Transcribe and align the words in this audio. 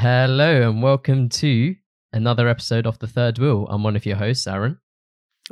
Hello 0.00 0.62
and 0.70 0.80
welcome 0.80 1.28
to 1.28 1.74
another 2.12 2.46
episode 2.46 2.86
of 2.86 3.00
The 3.00 3.08
Third 3.08 3.40
Wheel. 3.40 3.66
I'm 3.68 3.82
one 3.82 3.96
of 3.96 4.06
your 4.06 4.14
hosts, 4.14 4.46
Aaron, 4.46 4.78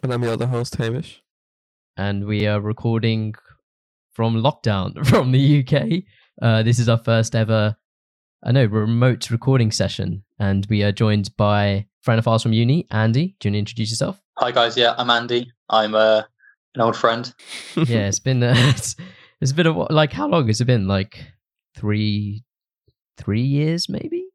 And 0.04 0.14
I'm 0.14 0.20
the 0.20 0.32
other 0.32 0.46
host, 0.46 0.76
Hamish. 0.76 1.20
and 1.96 2.26
we 2.26 2.46
are 2.46 2.60
recording 2.60 3.34
from 4.12 4.36
lockdown 4.40 5.04
from 5.10 5.32
the 5.32 5.64
UK. 5.66 6.04
Uh, 6.40 6.62
this 6.62 6.78
is 6.78 6.88
our 6.88 6.96
first 6.96 7.34
ever, 7.34 7.74
I 8.44 8.52
know, 8.52 8.66
remote 8.66 9.32
recording 9.32 9.72
session, 9.72 10.22
and 10.38 10.64
we 10.70 10.84
are 10.84 10.92
joined 10.92 11.36
by 11.36 11.64
a 11.66 11.84
friend 12.02 12.20
of 12.20 12.28
ours 12.28 12.44
from 12.44 12.52
uni, 12.52 12.86
Andy. 12.92 13.34
Do 13.40 13.48
you 13.48 13.50
want 13.50 13.54
to 13.54 13.58
introduce 13.58 13.90
yourself? 13.90 14.22
Hi 14.38 14.52
guys, 14.52 14.76
yeah, 14.76 14.94
I'm 14.96 15.10
Andy. 15.10 15.50
I'm 15.70 15.96
uh, 15.96 16.22
an 16.76 16.82
old 16.82 16.96
friend. 16.96 17.34
yeah, 17.74 18.06
it's 18.06 18.20
been 18.20 18.44
uh, 18.44 18.54
it's, 18.56 18.94
it's 19.40 19.50
been 19.50 19.66
a 19.66 19.92
like 19.92 20.12
how 20.12 20.28
long 20.28 20.46
has 20.46 20.60
it 20.60 20.66
been? 20.66 20.86
Like 20.86 21.32
three 21.74 22.44
three 23.18 23.42
years 23.42 23.88
maybe. 23.88 24.25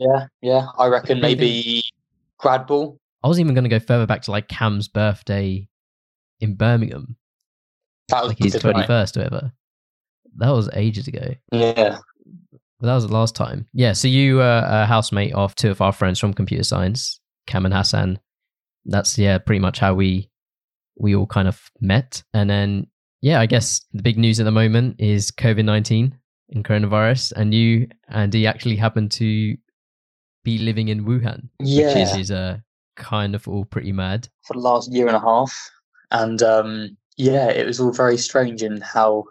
Yeah, 0.00 0.26
yeah. 0.40 0.66
I 0.78 0.86
reckon 0.86 1.20
maybe 1.20 1.82
grad 2.38 2.66
ball. 2.66 2.98
I 3.22 3.28
was 3.28 3.38
even 3.38 3.54
going 3.54 3.64
to 3.64 3.70
go 3.70 3.78
further 3.78 4.06
back 4.06 4.22
to 4.22 4.30
like 4.30 4.48
Cam's 4.48 4.88
birthday 4.88 5.68
in 6.40 6.54
Birmingham, 6.54 7.16
That 8.08 8.22
was 8.22 8.28
like 8.30 8.38
his 8.38 8.54
twenty 8.54 8.86
first 8.86 9.16
or 9.16 9.20
whatever. 9.20 9.52
That 10.36 10.50
was 10.50 10.70
ages 10.72 11.06
ago. 11.06 11.34
Yeah, 11.52 11.98
But 12.78 12.86
that 12.86 12.94
was 12.94 13.06
the 13.06 13.12
last 13.12 13.34
time. 13.34 13.66
Yeah. 13.74 13.92
So 13.92 14.08
you 14.08 14.36
were 14.36 14.64
a 14.66 14.86
housemate 14.86 15.34
of 15.34 15.54
two 15.54 15.70
of 15.70 15.80
our 15.80 15.92
friends 15.92 16.18
from 16.18 16.32
computer 16.32 16.64
science, 16.64 17.20
Cam 17.46 17.66
and 17.66 17.74
Hassan. 17.74 18.18
That's 18.86 19.18
yeah, 19.18 19.38
pretty 19.38 19.60
much 19.60 19.78
how 19.78 19.92
we 19.94 20.30
we 20.98 21.14
all 21.14 21.26
kind 21.26 21.46
of 21.46 21.60
met. 21.80 22.22
And 22.32 22.48
then 22.48 22.86
yeah, 23.20 23.40
I 23.40 23.46
guess 23.46 23.82
the 23.92 24.02
big 24.02 24.16
news 24.16 24.40
at 24.40 24.44
the 24.44 24.50
moment 24.50 24.96
is 24.98 25.30
COVID 25.30 25.64
nineteen 25.64 26.16
and 26.50 26.64
coronavirus. 26.64 27.32
And 27.32 27.52
you, 27.52 27.88
Andy, 28.08 28.46
actually 28.46 28.76
happened 28.76 29.10
to 29.12 29.56
be 30.44 30.58
living 30.58 30.88
in 30.88 31.04
Wuhan, 31.04 31.48
yeah. 31.58 31.88
which 31.88 31.96
is, 31.96 32.16
is 32.16 32.30
uh, 32.30 32.58
kind 32.96 33.34
of 33.34 33.46
all 33.48 33.64
pretty 33.64 33.92
mad. 33.92 34.28
For 34.42 34.54
the 34.54 34.60
last 34.60 34.92
year 34.92 35.06
and 35.06 35.16
a 35.16 35.20
half, 35.20 35.70
and 36.10 36.42
um, 36.42 36.96
yeah, 37.16 37.48
it 37.48 37.66
was 37.66 37.80
all 37.80 37.92
very 37.92 38.16
strange 38.16 38.62
in 38.62 38.80
how 38.80 39.24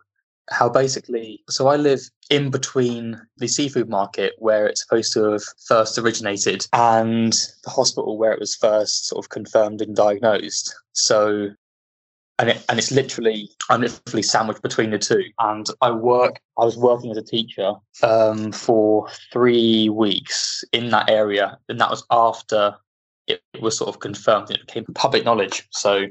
how 0.51 0.69
basically. 0.69 1.43
So 1.49 1.67
I 1.67 1.75
live 1.75 2.01
in 2.29 2.49
between 2.49 3.19
the 3.37 3.47
seafood 3.47 3.89
market 3.89 4.33
where 4.37 4.67
it's 4.67 4.81
supposed 4.81 5.13
to 5.13 5.23
have 5.31 5.43
first 5.67 5.97
originated 5.97 6.67
and 6.73 7.33
the 7.63 7.69
hospital 7.69 8.17
where 8.17 8.31
it 8.31 8.39
was 8.39 8.55
first 8.55 9.07
sort 9.07 9.23
of 9.23 9.29
confirmed 9.29 9.81
and 9.81 9.95
diagnosed. 9.95 10.73
So 10.93 11.49
and 12.39 12.49
it, 12.49 12.65
and 12.69 12.79
it's 12.79 12.91
literally 12.91 13.49
I'm 13.69 13.81
literally 13.81 14.23
sandwiched 14.23 14.61
between 14.61 14.89
the 14.91 14.97
two. 14.97 15.23
And 15.39 15.67
I 15.81 15.91
work 15.91 16.39
I 16.57 16.65
was 16.65 16.77
working 16.77 17.11
as 17.11 17.17
a 17.17 17.23
teacher 17.23 17.73
um, 18.01 18.51
for 18.51 19.07
three 19.31 19.89
weeks 19.89 20.63
in 20.71 20.89
that 20.89 21.09
area, 21.09 21.57
and 21.67 21.79
that 21.79 21.89
was 21.89 22.03
after 22.09 22.75
it 23.27 23.41
was 23.61 23.77
sort 23.77 23.89
of 23.89 23.99
confirmed 23.99 24.49
and 24.49 24.57
it 24.57 24.65
became 24.65 24.85
public 24.95 25.23
knowledge. 25.23 25.67
So 25.71 26.07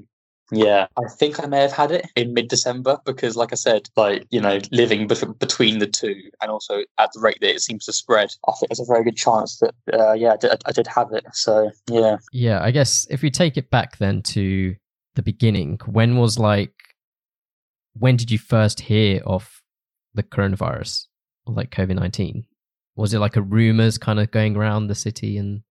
yeah, 0.50 0.86
I 0.96 1.02
think 1.18 1.42
I 1.42 1.46
may 1.46 1.60
have 1.60 1.72
had 1.72 1.90
it 1.90 2.06
in 2.16 2.32
mid 2.32 2.48
December 2.48 2.98
because, 3.04 3.36
like 3.36 3.52
I 3.52 3.56
said, 3.56 3.88
like 3.96 4.26
you 4.30 4.40
know, 4.40 4.60
living 4.70 5.06
bet- 5.06 5.38
between 5.38 5.78
the 5.78 5.86
two, 5.86 6.30
and 6.40 6.50
also 6.50 6.84
at 6.98 7.10
the 7.12 7.20
rate 7.20 7.38
that 7.40 7.54
it 7.54 7.60
seems 7.60 7.84
to 7.86 7.92
spread, 7.92 8.30
I 8.46 8.52
think 8.52 8.70
there's 8.70 8.80
a 8.80 8.90
very 8.90 9.04
good 9.04 9.16
chance 9.16 9.58
that 9.58 9.74
uh, 9.92 10.12
yeah, 10.12 10.32
I 10.32 10.36
did, 10.36 10.50
I 10.66 10.72
did 10.72 10.86
have 10.86 11.12
it. 11.12 11.24
So 11.32 11.70
yeah, 11.90 12.16
Yeah, 12.32 12.62
I 12.62 12.70
guess 12.70 13.06
if 13.10 13.22
we 13.22 13.30
take 13.30 13.56
it 13.56 13.70
back 13.70 13.98
then 13.98 14.22
to 14.22 14.74
the 15.18 15.22
beginning, 15.22 15.80
when 15.84 16.16
was 16.16 16.38
like, 16.38 16.72
when 17.98 18.16
did 18.16 18.30
you 18.30 18.38
first 18.38 18.78
hear 18.78 19.20
of 19.26 19.60
the 20.14 20.22
coronavirus 20.22 21.06
or 21.44 21.54
like 21.54 21.70
COVID 21.72 21.96
19? 21.96 22.46
Was 22.94 23.12
it 23.12 23.18
like 23.18 23.34
a 23.34 23.42
rumors 23.42 23.98
kind 23.98 24.20
of 24.20 24.30
going 24.30 24.56
around 24.56 24.86
the 24.86 24.94
city 24.94 25.36
and 25.36 25.62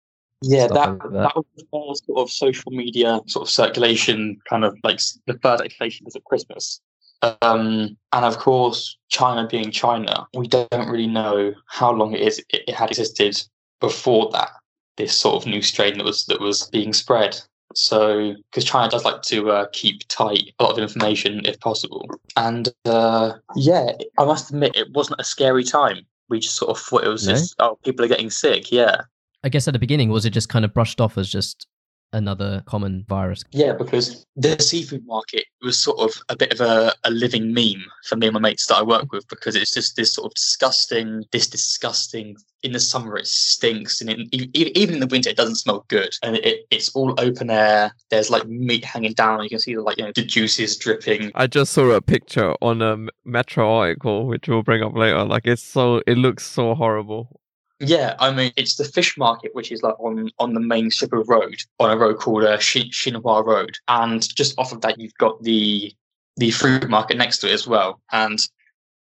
Yeah, 0.42 0.66
that, 0.66 0.74
like 0.74 0.98
that 0.98 1.12
that. 1.12 1.34
was 1.34 1.46
the 1.56 1.64
first 1.72 2.06
sort 2.06 2.18
of 2.18 2.30
social 2.30 2.72
media 2.72 3.20
sort 3.26 3.48
of 3.48 3.50
circulation, 3.50 4.38
kind 4.48 4.64
of 4.64 4.76
like 4.84 5.00
the 5.26 5.38
first 5.42 5.62
circulation 5.62 6.04
was 6.04 6.14
at 6.14 6.24
Christmas. 6.24 6.82
Um, 7.22 7.96
and 8.12 8.24
of 8.26 8.36
course, 8.36 8.98
China 9.08 9.48
being 9.48 9.70
China, 9.70 10.26
we 10.34 10.46
don't 10.46 10.90
really 10.90 11.06
know 11.06 11.54
how 11.68 11.90
long 11.90 12.12
it 12.12 12.20
is 12.20 12.38
it, 12.50 12.64
it 12.68 12.74
had 12.74 12.90
existed 12.90 13.42
before 13.80 14.28
that. 14.32 14.50
This 14.98 15.16
sort 15.16 15.36
of 15.36 15.46
new 15.46 15.62
strain 15.62 15.96
that 15.96 16.04
was 16.04 16.26
that 16.26 16.38
was 16.38 16.68
being 16.70 16.92
spread. 16.92 17.40
So, 17.74 18.34
because 18.50 18.64
China 18.64 18.90
does 18.90 19.04
like 19.04 19.22
to 19.22 19.50
uh, 19.50 19.66
keep 19.72 20.06
tight 20.08 20.54
a 20.58 20.64
lot 20.64 20.72
of 20.72 20.78
information 20.78 21.42
if 21.44 21.60
possible, 21.60 22.06
and 22.36 22.68
uh, 22.84 23.34
yeah, 23.56 23.92
I 24.18 24.24
must 24.24 24.50
admit 24.50 24.76
it 24.76 24.92
wasn't 24.92 25.20
a 25.20 25.24
scary 25.24 25.64
time. 25.64 26.06
We 26.28 26.40
just 26.40 26.56
sort 26.56 26.70
of 26.70 26.82
thought 26.82 27.04
it 27.04 27.08
was 27.08 27.26
No? 27.26 27.34
just 27.34 27.54
oh, 27.58 27.78
people 27.84 28.04
are 28.04 28.08
getting 28.08 28.30
sick. 28.30 28.72
Yeah, 28.72 29.02
I 29.44 29.48
guess 29.48 29.68
at 29.68 29.72
the 29.72 29.78
beginning, 29.78 30.08
was 30.08 30.24
it 30.24 30.30
just 30.30 30.48
kind 30.48 30.64
of 30.64 30.72
brushed 30.72 31.00
off 31.00 31.18
as 31.18 31.28
just 31.28 31.66
another 32.12 32.62
common 32.66 33.04
virus? 33.08 33.44
Yeah, 33.50 33.72
because 33.72 34.26
the 34.36 34.60
seafood 34.60 35.06
market 35.06 35.44
was 35.62 35.78
sort 35.78 35.98
of 35.98 36.20
a 36.28 36.36
bit 36.36 36.52
of 36.52 36.60
a, 36.60 36.92
a 37.04 37.10
living 37.10 37.52
meme 37.52 37.84
for 38.04 38.16
me 38.16 38.26
and 38.26 38.34
my 38.34 38.40
mates 38.40 38.66
that 38.66 38.76
I 38.76 38.82
work 38.82 39.12
with 39.12 39.26
because 39.28 39.56
it's 39.56 39.74
just 39.74 39.96
this 39.96 40.14
sort 40.14 40.26
of 40.26 40.34
disgusting, 40.34 41.24
this 41.32 41.48
disgusting. 41.48 42.36
In 42.64 42.72
the 42.72 42.80
summer, 42.80 43.16
it 43.16 43.28
stinks, 43.28 44.00
and 44.00 44.10
in, 44.10 44.28
even 44.32 44.94
in 44.94 45.00
the 45.00 45.06
winter, 45.06 45.30
it 45.30 45.36
doesn't 45.36 45.54
smell 45.54 45.84
good. 45.86 46.12
And 46.24 46.34
it, 46.38 46.66
it's 46.72 46.88
all 46.88 47.14
open 47.16 47.50
air. 47.50 47.92
There's 48.10 48.30
like 48.30 48.48
meat 48.48 48.84
hanging 48.84 49.12
down. 49.12 49.44
You 49.44 49.48
can 49.48 49.60
see 49.60 49.76
like 49.76 49.96
you 49.96 50.04
know 50.04 50.10
the 50.12 50.24
juices 50.24 50.76
dripping. 50.76 51.30
I 51.36 51.46
just 51.46 51.72
saw 51.72 51.90
a 51.90 52.02
picture 52.02 52.54
on 52.60 52.82
um, 52.82 53.10
a 53.24 53.28
Metro 53.28 53.72
article, 53.72 54.26
which 54.26 54.48
we'll 54.48 54.64
bring 54.64 54.82
up 54.82 54.96
later. 54.96 55.24
Like 55.24 55.46
it's 55.46 55.62
so, 55.62 56.02
it 56.08 56.18
looks 56.18 56.44
so 56.44 56.74
horrible. 56.74 57.40
Yeah, 57.80 58.16
I 58.18 58.32
mean 58.32 58.52
it's 58.56 58.74
the 58.74 58.84
fish 58.84 59.16
market, 59.16 59.54
which 59.54 59.70
is 59.70 59.82
like 59.82 59.98
on 60.00 60.30
on 60.38 60.54
the 60.54 60.60
main 60.60 60.90
strip 60.90 61.12
of 61.12 61.28
road, 61.28 61.56
on 61.78 61.90
a 61.90 61.96
road 61.96 62.18
called 62.18 62.44
uh, 62.44 62.58
Shin- 62.58 62.90
Xinhua 62.90 63.44
Road, 63.44 63.78
and 63.86 64.34
just 64.34 64.58
off 64.58 64.72
of 64.72 64.80
that 64.80 64.98
you've 64.98 65.14
got 65.14 65.40
the 65.42 65.94
the 66.36 66.50
fruit 66.50 66.88
market 66.88 67.16
next 67.16 67.38
to 67.38 67.48
it 67.48 67.52
as 67.52 67.66
well. 67.68 68.00
And 68.10 68.38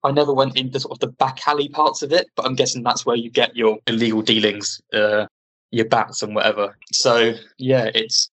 I 0.05 0.11
never 0.11 0.33
went 0.33 0.57
into 0.57 0.81
sort 0.81 0.93
of 0.93 1.01
the 1.01 1.09
back 1.09 1.47
alley 1.47 1.69
parts 1.69 2.03
of 2.03 2.13
it, 2.13 2.29
but 2.35 2.47
I'm 2.47 2.55
guessing 2.55 2.83
that's 2.83 3.05
where 3.07 3.17
you 3.17 3.31
get 3.31 3.55
your 3.55 3.79
illegal 3.87 4.23
dealings, 4.23 4.81
uh, 4.93 5.27
your 5.71 5.87
bats 5.87 6.23
and 6.23 6.35
whatever. 6.35 6.77
So 6.93 7.35
yeah, 7.59 7.91
it's 7.95 8.31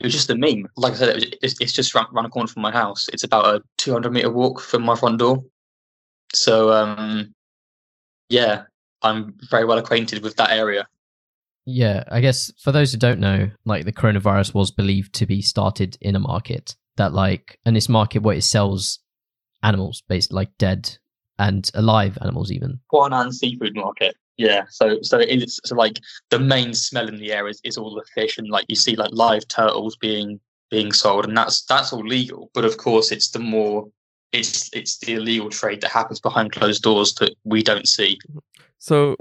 it 0.00 0.04
was 0.06 0.12
just 0.12 0.30
a 0.30 0.36
meme. 0.36 0.68
Like 0.76 0.92
I 0.92 0.96
said, 0.96 1.08
it 1.08 1.14
was, 1.14 1.24
it's, 1.42 1.60
it's 1.60 1.72
just 1.72 1.94
run 1.94 2.06
a 2.14 2.28
corner 2.28 2.48
from 2.48 2.62
my 2.62 2.70
house. 2.70 3.08
It's 3.12 3.24
about 3.24 3.46
a 3.46 3.62
200 3.78 4.12
meter 4.12 4.30
walk 4.30 4.60
from 4.60 4.82
my 4.82 4.94
front 4.94 5.18
door. 5.18 5.42
So 6.34 6.70
um, 6.70 7.34
yeah, 8.28 8.64
I'm 9.02 9.34
very 9.50 9.64
well 9.64 9.78
acquainted 9.78 10.22
with 10.22 10.36
that 10.36 10.50
area. 10.50 10.86
Yeah, 11.64 12.04
I 12.08 12.20
guess 12.20 12.50
for 12.62 12.72
those 12.72 12.92
who 12.92 12.98
don't 12.98 13.20
know, 13.20 13.50
like 13.64 13.84
the 13.84 13.92
coronavirus 13.92 14.54
was 14.54 14.70
believed 14.70 15.12
to 15.14 15.26
be 15.26 15.42
started 15.42 15.98
in 16.00 16.16
a 16.16 16.20
market 16.20 16.74
that, 16.96 17.12
like, 17.12 17.58
and 17.66 17.76
this 17.76 17.88
market 17.88 18.22
where 18.22 18.36
it 18.36 18.44
sells 18.44 19.00
animals, 19.62 20.02
based 20.08 20.32
like 20.32 20.56
dead 20.58 20.96
and 21.38 21.70
alive 21.74 22.16
animals, 22.20 22.50
even. 22.50 22.80
Huanan 22.92 23.32
seafood 23.32 23.74
market. 23.74 24.16
Yeah, 24.38 24.62
so 24.70 24.98
so 25.02 25.18
it's 25.18 25.58
so 25.64 25.74
like 25.74 25.98
the 26.30 26.38
main 26.38 26.72
smell 26.72 27.08
in 27.08 27.18
the 27.18 27.32
air 27.32 27.48
is, 27.48 27.60
is 27.64 27.76
all 27.76 27.94
the 27.94 28.04
fish 28.14 28.38
and 28.38 28.48
like 28.48 28.66
you 28.68 28.76
see 28.76 28.94
like 28.94 29.10
live 29.12 29.46
turtles 29.48 29.96
being 29.96 30.38
being 30.70 30.92
sold 30.92 31.26
and 31.26 31.36
that's 31.36 31.64
that's 31.64 31.92
all 31.92 32.06
legal. 32.06 32.48
But 32.54 32.64
of 32.64 32.76
course 32.76 33.10
it's 33.10 33.30
the 33.30 33.40
more 33.40 33.88
it's 34.32 34.70
it's 34.72 34.98
the 34.98 35.14
illegal 35.14 35.50
trade 35.50 35.80
that 35.80 35.90
happens 35.90 36.20
behind 36.20 36.52
closed 36.52 36.82
doors 36.82 37.14
that 37.14 37.34
we 37.44 37.64
don't 37.64 37.88
see. 37.88 38.18
So, 38.78 39.16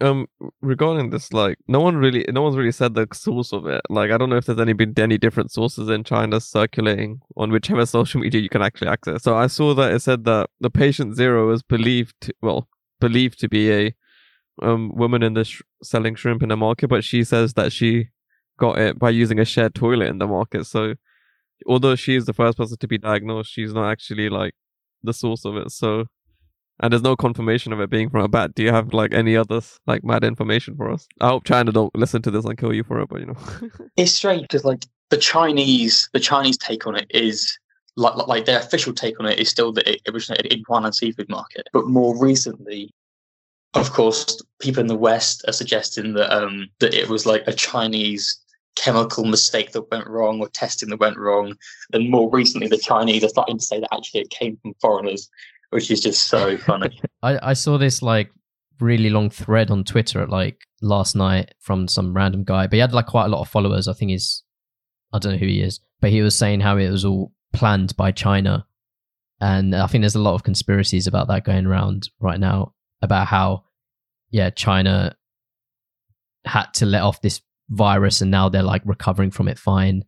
um, 0.00 0.26
regarding 0.60 1.10
this, 1.10 1.32
like, 1.32 1.58
no 1.68 1.80
one 1.80 1.96
really, 1.96 2.24
no 2.30 2.42
one's 2.42 2.56
really 2.56 2.72
said 2.72 2.94
the 2.94 3.06
source 3.12 3.52
of 3.52 3.66
it. 3.66 3.80
Like, 3.88 4.10
I 4.10 4.18
don't 4.18 4.28
know 4.28 4.36
if 4.36 4.46
there's 4.46 4.60
any 4.60 4.74
been 4.74 4.94
any 4.98 5.16
different 5.16 5.50
sources 5.50 5.88
in 5.88 6.04
China 6.04 6.40
circulating 6.40 7.20
on 7.36 7.50
whichever 7.50 7.86
social 7.86 8.20
media 8.20 8.40
you 8.40 8.48
can 8.48 8.62
actually 8.62 8.88
access. 8.88 9.22
So 9.22 9.36
I 9.36 9.46
saw 9.46 9.74
that 9.74 9.92
it 9.92 10.02
said 10.02 10.24
that 10.24 10.50
the 10.60 10.70
patient 10.70 11.16
zero 11.16 11.50
is 11.52 11.62
believed, 11.62 12.14
to, 12.22 12.34
well, 12.42 12.68
believed 13.00 13.38
to 13.40 13.48
be 13.48 13.72
a 13.72 13.94
um 14.62 14.90
woman 14.96 15.22
in 15.22 15.34
the 15.34 15.44
sh- 15.44 15.60
selling 15.82 16.14
shrimp 16.14 16.42
in 16.42 16.48
the 16.48 16.56
market, 16.56 16.88
but 16.88 17.04
she 17.04 17.24
says 17.24 17.54
that 17.54 17.72
she 17.72 18.08
got 18.58 18.78
it 18.78 18.98
by 18.98 19.10
using 19.10 19.38
a 19.38 19.44
shared 19.44 19.74
toilet 19.74 20.08
in 20.08 20.18
the 20.18 20.26
market. 20.26 20.66
So, 20.66 20.94
although 21.66 21.94
she 21.94 22.16
is 22.16 22.24
the 22.26 22.32
first 22.32 22.58
person 22.58 22.76
to 22.78 22.88
be 22.88 22.98
diagnosed, 22.98 23.52
she's 23.52 23.72
not 23.74 23.90
actually 23.90 24.28
like 24.28 24.54
the 25.02 25.12
source 25.12 25.44
of 25.44 25.56
it. 25.56 25.70
So 25.70 26.06
and 26.80 26.92
there's 26.92 27.02
no 27.02 27.16
confirmation 27.16 27.72
of 27.72 27.80
it 27.80 27.90
being 27.90 28.10
from 28.10 28.22
a 28.22 28.28
bat. 28.28 28.54
Do 28.54 28.62
you 28.62 28.70
have 28.72 28.92
like 28.92 29.14
any 29.14 29.36
others 29.36 29.78
like 29.86 30.04
mad 30.04 30.24
information 30.24 30.76
for 30.76 30.90
us? 30.90 31.06
I 31.20 31.28
hope 31.28 31.44
China 31.44 31.72
don't 31.72 31.94
listen 31.96 32.22
to 32.22 32.30
this 32.30 32.44
and 32.44 32.58
kill 32.58 32.74
you 32.74 32.84
for 32.84 33.00
it, 33.00 33.08
but 33.08 33.20
you 33.20 33.26
know. 33.26 33.36
It's 33.96 34.12
strange 34.12 34.42
because 34.42 34.64
like 34.64 34.84
the 35.10 35.16
Chinese 35.16 36.08
the 36.12 36.20
Chinese 36.20 36.58
take 36.58 36.86
on 36.86 36.96
it 36.96 37.06
is 37.10 37.58
like 37.96 38.14
like- 38.26 38.44
their 38.44 38.60
official 38.60 38.92
take 38.92 39.18
on 39.18 39.26
it 39.26 39.38
is 39.38 39.48
still 39.48 39.72
that 39.72 39.88
it 39.88 40.00
originated 40.08 40.52
in 40.52 40.62
Huanan 40.64 40.94
seafood 40.94 41.28
market. 41.28 41.68
But 41.72 41.86
more 41.86 42.16
recently, 42.18 42.92
of 43.74 43.92
course, 43.92 44.42
people 44.60 44.80
in 44.80 44.86
the 44.86 44.96
West 44.96 45.44
are 45.48 45.52
suggesting 45.52 46.14
that 46.14 46.30
um 46.30 46.68
that 46.80 46.94
it 46.94 47.08
was 47.08 47.24
like 47.24 47.44
a 47.46 47.52
Chinese 47.52 48.38
chemical 48.76 49.24
mistake 49.24 49.72
that 49.72 49.90
went 49.90 50.06
wrong 50.06 50.38
or 50.40 50.48
testing 50.50 50.90
that 50.90 51.00
went 51.00 51.16
wrong. 51.16 51.56
And 51.94 52.10
more 52.10 52.30
recently 52.30 52.68
the 52.68 52.76
Chinese 52.76 53.24
are 53.24 53.30
starting 53.30 53.58
to 53.58 53.64
say 53.64 53.80
that 53.80 53.94
actually 53.94 54.20
it 54.20 54.30
came 54.30 54.58
from 54.58 54.74
foreigners, 54.82 55.30
which 55.70 55.90
is 55.90 56.00
just 56.00 56.28
so 56.28 56.56
funny. 56.58 57.00
I, 57.22 57.50
I 57.50 57.52
saw 57.52 57.78
this 57.78 58.02
like 58.02 58.30
really 58.80 59.10
long 59.10 59.30
thread 59.30 59.70
on 59.70 59.84
Twitter 59.84 60.20
at 60.22 60.30
like 60.30 60.60
last 60.82 61.16
night 61.16 61.54
from 61.60 61.88
some 61.88 62.14
random 62.14 62.44
guy, 62.44 62.66
but 62.66 62.74
he 62.74 62.80
had 62.80 62.92
like 62.92 63.06
quite 63.06 63.26
a 63.26 63.28
lot 63.28 63.40
of 63.40 63.48
followers. 63.48 63.88
I 63.88 63.92
think 63.92 64.10
he's, 64.10 64.42
I 65.12 65.18
don't 65.18 65.32
know 65.32 65.38
who 65.38 65.46
he 65.46 65.62
is, 65.62 65.80
but 66.00 66.10
he 66.10 66.22
was 66.22 66.36
saying 66.36 66.60
how 66.60 66.76
it 66.76 66.90
was 66.90 67.04
all 67.04 67.32
planned 67.52 67.96
by 67.96 68.12
China. 68.12 68.66
And 69.40 69.74
I 69.74 69.86
think 69.86 70.02
there's 70.02 70.14
a 70.14 70.20
lot 70.20 70.34
of 70.34 70.44
conspiracies 70.44 71.06
about 71.06 71.28
that 71.28 71.44
going 71.44 71.66
around 71.66 72.10
right 72.20 72.40
now 72.40 72.74
about 73.02 73.26
how, 73.26 73.64
yeah, 74.30 74.50
China 74.50 75.14
had 76.44 76.66
to 76.74 76.86
let 76.86 77.02
off 77.02 77.20
this 77.20 77.40
virus 77.68 78.20
and 78.20 78.30
now 78.30 78.48
they're 78.48 78.62
like 78.62 78.82
recovering 78.84 79.30
from 79.30 79.48
it 79.48 79.58
fine 79.58 80.04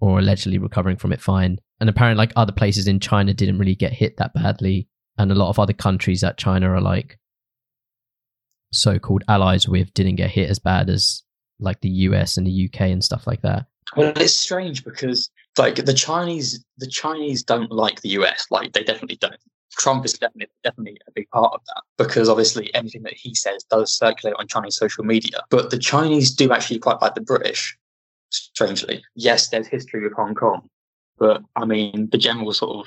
or 0.00 0.18
allegedly 0.18 0.58
recovering 0.58 0.96
from 0.96 1.12
it 1.12 1.20
fine. 1.20 1.58
And 1.80 1.88
apparently, 1.88 2.18
like 2.18 2.32
other 2.36 2.52
places 2.52 2.86
in 2.86 3.00
China 3.00 3.34
didn't 3.34 3.58
really 3.58 3.74
get 3.74 3.92
hit 3.92 4.16
that 4.16 4.34
badly. 4.34 4.88
And 5.18 5.30
a 5.30 5.34
lot 5.34 5.48
of 5.48 5.58
other 5.58 5.72
countries 5.72 6.20
that 6.20 6.36
China 6.38 6.70
are 6.70 6.80
like 6.80 7.18
so 8.72 8.98
called 8.98 9.24
allies 9.28 9.68
with 9.68 9.92
didn't 9.94 10.16
get 10.16 10.30
hit 10.30 10.50
as 10.50 10.58
bad 10.58 10.90
as 10.90 11.22
like 11.58 11.80
the 11.80 11.88
US 11.88 12.36
and 12.36 12.46
the 12.46 12.70
UK 12.70 12.82
and 12.82 13.02
stuff 13.02 13.26
like 13.26 13.42
that. 13.42 13.66
Well, 13.96 14.12
it's 14.16 14.34
strange 14.34 14.84
because 14.84 15.30
like 15.56 15.76
the 15.76 15.94
Chinese, 15.94 16.64
the 16.78 16.86
Chinese 16.86 17.42
don't 17.42 17.70
like 17.70 18.02
the 18.02 18.10
US. 18.10 18.46
Like 18.50 18.72
they 18.72 18.82
definitely 18.82 19.16
don't. 19.16 19.36
Trump 19.78 20.04
is 20.06 20.14
definitely 20.14 20.48
definitely 20.64 20.98
a 21.06 21.12
big 21.12 21.28
part 21.30 21.52
of 21.52 21.60
that 21.66 21.82
because 21.98 22.28
obviously 22.28 22.74
anything 22.74 23.02
that 23.02 23.12
he 23.12 23.34
says 23.34 23.64
does 23.64 23.92
circulate 23.92 24.36
on 24.38 24.48
Chinese 24.48 24.76
social 24.76 25.04
media. 25.04 25.40
But 25.50 25.70
the 25.70 25.78
Chinese 25.78 26.34
do 26.34 26.52
actually 26.52 26.78
quite 26.78 27.00
like 27.02 27.14
the 27.14 27.20
British. 27.20 27.76
Strangely, 28.30 29.02
yes, 29.14 29.48
there's 29.48 29.66
history 29.66 30.02
with 30.02 30.12
Hong 30.14 30.34
Kong, 30.34 30.68
but 31.18 31.42
I 31.54 31.64
mean 31.64 32.08
the 32.10 32.18
general 32.18 32.52
sort 32.52 32.76
of 32.78 32.86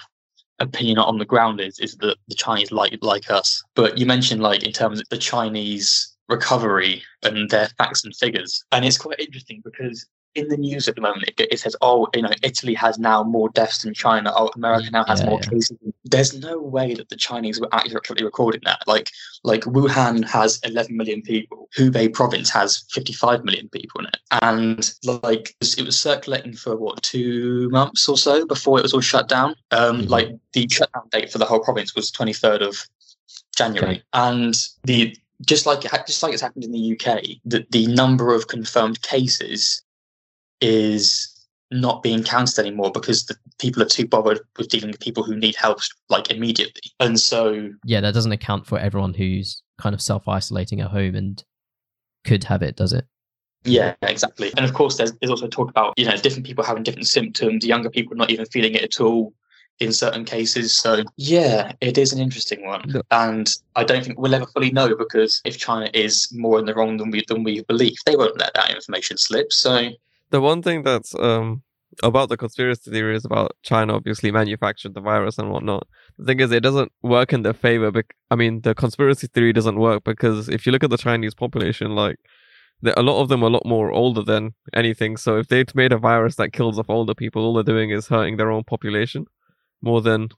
opinion 0.60 0.98
on 0.98 1.18
the 1.18 1.26
ground 1.26 1.62
is 1.62 1.80
is 1.80 1.96
that 1.98 2.18
the 2.28 2.36
Chinese 2.36 2.72
like 2.72 2.98
like 3.02 3.30
us. 3.32 3.64
But 3.76 3.98
you 3.98 4.06
mentioned 4.06 4.42
like 4.42 4.64
in 4.64 4.72
terms 4.72 5.00
of 5.00 5.08
the 5.10 5.18
Chinese 5.18 6.16
recovery 6.28 7.02
and 7.24 7.50
their 7.50 7.70
facts 7.78 8.04
and 8.04 8.16
figures, 8.16 8.64
and 8.72 8.86
it's 8.86 8.98
quite 8.98 9.20
interesting 9.20 9.62
because 9.64 10.06
in 10.36 10.48
the 10.48 10.58
news 10.58 10.88
at 10.88 10.96
the 10.96 11.02
moment, 11.02 11.30
it, 11.38 11.48
it, 11.52 11.60
says, 11.60 11.76
"Oh, 11.82 12.08
you 12.14 12.22
know, 12.22 12.32
Italy 12.44 12.74
has 12.76 13.00
now 13.00 13.24
more 13.24 13.50
deaths 13.50 13.82
than 13.82 13.94
China. 13.94 14.32
Oh, 14.36 14.50
America 14.56 14.90
now 14.92 15.04
has 15.06 15.22
yeah, 15.22 15.30
more 15.30 15.40
yeah. 15.44 15.50
cases." 15.50 15.78
There's 16.04 16.38
no 16.38 16.60
way 16.60 16.94
that 16.94 17.10
the 17.10 17.16
Chinese 17.16 17.60
were 17.60 17.70
accurately 17.72 18.24
recording 18.24 18.62
that. 18.66 18.82
Like, 18.88 19.12
like 19.44 19.62
Wuhan 19.62 20.26
has 20.26 20.60
11 20.64 20.96
million 20.96 21.22
people. 21.22 21.68
Hubei 21.78 22.14
province 22.14 22.50
has 22.50 22.86
55 22.92 23.44
million 23.44 23.70
people 23.70 24.02
in 24.02 24.08
it, 24.08 24.18
and 24.42 24.94
like 25.04 25.56
it 25.62 25.86
was 25.86 26.00
circulating 26.00 26.54
for 26.54 26.76
what 26.76 27.02
two 27.04 27.70
months 27.70 28.08
or 28.08 28.18
so 28.18 28.46
before 28.46 28.80
it 28.80 28.84
was 28.84 28.94
all 28.94 29.02
shut 29.02 29.28
down. 29.28 29.56
Um, 29.72 30.02
mm-hmm. 30.02 30.10
like 30.10 30.30
the 30.54 30.68
shutdown 30.70 31.08
date 31.12 31.32
for 31.32 31.38
the 31.38 31.46
whole 31.46 31.60
province 31.60 31.96
was 31.96 32.12
23rd 32.12 32.68
of 32.68 32.86
January, 33.56 33.96
okay. 33.96 34.04
and 34.14 34.56
the 34.84 35.16
just 35.46 35.66
like 35.66 35.82
just 36.06 36.22
like 36.24 36.34
it's 36.34 36.42
happened 36.42 36.66
in 36.66 36.72
the 36.72 36.94
UK, 36.94 37.22
the, 37.46 37.66
the 37.72 37.88
number 37.88 38.34
of 38.34 38.48
confirmed 38.48 39.02
cases 39.02 39.84
is 40.62 41.36
not 41.72 42.02
being 42.02 42.24
counted 42.24 42.60
anymore 42.60 42.92
because 42.92 43.26
the 43.26 43.36
people 43.60 43.82
are 43.82 43.88
too 43.88 44.08
bothered 44.08 44.40
with 44.58 44.70
dealing 44.70 44.90
with 44.90 45.00
people 45.00 45.24
who 45.24 45.36
need 45.36 45.56
help 45.56 45.80
like 46.10 46.32
immediately. 46.32 46.92
And 47.00 47.20
so 47.20 47.70
Yeah, 47.86 48.02
that 48.02 48.14
doesn't 48.14 48.32
account 48.32 48.66
for 48.66 48.80
everyone 48.80 49.14
who's 49.14 49.62
kind 49.78 49.94
of 49.94 50.02
self 50.02 50.28
isolating 50.28 50.82
at 50.82 50.90
home 50.90 51.16
and 51.16 51.44
could 52.26 52.44
have 52.46 52.64
it, 52.64 52.76
does 52.76 52.94
it? 52.94 53.06
Yeah, 53.66 53.94
exactly. 54.02 54.52
And 54.58 54.66
of 54.66 54.74
course 54.74 54.98
there's 54.98 55.12
there's 55.14 55.30
also 55.30 55.48
talk 55.48 55.70
about, 55.70 55.94
you 55.98 56.06
know, 56.06 56.16
different 56.16 56.46
people 56.46 56.64
having 56.64 56.84
different 56.84 57.08
symptoms, 57.08 57.66
younger 57.66 57.90
people 57.90 58.16
not 58.16 58.32
even 58.32 58.46
feeling 58.46 58.74
it 58.74 58.84
at 58.84 59.02
all 59.02 59.34
in 59.80 59.94
certain 59.94 60.26
cases. 60.26 60.76
So 60.76 61.04
yeah, 61.18 61.74
it 61.82 61.98
is 61.98 62.14
an 62.14 62.20
interesting 62.20 62.66
one. 62.66 63.02
And 63.12 63.50
I 63.76 63.84
don't 63.84 64.04
think 64.04 64.18
we'll 64.18 64.36
ever 64.36 64.48
fully 64.48 64.72
know 64.72 64.96
because 64.96 65.42
if 65.46 65.58
China 65.58 65.90
is 65.94 66.34
more 66.34 66.58
in 66.60 66.66
the 66.66 66.74
wrong 66.74 66.98
than 66.98 67.12
we 67.12 67.24
than 67.28 67.44
we 67.44 67.62
believe, 67.64 67.98
they 68.06 68.16
won't 68.16 68.40
let 68.40 68.54
that 68.56 68.74
information 68.74 69.18
slip. 69.18 69.54
So 69.54 69.90
the 70.32 70.42
one 70.42 70.62
thing 70.62 70.84
that's 70.84 71.16
um 71.16 71.64
about 72.04 72.30
the 72.30 72.38
conspiracy 72.38 72.92
theories 72.92 73.26
about 73.26 73.52
China 73.64 73.96
obviously 73.96 74.32
manufactured 74.32 74.94
the 74.94 75.02
virus 75.02 75.38
and 75.38 75.50
whatnot. 75.52 75.88
The 76.18 76.26
thing 76.26 76.40
is, 76.40 76.52
it 76.52 76.62
doesn't 76.62 76.92
work 77.02 77.34
in 77.34 77.42
their 77.42 77.54
favor. 77.54 77.92
Bec- 77.92 78.16
I 78.30 78.36
mean, 78.36 78.62
the 78.62 78.76
conspiracy 78.76 79.28
theory 79.28 79.54
doesn't 79.54 79.80
work 79.80 80.04
because 80.04 80.50
if 80.50 80.66
you 80.66 80.72
look 80.72 80.84
at 80.84 80.92
the 80.92 80.98
Chinese 80.98 81.34
population, 81.34 81.96
like 81.96 82.18
a 82.96 83.02
lot 83.02 83.22
of 83.22 83.28
them 83.28 83.44
are 83.44 83.48
a 83.48 83.50
lot 83.50 83.66
more 83.66 83.92
older 83.92 84.22
than 84.22 84.54
anything. 84.74 85.18
So 85.18 85.38
if 85.38 85.48
they'd 85.48 85.74
made 85.76 85.92
a 85.92 85.98
virus 85.98 86.36
that 86.36 86.54
kills 86.54 86.80
off 86.80 86.90
older 86.90 87.16
people, 87.16 87.44
all 87.44 87.54
they're 87.56 87.64
doing 87.64 87.90
is 87.90 88.08
hurting 88.08 88.38
their 88.38 88.52
own 88.52 88.64
population 88.64 89.26
more 89.82 90.02
than 90.02 90.30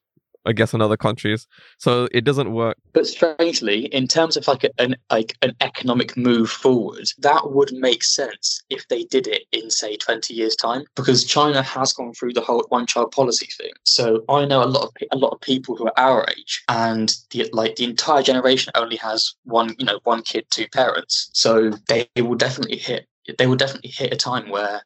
I 0.46 0.54
guess 0.54 0.74
in 0.74 0.82
other 0.82 0.98
countries. 0.98 1.48
So 1.78 2.08
it 2.12 2.24
doesn't 2.24 2.52
work. 2.52 2.78
But 2.94 3.08
strangely, 3.08 3.86
in 3.86 4.08
terms 4.08 4.38
of 4.38 4.48
like 4.48 4.66
an 4.80 4.96
like 5.12 5.38
an 5.42 5.56
economic 5.62 6.18
move 6.18 6.50
forward, 6.50 7.10
that 7.20 7.52
would 7.52 7.72
make 7.74 8.04
sense 8.04 8.62
if 8.70 8.88
they 8.88 9.04
did 9.04 9.28
it 9.28 9.44
in 9.52 9.70
say 9.70 9.98
20 9.98 10.34
years 10.34 10.56
time 10.56 10.84
because 10.96 11.24
China 11.24 11.62
has 11.62 11.94
gone 11.94 12.14
through 12.14 12.34
the 12.34 12.42
whole 12.42 12.66
one 12.70 12.88
child 12.88 13.12
policy 13.12 13.50
thing. 13.58 13.72
So 13.84 14.24
I 14.30 14.46
know 14.46 14.64
a 14.64 14.66
lot 14.66 14.84
of 14.84 14.92
a 15.12 15.18
lot 15.18 15.34
of 15.34 15.42
people 15.42 15.76
who 15.76 15.86
are 15.86 16.00
our 16.00 16.26
age 16.36 16.64
and 16.68 17.14
the 17.30 17.50
like 17.54 17.76
the 17.76 17.86
entire 17.86 18.24
generation 18.24 18.72
only 18.76 18.98
has 18.98 19.34
one, 19.44 19.76
you 19.78 19.86
know, 19.86 20.00
one 20.06 20.24
kid, 20.24 20.46
two 20.50 20.68
parents. 20.70 21.30
So 21.34 21.72
they 21.88 22.10
will 22.18 22.36
definitely 22.36 22.78
hit 22.78 23.08
they 23.38 23.46
will 23.46 23.56
definitely 23.56 23.92
hit 23.92 24.14
a 24.14 24.18
time 24.18 24.50
where 24.50 24.82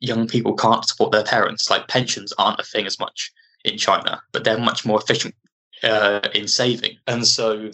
young 0.00 0.28
people 0.28 0.54
can't 0.54 0.84
support 0.84 1.12
their 1.12 1.24
parents 1.24 1.70
like 1.70 1.88
pensions 1.88 2.32
aren't 2.38 2.60
a 2.60 2.62
thing 2.62 2.86
as 2.86 3.00
much 3.00 3.32
in 3.64 3.76
China, 3.76 4.22
but 4.32 4.44
they're 4.44 4.58
much 4.58 4.84
more 4.86 5.00
efficient 5.00 5.34
uh, 5.82 6.28
in 6.34 6.48
saving. 6.48 6.96
And 7.06 7.26
so 7.26 7.70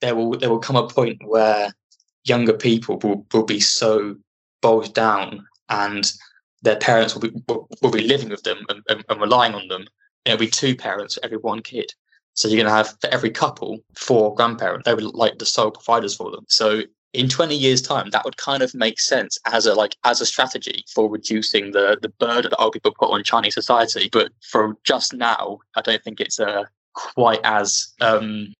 there 0.00 0.14
will 0.14 0.38
there 0.38 0.50
will 0.50 0.58
come 0.58 0.76
a 0.76 0.88
point 0.88 1.18
where 1.24 1.72
younger 2.24 2.52
people 2.52 2.98
will, 2.98 3.26
will 3.32 3.44
be 3.44 3.60
so 3.60 4.16
bogged 4.60 4.94
down 4.94 5.46
and 5.68 6.12
their 6.62 6.76
parents 6.76 7.14
will 7.14 7.22
be 7.22 7.32
will, 7.48 7.68
will 7.82 7.90
be 7.90 8.06
living 8.06 8.28
with 8.28 8.42
them 8.42 8.58
and, 8.68 8.82
and, 8.88 9.04
and 9.08 9.20
relying 9.20 9.54
on 9.54 9.68
them. 9.68 9.86
It'll 10.24 10.38
be 10.38 10.48
two 10.48 10.76
parents 10.76 11.14
for 11.14 11.24
every 11.24 11.38
one 11.38 11.62
kid. 11.62 11.92
So 12.34 12.46
you're 12.46 12.56
going 12.56 12.66
to 12.66 12.72
have 12.72 12.96
for 13.00 13.08
every 13.10 13.30
couple 13.30 13.78
four 13.96 14.34
grandparents. 14.34 14.84
They 14.84 14.94
were 14.94 15.02
like 15.02 15.38
the 15.38 15.46
sole 15.46 15.72
providers 15.72 16.14
for 16.14 16.30
them. 16.30 16.44
So 16.48 16.82
in 17.14 17.28
20 17.28 17.56
years 17.56 17.80
time 17.80 18.10
that 18.10 18.24
would 18.24 18.36
kind 18.36 18.62
of 18.62 18.74
make 18.74 19.00
sense 19.00 19.38
as 19.46 19.66
a 19.66 19.74
like 19.74 19.96
as 20.04 20.20
a 20.20 20.26
strategy 20.26 20.84
for 20.92 21.08
reducing 21.08 21.72
the 21.72 21.96
the 22.02 22.08
burden 22.08 22.50
that 22.50 22.60
old 22.60 22.72
people 22.72 22.92
put 22.98 23.10
on 23.10 23.24
chinese 23.24 23.54
society. 23.54 24.08
But 24.12 24.30
for 24.42 24.76
just 24.84 25.14
now 25.14 25.58
i 25.74 25.80
don't 25.80 26.02
think 26.02 26.20
it's 26.20 26.38
uh, 26.38 26.64
quite 26.94 27.40
as 27.44 27.88
um 28.00 28.52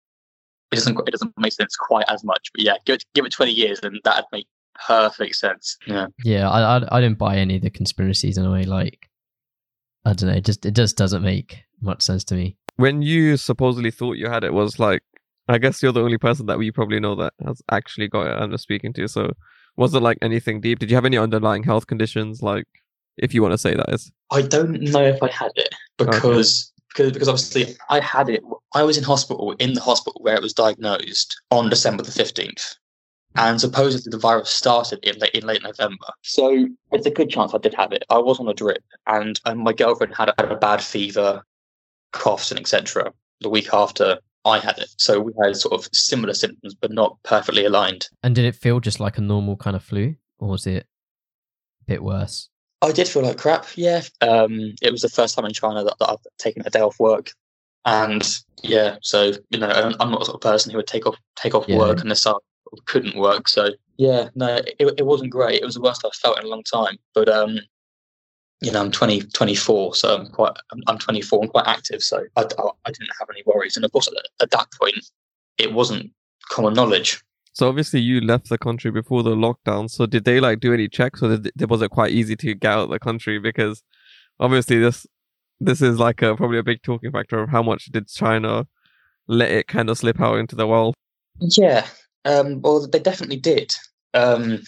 it 0.72 0.76
doesn't 0.76 0.98
it 1.06 1.10
doesn't 1.10 1.32
make 1.38 1.52
sense 1.52 1.76
quite 1.76 2.06
as 2.08 2.24
much. 2.24 2.50
But 2.54 2.64
yeah 2.64 2.76
give 2.84 2.94
it 2.96 3.04
give 3.14 3.24
it 3.26 3.32
20 3.32 3.52
years 3.52 3.80
and 3.82 4.00
that'd 4.04 4.24
make 4.32 4.46
perfect 4.86 5.34
sense. 5.34 5.76
Yeah. 5.86 6.06
Yeah 6.24 6.48
i 6.48 6.78
i, 6.78 6.96
I 6.96 7.00
didn't 7.00 7.18
buy 7.18 7.36
any 7.36 7.56
of 7.56 7.62
the 7.62 7.70
conspiracies 7.70 8.38
in 8.38 8.44
a 8.44 8.50
way 8.50 8.64
like 8.64 9.08
i 10.04 10.12
don't 10.12 10.30
know 10.30 10.36
it 10.36 10.44
just 10.44 10.64
it 10.64 10.74
just 10.74 10.96
doesn't 10.96 11.22
make 11.22 11.64
much 11.80 12.02
sense 12.02 12.24
to 12.24 12.34
me. 12.34 12.56
When 12.76 13.02
you 13.02 13.36
supposedly 13.36 13.90
thought 13.90 14.16
you 14.16 14.28
had 14.28 14.44
it 14.44 14.52
was 14.52 14.78
like 14.78 15.02
I 15.48 15.58
guess 15.58 15.82
you're 15.82 15.92
the 15.92 16.02
only 16.02 16.18
person 16.18 16.46
that 16.46 16.58
we 16.58 16.70
probably 16.70 17.00
know 17.00 17.14
that 17.16 17.32
has 17.44 17.62
actually 17.70 18.08
got 18.08 18.26
it 18.26 18.42
and 18.42 18.52
was 18.52 18.62
speaking 18.62 18.92
to. 18.94 19.08
So, 19.08 19.32
was 19.76 19.94
it 19.94 20.00
like 20.00 20.18
anything 20.22 20.60
deep? 20.60 20.78
Did 20.78 20.90
you 20.90 20.96
have 20.96 21.04
any 21.06 21.16
underlying 21.16 21.62
health 21.62 21.86
conditions? 21.86 22.42
Like, 22.42 22.66
if 23.16 23.34
you 23.34 23.42
want 23.42 23.52
to 23.52 23.58
say 23.58 23.74
that 23.74 23.88
is. 23.88 24.10
I 24.30 24.42
don't 24.42 24.80
know 24.80 25.02
if 25.02 25.22
I 25.22 25.28
had 25.28 25.52
it 25.56 25.74
because 25.96 26.14
okay. 26.14 26.72
because 26.88 27.12
because 27.12 27.28
obviously 27.28 27.76
I 27.90 28.00
had 28.00 28.28
it. 28.28 28.42
I 28.74 28.82
was 28.82 28.96
in 28.96 29.04
hospital 29.04 29.52
in 29.58 29.74
the 29.74 29.80
hospital 29.80 30.20
where 30.22 30.36
it 30.36 30.42
was 30.42 30.52
diagnosed 30.52 31.40
on 31.50 31.68
December 31.68 32.02
the 32.02 32.12
fifteenth, 32.12 32.76
and 33.36 33.60
supposedly 33.60 34.10
the 34.10 34.18
virus 34.18 34.50
started 34.50 34.98
in 35.02 35.18
late 35.18 35.32
in 35.34 35.46
late 35.46 35.62
November. 35.62 36.06
So 36.22 36.68
it's 36.92 37.06
a 37.06 37.10
good 37.10 37.30
chance 37.30 37.54
I 37.54 37.58
did 37.58 37.74
have 37.74 37.92
it. 37.92 38.04
I 38.10 38.18
was 38.18 38.40
on 38.40 38.48
a 38.48 38.54
drip, 38.54 38.82
and, 39.06 39.40
and 39.44 39.60
my 39.60 39.72
girlfriend 39.72 40.14
had 40.14 40.32
had 40.38 40.52
a 40.52 40.56
bad 40.56 40.82
fever, 40.82 41.42
coughs, 42.12 42.50
and 42.50 42.60
etc. 42.60 43.12
The 43.40 43.48
week 43.48 43.68
after 43.72 44.18
I 44.48 44.58
had 44.58 44.78
it. 44.78 44.88
So 44.96 45.20
we 45.20 45.32
had 45.42 45.56
sort 45.56 45.74
of 45.74 45.88
similar 45.92 46.34
symptoms, 46.34 46.74
but 46.74 46.90
not 46.90 47.16
perfectly 47.22 47.64
aligned. 47.64 48.08
And 48.22 48.34
did 48.34 48.44
it 48.44 48.54
feel 48.54 48.80
just 48.80 49.00
like 49.00 49.18
a 49.18 49.22
normal 49.22 49.56
kind 49.56 49.76
of 49.76 49.82
flu, 49.82 50.14
or 50.38 50.48
was 50.48 50.66
it 50.66 50.86
a 51.82 51.84
bit 51.86 52.02
worse? 52.02 52.48
I 52.80 52.92
did 52.92 53.08
feel 53.08 53.22
like 53.22 53.38
crap. 53.38 53.66
Yeah, 53.76 54.02
um, 54.20 54.74
it 54.82 54.92
was 54.92 55.02
the 55.02 55.08
first 55.08 55.34
time 55.34 55.44
in 55.44 55.52
China 55.52 55.82
that, 55.84 55.96
that, 55.98 56.10
I've 56.10 56.26
taken 56.38 56.62
a 56.64 56.70
day 56.70 56.80
off 56.80 56.98
work, 57.00 57.32
and 57.84 58.40
yeah, 58.62 58.96
so 59.02 59.32
you 59.50 59.58
know, 59.58 59.68
I'm 59.68 60.10
not 60.10 60.20
the 60.20 60.26
sort 60.26 60.36
of 60.36 60.40
person 60.40 60.70
who 60.70 60.76
would 60.76 60.86
take 60.86 61.06
off 61.06 61.16
take 61.36 61.54
off 61.54 61.64
yeah. 61.68 61.78
work 61.78 62.00
and 62.00 62.10
this 62.10 62.26
couldn't 62.86 63.16
work. 63.16 63.48
So 63.48 63.70
yeah, 63.96 64.28
no, 64.34 64.56
it, 64.56 64.94
it 64.98 65.06
wasn't 65.06 65.30
great. 65.30 65.60
It 65.60 65.64
was 65.64 65.74
the 65.74 65.80
worst 65.80 66.04
I've 66.04 66.14
felt 66.14 66.38
in 66.38 66.46
a 66.46 66.48
long 66.48 66.62
time. 66.62 66.96
But 67.14 67.28
um, 67.28 67.58
you 68.60 68.72
know, 68.72 68.80
I'm 68.80 68.90
20, 68.90 69.22
24, 69.22 69.94
so 69.94 70.16
I'm 70.16 70.26
quite, 70.28 70.52
I'm, 70.72 70.82
I'm 70.88 70.98
24 70.98 71.42
and 71.42 71.50
quite 71.50 71.66
active. 71.66 72.02
So 72.02 72.24
I, 72.36 72.42
I, 72.42 72.68
I, 72.86 72.90
didn't 72.90 73.10
have 73.18 73.28
any 73.30 73.42
worries. 73.46 73.76
And 73.76 73.84
of 73.84 73.92
course, 73.92 74.08
at, 74.08 74.14
at 74.42 74.50
that 74.50 74.66
point, 74.80 75.08
it 75.58 75.72
wasn't 75.72 76.10
common 76.48 76.74
knowledge. 76.74 77.22
So 77.52 77.68
obviously, 77.68 78.00
you 78.00 78.20
left 78.20 78.48
the 78.48 78.58
country 78.58 78.90
before 78.90 79.22
the 79.22 79.34
lockdown. 79.34 79.90
So 79.90 80.06
did 80.06 80.24
they 80.24 80.40
like 80.40 80.60
do 80.60 80.72
any 80.72 80.88
checks, 80.88 81.22
or 81.22 81.36
did, 81.36 81.70
was 81.70 81.82
it 81.82 81.90
quite 81.90 82.12
easy 82.12 82.36
to 82.36 82.54
get 82.54 82.72
out 82.72 82.84
of 82.84 82.90
the 82.90 83.00
country? 83.00 83.38
Because 83.38 83.82
obviously, 84.38 84.78
this 84.78 85.06
this 85.60 85.82
is 85.82 85.98
like 85.98 86.22
a, 86.22 86.36
probably 86.36 86.58
a 86.58 86.62
big 86.62 86.82
talking 86.82 87.10
factor 87.10 87.40
of 87.40 87.50
how 87.50 87.62
much 87.62 87.86
did 87.86 88.06
China 88.08 88.66
let 89.26 89.50
it 89.50 89.66
kind 89.66 89.90
of 89.90 89.98
slip 89.98 90.20
out 90.20 90.38
into 90.38 90.54
the 90.54 90.66
world. 90.66 90.94
Yeah, 91.40 91.86
Um, 92.24 92.60
well, 92.62 92.86
they 92.86 92.98
definitely 92.98 93.38
did. 93.38 93.74
Um, 94.14 94.62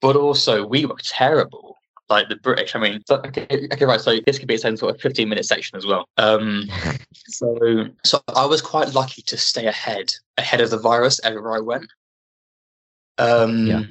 but 0.00 0.16
also, 0.16 0.66
we 0.66 0.84
were 0.84 0.96
terrible. 1.02 1.75
Like 2.08 2.28
the 2.28 2.36
British. 2.36 2.76
I 2.76 2.78
mean, 2.78 3.02
so, 3.06 3.16
okay, 3.16 3.46
okay, 3.50 3.84
right. 3.84 4.00
So 4.00 4.18
this 4.26 4.38
could 4.38 4.46
be 4.46 4.54
its 4.54 4.64
own 4.64 4.76
sort 4.76 4.94
of 4.94 5.00
fifteen-minute 5.00 5.44
section 5.44 5.76
as 5.76 5.86
well. 5.86 6.08
Um, 6.18 6.68
so, 7.14 7.86
so 8.04 8.22
I 8.34 8.46
was 8.46 8.62
quite 8.62 8.94
lucky 8.94 9.22
to 9.22 9.36
stay 9.36 9.66
ahead, 9.66 10.12
ahead 10.38 10.60
of 10.60 10.70
the 10.70 10.78
virus 10.78 11.20
everywhere 11.24 11.56
I 11.56 11.60
went. 11.60 11.86
Um, 13.18 13.66
Yeah. 13.66 13.82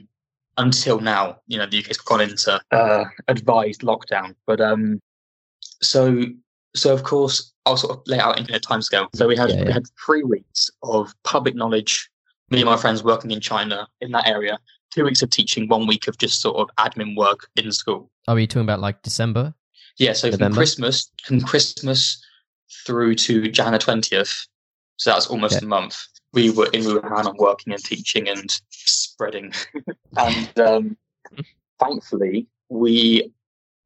Until 0.57 1.01
now, 1.01 1.41
you 1.48 1.57
know, 1.57 1.65
the 1.65 1.79
UK's 1.79 1.98
gone 1.98 2.22
into 2.22 2.62
uh, 2.72 3.03
advised 3.27 3.81
lockdown. 3.81 4.36
But 4.48 4.62
um, 4.62 5.01
so 5.81 6.24
so 6.75 6.93
of 6.93 7.03
course, 7.03 7.51
I'll 7.65 7.75
sort 7.75 7.98
of 7.98 8.03
lay 8.07 8.19
out 8.19 8.39
in 8.39 8.45
a 8.55 8.60
timescale. 8.60 9.07
So 9.13 9.27
we 9.27 9.36
had 9.36 9.50
Yeah, 9.50 9.65
we 9.65 9.72
had 9.74 9.84
three 10.05 10.24
weeks 10.24 10.69
of 10.84 11.13
public 11.24 11.55
knowledge. 11.55 12.10
Me 12.51 12.62
and 12.62 12.69
my 12.69 12.77
friends 12.77 13.03
working 13.03 13.31
in 13.31 13.41
China 13.41 13.88
in 14.00 14.12
that 14.12 14.27
area. 14.27 14.57
Two 14.95 15.03
weeks 15.03 15.21
of 15.21 15.29
teaching, 15.29 15.67
one 15.67 15.87
week 15.87 16.07
of 16.07 16.17
just 16.17 16.39
sort 16.39 16.55
of 16.55 16.69
admin 16.77 17.17
work 17.17 17.49
in 17.57 17.69
school. 17.73 18.09
Are 18.29 18.35
we 18.35 18.47
talking 18.47 18.61
about 18.61 18.79
like 18.79 19.01
December? 19.01 19.53
Yeah, 19.97 20.13
so 20.13 20.31
from 20.31 20.53
Christmas 20.53 21.11
from 21.25 21.41
Christmas 21.41 22.23
through 22.85 23.15
to 23.15 23.49
January 23.51 23.77
twentieth, 23.77 24.47
so 24.95 25.11
that's 25.11 25.27
almost 25.27 25.61
a 25.61 25.65
month. 25.65 26.01
We 26.31 26.49
were 26.49 26.69
in 26.71 26.83
Wuhan 26.83 27.27
and 27.27 27.37
working 27.37 27.73
and 27.73 27.83
teaching 27.83 28.29
and 28.29 28.49
spreading. 28.69 29.51
and 30.17 30.59
um, 30.61 30.97
thankfully, 31.77 32.47
we 32.69 33.33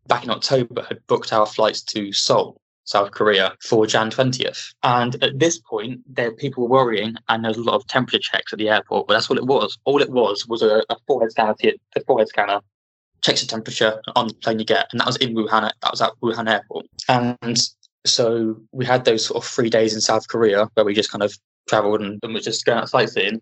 back 0.06 0.26
in 0.26 0.30
October 0.30 0.84
had 0.84 1.00
booked 1.08 1.34
our 1.34 1.48
flights 1.48 1.82
to 1.86 2.14
Seoul, 2.14 2.62
South 2.90 3.12
Korea, 3.12 3.56
for 3.62 3.86
Jan 3.86 4.10
twentieth. 4.10 4.74
And 4.82 5.24
at 5.24 5.38
this 5.38 5.60
point, 5.60 6.02
there 6.08 6.32
people 6.32 6.64
were 6.64 6.70
worrying, 6.70 7.16
and 7.28 7.44
there 7.44 7.52
was 7.52 7.58
a 7.58 7.62
lot 7.62 7.76
of 7.76 7.86
temperature 7.86 8.18
checks 8.18 8.52
at 8.52 8.58
the 8.58 8.70
airport. 8.70 9.08
But 9.08 9.14
that's 9.14 9.30
all 9.30 9.38
it 9.38 9.46
was. 9.46 9.78
All 9.86 10.02
it 10.02 10.10
was 10.10 10.48
was 10.48 10.64
a, 10.64 10.84
a 10.90 10.96
forehead 11.06 11.30
scanner. 11.30 11.54
A 11.96 12.04
forehead 12.08 12.30
scanner 12.30 12.62
checks 13.22 13.42
the 13.42 13.48
temperature 13.48 14.02
on 14.16 14.30
the 14.30 14.34
plane 14.34 14.58
you 14.58 14.66
get, 14.66 14.88
and 14.92 15.00
that 15.00 15.06
was 15.06 15.18
in 15.18 15.36
Wuhan. 15.36 15.70
That 15.82 15.92
was 15.92 16.02
at 16.02 16.14
Wuhan 16.24 16.50
Airport, 16.50 16.88
and 17.08 17.60
so 18.08 18.56
we 18.72 18.86
had 18.86 19.06
those 19.06 19.26
sort 19.26 19.44
of 19.44 19.48
three 19.48 19.70
days 19.70 19.94
in 19.94 20.02
South 20.02 20.28
Korea 20.28 20.68
where 20.74 20.86
we 20.86 20.96
just 20.96 21.12
kind 21.12 21.22
of 21.22 21.38
travelled 21.68 22.02
and, 22.02 22.18
and 22.24 22.34
was 22.34 22.46
just 22.46 22.66
going 22.66 22.80
out 22.80 22.90
sightseeing. 22.90 23.40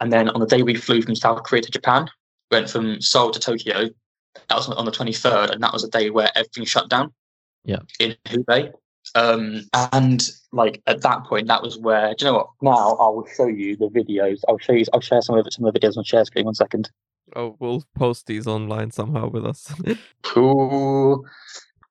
And 0.00 0.12
then 0.12 0.28
on 0.30 0.40
the 0.40 0.46
day 0.46 0.62
we 0.62 0.74
flew 0.74 1.02
from 1.02 1.14
South 1.14 1.44
Korea 1.44 1.62
to 1.62 1.70
Japan, 1.70 2.08
went 2.50 2.68
from 2.68 3.00
Seoul 3.00 3.30
to 3.30 3.38
Tokyo. 3.38 3.90
That 4.48 4.56
was 4.56 4.68
on 4.68 4.84
the 4.86 4.90
twenty 4.90 5.12
third, 5.12 5.50
and 5.50 5.62
that 5.62 5.72
was 5.72 5.84
a 5.84 5.88
day 5.88 6.10
where 6.10 6.30
everything 6.34 6.64
shut 6.64 6.90
down. 6.90 7.12
Yeah. 7.64 7.80
in 8.00 8.16
Hubei. 8.24 8.72
Um, 9.18 9.68
and 9.92 10.28
like 10.52 10.82
at 10.86 11.02
that 11.02 11.24
point, 11.24 11.48
that 11.48 11.62
was 11.62 11.78
where. 11.78 12.14
Do 12.14 12.24
you 12.24 12.30
know 12.30 12.36
what? 12.38 12.48
Now 12.62 12.96
I 12.96 13.08
will 13.08 13.26
show 13.36 13.46
you 13.46 13.76
the 13.76 13.88
videos. 13.88 14.40
I'll 14.48 14.58
show 14.58 14.72
you. 14.72 14.84
I'll 14.92 15.00
share 15.00 15.22
some 15.22 15.36
of 15.38 15.46
it, 15.46 15.52
some 15.52 15.64
of 15.64 15.74
the 15.74 15.80
videos 15.80 15.96
on 15.96 16.04
share 16.04 16.24
screen. 16.24 16.44
One 16.44 16.54
second. 16.54 16.90
Oh, 17.36 17.56
we'll 17.58 17.84
post 17.94 18.26
these 18.26 18.46
online 18.46 18.90
somehow 18.90 19.28
with 19.28 19.44
us. 19.44 19.72
Cool. 20.22 21.24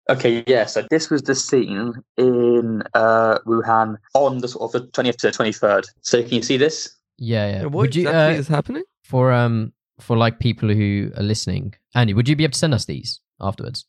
Okay, 0.10 0.44
yeah. 0.48 0.66
So 0.66 0.86
this 0.90 1.10
was 1.10 1.24
the 1.24 1.36
scene 1.36 1.94
in 2.18 2.84
uh, 2.94 3.40
Wuhan 3.46 3.98
on 4.14 4.38
the 4.40 4.48
sort 4.48 4.74
of 4.74 4.82
the 4.82 4.88
twentieth 4.92 5.18
to 5.18 5.28
the 5.28 5.34
twenty 5.34 5.52
third. 5.52 5.86
So 6.02 6.22
can 6.22 6.34
you 6.34 6.42
see 6.42 6.58
this? 6.58 6.96
Yeah, 7.18 7.50
yeah. 7.50 7.64
what 7.64 7.74
would 7.74 7.96
you 7.96 8.08
exactly 8.08 8.36
uh, 8.36 8.40
is 8.40 8.48
happening? 8.48 8.84
for 9.08 9.32
um 9.32 9.72
for 10.00 10.16
like 10.18 10.40
people 10.40 10.70
who 10.70 11.12
are 11.18 11.24
listening, 11.24 11.74
Andy? 11.96 12.14
Would 12.14 12.30
you 12.30 12.36
be 12.36 12.44
able 12.44 12.52
to 12.52 12.60
send 12.60 12.74
us 12.74 12.86
these 12.86 13.20
afterwards? 13.42 13.86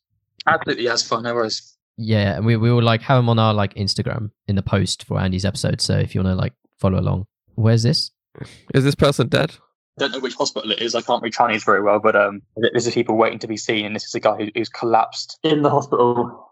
Absolutely, 0.47 0.87
that's 0.87 1.03
fine. 1.03 1.23
No 1.23 1.35
worries. 1.35 1.77
Yeah, 2.01 2.37
and 2.37 2.45
we 2.45 2.55
we 2.55 2.71
will 2.71 2.81
like 2.81 3.01
have 3.01 3.17
them 3.17 3.27
on 3.27 3.39
our 3.39 3.53
like 3.53 3.73
Instagram 3.75 4.31
in 4.47 4.55
the 4.55 4.61
post 4.61 5.03
for 5.03 5.19
Andy's 5.19 5.43
episode. 5.43 5.81
So 5.81 5.97
if 5.97 6.15
you 6.15 6.21
want 6.21 6.33
to 6.33 6.41
like 6.41 6.53
follow 6.79 6.97
along, 6.97 7.25
where's 7.55 7.83
this? 7.83 8.11
Is 8.73 8.85
this 8.85 8.95
person 8.95 9.27
dead? 9.27 9.57
don't 9.99 10.13
know 10.13 10.19
which 10.19 10.35
hospital 10.35 10.71
it 10.71 10.79
is. 10.79 10.95
I 10.95 11.01
can't 11.01 11.21
read 11.21 11.33
Chinese 11.33 11.65
very 11.65 11.81
well, 11.81 11.99
but 11.99 12.15
um, 12.15 12.41
this 12.73 12.87
is 12.87 12.93
people 12.93 13.17
waiting 13.17 13.39
to 13.39 13.47
be 13.47 13.57
seen, 13.57 13.85
and 13.85 13.93
this 13.93 14.05
is 14.05 14.15
a 14.15 14.19
guy 14.19 14.37
who, 14.37 14.49
who's 14.55 14.69
collapsed 14.69 15.37
in 15.43 15.61
the 15.61 15.69
hospital. 15.69 16.47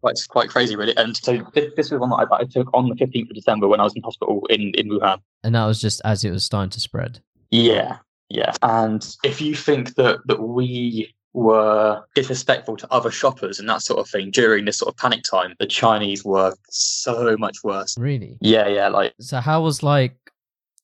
Quite, 0.00 0.16
quite 0.30 0.48
crazy, 0.48 0.74
really. 0.74 0.96
And 0.96 1.14
so 1.14 1.46
this, 1.52 1.72
this 1.76 1.90
was 1.90 2.00
one 2.00 2.08
that 2.10 2.26
I, 2.32 2.38
I 2.38 2.44
took 2.44 2.72
on 2.74 2.88
the 2.88 2.96
fifteenth 2.96 3.28
of 3.28 3.36
December 3.36 3.68
when 3.68 3.80
I 3.80 3.84
was 3.84 3.94
in 3.94 4.02
hospital 4.02 4.46
in 4.48 4.72
in 4.74 4.88
Wuhan. 4.88 5.18
And 5.44 5.54
that 5.54 5.66
was 5.66 5.80
just 5.80 6.00
as 6.04 6.24
it 6.24 6.30
was 6.30 6.42
starting 6.44 6.70
to 6.70 6.80
spread. 6.80 7.20
Yeah, 7.50 7.98
yeah. 8.28 8.54
And 8.62 9.06
if 9.22 9.40
you 9.40 9.54
think 9.54 9.94
that 9.96 10.20
that 10.24 10.40
we 10.40 11.14
were 11.34 12.02
disrespectful 12.14 12.76
to 12.76 12.92
other 12.92 13.10
shoppers 13.10 13.58
and 13.58 13.68
that 13.68 13.82
sort 13.82 13.98
of 13.98 14.08
thing 14.08 14.30
during 14.30 14.64
this 14.64 14.78
sort 14.78 14.92
of 14.92 14.96
panic 14.96 15.22
time, 15.22 15.54
the 15.58 15.66
Chinese 15.66 16.24
were 16.24 16.54
so 16.68 17.36
much 17.38 17.58
worse. 17.64 17.96
Really? 17.98 18.36
Yeah, 18.40 18.68
yeah. 18.68 18.88
Like 18.88 19.14
So 19.20 19.40
how 19.40 19.62
was 19.62 19.82
like 19.82 20.16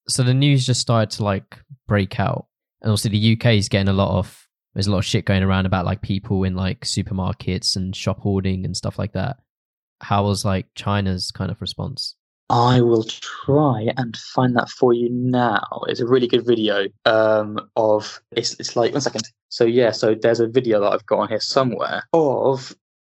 so 0.09 0.23
the 0.23 0.35
news 0.35 0.65
just 0.65 0.81
started 0.81 1.11
to 1.17 1.25
like 1.25 1.59
break 1.87 2.19
out 2.19 2.47
and 2.83 2.91
also 2.91 3.09
the 3.09 3.33
UK 3.37 3.55
is 3.55 3.69
getting 3.69 3.89
a 3.89 3.93
lot 3.93 4.17
of 4.19 4.47
there's 4.75 4.87
a 4.87 4.91
lot 4.91 4.99
of 4.99 5.05
shit 5.05 5.25
going 5.25 5.43
around 5.43 5.67
about 5.67 5.85
like 5.85 6.03
people 6.03 6.45
in 6.45 6.55
like 6.55 6.81
supermarkets 6.81 7.77
and 7.77 7.95
shop 7.97 8.21
hoarding 8.21 8.65
and 8.65 8.77
stuff 8.77 8.99
like 8.99 9.13
that. 9.13 9.39
How 10.01 10.25
was 10.25 10.45
like 10.45 10.67
China's 10.75 11.31
kind 11.31 11.51
of 11.51 11.61
response? 11.61 12.15
I 12.51 12.81
will 12.81 13.05
try 13.05 13.89
and 13.97 14.17
find 14.17 14.57
that 14.57 14.71
for 14.71 14.95
you 14.95 15.11
now. 15.11 15.83
It's 15.89 16.01
a 16.01 16.07
really 16.07 16.29
good 16.29 16.47
video 16.47 16.87
um, 17.05 17.59
of 17.77 18.23
it's 18.31 18.55
it's 18.59 18.77
like 18.77 18.93
one 18.93 19.01
second. 19.01 19.25
So 19.49 19.65
yeah, 19.65 19.91
so 19.91 20.15
there's 20.15 20.41
a 20.41 20.47
video 20.47 20.81
that 20.81 20.93
I've 20.93 21.07
got 21.07 21.21
on 21.21 21.29
here 21.29 21.41
somewhere 21.41 22.05
of 22.13 22.75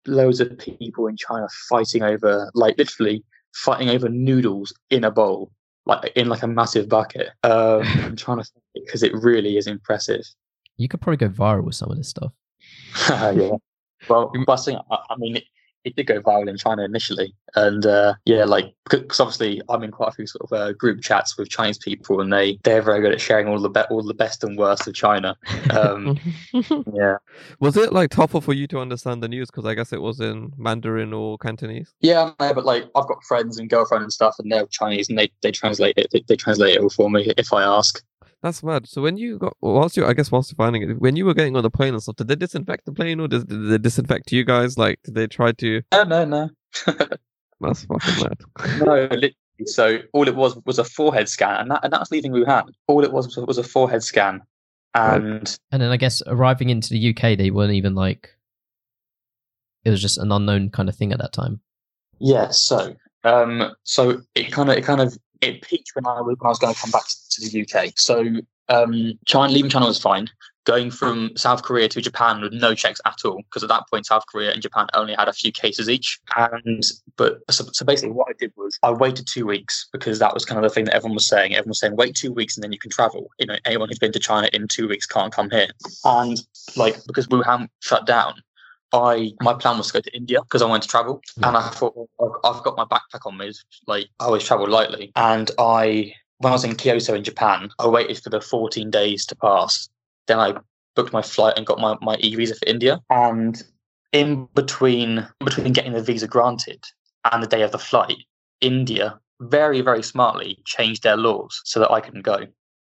loads 0.08 0.40
of 0.40 0.58
people 0.58 1.08
in 1.08 1.18
China 1.18 1.48
fighting 1.70 2.04
over 2.04 2.50
like 2.54 2.78
literally 2.78 3.24
fighting 3.54 3.90
over 3.90 4.10
noodles 4.10 4.74
in 4.90 5.04
a 5.04 5.12
bowl, 5.12 5.52
like 5.86 6.12
in 6.16 6.30
like 6.30 6.44
a 6.44 6.48
massive 6.48 6.88
bucket. 6.90 7.30
Um, 7.44 7.82
I'm 7.84 8.16
trying 8.16 8.40
to 8.40 8.44
think 8.44 8.86
because 8.86 9.04
it 9.04 9.14
really 9.14 9.58
is 9.58 9.68
impressive. 9.68 10.24
You 10.78 10.88
could 10.88 11.02
probably 11.02 11.18
go 11.18 11.30
viral 11.30 11.64
with 11.66 11.76
some 11.76 11.92
of 11.92 11.98
this 11.98 12.10
stuff. 12.10 12.32
yeah. 13.10 13.52
Well, 14.08 14.32
but 14.46 14.68
I, 14.68 14.80
I 14.92 14.98
I 15.10 15.16
mean, 15.18 15.42
it, 15.84 15.90
it 15.90 15.96
did 15.96 16.08
go 16.08 16.22
viral 16.22 16.50
in 16.50 16.58
China 16.58 16.84
initially, 16.84 17.34
and 17.56 17.86
uh, 17.86 18.14
yeah, 18.26 18.44
like 18.44 18.74
because 18.90 19.20
obviously 19.20 19.62
I'm 19.70 19.84
in 19.84 19.92
quite 19.92 20.10
a 20.10 20.12
few 20.14 20.28
sort 20.28 20.52
of 20.52 20.58
uh, 20.58 20.74
group 20.74 21.02
chats 21.02 21.38
with 21.38 21.50
Chinese 21.50 21.78
people, 21.78 22.22
and 22.22 22.32
they 22.32 22.60
they're 22.64 22.82
very 22.82 23.02
good 23.02 23.14
at 23.14 23.22
sharing 23.22 23.48
all 23.48 23.60
the 23.60 23.70
be- 23.70 23.82
all 23.90 24.04
the 24.04 24.14
best 24.14 24.44
and 24.44 24.58
worst 24.58 24.88
of 24.88 24.94
China. 24.94 25.36
Um, 25.72 26.20
yeah, 26.94 27.18
was 27.60 27.78
it 27.78 27.94
like 27.94 28.12
tougher 28.12 28.42
for 28.42 28.54
you 28.54 28.68
to 28.68 28.80
understand 28.80 29.24
the 29.24 29.28
news? 29.28 29.50
Because 29.50 29.66
I 29.66 29.74
guess 29.74 29.94
it 29.94 30.02
was 30.02 30.20
in 30.20 30.54
Mandarin 30.58 31.14
or 31.14 31.38
Cantonese. 31.38 31.94
yeah, 32.02 32.32
I 32.40 32.54
but 32.54 32.66
like 32.66 32.86
I've 32.96 33.08
got 33.08 33.24
friends 33.24 33.58
and 33.58 33.70
girlfriend 33.70 34.04
and 34.04 34.14
stuff, 34.14 34.36
and 34.40 34.52
they're 34.52 34.68
Chinese, 34.68 35.10
and 35.10 35.18
they 35.18 35.32
they 35.42 35.52
translate 35.52 35.98
it. 35.98 36.08
They, 36.12 36.24
they 36.28 36.36
translate 36.36 36.76
it 36.76 36.82
all 36.82 36.90
for 36.90 37.10
me 37.10 37.34
if 37.38 37.54
I 37.54 37.64
ask. 37.64 38.04
That's 38.42 38.64
mad. 38.64 38.88
So 38.88 39.02
when 39.02 39.18
you 39.18 39.38
got, 39.38 39.56
whilst 39.60 39.98
you, 39.98 40.06
I 40.06 40.14
guess, 40.14 40.32
whilst 40.32 40.52
you're 40.52 40.56
finding 40.56 40.90
it, 40.90 41.00
when 41.00 41.16
you 41.16 41.26
were 41.26 41.34
getting 41.34 41.58
on 41.58 41.64
the 41.64 41.70
plane 41.70 41.94
and 41.94 42.02
stuff, 42.02 42.16
did 42.16 42.30
they 42.30 42.36
disinfect 42.36 42.86
the 42.86 42.94
plane 42.94 43.20
or 43.20 43.28
did, 43.28 43.48
did 43.48 43.70
they 43.70 43.78
disinfect 43.78 44.32
you 44.32 44.46
guys? 44.46 44.78
Like, 44.78 45.00
did 45.04 45.16
they 45.16 45.28
try 45.28 45.52
to? 45.54 45.82
No, 45.92 46.04
no, 46.04 46.26
no. 46.26 46.50
That's 47.62 47.84
fucking 47.84 48.24
mad. 48.24 48.40
No, 48.80 49.08
literally. 49.12 49.36
So 49.66 50.00
all 50.14 50.26
it 50.26 50.36
was 50.36 50.58
was 50.66 50.80
a 50.80 50.86
forehead 50.86 51.28
scan, 51.28 51.60
and 51.60 51.72
that 51.72 51.82
and 51.84 51.92
that 51.92 52.00
was 52.00 52.12
leaving 52.12 52.32
Wuhan. 52.32 52.70
All 52.88 53.04
it 53.04 53.12
was 53.12 53.36
was, 53.36 53.46
was 53.46 53.58
a 53.58 53.64
forehead 53.64 54.04
scan, 54.04 54.42
and 54.96 55.60
And 55.74 55.82
then 55.82 55.92
I 55.92 55.98
guess 55.98 56.22
arriving 56.28 56.70
into 56.70 56.92
the 56.92 57.10
UK 57.10 57.38
they 57.38 57.52
weren't 57.52 57.74
even 57.74 57.94
like 57.94 58.30
it 59.84 59.90
was 59.90 60.02
just 60.02 60.18
an 60.18 60.32
unknown 60.32 60.70
kind 60.70 60.88
of 60.88 60.96
thing 60.96 61.12
at 61.12 61.20
that 61.20 61.34
time. 61.34 61.60
Yeah, 62.20 62.52
so 62.52 62.96
um, 63.24 63.76
so 63.84 64.22
it 64.36 64.52
kind 64.52 64.70
of 64.70 64.78
it 64.78 64.84
kind 64.86 65.02
of 65.02 65.18
it 65.42 65.62
peaked 65.62 65.92
when 65.94 66.06
I 66.06 66.22
was 66.22 66.36
when 66.40 66.48
I 66.48 66.50
was 66.50 66.60
going 66.60 66.74
to 66.74 66.80
come 66.80 66.92
back 66.92 67.06
to 67.32 67.50
the 67.50 67.62
UK. 67.62 67.94
So 67.96 68.26
um, 68.70 69.14
China 69.26 69.52
leaving 69.52 69.72
China 69.72 69.88
was 69.88 70.00
fine. 70.00 70.28
Going 70.66 70.92
from 70.92 71.32
South 71.36 71.64
Korea 71.64 71.90
to 71.90 72.02
Japan 72.02 72.42
with 72.42 72.54
no 72.54 72.76
checks 72.76 73.02
at 73.06 73.16
all, 73.26 73.38
because 73.38 73.64
at 73.64 73.70
that 73.70 73.86
point 73.90 74.06
South 74.06 74.24
Korea 74.32 74.52
and 74.52 74.62
Japan 74.62 74.86
only 74.94 75.16
had 75.16 75.28
a 75.28 75.34
few 75.34 75.52
cases 75.52 75.90
each. 75.90 76.20
And 76.36 76.84
but 77.16 77.40
so, 77.50 77.66
so 77.72 77.84
basically 77.86 78.12
what 78.12 78.28
I 78.30 78.34
did 78.38 78.54
was 78.56 78.78
I 78.84 78.92
waited 78.92 79.26
two 79.26 79.48
weeks 79.48 79.88
because 79.92 80.20
that 80.20 80.34
was 80.34 80.46
kind 80.46 80.64
of 80.64 80.70
the 80.70 80.74
thing 80.74 80.86
that 80.86 80.94
everyone 80.94 81.16
was 81.16 81.28
saying. 81.28 81.54
Everyone 81.54 81.70
was 81.70 81.80
saying 81.80 81.96
wait 81.96 82.16
two 82.16 82.32
weeks 82.32 82.56
and 82.56 82.64
then 82.64 82.72
you 82.72 82.78
can 82.78 82.92
travel. 82.92 83.32
You 83.40 83.48
know, 83.48 83.56
anyone 83.66 83.90
who's 83.90 84.00
been 84.00 84.12
to 84.12 84.20
China 84.20 84.50
in 84.54 84.68
two 84.68 84.88
weeks 84.88 85.08
can't 85.08 85.34
come 85.34 85.50
here. 85.50 85.70
And 86.04 86.40
like 86.76 86.98
because 87.08 87.26
Wuhan 87.28 87.70
shut 87.80 88.06
down, 88.06 88.36
I 88.94 89.34
my 89.42 89.54
plan 89.54 89.78
was 89.78 89.88
to 89.88 89.94
go 89.94 90.02
to 90.02 90.16
India 90.16 90.42
because 90.42 90.62
I 90.62 90.66
wanted 90.66 90.84
to 90.84 90.88
travel, 90.90 91.22
and 91.44 91.56
I 91.58 91.70
thought 91.70 91.96
well, 91.96 92.40
I've- 92.44 92.60
got 92.64 92.76
my 92.78 92.86
backpack 92.86 93.26
on 93.26 93.38
me. 93.38 93.52
Like 93.88 94.08
I 94.20 94.26
always 94.26 94.44
travel 94.44 94.68
lightly, 94.68 95.12
and 95.16 95.52
I 95.60 96.14
when 96.40 96.52
I 96.52 96.56
was 96.56 96.64
in 96.64 96.76
Kyoto 96.76 97.14
in 97.14 97.24
Japan, 97.24 97.70
I 97.80 97.88
waited 97.88 98.22
for 98.24 98.30
the 98.30 98.42
14 98.42 98.90
days 98.90 99.26
to 99.28 99.36
pass. 99.36 99.90
Then 100.28 100.40
I 100.40 100.56
booked 100.96 101.14
my 101.14 101.22
flight 101.22 101.54
and 101.58 101.66
got 101.66 101.80
my, 101.80 101.98
my 102.02 102.16
e 102.20 102.36
visa 102.36 102.56
for 102.56 102.66
India. 102.68 103.00
And 103.10 103.62
in 104.12 104.48
between 104.56 105.20
in 105.20 105.46
between 105.46 105.74
getting 105.74 105.94
the 105.94 106.02
visa 106.02 106.28
granted 106.28 106.84
and 107.32 107.44
the 107.44 107.48
day 107.48 107.62
of 107.62 107.72
the 107.72 107.80
flight, 107.80 108.18
India 108.62 109.20
very 109.42 109.82
very 109.82 110.04
smartly 110.04 110.60
changed 110.66 111.04
their 111.04 111.16
laws 111.18 111.62
so 111.64 111.80
that 111.80 111.92
I 111.92 112.02
couldn't 112.02 112.24
go. 112.24 112.46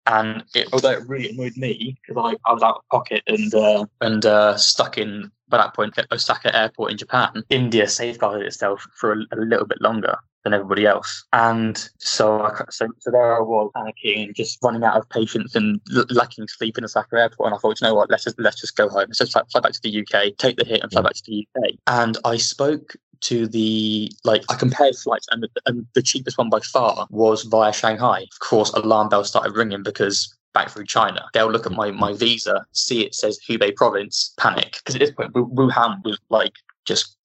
And 0.08 0.42
it, 0.54 0.68
although 0.72 0.92
it 0.92 1.06
really 1.06 1.28
annoyed 1.30 1.56
me 1.56 1.98
because 2.00 2.34
I, 2.34 2.50
I 2.50 2.52
was 2.54 2.62
out 2.62 2.76
of 2.76 2.88
pocket 2.90 3.22
and 3.26 3.54
uh, 3.54 3.84
and 4.00 4.24
uh, 4.24 4.56
stuck 4.56 4.96
in 4.96 5.30
by 5.48 5.58
that 5.58 5.74
point 5.74 5.98
at 5.98 6.10
Osaka 6.10 6.54
Airport 6.56 6.90
in 6.90 6.98
Japan, 6.98 7.42
India 7.50 7.88
safeguarded 7.88 8.46
itself 8.46 8.86
for 8.96 9.12
a, 9.12 9.16
a 9.32 9.36
little 9.36 9.66
bit 9.66 9.80
longer 9.80 10.18
than 10.44 10.54
everybody 10.54 10.86
else. 10.86 11.24
And 11.32 11.88
so, 11.98 12.40
I, 12.40 12.64
so, 12.70 12.88
so 12.98 13.10
there 13.10 13.36
I 13.36 13.40
was 13.40 13.70
panicking, 13.74 14.34
just 14.34 14.58
running 14.62 14.84
out 14.84 14.96
of 14.96 15.08
patience 15.10 15.54
and 15.54 15.80
l- 15.94 16.06
lacking 16.10 16.48
sleep 16.48 16.78
in 16.78 16.84
Osaka 16.84 17.16
airport. 17.16 17.48
And 17.48 17.54
I 17.54 17.58
thought, 17.58 17.80
you 17.80 17.86
know 17.86 17.94
what, 17.94 18.10
let's 18.10 18.24
just 18.24 18.38
let's 18.38 18.60
just 18.60 18.76
go 18.76 18.88
home. 18.88 19.06
Let's 19.08 19.18
just 19.18 19.32
fly, 19.32 19.42
fly 19.50 19.60
back 19.60 19.72
to 19.72 19.80
the 19.82 20.00
UK, 20.00 20.36
take 20.38 20.56
the 20.56 20.64
hit, 20.64 20.82
and 20.82 20.90
fly 20.90 21.02
back 21.02 21.14
to 21.14 21.22
the 21.26 21.46
UK. 21.56 21.74
And 21.86 22.16
I 22.24 22.36
spoke 22.36 22.94
to 23.22 23.46
the 23.46 24.10
like 24.24 24.44
I 24.48 24.54
compared 24.54 24.96
flights 24.96 25.26
and 25.30 25.42
the, 25.42 25.48
and 25.66 25.86
the 25.94 26.02
cheapest 26.02 26.38
one 26.38 26.50
by 26.50 26.60
far 26.60 27.06
was 27.10 27.42
via 27.44 27.72
Shanghai. 27.72 28.20
Of 28.20 28.38
course, 28.40 28.70
alarm 28.70 29.08
bells 29.08 29.28
started 29.28 29.56
ringing 29.56 29.82
because 29.82 30.34
back 30.54 30.70
through 30.70 30.86
China. 30.86 31.24
They'll 31.34 31.50
look 31.50 31.66
at 31.66 31.72
my 31.72 31.90
my 31.90 32.12
visa, 32.12 32.66
see 32.72 33.04
it 33.04 33.14
says 33.14 33.38
Hubei 33.48 33.74
province, 33.74 34.34
panic 34.38 34.76
because 34.78 34.94
at 34.94 35.00
this 35.00 35.10
point 35.10 35.32
Wuhan 35.32 36.02
was 36.04 36.18
like 36.30 36.54
just 36.84 37.18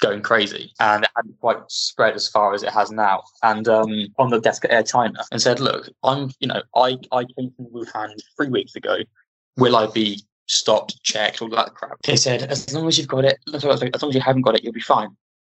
going 0.00 0.22
crazy 0.22 0.72
and 0.80 1.04
it 1.04 1.10
hadn't 1.16 1.38
quite 1.40 1.58
spread 1.68 2.14
as 2.14 2.28
far 2.28 2.54
as 2.54 2.62
it 2.62 2.70
has 2.70 2.90
now 2.90 3.22
and 3.42 3.68
um, 3.68 4.06
on 4.18 4.30
the 4.30 4.40
desk 4.40 4.64
at 4.64 4.70
air 4.70 4.82
china 4.82 5.24
and 5.32 5.40
said 5.40 5.60
look 5.60 5.88
i'm 6.04 6.30
you 6.40 6.46
know 6.46 6.62
i 6.74 6.96
i 7.12 7.24
came 7.24 7.50
from 7.56 7.66
wuhan 7.66 8.10
three 8.36 8.48
weeks 8.48 8.76
ago 8.76 8.98
will 9.56 9.76
i 9.76 9.86
be 9.86 10.22
stopped 10.46 11.02
checked 11.02 11.40
all 11.40 11.48
that 11.48 11.74
crap 11.74 12.00
they 12.02 12.16
said 12.16 12.42
as 12.44 12.72
long 12.74 12.86
as 12.86 12.98
you've 12.98 13.08
got 13.08 13.24
it 13.24 13.38
as 13.54 13.64
long 13.64 13.74
as 13.74 14.14
you 14.14 14.20
haven't 14.20 14.42
got 14.42 14.54
it 14.54 14.62
you'll 14.62 14.72
be 14.72 14.80
fine 14.80 15.08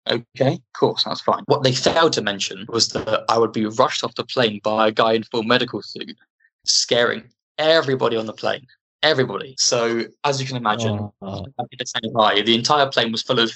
Okay, 0.09 0.53
of 0.53 0.73
course, 0.73 1.03
that's 1.03 1.21
fine. 1.21 1.43
What 1.45 1.63
they 1.63 1.73
failed 1.73 2.13
to 2.13 2.21
mention 2.21 2.65
was 2.69 2.89
that 2.89 3.23
I 3.29 3.37
would 3.37 3.53
be 3.53 3.65
rushed 3.65 4.03
off 4.03 4.15
the 4.15 4.23
plane 4.23 4.59
by 4.63 4.87
a 4.87 4.91
guy 4.91 5.13
in 5.13 5.23
full 5.23 5.43
medical 5.43 5.81
suit, 5.81 6.17
scaring 6.65 7.23
everybody 7.57 8.17
on 8.17 8.25
the 8.25 8.33
plane. 8.33 8.65
Everybody. 9.03 9.55
So, 9.57 10.05
as 10.23 10.39
you 10.41 10.47
can 10.47 10.57
imagine, 10.57 11.11
oh. 11.21 11.45
the 11.57 12.55
entire 12.55 12.87
plane 12.87 13.11
was 13.11 13.21
full 13.21 13.39
of 13.39 13.51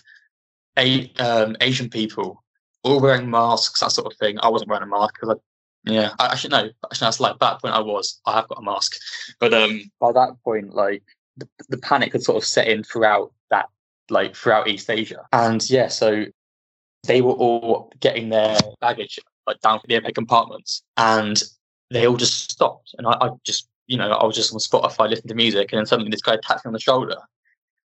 a, 0.78 1.12
um, 1.20 1.56
Asian 1.62 1.90
people, 1.90 2.44
all 2.84 3.00
wearing 3.00 3.30
masks, 3.30 3.80
that 3.80 3.92
sort 3.92 4.12
of 4.12 4.18
thing. 4.18 4.38
I 4.42 4.50
wasn't 4.50 4.70
wearing 4.70 4.84
a 4.84 4.88
mask 4.88 5.16
because 5.16 5.36
I, 5.36 5.92
yeah, 5.92 6.12
I 6.20 6.28
actually 6.28 6.50
no, 6.50 6.70
actually 6.86 7.06
that's 7.06 7.20
like 7.20 7.40
that 7.40 7.62
point 7.62 7.76
I 7.76 7.80
was. 7.80 8.20
I 8.26 8.34
have 8.34 8.48
got 8.48 8.60
a 8.60 8.64
mask, 8.64 8.96
but 9.40 9.54
um, 9.54 9.82
by 10.00 10.12
that 10.14 10.36
point, 10.44 10.74
like 10.74 11.04
the, 11.38 11.48
the 11.70 11.78
panic 11.78 12.14
had 12.14 12.24
sort 12.24 12.38
of 12.38 12.46
set 12.46 12.68
in 12.68 12.84
throughout 12.84 13.32
like 14.10 14.36
throughout 14.36 14.68
East 14.68 14.90
Asia. 14.90 15.26
And 15.34 15.68
yeah, 15.70 15.88
so 15.88 16.26
they 17.08 17.22
were 17.22 17.34
all 17.34 17.92
getting 18.00 18.30
their 18.30 18.58
baggage 18.82 19.20
like 19.48 19.60
down 19.62 19.80
to 19.80 19.88
the 19.88 19.96
airplane 19.96 20.14
compartments, 20.14 20.84
and 20.98 21.42
they 21.92 22.08
all 22.08 22.18
just 22.18 22.52
stopped. 22.52 22.96
And 22.98 23.08
I, 23.08 23.12
I, 23.22 23.30
just, 23.46 23.68
you 23.88 23.98
know, 23.98 24.10
I 24.10 24.26
was 24.26 24.36
just 24.36 24.54
on 24.54 24.60
Spotify 24.60 25.10
listening 25.10 25.30
to 25.30 25.36
music, 25.36 25.72
and 25.72 25.80
then 25.80 25.86
suddenly 25.86 26.10
this 26.10 26.22
guy 26.22 26.38
taps 26.42 26.66
me 26.66 26.70
on 26.70 26.74
the 26.74 26.80
shoulder, 26.80 27.18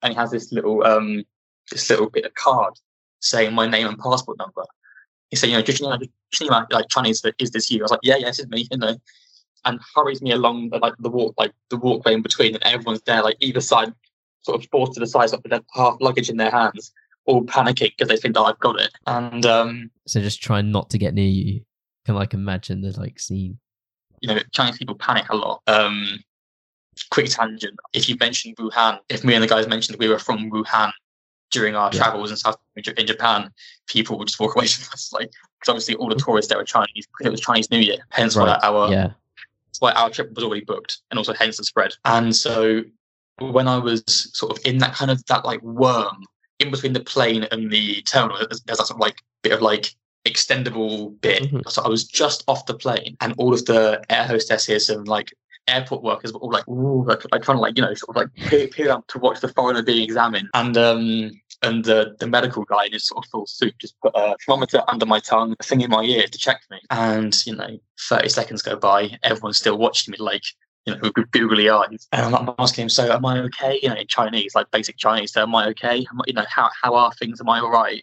and 0.02 0.12
he 0.12 0.16
has 0.16 0.30
this 0.30 0.52
little, 0.52 0.84
um, 0.84 1.24
this 1.70 1.90
little 1.90 2.08
bit 2.08 2.24
of 2.24 2.34
card 2.34 2.74
saying 3.20 3.52
my 3.52 3.66
name 3.66 3.86
and 3.86 3.98
passport 3.98 4.38
number. 4.38 4.64
He 5.30 5.36
said, 5.36 5.50
you 5.50 5.56
know, 5.56 5.62
just 5.62 5.80
you 5.80 5.88
know, 5.88 5.98
just, 5.98 6.10
you 6.40 6.48
know 6.48 6.64
like 6.70 6.88
Chinese, 6.88 7.22
is 7.38 7.50
this 7.50 7.70
you? 7.70 7.80
I 7.80 7.82
was 7.82 7.90
like, 7.90 8.00
yeah, 8.02 8.16
yeah, 8.16 8.26
this 8.26 8.38
is 8.38 8.48
me, 8.48 8.66
you 8.70 8.78
know, 8.78 8.96
and 9.64 9.80
hurries 9.94 10.22
me 10.22 10.30
along 10.30 10.70
the, 10.70 10.78
like 10.78 10.94
the 11.00 11.10
walk, 11.10 11.34
like 11.36 11.52
the 11.70 11.76
walkway 11.76 12.14
in 12.14 12.22
between, 12.22 12.54
and 12.54 12.64
everyone's 12.64 13.02
there, 13.02 13.22
like 13.22 13.36
either 13.40 13.60
side, 13.60 13.92
sort 14.42 14.62
of 14.62 14.68
forced 14.70 14.94
to 14.94 15.00
the 15.00 15.06
side, 15.06 15.30
with 15.30 15.50
their 15.50 15.60
half 15.74 15.96
luggage 16.00 16.30
in 16.30 16.36
their 16.36 16.50
hands, 16.50 16.92
all 17.28 17.44
panicking 17.44 17.92
because 17.96 18.08
they 18.08 18.16
think 18.16 18.34
that 18.34 18.40
I've 18.42 18.58
got 18.58 18.80
it. 18.80 18.90
And 19.06 19.44
um, 19.46 19.90
so 20.06 20.20
just 20.20 20.42
trying 20.42 20.72
not 20.72 20.90
to 20.90 20.98
get 20.98 21.14
near 21.14 21.28
you. 21.28 21.60
Can 22.06 22.14
like 22.14 22.32
imagine 22.32 22.80
the 22.80 22.98
like 22.98 23.20
scene. 23.20 23.58
You 24.20 24.34
know, 24.34 24.40
Chinese 24.52 24.78
people 24.78 24.94
panic 24.94 25.28
a 25.28 25.36
lot. 25.36 25.60
Um, 25.66 26.18
quick 27.10 27.28
tangent. 27.28 27.78
If 27.92 28.08
you 28.08 28.16
mentioned 28.18 28.56
Wuhan, 28.56 28.98
if 29.10 29.24
me 29.24 29.34
and 29.34 29.42
the 29.42 29.46
guys 29.46 29.68
mentioned 29.68 29.94
that 29.94 30.00
we 30.00 30.08
were 30.08 30.18
from 30.18 30.50
Wuhan 30.50 30.90
during 31.50 31.74
our 31.74 31.90
yeah. 31.92 31.98
travels 31.98 32.30
in 32.30 32.36
South 32.36 32.56
in 32.76 33.06
Japan, 33.06 33.50
people 33.86 34.18
would 34.18 34.28
just 34.28 34.40
walk 34.40 34.56
away 34.56 34.66
from 34.68 34.92
us. 34.92 35.12
Like, 35.12 35.30
because 35.60 35.68
obviously 35.68 35.96
all 35.96 36.08
the 36.08 36.14
tourists 36.14 36.48
there 36.48 36.58
were 36.58 36.64
Chinese 36.64 37.06
because 37.06 37.26
it 37.26 37.30
was 37.30 37.40
Chinese 37.40 37.70
New 37.70 37.78
Year. 37.78 37.98
Hence 38.10 38.36
right. 38.36 38.58
why 38.62 38.68
our 38.68 38.90
yeah. 38.90 39.10
why 39.80 39.92
our 39.92 40.10
trip 40.10 40.34
was 40.34 40.44
already 40.44 40.64
booked, 40.64 41.02
and 41.10 41.18
also 41.18 41.34
hence 41.34 41.56
the 41.58 41.64
spread. 41.64 41.92
And 42.04 42.34
so 42.34 42.82
when 43.40 43.68
I 43.68 43.78
was 43.78 44.02
sort 44.06 44.52
of 44.52 44.64
in 44.64 44.78
that 44.78 44.94
kind 44.94 45.10
of 45.10 45.24
that 45.26 45.44
like 45.44 45.62
worm 45.62 46.24
in 46.58 46.70
between 46.70 46.92
the 46.92 47.00
plane 47.00 47.44
and 47.52 47.70
the 47.70 48.02
terminal, 48.02 48.38
there's, 48.38 48.60
there's 48.62 48.78
that 48.78 48.86
sort 48.86 48.96
of 48.96 49.00
like 49.00 49.22
bit 49.42 49.52
of 49.52 49.62
like 49.62 49.94
extendable 50.26 51.18
bit. 51.20 51.44
Mm-hmm. 51.44 51.68
So 51.68 51.82
I 51.82 51.88
was 51.88 52.04
just 52.04 52.44
off 52.48 52.66
the 52.66 52.74
plane, 52.74 53.16
and 53.20 53.34
all 53.38 53.52
of 53.54 53.64
the 53.66 54.02
air 54.10 54.24
hostesses 54.24 54.90
and 54.90 55.06
like 55.06 55.32
airport 55.68 56.02
workers 56.02 56.32
were 56.32 56.40
all 56.40 56.50
like, 56.50 56.66
ooh, 56.68 57.04
like, 57.04 57.22
like 57.30 57.42
trying 57.42 57.58
to 57.58 57.62
like 57.62 57.76
you 57.76 57.82
know 57.82 57.94
sort 57.94 58.16
of 58.16 58.22
like 58.22 58.48
peer, 58.48 58.68
peer 58.68 58.90
up 58.90 59.06
to 59.08 59.18
watch 59.18 59.40
the 59.40 59.48
foreigner 59.48 59.82
being 59.82 60.02
examined, 60.02 60.48
and 60.54 60.76
um 60.76 61.30
and 61.62 61.84
the 61.84 62.16
the 62.18 62.26
medical 62.26 62.64
guy 62.64 62.86
in 62.86 62.92
his 62.92 63.06
sort 63.06 63.24
of 63.24 63.30
full 63.30 63.46
suit 63.46 63.74
just 63.78 63.98
put 64.00 64.12
a 64.14 64.36
thermometer 64.44 64.82
under 64.88 65.06
my 65.06 65.20
tongue, 65.20 65.54
a 65.58 65.62
thing 65.62 65.80
in 65.80 65.90
my 65.90 66.02
ear 66.02 66.26
to 66.26 66.38
check 66.38 66.62
me, 66.70 66.80
and 66.90 67.46
you 67.46 67.54
know, 67.54 67.78
thirty 68.08 68.28
seconds 68.28 68.62
go 68.62 68.76
by, 68.76 69.16
everyone's 69.22 69.58
still 69.58 69.78
watching 69.78 70.12
me 70.12 70.18
like 70.18 70.44
you 70.88 70.94
know, 70.94 71.10
with 71.16 71.30
googly 71.30 71.68
eyes. 71.68 72.08
And 72.12 72.34
I'm 72.34 72.54
asking 72.58 72.84
him, 72.84 72.88
so 72.88 73.12
am 73.12 73.24
I 73.24 73.40
okay? 73.40 73.78
You 73.82 73.90
know, 73.90 73.96
in 73.96 74.06
Chinese, 74.06 74.54
like 74.54 74.70
basic 74.70 74.96
Chinese, 74.96 75.32
so 75.32 75.42
am 75.42 75.54
I 75.54 75.68
okay? 75.68 75.98
Am 75.98 76.20
I, 76.20 76.24
you 76.26 76.32
know, 76.32 76.46
how, 76.48 76.70
how 76.82 76.94
are 76.94 77.12
things? 77.12 77.40
Am 77.40 77.48
I 77.48 77.60
all 77.60 77.70
right? 77.70 78.02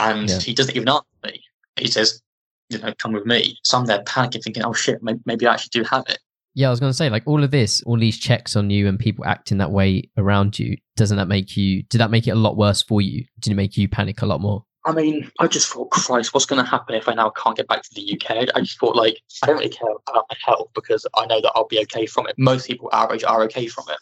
And 0.00 0.28
yeah. 0.28 0.38
he 0.38 0.52
doesn't 0.52 0.76
even 0.76 0.88
answer 0.88 1.04
me. 1.24 1.42
He 1.78 1.88
says, 1.88 2.20
you 2.68 2.78
know, 2.78 2.92
come 2.98 3.12
with 3.12 3.24
me. 3.24 3.56
So 3.64 3.78
I'm 3.78 3.86
there 3.86 4.02
panicking, 4.02 4.44
thinking, 4.44 4.64
oh 4.64 4.74
shit, 4.74 5.02
maybe, 5.02 5.20
maybe 5.24 5.46
I 5.46 5.54
actually 5.54 5.82
do 5.82 5.88
have 5.88 6.04
it. 6.08 6.18
Yeah, 6.54 6.66
I 6.66 6.70
was 6.70 6.80
going 6.80 6.90
to 6.90 6.96
say, 6.96 7.08
like 7.08 7.22
all 7.24 7.42
of 7.42 7.50
this, 7.50 7.82
all 7.82 7.98
these 7.98 8.18
checks 8.18 8.56
on 8.56 8.68
you 8.68 8.88
and 8.88 8.98
people 8.98 9.24
acting 9.24 9.58
that 9.58 9.70
way 9.70 10.10
around 10.16 10.58
you, 10.58 10.76
doesn't 10.96 11.16
that 11.16 11.28
make 11.28 11.56
you, 11.56 11.84
did 11.84 11.98
that 11.98 12.10
make 12.10 12.26
it 12.26 12.32
a 12.32 12.36
lot 12.36 12.56
worse 12.56 12.82
for 12.82 13.00
you? 13.00 13.24
Did 13.38 13.52
it 13.52 13.56
make 13.56 13.76
you 13.76 13.88
panic 13.88 14.20
a 14.22 14.26
lot 14.26 14.40
more? 14.40 14.64
I 14.88 14.92
mean, 14.92 15.30
I 15.38 15.46
just 15.48 15.68
thought, 15.68 15.90
Christ, 15.90 16.32
what's 16.32 16.46
going 16.46 16.64
to 16.64 16.68
happen 16.68 16.94
if 16.94 17.10
I 17.10 17.14
now 17.14 17.28
can't 17.28 17.54
get 17.54 17.68
back 17.68 17.82
to 17.82 17.94
the 17.94 18.14
UK? 18.14 18.48
I 18.54 18.60
just 18.60 18.80
thought, 18.80 18.96
like, 18.96 19.20
I 19.42 19.46
don't 19.46 19.58
really 19.58 19.68
care 19.68 19.90
about 19.90 20.24
my 20.30 20.36
health 20.42 20.70
because 20.74 21.06
I 21.14 21.26
know 21.26 21.42
that 21.42 21.52
I'll 21.54 21.66
be 21.66 21.78
okay 21.80 22.06
from 22.06 22.26
it. 22.26 22.36
Most 22.38 22.66
people 22.66 22.88
average 22.94 23.22
are 23.22 23.42
okay 23.42 23.66
from 23.66 23.84
it. 23.90 23.98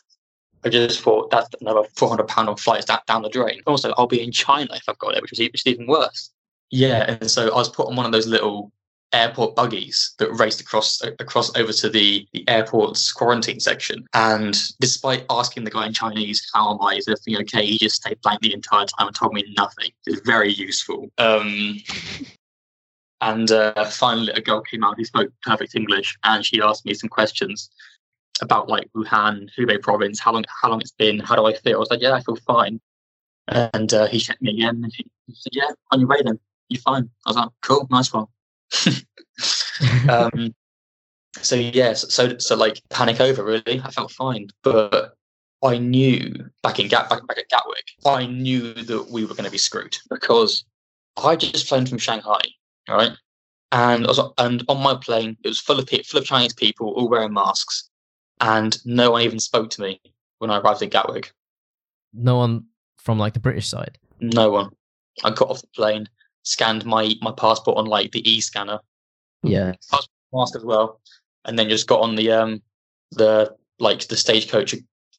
I 0.64 0.68
just 0.68 1.00
thought 1.00 1.32
that's 1.32 1.48
another 1.60 1.82
four 1.96 2.08
hundred 2.08 2.28
pound 2.28 2.48
on 2.48 2.56
flights 2.56 2.84
down, 2.84 3.00
down 3.08 3.22
the 3.22 3.28
drain. 3.28 3.62
Also, 3.66 3.94
I'll 3.98 4.06
be 4.06 4.22
in 4.22 4.30
China 4.30 4.68
if 4.74 4.84
I've 4.88 4.98
got 4.98 5.16
it, 5.16 5.22
which 5.22 5.32
is 5.32 5.66
even 5.66 5.88
worse. 5.88 6.30
Yeah, 6.70 7.16
and 7.20 7.28
so 7.28 7.52
I 7.52 7.56
was 7.56 7.68
put 7.68 7.88
on 7.88 7.96
one 7.96 8.06
of 8.06 8.12
those 8.12 8.28
little 8.28 8.70
airport 9.12 9.54
buggies 9.54 10.14
that 10.18 10.32
raced 10.32 10.60
across 10.60 11.00
across 11.18 11.54
over 11.56 11.72
to 11.72 11.88
the, 11.88 12.26
the 12.32 12.46
airport's 12.48 13.12
quarantine 13.12 13.60
section. 13.60 14.04
And 14.14 14.56
despite 14.80 15.24
asking 15.30 15.64
the 15.64 15.70
guy 15.70 15.86
in 15.86 15.92
Chinese, 15.92 16.48
"How 16.54 16.72
am 16.72 16.78
I? 16.82 16.94
Is 16.94 17.08
everything 17.08 17.36
okay?" 17.42 17.66
he 17.66 17.78
just 17.78 17.96
stayed 17.96 18.20
blank 18.22 18.40
the 18.40 18.52
entire 18.52 18.86
time 18.86 19.08
and 19.08 19.16
told 19.16 19.32
me 19.32 19.44
nothing. 19.56 19.90
It's 20.06 20.20
very 20.26 20.52
useful. 20.52 21.10
Um, 21.18 21.80
and 23.20 23.50
uh, 23.50 23.84
finally, 23.86 24.32
a 24.32 24.40
girl 24.40 24.60
came 24.60 24.84
out 24.84 24.96
who 24.96 25.04
spoke 25.04 25.30
perfect 25.42 25.74
English, 25.74 26.16
and 26.24 26.44
she 26.44 26.60
asked 26.60 26.84
me 26.84 26.94
some 26.94 27.08
questions 27.08 27.70
about 28.42 28.68
like 28.68 28.88
Wuhan, 28.94 29.48
Hubei 29.56 29.80
province, 29.80 30.20
how 30.20 30.32
long 30.32 30.44
how 30.62 30.68
long 30.70 30.80
it's 30.80 30.92
been, 30.92 31.18
how 31.20 31.36
do 31.36 31.46
I 31.46 31.54
feel? 31.54 31.76
I 31.76 31.78
was 31.78 31.90
like, 31.90 32.02
yeah, 32.02 32.12
I 32.12 32.20
feel 32.20 32.36
fine. 32.46 32.80
And 33.48 33.94
uh, 33.94 34.06
he 34.08 34.18
checked 34.18 34.42
me 34.42 34.50
again, 34.50 34.82
and 34.82 34.92
he 34.96 35.06
said, 35.32 35.52
yeah, 35.52 35.70
on 35.92 36.00
your 36.00 36.08
way 36.08 36.18
then, 36.24 36.38
you're 36.68 36.80
fine. 36.80 37.08
I 37.24 37.30
was 37.30 37.36
like, 37.36 37.48
cool, 37.62 37.86
nice 37.90 38.12
one. 38.12 38.26
um, 40.08 40.54
so 41.42 41.54
yes, 41.54 42.12
so 42.12 42.38
so 42.38 42.56
like 42.56 42.80
panic 42.90 43.20
over. 43.20 43.44
Really, 43.44 43.80
I 43.82 43.90
felt 43.90 44.10
fine, 44.10 44.48
but 44.62 45.16
I 45.62 45.78
knew 45.78 46.32
back 46.62 46.78
in 46.78 46.88
Gat 46.88 47.08
back, 47.08 47.26
back 47.26 47.38
at 47.38 47.48
Gatwick, 47.48 47.86
I 48.04 48.26
knew 48.26 48.74
that 48.74 49.10
we 49.10 49.24
were 49.24 49.34
going 49.34 49.44
to 49.44 49.50
be 49.50 49.58
screwed 49.58 49.96
because 50.10 50.64
I 51.16 51.36
just 51.36 51.68
flown 51.68 51.86
from 51.86 51.98
Shanghai, 51.98 52.40
right? 52.88 53.12
And 53.72 54.04
I 54.04 54.08
was, 54.08 54.20
and 54.38 54.62
on 54.68 54.82
my 54.82 54.94
plane, 54.94 55.36
it 55.44 55.48
was 55.48 55.60
full 55.60 55.78
of 55.78 55.88
full 55.88 56.20
of 56.20 56.26
Chinese 56.26 56.52
people, 56.52 56.90
all 56.90 57.08
wearing 57.08 57.32
masks, 57.32 57.90
and 58.40 58.78
no 58.84 59.12
one 59.12 59.22
even 59.22 59.40
spoke 59.40 59.70
to 59.70 59.82
me 59.82 60.00
when 60.38 60.50
I 60.50 60.58
arrived 60.58 60.82
in 60.82 60.88
Gatwick. 60.88 61.32
No 62.12 62.36
one 62.36 62.66
from 62.96 63.18
like 63.18 63.34
the 63.34 63.40
British 63.40 63.68
side. 63.68 63.98
No 64.20 64.50
one. 64.50 64.70
I 65.24 65.30
got 65.30 65.48
off 65.48 65.62
the 65.62 65.68
plane 65.68 66.08
scanned 66.46 66.86
my 66.86 67.14
my 67.20 67.32
passport 67.32 67.76
on 67.76 67.86
like 67.86 68.12
the 68.12 68.28
e 68.28 68.40
scanner. 68.40 68.78
Yeah. 69.42 69.72
Passport 69.90 70.10
mask 70.32 70.56
as 70.56 70.64
well, 70.64 71.00
and 71.44 71.58
then 71.58 71.68
just 71.68 71.86
got 71.86 72.00
on 72.00 72.16
the 72.16 72.32
um 72.32 72.62
the 73.12 73.54
like 73.78 74.06
the 74.08 74.16
stagecoach 74.16 74.74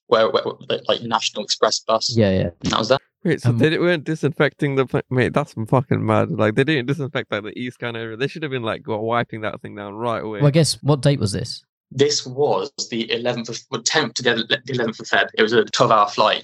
where, 0.08 0.30
where 0.30 0.44
like 0.88 1.02
National 1.02 1.44
Express 1.44 1.80
bus. 1.80 2.16
Yeah, 2.16 2.32
yeah. 2.32 2.50
And 2.64 2.72
that 2.72 2.80
was 2.80 2.90
that. 2.90 3.02
Wait, 3.24 3.42
so 3.42 3.50
um, 3.50 3.58
they 3.58 3.78
weren't 3.78 4.06
disinfecting 4.06 4.76
the 4.76 5.04
mate? 5.10 5.34
That's 5.34 5.54
fucking 5.68 6.06
mad. 6.06 6.32
Like 6.32 6.56
they 6.56 6.64
didn't 6.64 6.86
disinfect 6.86 7.32
like 7.32 7.44
the 7.44 7.58
e 7.60 7.70
scanner. 7.70 8.16
They 8.16 8.28
should 8.28 8.44
have 8.44 8.52
been 8.52 8.64
like 8.64 8.84
wiping 8.86 9.42
that 9.42 9.62
thing 9.62 9.76
down 9.76 9.96
right 9.96 10.24
away. 10.24 10.40
Well, 10.40 10.48
I 10.48 10.52
guess 10.52 10.82
what 10.82 11.02
date 11.02 11.20
was 11.20 11.34
this? 11.34 11.64
This 11.90 12.26
was 12.26 12.70
the 12.92 13.08
11th 13.08 13.48
of, 13.48 13.60
well, 13.72 13.82
10th 13.82 14.16
to 14.16 14.24
the 14.24 14.60
11th 14.68 15.00
of 15.00 15.08
Feb. 15.08 15.30
It 15.36 15.42
was 15.42 15.54
a 15.54 15.64
12 15.64 15.90
hour 15.90 16.10
flight 16.10 16.44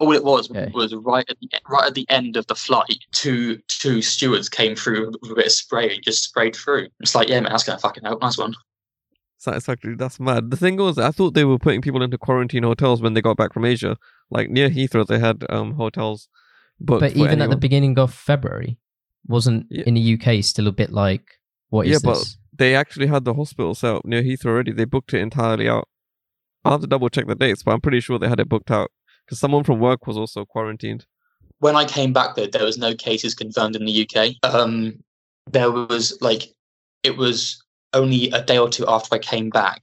all 0.00 0.12
it 0.12 0.24
was 0.24 0.50
okay. 0.50 0.70
was 0.74 0.94
right 0.94 1.24
at 1.28 1.36
the 1.40 1.48
right 1.68 1.86
at 1.86 1.94
the 1.94 2.06
end 2.08 2.36
of 2.36 2.46
the 2.46 2.54
flight, 2.54 2.98
two 3.12 3.58
two 3.68 4.00
stewards 4.02 4.48
came 4.48 4.74
through 4.76 5.12
with 5.22 5.30
a 5.32 5.34
bit 5.34 5.46
of 5.46 5.52
spray 5.52 5.94
and 5.94 6.02
just 6.02 6.24
sprayed 6.24 6.54
through. 6.54 6.88
It's 7.00 7.14
like, 7.14 7.28
yeah, 7.28 7.40
man, 7.40 7.50
that's 7.52 7.64
gonna 7.64 7.78
fucking 7.78 8.04
help. 8.04 8.20
Nice 8.22 8.38
one. 8.38 8.54
Satisfactory. 9.38 9.94
That's 9.94 10.18
mad. 10.18 10.50
The 10.50 10.56
thing 10.56 10.76
was, 10.76 10.98
I 10.98 11.10
thought 11.12 11.34
they 11.34 11.44
were 11.44 11.58
putting 11.58 11.80
people 11.80 12.02
into 12.02 12.18
quarantine 12.18 12.64
hotels 12.64 13.00
when 13.00 13.14
they 13.14 13.20
got 13.22 13.36
back 13.36 13.52
from 13.52 13.64
Asia. 13.64 13.96
Like 14.30 14.50
near 14.50 14.68
Heathrow, 14.68 15.06
they 15.06 15.18
had 15.18 15.44
um 15.48 15.74
hotels. 15.74 16.28
But 16.80 17.02
even 17.12 17.22
anyone. 17.28 17.42
at 17.42 17.50
the 17.50 17.56
beginning 17.56 17.98
of 17.98 18.12
February. 18.12 18.78
wasn't 19.26 19.66
Yeah. 19.70 19.82
in 19.86 19.94
the 19.94 20.14
UK 20.14 20.42
still 20.44 20.68
a 20.68 20.72
bit 20.72 20.90
like 20.90 21.38
what 21.70 21.86
is 21.86 21.92
Yeah, 21.92 21.98
but- 22.02 22.14
this? 22.18 22.36
They 22.56 22.74
actually 22.74 23.06
had 23.06 23.24
the 23.24 23.34
hospital 23.34 23.72
set 23.76 23.94
up 23.96 24.04
near 24.04 24.20
Heathrow 24.22 24.46
already. 24.46 24.72
They 24.72 24.84
booked 24.84 25.14
it 25.14 25.20
entirely 25.20 25.68
out. 25.68 25.86
I'll 26.64 26.72
have 26.72 26.80
to 26.80 26.88
double 26.88 27.08
check 27.08 27.28
the 27.28 27.36
dates, 27.36 27.62
but 27.62 27.70
I'm 27.70 27.80
pretty 27.80 28.00
sure 28.00 28.18
they 28.18 28.28
had 28.28 28.40
it 28.40 28.48
booked 28.48 28.72
out 28.72 28.90
because 29.28 29.38
someone 29.38 29.62
from 29.62 29.78
work 29.78 30.06
was 30.06 30.16
also 30.16 30.46
quarantined. 30.46 31.04
when 31.58 31.76
I 31.76 31.84
came 31.84 32.12
back 32.12 32.34
though, 32.34 32.46
there 32.46 32.64
was 32.64 32.78
no 32.78 32.94
cases 32.94 33.34
confirmed 33.34 33.76
in 33.76 33.84
the 33.84 34.08
UK. 34.08 34.34
Um, 34.42 35.02
there 35.50 35.70
was 35.70 36.16
like 36.22 36.44
it 37.02 37.16
was 37.16 37.62
only 37.92 38.30
a 38.30 38.42
day 38.42 38.58
or 38.58 38.68
two 38.68 38.86
after 38.88 39.14
I 39.14 39.18
came 39.18 39.50
back 39.50 39.82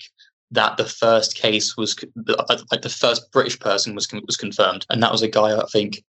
that 0.52 0.78
the 0.78 0.86
first 0.86 1.36
case 1.36 1.78
was 1.78 1.96
uh, 2.28 2.58
like 2.72 2.82
the 2.82 2.90
first 2.90 3.32
British 3.32 3.60
person 3.60 3.94
was 3.94 4.08
was 4.26 4.38
confirmed, 4.38 4.86
and 4.90 5.02
that 5.04 5.12
was 5.12 5.22
a 5.22 5.28
guy 5.28 5.56
I 5.56 5.66
think 5.72 6.04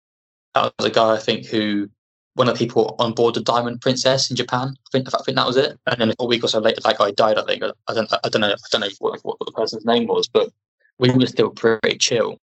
that 0.54 0.72
was 0.78 0.86
a 0.86 0.90
guy 0.90 1.14
I 1.14 1.18
think 1.18 1.46
who 1.46 1.90
one 2.34 2.48
of 2.48 2.58
the 2.58 2.64
people 2.64 2.96
on 2.98 3.12
board 3.12 3.34
the 3.34 3.42
Diamond 3.42 3.80
Princess 3.82 4.30
in 4.30 4.36
Japan. 4.36 4.68
I 4.68 4.88
think 4.92 5.08
I 5.14 5.22
think 5.24 5.36
that 5.36 5.46
was 5.46 5.56
it. 5.56 5.78
And 5.86 6.00
then 6.00 6.12
a 6.18 6.26
week 6.26 6.44
or 6.44 6.48
so 6.48 6.60
later, 6.60 6.80
that 6.82 6.98
guy 6.98 7.10
died. 7.10 7.38
I 7.38 7.44
think 7.44 7.62
I 7.62 7.94
don't 7.94 8.12
I 8.12 8.28
don't 8.30 8.40
know 8.40 8.52
I 8.52 8.68
don't 8.70 8.80
know 8.80 8.88
what, 9.00 9.20
what 9.24 9.38
the 9.44 9.52
person's 9.52 9.84
name 9.84 10.06
was, 10.06 10.26
but 10.28 10.50
we 10.98 11.10
were 11.10 11.26
still 11.26 11.50
pretty 11.50 11.98
chill 11.98 12.38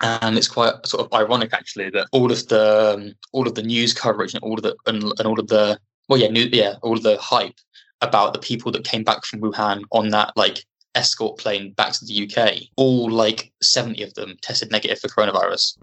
and 0.00 0.36
it's 0.36 0.48
quite 0.48 0.74
sort 0.86 1.04
of 1.04 1.12
ironic 1.12 1.52
actually 1.52 1.90
that 1.90 2.06
all 2.12 2.30
of 2.30 2.48
the 2.48 2.94
um, 2.94 3.14
all 3.32 3.46
of 3.46 3.54
the 3.54 3.62
news 3.62 3.92
coverage 3.92 4.34
and 4.34 4.42
all 4.42 4.54
of 4.54 4.62
the 4.62 4.74
and, 4.86 5.02
and 5.02 5.26
all 5.26 5.38
of 5.38 5.48
the 5.48 5.78
well 6.08 6.18
yeah 6.18 6.28
new, 6.28 6.48
yeah 6.52 6.74
all 6.82 6.96
of 6.96 7.02
the 7.02 7.18
hype 7.18 7.54
about 8.00 8.32
the 8.32 8.38
people 8.38 8.72
that 8.72 8.84
came 8.84 9.04
back 9.04 9.24
from 9.24 9.40
Wuhan 9.40 9.82
on 9.92 10.08
that 10.08 10.32
like 10.36 10.64
escort 10.94 11.38
plane 11.38 11.72
back 11.72 11.92
to 11.92 12.04
the 12.04 12.28
UK 12.28 12.62
all 12.76 13.10
like 13.10 13.52
70 13.62 14.02
of 14.02 14.14
them 14.14 14.36
tested 14.42 14.72
negative 14.72 14.98
for 14.98 15.08
coronavirus 15.08 15.76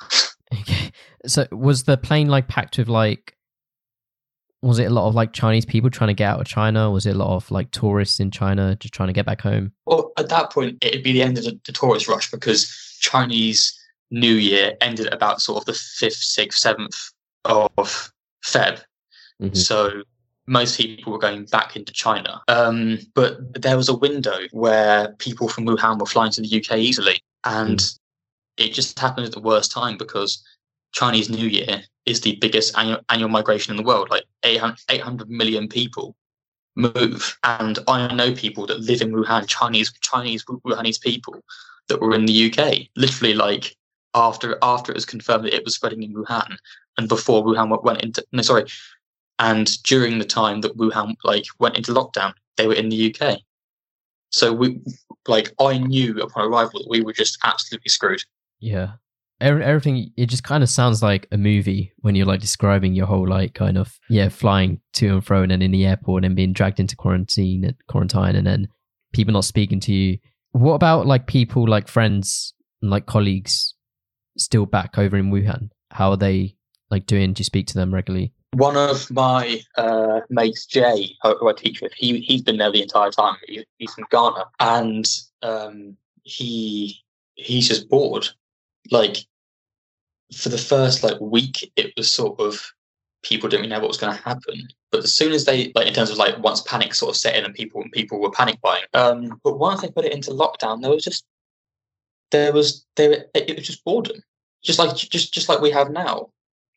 Okay. 0.54 0.92
So 1.26 1.46
was 1.52 1.84
the 1.84 1.98
plane 1.98 2.28
like 2.28 2.48
packed 2.48 2.78
with 2.78 2.88
like 2.88 3.36
was 4.62 4.80
it 4.80 4.86
a 4.86 4.90
lot 4.90 5.08
of 5.08 5.14
like 5.14 5.34
Chinese 5.34 5.66
people 5.66 5.90
trying 5.90 6.08
to 6.08 6.14
get 6.14 6.30
out 6.30 6.42
of 6.42 6.48
China? 6.48 6.90
Was 6.90 7.06
it 7.06 7.16
a 7.16 7.18
lot 7.18 7.36
of 7.36 7.52
like 7.52 7.70
tourists 7.72 8.20
in 8.20 8.32
China 8.32 8.76
just 8.80 8.94
trying 8.94 9.08
to 9.08 9.14
get 9.14 9.26
back 9.26 9.42
home? 9.42 9.72
well 9.86 10.12
at 10.18 10.30
that 10.30 10.52
point 10.52 10.78
it'd 10.82 11.04
be 11.04 11.14
the 11.14 11.22
end 11.22 11.38
of 11.38 11.44
the, 11.44 11.60
the 11.66 11.72
tourist 11.72 12.08
rush 12.08 12.32
because 12.32 12.98
Chinese 13.00 13.78
New 14.12 14.34
Year 14.34 14.78
ended 14.82 15.12
about 15.14 15.42
sort 15.42 15.60
of 15.60 15.66
the 15.66 15.72
5th 15.74 16.24
6th 16.24 16.56
7th 16.56 17.12
of 17.46 18.12
Feb 18.46 18.82
Mhm. 19.42 19.56
So 19.56 20.04
most 20.48 20.78
people 20.78 21.12
were 21.12 21.20
going 21.20 21.46
back 21.46 21.76
into 21.76 21.94
China. 21.94 22.42
Um, 22.48 23.00
but 23.14 23.62
there 23.62 23.78
was 23.78 23.90
a 23.90 23.96
window 23.96 24.38
where 24.52 25.14
people 25.20 25.50
from 25.50 25.66
Wuhan 25.66 26.00
were 26.00 26.06
flying 26.06 26.32
to 26.32 26.42
the 26.42 26.48
UK 26.48 26.80
easily. 26.80 27.22
And 27.44 27.82
it 28.58 28.74
just 28.74 28.98
happened 28.98 29.28
at 29.28 29.34
the 29.34 29.42
worst 29.42 29.72
time 29.72 29.98
because 29.98 30.44
Chinese 30.94 31.30
New 31.30 31.48
Year 31.48 31.84
is 32.06 32.22
the 32.22 32.38
biggest 32.38 32.78
annual, 32.78 33.02
annual 33.10 33.30
migration 33.30 33.72
in 33.72 33.78
the 33.78 33.88
world. 33.88 34.10
Like 34.10 34.24
800, 34.44 34.80
800 34.90 35.30
million 35.30 35.68
people 35.68 36.16
move. 36.76 37.38
And 37.44 37.80
I 37.88 38.14
know 38.14 38.34
people 38.34 38.66
that 38.68 38.80
live 38.80 39.02
in 39.02 39.12
Wuhan, 39.12 39.48
Chinese, 39.48 39.92
Chinese 40.02 40.44
Wuhanese 40.46 41.02
people 41.02 41.36
that 41.90 42.02
were 42.02 42.16
in 42.16 42.26
the 42.26 42.52
UK, 42.52 42.88
literally 42.96 43.34
like 43.34 43.76
after 44.14 44.58
after 44.62 44.92
it 44.92 44.96
was 44.96 45.06
confirmed 45.06 45.46
that 45.46 45.54
it 45.54 45.64
was 45.64 45.76
spreading 45.76 46.04
in 46.04 46.14
Wuhan 46.14 46.58
and 46.98 47.08
before 47.08 47.44
Wuhan 47.44 47.84
went- 47.84 48.02
into 48.02 48.26
no 48.32 48.42
sorry 48.42 48.66
and 49.40 49.82
during 49.84 50.20
the 50.20 50.26
time 50.26 50.62
that 50.62 50.78
Wuhan 50.78 51.16
like 51.24 51.46
went 51.60 51.78
into 51.78 51.94
lockdown, 51.94 52.34
they 52.56 52.68
were 52.68 52.74
in 52.74 52.90
the 52.90 53.14
UK. 53.14 53.40
So 54.30 54.52
we 54.52 54.80
like 55.28 55.54
I 55.60 55.78
knew 55.78 56.20
upon 56.22 56.46
arrival 56.46 56.80
that 56.80 56.90
we 56.90 57.02
were 57.02 57.14
just 57.14 57.38
absolutely 57.44 57.90
screwed. 57.90 58.22
Yeah. 58.60 58.94
Everything 59.40 60.12
it 60.18 60.26
just 60.26 60.44
kind 60.44 60.64
of 60.64 60.70
sounds 60.70 61.04
like 61.04 61.28
a 61.32 61.38
movie 61.38 61.94
when 62.00 62.16
you're 62.16 62.26
like 62.26 62.40
describing 62.40 62.96
your 62.96 63.06
whole 63.06 63.28
like 63.28 63.54
kind 63.54 63.78
of 63.78 64.00
yeah 64.10 64.30
flying 64.30 64.82
to 64.94 65.10
and 65.10 65.24
fro 65.24 65.44
and 65.44 65.52
then 65.52 65.62
in 65.62 65.70
the 65.70 65.86
airport 65.86 66.26
and 66.26 66.36
being 66.36 66.54
dragged 66.54 66.80
into 66.80 66.96
quarantine 66.96 67.64
at 67.64 67.76
quarantine 67.88 68.36
and 68.36 68.48
then 68.48 68.68
people 69.14 69.34
not 69.34 69.46
speaking 69.46 69.80
to 69.82 69.94
you. 69.94 70.18
What 70.54 70.74
about 70.74 71.06
like 71.06 71.28
people 71.28 71.68
like 71.68 71.88
friends 71.88 72.56
and 72.82 72.90
like 72.90 73.06
colleagues 73.06 73.76
still 74.38 74.66
back 74.66 74.98
over 74.98 75.18
in 75.18 75.32
Wuhan? 75.32 75.70
How 75.92 76.12
are 76.12 76.18
they 76.18 76.56
like 76.90 77.06
doing? 77.06 77.34
Do 77.34 77.42
you 77.42 77.46
speak 77.46 77.68
to 77.68 77.74
them 77.76 77.94
regularly? 77.94 78.34
One 78.54 78.78
of 78.78 79.12
my 79.12 79.62
uh, 79.78 80.22
mates, 80.30 80.66
Jay, 80.66 81.16
who 81.22 81.50
I 81.50 81.54
teach 81.54 81.82
with, 81.82 81.94
he 81.94 82.20
he's 82.22 82.42
been 82.42 82.58
there 82.58 82.72
the 82.72 82.82
entire 82.82 83.12
time. 83.12 83.36
He, 83.46 83.66
he's 83.78 83.94
from 83.94 84.06
Ghana, 84.10 84.46
and 84.60 85.06
um, 85.42 85.98
he 86.24 87.04
he's 87.36 87.68
just 87.68 87.90
bored. 87.90 88.28
Like 88.90 89.18
for 90.36 90.50
the 90.50 90.58
first 90.58 91.04
like 91.04 91.20
week, 91.20 91.72
it 91.76 91.94
was 91.98 92.12
sort 92.12 92.40
of 92.40 92.72
people 93.24 93.50
didn't 93.50 93.64
really 93.64 93.74
know 93.76 93.80
what 93.80 93.90
was 93.90 93.98
going 93.98 94.16
to 94.16 94.24
happen. 94.24 94.68
But 94.92 95.04
as 95.04 95.14
soon 95.14 95.34
as 95.34 95.46
they 95.46 95.72
like 95.76 95.88
in 95.88 95.94
terms 95.94 96.10
of 96.10 96.18
like 96.18 96.38
once 96.40 96.62
panic 96.62 96.94
sort 96.94 97.10
of 97.10 97.18
set 97.18 97.36
in 97.36 97.46
and 97.46 97.54
people 97.54 97.82
and 97.82 97.92
people 97.92 98.20
were 98.20 98.32
panic 98.32 98.60
buying. 98.62 98.84
Um, 98.94 99.40
but 99.44 99.60
once 99.60 99.82
they 99.82 99.90
put 99.90 100.06
it 100.06 100.14
into 100.14 100.32
lockdown, 100.32 100.82
there 100.82 100.92
was 100.92 101.04
just 101.04 101.26
there 102.32 102.54
was 102.54 102.86
there 102.96 103.12
it, 103.12 103.50
it 103.50 103.56
was 103.58 103.68
just 103.68 103.84
boredom, 103.84 104.22
just 104.64 104.80
like 104.80 104.96
just 104.96 105.34
just 105.34 105.50
like 105.50 105.62
we 105.62 105.72
have 105.72 105.92
now. 105.92 106.30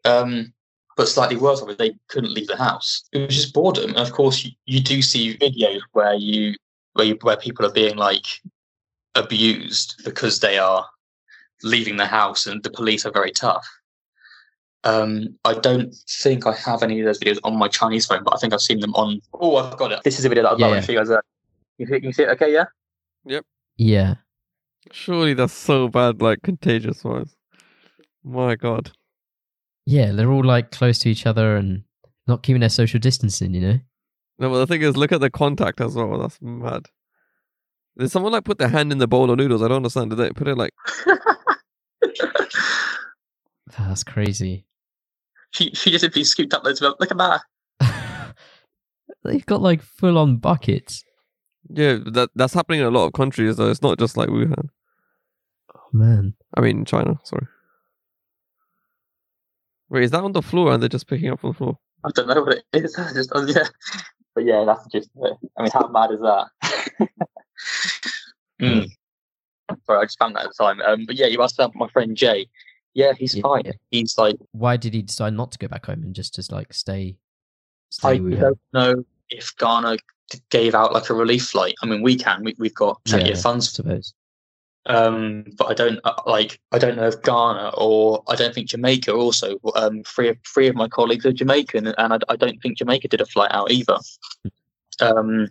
Um, 0.05 0.53
but 0.97 1.09
slightly 1.09 1.37
worse 1.37 1.63
of 1.63 1.69
it, 1.69 1.79
they 1.79 1.97
couldn't 2.09 2.35
leave 2.35 2.49
the 2.49 2.57
house. 2.57 3.05
It 3.13 3.27
was 3.27 3.37
just 3.37 3.55
boredom. 3.55 3.91
And 3.91 3.99
of 3.99 4.13
course, 4.13 4.45
you, 4.45 4.51
you 4.67 4.81
do 4.81 5.03
see 5.03 5.37
videos 5.37 5.81
where 5.93 6.15
you 6.15 6.55
where 6.95 7.07
you, 7.07 7.17
where 7.23 7.37
people 7.37 7.65
are 7.65 7.73
being 7.73 7.97
like 7.97 8.27
abused 9.15 10.03
because 10.05 10.41
they 10.41 10.59
are 10.59 10.87
leaving 11.63 11.97
the 11.97 12.07
house, 12.07 12.47
and 12.47 12.63
the 12.63 12.71
police 12.71 13.07
are 13.07 13.13
very 13.13 13.31
tough. 13.31 13.67
Um, 14.83 15.39
I 15.45 15.55
don't 15.55 15.95
think 16.09 16.47
I 16.47 16.55
have 16.55 16.83
any 16.83 17.01
of 17.01 17.07
those 17.07 17.19
videos 17.19 17.39
on 17.45 17.57
my 17.57 17.69
Chinese 17.69 18.07
phone, 18.07 18.25
but 18.25 18.35
I 18.35 18.39
think 18.39 18.55
I've 18.55 18.63
seen 18.63 18.81
them 18.81 18.95
on. 18.95 19.21
Oh, 19.35 19.57
I've 19.57 19.77
got 19.77 19.93
it. 19.93 20.01
This 20.05 20.19
is 20.19 20.25
a 20.25 20.29
video 20.29 20.45
that 20.45 20.53
I'd 20.53 20.59
Yeah, 20.59 20.67
like 20.67 20.75
yeah. 20.77 20.81
to 20.81 20.87
show 20.87 20.93
you 20.93 20.99
guys. 20.99 21.11
Uh, 21.11 21.21
you, 21.77 21.87
see, 21.87 22.01
you 22.03 22.13
see 22.13 22.23
it? 22.23 22.29
Okay, 22.31 22.53
yeah. 22.53 22.65
Yep. 23.27 23.45
Yeah. 23.77 24.15
Surely 24.93 25.35
that's 25.35 25.53
so 25.53 25.89
bad, 25.89 26.21
like 26.23 26.43
contagious 26.43 27.05
wise. 27.05 27.37
My 28.25 28.57
God. 28.57 28.91
Yeah, 29.87 30.13
they're 30.13 30.31
all 30.31 30.45
like 30.45 30.71
close 30.71 30.99
to 31.01 31.11
each 31.11 31.27
other 31.27 31.57
and 31.57 31.85
not 32.27 32.43
keeping 32.43 32.61
their 32.61 32.69
social 32.69 33.01
distancing, 33.01 33.55
you 33.55 33.61
know? 33.61 33.79
No, 34.39 34.51
but 34.51 34.59
the 34.59 34.67
thing 34.67 34.83
is, 34.83 34.97
look 34.97 35.13
at 35.13 35.21
the 35.21 35.31
contact 35.31 35.81
as 35.81 35.95
well. 35.95 36.19
That's 36.19 36.39
mad. 36.41 36.87
Did 37.99 38.11
someone 38.11 38.33
like 38.33 38.45
put 38.45 38.59
their 38.59 38.69
hand 38.69 38.93
in 38.93 38.99
the 38.99 39.09
bowl 39.09 39.31
of 39.31 39.37
noodles? 39.37 39.63
I 39.63 39.69
don't 39.69 39.79
understand. 39.79 40.11
Did 40.11 40.17
they 40.17 40.31
put 40.31 40.49
it 40.49 40.57
like? 40.57 40.73
That's 43.79 44.03
crazy. 44.03 44.65
she 45.51 45.71
she 45.75 45.91
just 45.91 46.03
simply 46.03 46.25
scooped 46.25 46.55
up 46.55 46.65
loads 46.65 46.81
of. 46.81 46.95
Look 46.99 47.11
at 47.11 47.19
that. 47.19 48.35
They've 49.25 49.45
got 49.45 49.61
like 49.61 49.83
full 49.83 50.17
on 50.17 50.39
buckets. 50.39 51.05
Yeah, 51.73 51.99
that 52.07 52.31
that's 52.35 52.55
happening 52.55 52.81
in 52.81 52.87
a 52.87 52.91
lot 52.91 53.07
of 53.07 53.13
countries. 53.13 53.57
Though 53.57 53.71
it's 53.71 53.83
not 53.83 53.99
just 53.99 54.17
like 54.17 54.29
Wuhan. 54.29 54.69
Oh, 55.75 55.81
man. 55.93 56.35
I 56.57 56.61
mean, 56.61 56.85
China. 56.85 57.19
Sorry. 57.25 57.47
Wait, 59.89 60.05
is 60.05 60.11
that 60.13 60.23
on 60.23 60.33
the 60.33 60.43
floor 60.43 60.73
and 60.73 60.83
they're 60.83 60.89
just 60.89 61.07
picking 61.09 61.31
up 61.31 61.45
on 61.45 61.51
the 61.51 61.57
floor? 61.57 61.79
I 62.05 62.11
don't 62.15 62.29
know 62.29 62.41
what 62.43 62.57
it 62.57 62.65
is. 62.73 62.97
I 62.99 63.13
just, 63.13 63.31
oh, 63.35 63.47
yeah. 63.47 63.67
But 64.35 64.45
yeah, 64.45 64.65
that's 64.65 64.87
just 64.93 65.11
it. 65.17 65.37
I 65.59 65.63
mean, 65.63 65.71
how 65.73 65.89
mad 65.89 66.13
is 66.13 66.21
that? 66.21 66.47
mm. 68.63 68.89
Sorry, 69.87 69.99
I 69.99 70.05
just 70.05 70.19
found 70.19 70.37
that 70.37 70.45
at 70.47 70.51
the 70.57 70.65
time. 70.65 70.81
Um, 70.83 71.05
but 71.07 71.17
yeah, 71.17 71.27
you 71.27 71.43
asked 71.43 71.57
about 71.59 71.75
my 71.75 71.89
friend 71.89 72.17
Jay. 72.17 72.47
Yeah, 72.95 73.13
he's 73.13 73.35
Yeah, 73.37 73.43
fine. 73.43 73.63
yeah. 73.65 73.73
He's 73.91 74.17
like, 74.19 74.37
Why 74.53 74.77
did 74.77 74.95
he 74.95 75.03
decide 75.03 75.35
not 75.35 75.53
to 75.53 75.59
go 75.59 75.69
back 75.69 75.87
home 75.87 76.03
and 76.03 76.15
just 76.15 76.35
just 76.35 76.51
like 76.53 76.73
stay? 76.73 77.19
stay 77.91 78.09
I 78.09 78.21
with 78.21 78.41
don't 78.41 78.59
know 78.73 79.05
if 79.31 79.57
Ghana 79.57 79.97
g- 79.97 80.03
gave 80.51 80.75
out 80.75 80.93
like 80.93 81.11
a 81.11 81.15
relief 81.15 81.47
flight. 81.49 81.75
I 81.83 81.87
mean, 81.87 82.03
we 82.03 82.17
can. 82.17 82.43
We, 82.45 82.55
we've 82.59 82.75
got 82.75 83.01
plenty 83.05 83.27
Yeah, 83.27 83.33
of 83.33 83.39
I 83.39 83.43
funds. 83.43 83.73
suppose. 83.73 84.15
Um, 84.87 85.45
but 85.59 85.67
I 85.67 85.75
don't 85.75 86.01
uh, 86.05 86.15
like. 86.27 86.59
I 86.73 86.79
don't 86.79 86.97
know 86.97 87.07
if 87.07 87.21
Ghana 87.23 87.73
or 87.77 88.23
I 88.29 88.35
don't 88.35 88.55
think 88.55 88.69
Jamaica 88.69 89.13
also. 89.13 89.59
Um, 89.77 90.03
three 90.05 90.29
of 90.31 90.39
three 90.47 90.69
of 90.69 90.75
my 90.75 90.89
colleagues 90.89 91.27
are 91.27 91.33
Jamaican, 91.33 91.87
and 91.87 92.13
I, 92.15 92.19
I 92.29 92.37
don't 92.37 92.59
think 92.63 92.79
Jamaica 92.79 93.09
did 93.09 93.21
a 93.21 93.27
flight 93.27 93.51
out 93.53 93.71
either. 93.71 93.99
Um, 95.01 95.49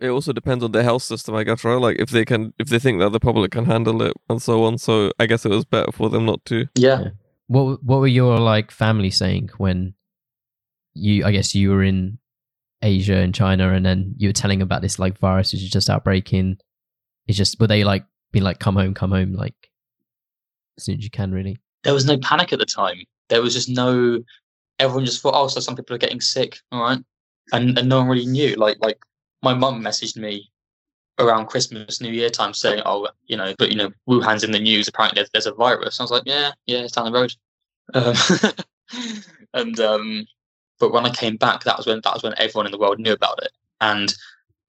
It 0.00 0.08
also 0.10 0.32
depends 0.32 0.62
on 0.62 0.72
the 0.72 0.82
health 0.82 1.02
system, 1.02 1.34
I 1.34 1.44
guess, 1.44 1.64
right? 1.64 1.80
Like 1.80 1.98
if 1.98 2.10
they 2.10 2.24
can, 2.24 2.52
if 2.58 2.68
they 2.68 2.78
think 2.78 3.00
that 3.00 3.10
the 3.10 3.18
public 3.20 3.50
can 3.52 3.64
handle 3.64 4.02
it 4.02 4.12
and 4.28 4.40
so 4.40 4.62
on. 4.64 4.78
So 4.78 5.12
I 5.18 5.26
guess 5.26 5.44
it 5.44 5.50
was 5.50 5.64
better 5.64 5.90
for 5.92 6.08
them 6.10 6.26
not 6.26 6.44
to. 6.46 6.68
yeah. 6.74 7.00
Yeah. 7.00 7.08
What 7.46 7.82
what 7.82 8.00
were 8.00 8.06
your 8.06 8.38
like 8.38 8.70
family 8.70 9.10
saying 9.10 9.48
when 9.56 9.94
you 10.92 11.24
I 11.24 11.32
guess 11.32 11.54
you 11.54 11.70
were 11.70 11.82
in 11.82 12.18
Asia 12.82 13.16
and 13.16 13.34
China 13.34 13.72
and 13.72 13.84
then 13.84 14.14
you 14.16 14.28
were 14.28 14.32
telling 14.32 14.62
about 14.62 14.82
this 14.82 14.98
like 14.98 15.18
virus 15.18 15.52
which 15.52 15.62
is 15.62 15.70
just 15.70 15.90
outbreaking. 15.90 16.58
It's 17.26 17.36
just 17.36 17.60
were 17.60 17.66
they 17.66 17.84
like 17.84 18.04
being 18.32 18.44
like 18.44 18.58
come 18.58 18.76
home, 18.76 18.94
come 18.94 19.10
home 19.10 19.32
like 19.32 19.54
as 20.76 20.84
soon 20.84 20.98
as 20.98 21.04
you 21.04 21.10
can 21.10 21.32
really? 21.32 21.58
there 21.84 21.94
was 21.94 22.06
no 22.06 22.18
panic 22.18 22.52
at 22.52 22.58
the 22.58 22.66
time. 22.66 23.02
There 23.28 23.42
was 23.42 23.54
just 23.54 23.68
no. 23.68 24.22
Everyone 24.78 25.04
just 25.04 25.22
thought, 25.22 25.34
oh, 25.34 25.48
so 25.48 25.60
some 25.60 25.74
people 25.74 25.96
are 25.96 25.98
getting 25.98 26.20
sick, 26.20 26.58
all 26.70 26.82
right, 26.82 26.98
and 27.52 27.78
and 27.78 27.88
no 27.88 27.98
one 27.98 28.08
really 28.08 28.26
knew. 28.26 28.54
Like 28.54 28.76
like 28.80 28.98
my 29.42 29.54
mum 29.54 29.82
messaged 29.82 30.16
me 30.16 30.50
around 31.18 31.46
Christmas, 31.46 32.00
New 32.00 32.12
Year 32.12 32.30
time, 32.30 32.54
saying, 32.54 32.82
oh, 32.86 33.08
you 33.26 33.36
know, 33.36 33.54
but 33.58 33.70
you 33.70 33.76
know, 33.76 33.90
Wuhan's 34.08 34.44
in 34.44 34.52
the 34.52 34.58
news. 34.60 34.88
Apparently, 34.88 35.16
there's, 35.16 35.30
there's 35.32 35.46
a 35.46 35.52
virus. 35.52 35.98
I 35.98 36.04
was 36.04 36.10
like, 36.10 36.24
yeah, 36.26 36.52
yeah, 36.66 36.80
it's 36.80 36.92
down 36.92 37.10
the 37.10 37.18
road, 37.18 37.34
um, 37.94 39.24
and 39.54 39.80
um, 39.80 40.26
But 40.78 40.92
when 40.92 41.06
I 41.06 41.10
came 41.10 41.36
back, 41.36 41.64
that 41.64 41.76
was 41.76 41.86
when 41.86 42.00
that 42.04 42.14
was 42.14 42.22
when 42.22 42.34
everyone 42.38 42.66
in 42.66 42.72
the 42.72 42.78
world 42.78 42.98
knew 42.98 43.12
about 43.12 43.42
it. 43.42 43.52
And 43.80 44.14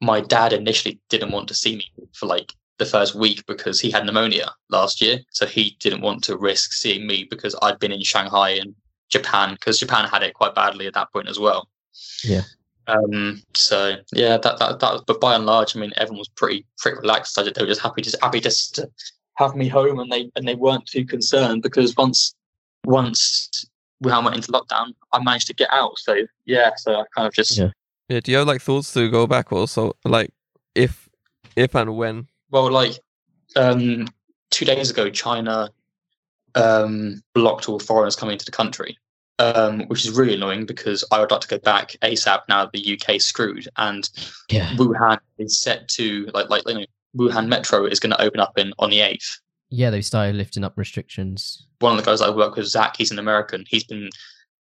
my 0.01 0.21
dad 0.21 0.53
initially 0.53 0.99
didn't 1.09 1.31
want 1.31 1.47
to 1.49 1.53
see 1.53 1.75
me 1.75 1.91
for 2.13 2.25
like 2.25 2.53
the 2.77 2.85
first 2.85 3.13
week 3.13 3.45
because 3.45 3.79
he 3.79 3.91
had 3.91 4.05
pneumonia 4.05 4.53
last 4.69 5.01
year. 5.01 5.19
So 5.31 5.45
he 5.45 5.75
didn't 5.79 6.01
want 6.01 6.23
to 6.25 6.37
risk 6.37 6.73
seeing 6.73 7.05
me 7.05 7.27
because 7.29 7.55
I'd 7.61 7.79
been 7.79 7.91
in 7.91 8.01
Shanghai 8.01 8.51
and 8.51 8.73
Japan 9.09 9.53
because 9.53 9.79
Japan 9.79 10.07
had 10.07 10.23
it 10.23 10.33
quite 10.33 10.55
badly 10.55 10.87
at 10.87 10.93
that 10.93 11.11
point 11.11 11.27
as 11.27 11.39
well. 11.39 11.67
Yeah. 12.23 12.43
Um, 12.87 13.43
so 13.53 13.97
yeah, 14.13 14.37
that, 14.37 14.57
that 14.57 14.79
that 14.79 15.03
but 15.05 15.21
by 15.21 15.35
and 15.35 15.45
large, 15.45 15.75
I 15.75 15.79
mean, 15.79 15.93
everyone 15.97 16.19
was 16.19 16.29
pretty 16.29 16.65
pretty 16.79 16.97
relaxed. 16.97 17.35
They 17.35 17.43
were 17.43 17.67
just 17.67 17.81
happy, 17.81 18.01
just 18.01 18.21
happy 18.21 18.39
just 18.39 18.75
to 18.75 18.89
have 19.35 19.55
me 19.55 19.67
home, 19.67 19.99
and 19.99 20.11
they 20.11 20.31
and 20.35 20.47
they 20.47 20.55
weren't 20.55 20.87
too 20.87 21.05
concerned 21.05 21.61
because 21.61 21.95
once 21.95 22.33
once 22.85 23.68
Wuhan 24.03 24.23
went 24.23 24.35
into 24.35 24.51
lockdown, 24.51 24.93
I 25.11 25.21
managed 25.21 25.47
to 25.47 25.53
get 25.53 25.69
out. 25.71 25.97
So 25.99 26.15
yeah, 26.45 26.71
so 26.75 26.95
I 26.95 27.03
kind 27.15 27.27
of 27.27 27.33
just 27.33 27.57
Yeah. 27.57 27.71
Yeah, 28.07 28.19
do 28.21 28.31
you 28.31 28.37
have 28.39 28.47
like 28.47 28.61
thoughts 28.61 28.91
to 28.93 29.09
go 29.09 29.27
back 29.27 29.51
also? 29.51 29.93
Like 30.03 30.31
if 30.73 31.07
if 31.55 31.75
and 31.75 31.95
when? 31.95 32.27
well, 32.51 32.71
like 32.71 32.99
um, 33.55 34.07
two 34.49 34.65
days 34.65 34.89
ago, 34.89 35.09
China 35.09 35.69
um, 36.55 37.21
blocked 37.33 37.69
all 37.69 37.79
foreigners 37.79 38.15
coming 38.15 38.33
into 38.33 38.45
the 38.45 38.51
country, 38.51 38.97
um, 39.37 39.81
which 39.87 40.05
is 40.05 40.17
really 40.17 40.35
annoying 40.35 40.65
because 40.65 41.03
I 41.11 41.19
would 41.19 41.31
like 41.31 41.41
to 41.41 41.47
go 41.47 41.59
back 41.59 41.95
ASAP 42.01 42.41
now 42.49 42.65
that 42.65 42.73
the 42.73 42.99
UK 42.99 43.21
screwed 43.21 43.67
and 43.77 44.09
Yeah. 44.49 44.69
Wuhan 44.71 45.19
is 45.37 45.59
set 45.61 45.87
to 45.89 46.29
like 46.33 46.49
like 46.49 46.63
you 46.67 46.73
know, 46.73 46.85
Wuhan 47.15 47.47
Metro 47.47 47.85
is 47.85 47.99
going 47.99 48.11
to 48.11 48.21
open 48.21 48.39
up 48.39 48.57
in 48.57 48.73
on 48.79 48.89
the 48.89 49.01
eighth. 49.01 49.39
Yeah, 49.69 49.89
they 49.89 50.01
started 50.01 50.35
lifting 50.35 50.63
up 50.63 50.77
restrictions. 50.77 51.67
One 51.79 51.97
of 51.97 52.03
the 52.03 52.09
guys 52.09 52.21
I 52.21 52.29
work 52.29 52.55
with, 52.55 52.65
Zach, 52.65 52.97
he's 52.97 53.11
an 53.11 53.19
American. 53.19 53.65
He's 53.67 53.83
been 53.83 54.09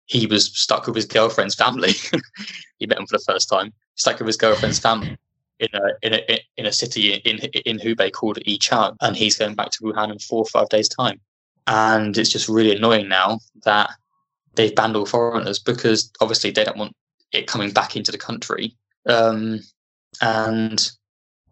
he 0.06 0.28
was 0.28 0.46
stuck 0.58 0.86
with 0.86 0.96
his 0.96 1.06
girlfriend's 1.06 1.56
family. 1.56 1.94
he 2.80 2.88
met 2.88 3.00
him 3.00 3.08
for 3.08 3.18
the 3.18 3.24
first 3.26 3.50
time. 3.50 3.74
Stuck 3.96 4.20
with 4.20 4.28
his 4.28 4.38
girlfriend's 4.38 4.80
family 4.80 5.18
in 5.60 5.70
a 5.74 5.90
in 6.02 6.14
a 6.14 6.42
in 6.58 6.66
a 6.66 6.72
city 6.72 7.14
in 7.14 7.40
in 7.66 7.80
Hubei 7.80 8.12
called 8.12 8.38
Yichang, 8.46 8.96
and 9.02 9.16
he's 9.16 9.38
going 9.38 9.56
back 9.56 9.72
to 9.72 9.84
Wuhan 9.84 10.12
in 10.12 10.20
four 10.20 10.40
or 10.40 10.46
five 10.46 10.70
days' 10.70 10.90
time. 10.90 11.20
And 11.68 12.18
it's 12.18 12.32
just 12.32 12.50
really 12.50 12.76
annoying 12.76 13.08
now 13.08 13.40
that 13.64 13.92
they've 14.56 14.76
banned 14.76 14.96
all 14.96 15.06
foreigners 15.06 15.60
because 15.60 16.12
obviously 16.20 16.52
they 16.52 16.64
don't 16.64 16.78
want 16.78 16.96
it 17.32 17.48
coming 17.48 17.72
back 17.72 17.96
into 17.96 18.12
the 18.12 18.18
country. 18.18 18.76
Um, 19.08 19.62
and 20.22 20.92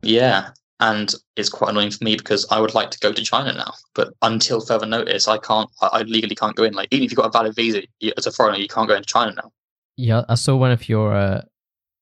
yeah, 0.02 0.50
and 0.82 1.14
it's 1.36 1.48
quite 1.48 1.70
annoying 1.70 1.92
for 1.92 2.04
me 2.04 2.16
because 2.16 2.46
I 2.50 2.60
would 2.60 2.74
like 2.74 2.90
to 2.90 3.00
go 3.00 3.14
to 3.14 3.24
China 3.24 3.54
now, 3.54 3.74
but 3.94 4.14
until 4.24 4.60
further 4.60 4.88
notice, 4.88 5.28
I 5.28 5.38
can't. 5.38 5.70
I, 5.82 5.88
I 5.88 6.02
legally 6.02 6.36
can't 6.36 6.56
go 6.56 6.64
in. 6.64 6.74
Like 6.74 6.88
even 6.92 7.06
if 7.06 7.12
you've 7.12 7.18
got 7.18 7.28
a 7.28 7.32
valid 7.32 7.56
visa 7.56 7.84
you, 8.00 8.12
as 8.18 8.26
a 8.26 8.32
foreigner, 8.32 8.58
you 8.58 8.68
can't 8.68 8.90
go 8.90 8.96
into 8.96 9.06
China 9.06 9.34
now. 9.34 9.52
Yeah, 9.96 10.24
I 10.28 10.36
saw 10.36 10.56
one 10.56 10.72
of 10.72 10.90
your 10.90 11.14
uh, 11.14 11.44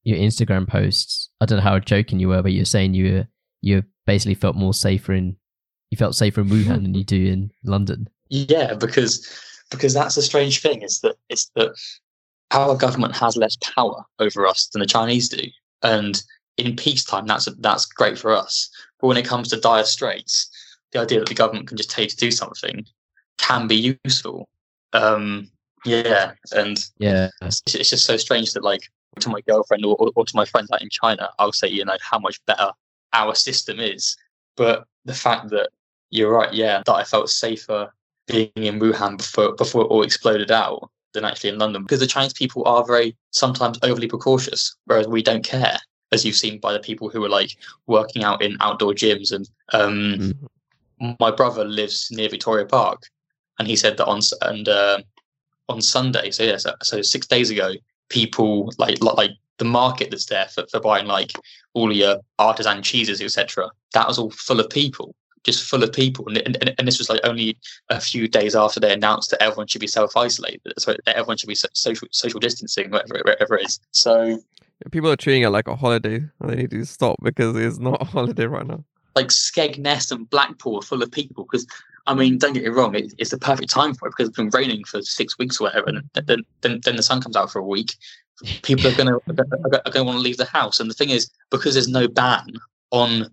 your 0.03 0.17
Instagram 0.17 0.67
posts. 0.67 1.29
I 1.41 1.45
don't 1.45 1.57
know 1.57 1.63
how 1.63 1.77
joking 1.79 2.19
you 2.19 2.29
were, 2.29 2.41
but 2.41 2.53
you're 2.53 2.65
saying 2.65 2.93
you 2.93 3.27
you 3.61 3.83
basically 4.07 4.35
felt 4.35 4.55
more 4.55 4.73
safer 4.73 5.13
in 5.13 5.35
you 5.91 5.97
felt 5.97 6.15
safer 6.15 6.41
in 6.41 6.47
Wuhan 6.47 6.83
than 6.83 6.93
you 6.93 7.03
do 7.03 7.25
in 7.25 7.51
London. 7.65 8.09
Yeah, 8.29 8.75
because 8.75 9.27
because 9.71 9.93
that's 9.93 10.15
a 10.15 10.21
strange 10.21 10.61
thing. 10.61 10.83
Is 10.83 11.01
that 11.01 11.17
it's 11.27 11.51
that 11.55 11.75
our 12.51 12.77
government 12.77 13.15
has 13.17 13.35
less 13.35 13.57
power 13.57 14.05
over 14.19 14.47
us 14.47 14.67
than 14.67 14.79
the 14.79 14.85
Chinese 14.85 15.27
do, 15.27 15.43
and 15.83 16.23
in 16.60 16.76
peacetime, 16.76 17.26
that's 17.26 17.48
that's 17.60 17.86
great 17.86 18.17
for 18.17 18.32
us. 18.32 18.69
But 19.00 19.08
when 19.08 19.17
it 19.17 19.26
comes 19.26 19.48
to 19.50 19.60
dire 19.60 19.84
straits, 19.84 20.50
the 20.91 21.00
idea 21.00 21.19
that 21.19 21.30
the 21.30 21.36
government 21.36 21.67
can 21.67 21.78
just 21.78 21.89
tell 21.89 22.04
you 22.04 22.10
to 22.10 22.15
do 22.15 22.32
something 22.32 22.86
can 23.38 23.67
be 23.67 23.98
useful. 24.06 24.50
Um, 24.93 25.50
yeah, 25.86 26.34
and 26.52 26.84
Yeah, 26.98 27.30
it's, 27.41 27.62
it's 27.67 27.89
just 27.89 28.06
so 28.06 28.17
strange 28.17 28.54
that 28.54 28.63
like 28.63 28.82
to 29.19 29.30
my 29.30 29.41
girlfriend 29.41 29.86
or, 29.86 29.95
or, 29.98 30.12
or 30.15 30.26
to 30.26 30.36
my 30.36 30.45
friends 30.45 30.69
out 30.72 30.82
in 30.82 30.89
China, 30.89 31.30
I'll 31.39 31.54
say 31.54 31.67
you 31.67 31.86
know 31.86 31.98
how 32.02 32.19
much 32.19 32.43
better 32.45 32.72
our 33.13 33.36
system 33.36 33.80
is. 33.80 34.15
But 34.56 34.86
the 35.06 35.13
fact 35.13 35.50
that 35.50 35.69
you're 36.10 36.32
right, 36.32 36.54
yeah, 36.54 36.84
that 36.86 36.93
I 36.93 37.04
felt 37.04 37.30
safer 37.30 37.93
being 38.28 38.52
in 38.56 38.80
Wuhan 38.80 39.17
before 39.17 39.54
before 39.54 39.84
it 39.84 39.88
all 39.88 40.04
exploded 40.04 40.52
out 40.52 40.89
than 41.13 41.26
actually 41.26 41.50
in 41.50 41.58
London 41.58 41.82
because 41.84 42.00
the 42.00 42.08
Chinese 42.08 42.34
people 42.34 42.63
are 42.67 42.86
very 42.86 43.15
sometimes 43.32 43.80
overly 43.84 44.08
precautious, 44.08 44.76
whereas 44.86 45.08
we 45.08 45.24
don't 45.24 45.43
care, 45.43 45.80
as 46.12 46.26
you've 46.26 46.36
seen 46.36 46.60
by 46.60 46.74
the 46.74 46.80
people 46.80 47.10
who 47.10 47.24
are 47.24 47.30
like 47.30 47.56
working 47.88 48.24
out 48.24 48.41
in 48.41 48.58
outdoor 48.62 48.93
gyms 48.93 49.32
and 49.32 49.50
um, 49.74 50.34
my 51.19 51.32
brother 51.32 51.63
lives 51.63 52.10
near 52.12 52.30
Victoria 52.30 52.65
Park, 52.65 53.04
and 53.58 53.67
he 53.67 53.76
said 53.76 53.98
that 53.98 54.06
on 54.06 54.19
and 54.41 54.67
uh, 54.67 55.00
on 55.67 55.82
Sunday, 55.82 56.32
so 56.32 56.43
yeah, 56.43 56.58
so, 56.58 56.74
so 56.84 57.02
six 57.02 57.28
days 57.28 57.50
ago, 57.50 57.74
people 58.10 58.72
like 58.78 59.02
like, 59.02 59.17
like 59.17 59.32
the 59.58 59.65
market 59.65 60.10
that's 60.10 60.26
there 60.26 60.48
for, 60.48 60.65
for 60.72 60.80
buying 60.80 61.06
like 61.06 61.32
all 61.74 61.93
your 61.93 62.17
artisan 62.38 62.82
cheeses, 62.82 63.22
etc. 63.22 63.69
That 63.93 64.08
was 64.08 64.17
all 64.17 64.32
full 64.32 64.60
of 64.60 64.69
people, 64.69 65.15
just 65.43 65.69
full 65.69 65.84
of 65.84 65.93
people, 65.93 66.28
and, 66.28 66.38
and 66.39 66.76
and 66.78 66.88
this 66.88 66.98
was 66.98 67.10
like 67.10 67.22
only 67.24 67.58
a 67.89 68.02
few 68.02 68.28
days 68.28 68.56
after 68.56 68.80
they 68.80 68.93
announced 68.93 69.32
that 69.32 69.41
everyone 69.41 69.67
should 69.67 69.82
be 69.82 69.88
self 69.88 70.17
isolated, 70.17 70.74
so 70.78 70.95
that 71.06 71.15
everyone 71.15 71.38
should 71.38 71.50
be 71.50 71.56
social 71.74 72.08
social 72.12 72.39
distancing, 72.39 72.89
whatever 72.91 73.22
whatever 73.24 73.58
it 73.58 73.67
is. 73.67 73.80
So 73.91 74.39
People 74.91 75.11
are 75.11 75.15
treating 75.15 75.43
it 75.43 75.49
like 75.49 75.67
a 75.67 75.75
holiday 75.75 76.23
and 76.39 76.49
they 76.49 76.55
need 76.55 76.71
to 76.71 76.85
stop 76.85 77.17
because 77.21 77.55
it's 77.55 77.79
not 77.79 78.01
a 78.01 78.05
holiday 78.05 78.45
right 78.45 78.65
now. 78.65 78.83
like 79.15 79.27
Skegness 79.27 80.11
and 80.11 80.29
Blackpool 80.29 80.79
are 80.79 80.81
full 80.81 81.03
of 81.03 81.11
people 81.11 81.43
because 81.43 81.67
I 82.07 82.15
mean, 82.15 82.37
don't 82.37 82.53
get 82.53 82.63
me 82.63 82.69
wrong, 82.69 82.95
it, 82.95 83.13
it's 83.17 83.31
the 83.31 83.37
perfect 83.37 83.69
time 83.69 83.93
for 83.93 84.07
it 84.07 84.11
because 84.11 84.29
it's 84.29 84.37
been 84.37 84.49
raining 84.49 84.83
for 84.83 85.01
six 85.01 85.37
weeks 85.37 85.59
or 85.59 85.65
whatever, 85.65 85.89
and 85.89 86.09
then 86.13 86.43
then, 86.61 86.81
then 86.83 86.95
the 86.95 87.03
sun 87.03 87.21
comes 87.21 87.35
out 87.35 87.51
for 87.51 87.59
a 87.59 87.65
week. 87.65 87.95
People 88.63 88.87
are 88.87 88.95
gonna 88.95 89.17
are 89.17 89.33
gonna, 89.33 89.81
are 89.85 89.91
gonna 89.91 90.05
want 90.05 90.17
to 90.17 90.21
leave 90.21 90.37
the 90.37 90.45
house, 90.45 90.79
and 90.79 90.89
the 90.89 90.95
thing 90.95 91.09
is, 91.09 91.29
because 91.51 91.73
there's 91.73 91.87
no 91.87 92.07
ban 92.07 92.47
on 92.91 93.29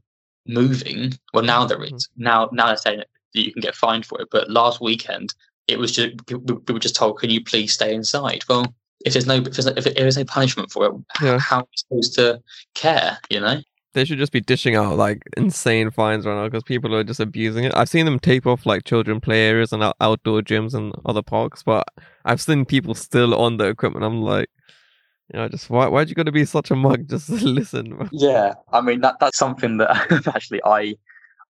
moving, 0.46 1.14
well 1.32 1.44
now 1.44 1.64
there 1.64 1.78
mm-hmm. 1.78 1.94
is. 1.94 2.08
Now 2.16 2.50
now 2.52 2.66
they're 2.66 2.76
saying 2.76 2.98
that 2.98 3.40
you 3.40 3.52
can 3.52 3.62
get 3.62 3.74
fined 3.74 4.04
for 4.04 4.20
it, 4.20 4.28
but 4.30 4.50
last 4.50 4.80
weekend 4.80 5.34
it 5.68 5.78
was 5.78 5.92
just 5.92 6.14
we 6.30 6.72
were 6.74 6.78
just 6.78 6.96
told, 6.96 7.18
can 7.18 7.30
you 7.30 7.42
please 7.42 7.72
stay 7.72 7.94
inside? 7.94 8.44
Well, 8.48 8.74
if 9.06 9.14
there's 9.14 9.26
no 9.26 9.36
if 9.36 9.44
there's 9.44 9.64
no, 9.66 9.72
if 9.76 9.84
there's 9.84 10.18
no 10.18 10.24
punishment 10.24 10.70
for 10.70 10.86
it, 10.86 10.92
Yeah. 11.22 11.38
how 11.38 11.60
are 11.60 11.62
we 11.62 11.76
supposed 11.76 12.14
to 12.16 12.40
care? 12.74 13.18
You 13.30 13.40
know. 13.40 13.60
They 13.94 14.04
should 14.04 14.18
just 14.18 14.32
be 14.32 14.42
dishing 14.42 14.76
out 14.76 14.98
like 14.98 15.22
insane 15.38 15.90
fines 15.90 16.26
right 16.26 16.34
now 16.34 16.44
because 16.44 16.62
people 16.64 16.94
are 16.94 17.02
just 17.02 17.18
abusing 17.20 17.64
it. 17.64 17.72
I've 17.74 17.88
seen 17.88 18.04
them 18.04 18.18
tape 18.18 18.46
off 18.46 18.66
like 18.66 18.84
children 18.84 19.22
play 19.22 19.46
areas 19.48 19.72
and 19.72 19.82
outdoor 20.02 20.42
gyms 20.42 20.74
and 20.74 20.94
other 21.06 21.22
parks, 21.22 21.62
but 21.62 21.88
I've 22.26 22.42
seen 22.42 22.66
people 22.66 22.94
still 22.94 23.34
on 23.34 23.56
the 23.56 23.64
equipment. 23.68 24.04
I'm 24.04 24.20
like, 24.20 24.50
you 25.32 25.38
know, 25.40 25.48
just 25.48 25.70
why 25.70 25.86
why'd 25.88 26.10
you 26.10 26.14
gotta 26.14 26.30
be 26.30 26.44
such 26.44 26.70
a 26.70 26.76
mug? 26.76 27.08
Just 27.08 27.30
listen. 27.30 27.96
man. 27.96 28.10
Yeah, 28.12 28.54
I 28.70 28.82
mean 28.82 29.00
that 29.00 29.18
that's 29.18 29.38
something 29.38 29.78
that 29.78 30.28
actually 30.34 30.60
I 30.64 30.94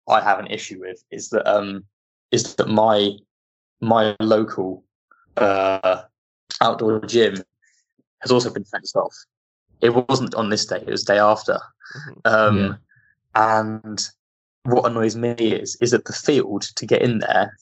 I 0.09 0.21
have 0.21 0.39
an 0.39 0.47
issue 0.47 0.79
with 0.81 1.03
is 1.11 1.29
that 1.31 1.45
um 1.53 1.85
is 2.31 2.55
that 2.55 2.69
my 2.69 3.17
my 3.81 4.15
local 4.21 4.85
uh 5.37 6.03
outdoor 6.61 7.01
gym 7.07 7.43
has 8.21 8.31
also 8.31 8.51
been 8.51 8.65
fenced 8.65 8.97
off. 8.97 9.15
It 9.81 9.91
wasn't 10.09 10.35
on 10.35 10.51
this 10.51 10.67
day; 10.67 10.79
it 10.87 10.91
was 10.91 11.05
the 11.05 11.15
day 11.15 11.19
after. 11.19 11.59
Mhm. 11.95 12.21
Um, 12.25 12.57
Yeah. 12.59 12.75
And 13.35 14.09
what 14.65 14.87
annoys 14.91 15.15
me 15.17 15.33
is 15.33 15.77
is 15.81 15.91
that 15.91 16.07
the 16.07 16.13
field 16.13 16.63
to 16.63 16.87
get 16.87 17.03
in 17.03 17.19
there 17.19 17.57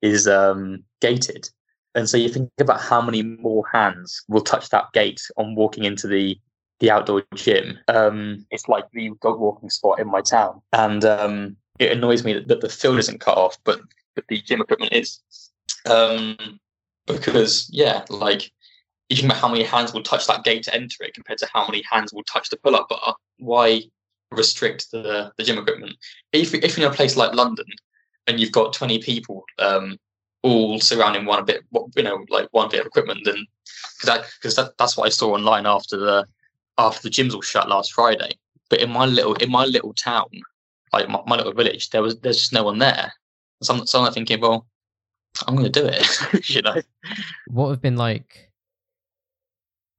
is 0.00 0.26
um, 0.26 0.82
gated, 1.00 1.50
and 1.94 2.08
so 2.08 2.16
you 2.16 2.28
think 2.28 2.50
about 2.60 2.80
how 2.80 3.02
many 3.02 3.22
more 3.22 3.64
hands 3.72 4.22
will 4.28 4.40
touch 4.40 4.70
that 4.70 4.90
gate 4.92 5.20
on 5.36 5.54
walking 5.54 5.84
into 5.84 6.06
the 6.06 6.38
the 6.80 6.90
outdoor 6.90 7.24
gym. 7.34 7.78
Um, 7.88 8.46
it's 8.50 8.68
like 8.68 8.84
the 8.92 9.10
dog 9.20 9.38
walking 9.38 9.68
spot 9.70 9.98
in 10.00 10.08
my 10.08 10.20
town, 10.22 10.62
and 10.72 11.04
um, 11.04 11.56
it 11.78 11.92
annoys 11.92 12.24
me 12.24 12.32
that, 12.34 12.48
that 12.48 12.60
the 12.60 12.68
field 12.68 12.98
isn't 12.98 13.20
cut 13.20 13.36
off, 13.36 13.58
but 13.64 13.80
that 14.14 14.26
the 14.28 14.40
gym 14.40 14.60
equipment 14.62 14.92
is. 14.92 15.20
Um, 15.86 16.58
because 17.08 17.68
yeah, 17.72 18.04
like 18.08 18.52
you 19.08 19.24
about 19.24 19.38
how 19.38 19.48
many 19.48 19.64
hands 19.64 19.92
will 19.92 20.02
touch 20.02 20.26
that 20.26 20.44
gate 20.44 20.62
to 20.64 20.74
enter 20.74 21.02
it 21.02 21.14
compared 21.14 21.38
to 21.38 21.48
how 21.52 21.66
many 21.66 21.82
hands 21.90 22.12
will 22.12 22.24
touch 22.24 22.50
the 22.50 22.56
pull-up 22.58 22.88
bar. 22.88 23.14
Why 23.38 23.82
restrict 24.30 24.90
the, 24.90 25.32
the 25.38 25.44
gym 25.44 25.58
equipment? 25.58 25.96
If, 26.32 26.52
if 26.54 26.76
you're 26.76 26.86
in 26.86 26.92
a 26.92 26.96
place 26.96 27.16
like 27.16 27.34
London 27.34 27.64
and 28.26 28.38
you've 28.38 28.52
got 28.52 28.74
20 28.74 28.98
people 28.98 29.44
um, 29.58 29.96
all 30.42 30.78
surrounding 30.78 31.24
one 31.24 31.44
bit, 31.46 31.64
you 31.96 32.02
know, 32.02 32.24
like 32.28 32.48
one 32.50 32.68
bit 32.68 32.80
of 32.80 32.86
equipment, 32.86 33.20
then 33.24 33.46
because 33.64 34.06
that, 34.06 34.30
cause 34.42 34.56
that, 34.56 34.72
that's 34.78 34.96
what 34.96 35.06
I 35.06 35.10
saw 35.10 35.34
online 35.34 35.66
after 35.66 35.96
the 35.96 36.26
after 36.76 37.02
the 37.02 37.10
gyms 37.10 37.34
all 37.34 37.42
shut 37.42 37.68
last 37.68 37.92
Friday. 37.92 38.32
But 38.68 38.80
in 38.80 38.90
my 38.90 39.06
little 39.06 39.34
in 39.34 39.50
my 39.50 39.64
little 39.64 39.94
town, 39.94 40.28
like 40.92 41.08
my, 41.08 41.20
my 41.26 41.36
little 41.36 41.54
village, 41.54 41.88
there 41.90 42.02
was 42.02 42.18
there's 42.20 42.38
just 42.38 42.52
no 42.52 42.64
one 42.64 42.78
there. 42.78 43.12
So 43.62 43.74
I'm, 43.74 43.86
so 43.86 44.02
I'm 44.02 44.12
thinking, 44.12 44.40
well, 44.40 44.66
I'm 45.46 45.54
going 45.56 45.70
to 45.70 45.80
do 45.82 45.86
it, 45.86 46.48
you 46.50 46.62
know. 46.62 46.76
what 47.46 47.68
have 47.70 47.80
been 47.80 47.96
like 47.96 48.50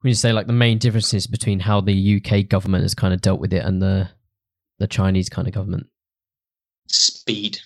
when 0.01 0.09
you 0.09 0.15
say 0.15 0.31
like 0.33 0.47
the 0.47 0.53
main 0.53 0.77
differences 0.77 1.27
between 1.27 1.59
how 1.59 1.81
the 1.81 2.21
UK 2.21 2.47
government 2.47 2.83
has 2.83 2.93
kind 2.95 3.13
of 3.13 3.21
dealt 3.21 3.39
with 3.39 3.53
it 3.53 3.63
and 3.65 3.81
the 3.81 4.09
the 4.79 4.87
Chinese 4.87 5.29
kind 5.29 5.47
of 5.47 5.53
government? 5.53 5.87
speed. 6.87 7.59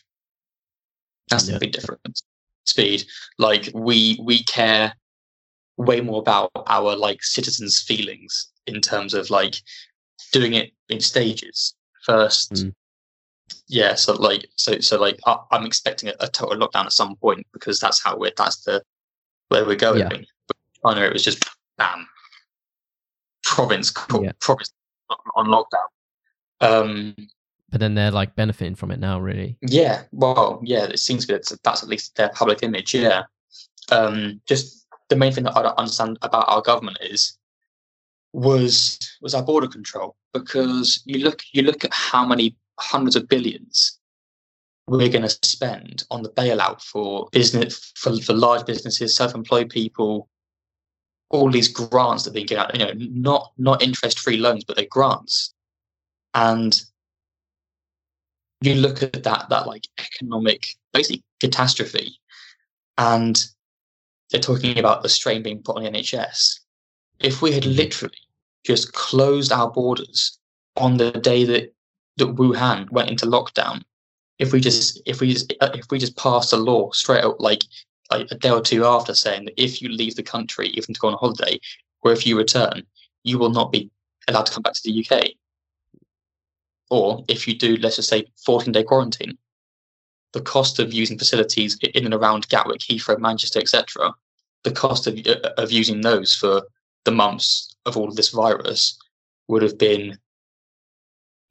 That's 1.30 1.48
Yeah. 1.48 1.54
the 1.54 1.60
big 1.60 1.72
difference. 1.72 2.24
Speed. 2.66 3.06
Like 3.38 3.70
we 3.74 4.20
we 4.22 4.44
care 4.44 4.94
way 5.78 6.02
more 6.02 6.20
about 6.20 6.52
our 6.68 6.96
like 6.96 7.24
citizens' 7.24 7.82
feelings 7.82 8.52
in 8.68 8.82
terms 8.82 9.14
of 9.14 9.30
like 9.30 9.56
doing 10.32 10.54
it 10.54 10.72
in 10.90 11.00
stages. 11.00 11.74
First, 12.06 12.52
Mm. 12.54 12.74
Yeah. 13.74 13.96
So 13.96 14.14
like, 14.14 14.48
so 14.56 14.80
so 14.80 15.00
like, 15.02 15.20
I, 15.26 15.38
I'm 15.52 15.66
expecting 15.66 16.10
a, 16.10 16.14
a 16.20 16.28
total 16.28 16.58
lockdown 16.62 16.86
at 16.86 16.94
some 16.94 17.16
point 17.16 17.46
because 17.54 17.80
that's 17.80 18.02
how 18.04 18.16
we're 18.16 18.32
that's 18.38 18.64
the 18.64 18.84
where 19.50 19.66
we're 19.66 19.76
going. 19.76 20.00
Yeah. 20.02 20.10
But 20.48 20.58
China, 20.86 21.02
it 21.06 21.14
was 21.14 21.24
just 21.24 21.44
bam, 21.78 22.08
province 23.44 23.92
Yeah. 24.22 24.32
province 24.40 24.72
on 25.36 25.48
lockdown. 25.48 25.90
Um, 26.62 27.16
But 27.72 27.80
then 27.80 27.96
they're 27.96 28.12
like 28.12 28.36
benefiting 28.36 28.76
from 28.76 28.92
it 28.92 29.00
now, 29.00 29.20
really. 29.20 29.58
yeah, 29.62 30.04
well, 30.12 30.62
yeah, 30.64 30.86
it 30.86 31.00
seems 31.00 31.26
that 31.28 31.34
that's, 31.34 31.58
that's 31.64 31.84
at 31.84 31.90
least 31.90 32.16
their 32.16 32.30
public 32.30 32.62
image. 32.64 32.94
Yeah, 32.94 33.24
um, 33.92 34.40
just 34.48 34.86
the 35.10 35.16
main 35.16 35.32
thing 35.34 35.46
that 35.46 35.58
I 35.58 35.64
don't 35.64 35.78
understand 35.80 36.18
about 36.22 36.46
our 36.48 36.62
government 36.62 37.00
is 37.02 37.38
was 38.34 39.00
was 39.22 39.34
our 39.36 39.44
border 39.44 39.68
control 39.68 40.16
because 40.34 41.02
you 41.06 41.24
look 41.24 41.42
you 41.52 41.62
look 41.64 41.84
at 41.86 41.94
how 41.94 42.26
many 42.26 42.56
hundreds 42.84 43.16
of 43.16 43.28
billions 43.28 44.00
we're 44.88 45.10
going 45.10 45.24
to 45.24 45.38
spend 45.44 46.04
on 46.12 46.24
the 46.24 46.30
bailout 46.30 46.82
for 46.82 47.30
business 47.32 47.94
for, 47.96 48.16
for 48.18 48.34
large 48.34 48.66
businesses, 48.66 49.16
self-employed 49.16 49.70
people, 49.70 50.28
all 51.30 51.50
these 51.50 51.70
grants 51.70 52.26
that 52.26 52.34
they 52.34 52.44
get 52.44 52.60
out. 52.60 52.78
You 52.78 52.86
know, 52.86 52.94
not 52.98 53.54
not 53.58 53.82
interest-free 53.82 54.38
loans, 54.38 54.66
but 54.66 54.76
they're 54.76 54.86
grants, 54.86 55.54
and 56.34 56.80
you 58.62 58.76
look 58.76 59.02
at 59.04 59.24
that 59.24 59.48
that 59.50 59.68
like 59.68 59.88
economic 59.98 60.68
basically 60.92 61.24
catastrophe 61.40 62.20
and 62.98 63.46
they're 64.30 64.40
talking 64.40 64.80
about 64.80 65.04
the 65.04 65.10
strain 65.10 65.44
being 65.44 65.62
put 65.62 65.78
on 65.78 65.84
the 65.84 65.90
NHS. 65.90 66.60
If 67.20 67.42
we 67.42 67.52
had 67.52 67.66
literally 67.66 68.18
just 68.66 68.94
closed 68.94 69.52
our 69.52 69.70
borders 69.70 70.40
on 70.76 70.98
the 70.98 71.12
day 71.12 71.44
that, 71.46 71.74
that 72.18 72.36
Wuhan 72.36 72.90
went 72.92 73.10
into 73.10 73.26
lockdown, 73.26 73.84
if 74.40 74.52
we 74.52 74.60
just 74.60 75.02
if 75.06 75.22
we 75.22 75.34
just 75.34 75.54
uh, 75.62 75.72
if 75.74 75.86
we 75.92 76.00
just 76.00 76.18
passed 76.18 76.54
a 76.54 76.58
law 76.58 76.92
straight 76.92 77.24
out 77.24 77.40
like 77.40 77.64
like 78.12 78.28
a 78.32 78.36
day 78.36 78.50
or 78.50 78.62
two 78.62 78.86
after 78.86 79.14
saying 79.14 79.46
that 79.46 79.62
if 79.62 79.82
you 79.82 79.90
leave 79.90 80.16
the 80.16 80.24
country, 80.24 80.70
even 80.70 80.94
to 80.94 81.00
go 81.00 81.08
on 81.08 81.14
a 81.14 81.18
holiday, 81.18 81.60
or 82.02 82.12
if 82.12 82.26
you 82.26 82.38
return, 82.38 82.84
you 83.24 83.40
will 83.40 83.50
not 83.50 83.72
be 83.72 83.90
allowed 84.28 84.46
to 84.46 84.54
come 84.54 84.64
back 84.64 84.74
to 84.74 84.82
the 84.84 85.06
UK 85.06 85.32
or 86.94 87.24
if 87.28 87.48
you 87.48 87.56
do, 87.56 87.76
let's 87.78 87.96
just 87.96 88.10
say, 88.10 88.24
14 88.46 88.72
day 88.72 88.84
quarantine, 88.84 89.36
the 90.34 90.42
cost 90.42 90.78
of 90.78 90.94
using 90.94 91.18
facilities 91.18 91.76
in 91.96 92.06
and 92.06 92.14
around 92.14 92.48
Gatwick, 92.50 92.82
Heathrow, 92.82 93.18
Manchester, 93.18 93.60
etc., 93.60 94.14
the 94.64 94.72
cost 94.72 95.08
of, 95.08 95.20
uh, 95.26 95.50
of 95.58 95.72
using 95.72 96.02
those 96.02 96.36
for 96.36 96.62
the 97.06 97.12
months 97.12 97.76
of 97.88 97.98
all 97.98 98.08
of 98.08 98.16
this 98.16 98.30
virus 98.30 98.96
would 99.48 99.64
have 99.64 99.80
been 99.80 100.20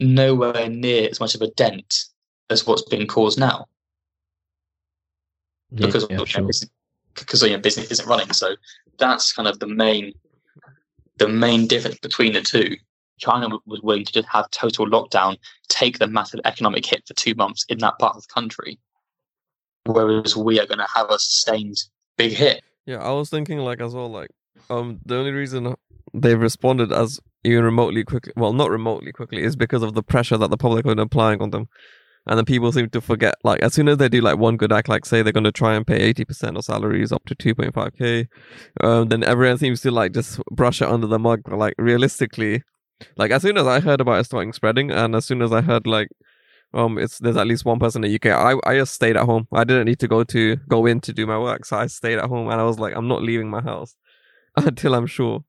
nowhere 0.02 0.68
near 0.68 1.08
as 1.10 1.20
much 1.20 1.34
of 1.34 1.42
a 1.42 1.48
dent 1.48 2.04
as 2.50 2.66
what's 2.66 2.82
been 2.82 3.06
caused 3.06 3.38
now 3.38 3.66
Yeah, 5.70 5.86
because 5.86 6.04
yeah, 6.04 6.10
you 6.10 6.16
know, 6.18 6.24
sure. 6.24 6.44
business, 6.44 6.70
because 7.14 7.42
you 7.42 7.50
know, 7.50 7.58
business 7.58 7.90
isn't 7.90 8.08
running. 8.08 8.32
So 8.32 8.56
that's 8.98 9.32
kind 9.32 9.48
of 9.48 9.58
the 9.58 9.66
main 9.66 10.12
the 11.18 11.28
main 11.28 11.66
difference 11.66 11.98
between 11.98 12.32
the 12.32 12.42
two. 12.42 12.76
China 13.18 13.48
was 13.66 13.80
willing 13.82 14.04
to 14.04 14.12
just 14.12 14.28
have 14.28 14.50
total 14.50 14.86
lockdown, 14.86 15.36
take 15.68 15.98
the 15.98 16.06
massive 16.08 16.40
economic 16.44 16.84
hit 16.84 17.06
for 17.06 17.14
two 17.14 17.34
months 17.34 17.64
in 17.68 17.78
that 17.78 17.98
part 18.00 18.16
of 18.16 18.22
the 18.22 18.28
country, 18.34 18.78
whereas 19.84 20.36
we 20.36 20.58
are 20.58 20.66
going 20.66 20.78
to 20.78 20.88
have 20.92 21.08
a 21.10 21.18
sustained 21.18 21.76
big 22.16 22.32
hit. 22.32 22.62
Yeah, 22.84 22.98
I 22.98 23.12
was 23.12 23.30
thinking 23.30 23.58
like 23.58 23.80
as 23.80 23.94
well, 23.94 24.10
like 24.10 24.30
um 24.70 24.98
the 25.06 25.16
only 25.16 25.30
reason 25.30 25.74
they've 26.12 26.40
responded 26.40 26.92
as 26.92 27.20
even 27.44 27.64
remotely 27.64 28.04
quickly 28.04 28.32
well 28.36 28.52
not 28.52 28.70
remotely 28.70 29.12
quickly 29.12 29.42
is 29.42 29.56
because 29.56 29.82
of 29.82 29.94
the 29.94 30.02
pressure 30.02 30.36
that 30.38 30.50
the 30.50 30.56
public 30.56 30.86
are 30.86 31.00
applying 31.00 31.40
on 31.42 31.50
them. 31.50 31.68
And 32.24 32.38
then 32.38 32.44
people 32.44 32.70
seem 32.70 32.88
to 32.90 33.00
forget 33.00 33.34
like 33.42 33.60
as 33.62 33.74
soon 33.74 33.88
as 33.88 33.98
they 33.98 34.08
do 34.08 34.20
like 34.20 34.38
one 34.38 34.56
good 34.56 34.72
act, 34.72 34.88
like 34.88 35.04
say 35.04 35.22
they're 35.22 35.32
gonna 35.32 35.50
try 35.50 35.74
and 35.74 35.84
pay 35.84 35.96
eighty 35.96 36.24
percent 36.24 36.56
of 36.56 36.64
salaries 36.64 37.10
up 37.10 37.24
to 37.26 37.34
two 37.34 37.54
point 37.54 37.74
five 37.74 37.96
K, 37.96 38.28
um, 38.80 39.08
then 39.08 39.24
everyone 39.24 39.58
seems 39.58 39.80
to 39.80 39.90
like 39.90 40.12
just 40.12 40.38
brush 40.52 40.80
it 40.80 40.88
under 40.88 41.08
the 41.08 41.18
mug. 41.18 41.40
But 41.44 41.58
like 41.58 41.74
realistically, 41.78 42.62
like 43.16 43.32
as 43.32 43.42
soon 43.42 43.58
as 43.58 43.66
I 43.66 43.80
heard 43.80 44.00
about 44.00 44.20
it 44.20 44.24
starting 44.24 44.52
spreading 44.52 44.92
and 44.92 45.16
as 45.16 45.24
soon 45.24 45.42
as 45.42 45.52
I 45.52 45.62
heard 45.62 45.86
like 45.86 46.08
um 46.74 46.96
it's 46.98 47.18
there's 47.18 47.36
at 47.36 47.46
least 47.46 47.64
one 47.64 47.78
person 47.80 48.04
in 48.04 48.10
the 48.10 48.16
UK. 48.16 48.26
I 48.26 48.54
I 48.70 48.78
just 48.78 48.94
stayed 48.94 49.16
at 49.16 49.24
home. 49.26 49.48
I 49.52 49.64
didn't 49.64 49.86
need 49.86 49.98
to 50.00 50.08
go 50.08 50.22
to 50.24 50.56
go 50.68 50.86
in 50.86 51.00
to 51.00 51.12
do 51.12 51.26
my 51.26 51.38
work, 51.38 51.64
so 51.64 51.76
I 51.76 51.86
stayed 51.86 52.18
at 52.18 52.28
home 52.28 52.48
and 52.48 52.60
I 52.60 52.64
was 52.64 52.78
like, 52.78 52.94
I'm 52.96 53.08
not 53.08 53.22
leaving 53.22 53.50
my 53.50 53.62
house 53.62 53.96
until 54.56 54.94
I'm 54.94 55.06
sure, 55.06 55.44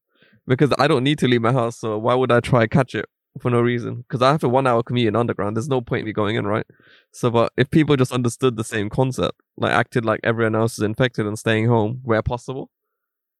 because 0.47 0.71
I 0.77 0.87
don't 0.87 1.03
need 1.03 1.19
to 1.19 1.27
leave 1.27 1.41
my 1.41 1.53
house. 1.53 1.79
So 1.79 1.97
why 1.97 2.15
would 2.15 2.31
I 2.31 2.39
try 2.39 2.67
catch 2.67 2.95
it 2.95 3.05
for 3.39 3.49
no 3.49 3.61
reason? 3.61 3.97
Because 4.07 4.21
I 4.21 4.31
have 4.31 4.43
a 4.43 4.49
one 4.49 4.67
hour 4.67 4.83
commute 4.83 5.07
in 5.07 5.15
underground. 5.15 5.55
There's 5.55 5.69
no 5.69 5.81
point 5.81 6.01
in 6.01 6.05
me 6.05 6.13
going 6.13 6.35
in, 6.35 6.45
right? 6.45 6.65
So, 7.11 7.29
but 7.29 7.51
if 7.57 7.69
people 7.69 7.95
just 7.95 8.11
understood 8.11 8.55
the 8.55 8.63
same 8.63 8.89
concept, 8.89 9.39
like 9.57 9.71
acted 9.71 10.05
like 10.05 10.19
everyone 10.23 10.55
else 10.55 10.73
is 10.73 10.83
infected 10.83 11.25
and 11.25 11.37
staying 11.37 11.67
home 11.67 12.01
where 12.03 12.21
possible, 12.21 12.69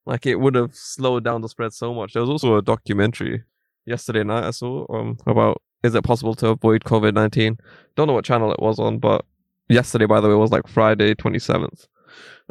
like 0.06 0.26
it 0.26 0.36
would 0.36 0.56
have 0.56 0.76
slowed 0.76 1.24
down 1.24 1.42
the 1.42 1.50
spread 1.50 1.74
so 1.74 1.94
much. 1.94 2.14
There 2.14 2.22
was 2.22 2.30
also 2.30 2.58
a 2.58 2.62
documentary 2.62 3.44
yesterday 3.86 4.24
night 4.24 4.46
I 4.46 4.52
saw 4.52 4.86
um 4.96 5.18
about 5.28 5.62
is 5.84 5.94
it 5.96 6.04
possible 6.04 6.34
to 6.36 6.50
avoid 6.50 6.84
COVID 6.84 7.14
nineteen? 7.14 7.58
Don't 7.96 8.08
know 8.08 8.14
what 8.14 8.26
channel 8.26 8.52
it 8.52 8.62
was 8.62 8.80
on, 8.80 9.00
but 9.00 9.26
yesterday, 9.70 10.06
by 10.06 10.22
the 10.22 10.30
way, 10.30 10.36
was 10.36 10.52
like 10.52 10.68
Friday 10.68 11.14
twenty 11.14 11.40
seventh. 11.40 11.88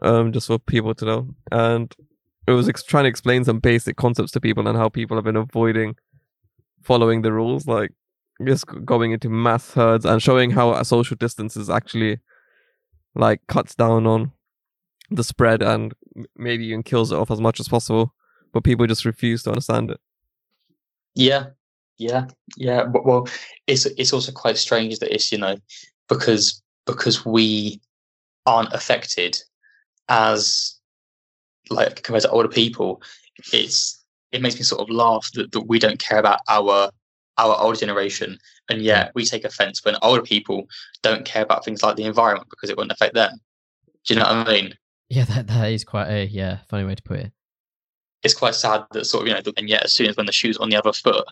Um, 0.01 0.33
just 0.33 0.49
for 0.49 0.59
people 0.59 0.95
to 0.95 1.05
know, 1.05 1.29
and 1.51 1.95
it 2.47 2.53
was 2.53 2.69
ex- 2.69 2.83
trying 2.83 3.05
to 3.05 3.09
explain 3.09 3.45
some 3.45 3.59
basic 3.59 3.97
concepts 3.97 4.33
to 4.33 4.41
people 4.41 4.67
and 4.67 4.77
how 4.77 4.89
people 4.89 5.17
have 5.17 5.25
been 5.25 5.37
avoiding 5.37 5.97
following 6.83 7.23
the 7.23 7.33
rules, 7.33 7.67
like 7.67 7.93
just 8.45 8.67
going 8.85 9.13
into 9.13 9.29
mass 9.29 9.73
herds 9.73 10.05
and 10.05 10.23
showing 10.23 10.51
how 10.51 10.83
social 10.83 11.17
distance 11.17 11.57
is 11.57 11.71
actually 11.71 12.19
like 13.15 13.41
cuts 13.47 13.75
down 13.75 14.07
on 14.07 14.33
the 15.11 15.23
spread 15.23 15.63
and 15.63 15.95
maybe 16.37 16.67
even 16.67 16.83
kills 16.83 17.13
it 17.13 17.17
off 17.17 17.31
as 17.31 17.41
much 17.41 17.61
as 17.61 17.69
possible. 17.69 18.15
But 18.53 18.65
people 18.65 18.87
just 18.87 19.05
refuse 19.05 19.43
to 19.45 19.51
understand 19.51 19.91
it. 19.91 20.01
Yeah, 21.15 21.47
yeah, 21.99 22.27
yeah. 22.57 22.85
Well, 22.93 23.29
it's 23.67 23.87
it's 23.87 24.13
also 24.13 24.33
quite 24.33 24.59
strange 24.59 24.99
that 24.99 25.13
it's 25.13 25.31
you 25.31 25.39
know 25.39 25.57
because 26.09 26.63
because 26.87 27.25
we 27.25 27.81
aren't 28.45 28.73
affected 28.73 29.41
as 30.09 30.79
like 31.73 32.03
compared 32.03 32.23
to 32.23 32.31
older 32.31 32.49
people. 32.49 33.03
It's 33.53 34.03
it 34.33 34.43
makes 34.43 34.57
me 34.57 34.63
sort 34.63 34.81
of 34.81 34.91
laugh 34.95 35.31
that, 35.35 35.53
that 35.53 35.63
we 35.63 35.79
don't 35.79 35.99
care 35.99 36.19
about 36.19 36.41
our 36.49 36.91
our 37.39 37.57
older 37.59 37.79
generation, 37.79 38.39
and 38.69 38.83
yet 38.83 39.09
mm. 39.09 39.11
we 39.15 39.25
take 39.25 39.45
offence 39.45 39.85
when 39.85 39.97
older 40.03 40.23
people 40.23 40.67
don't 41.03 41.25
care 41.25 41.43
about 41.43 41.65
things 41.65 41.83
like 41.83 41.97
the 41.97 42.05
environment 42.05 42.49
because 42.51 42.71
it 42.71 42.77
won't 42.77 42.93
affect 42.93 43.15
them. 43.15 43.41
Do 44.05 44.15
you 44.15 44.21
know 44.21 44.27
what 44.27 44.49
I 44.49 44.53
mean? 44.53 44.75
Yeah, 45.09 45.25
that, 45.25 45.47
that 45.49 45.73
is 45.73 45.85
quite 45.85 46.09
a 46.09 46.27
yeah 46.27 46.59
funny 46.69 46.85
way 46.85 46.95
to 46.95 47.03
put 47.03 47.21
it. 47.21 47.33
it's 48.23 48.35
quite 48.35 48.55
sad 48.55 48.85
that 48.93 49.05
sort 49.05 49.23
of 49.23 49.29
you 49.29 49.35
know 49.35 49.53
and 49.57 49.69
yet 49.69 49.85
as 49.85 49.93
soon 49.93 50.09
as 50.09 50.17
when 50.17 50.27
the 50.27 50.33
shoe's 50.33 50.57
on 50.57 50.71
the 50.71 50.77
other 50.77 50.93
foot 50.93 51.25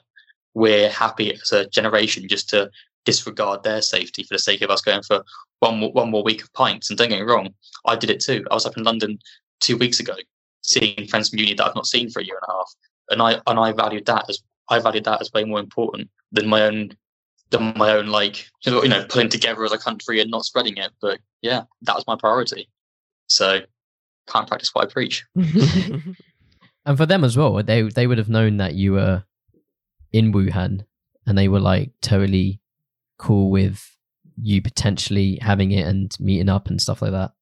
we're 0.54 0.90
happy 0.90 1.32
as 1.32 1.52
a 1.52 1.66
generation 1.68 2.26
just 2.28 2.48
to 2.50 2.70
disregard 3.04 3.62
their 3.62 3.80
safety 3.80 4.22
for 4.22 4.34
the 4.34 4.38
sake 4.38 4.62
of 4.62 4.70
us 4.70 4.82
going 4.82 5.02
for 5.02 5.24
one 5.60 5.78
more, 5.78 5.92
one 5.92 6.10
more 6.10 6.22
week 6.22 6.42
of 6.42 6.52
pints 6.52 6.90
and 6.90 6.98
don't 6.98 7.08
get 7.08 7.20
me 7.20 7.24
wrong 7.24 7.48
i 7.86 7.96
did 7.96 8.10
it 8.10 8.20
too 8.20 8.44
i 8.50 8.54
was 8.54 8.66
up 8.66 8.76
in 8.76 8.84
london 8.84 9.18
two 9.60 9.76
weeks 9.76 10.00
ago 10.00 10.14
seeing 10.62 11.06
friends 11.06 11.30
from 11.30 11.38
uni 11.38 11.54
that 11.54 11.66
i've 11.66 11.74
not 11.74 11.86
seen 11.86 12.10
for 12.10 12.20
a 12.20 12.24
year 12.24 12.38
and 12.40 12.48
a 12.48 12.52
half. 12.52 12.74
And 13.10 13.22
i 13.22 13.40
and 13.50 13.58
i 13.58 13.72
valued 13.72 14.06
that 14.06 14.28
as 14.28 14.40
i 14.68 14.78
valued 14.78 15.04
that 15.04 15.20
as 15.20 15.32
way 15.32 15.44
more 15.44 15.60
important 15.60 16.08
than 16.32 16.48
my 16.48 16.62
own 16.62 16.92
than 17.50 17.72
my 17.76 17.90
own 17.90 18.06
like 18.06 18.46
you 18.64 18.72
know, 18.72 18.82
you 18.84 19.04
pulling 19.08 19.28
together 19.28 19.64
as 19.64 19.72
a 19.72 19.78
country 19.78 20.20
and 20.20 20.30
not 20.30 20.44
spreading 20.44 20.76
it. 20.76 20.90
But 21.00 21.18
yeah 21.42 21.62
that 21.82 21.96
was 21.96 22.06
my 22.06 22.16
priority. 22.16 22.68
So 23.26 23.60
can't 24.28 24.46
practice 24.46 24.70
what 24.72 24.84
i 24.84 24.92
preach. 24.92 25.24
And 26.86 26.96
for 26.96 27.06
them 27.06 27.24
as 27.24 27.36
well, 27.36 27.62
they 27.62 27.82
they 27.82 28.06
would 28.06 28.18
have 28.18 28.28
known 28.28 28.56
that 28.56 28.74
you 28.74 28.92
were 28.92 29.24
in 30.12 30.32
Wuhan, 30.32 30.86
and 31.26 31.36
they 31.36 31.48
were 31.48 31.60
like 31.60 31.92
totally 32.00 32.60
cool 33.18 33.50
with 33.50 33.96
you 34.42 34.62
potentially 34.62 35.38
having 35.42 35.70
it 35.72 35.86
and 35.86 36.16
meeting 36.18 36.48
up 36.48 36.68
and 36.68 36.80
stuff 36.80 37.02
like 37.02 37.12
that. 37.12 37.32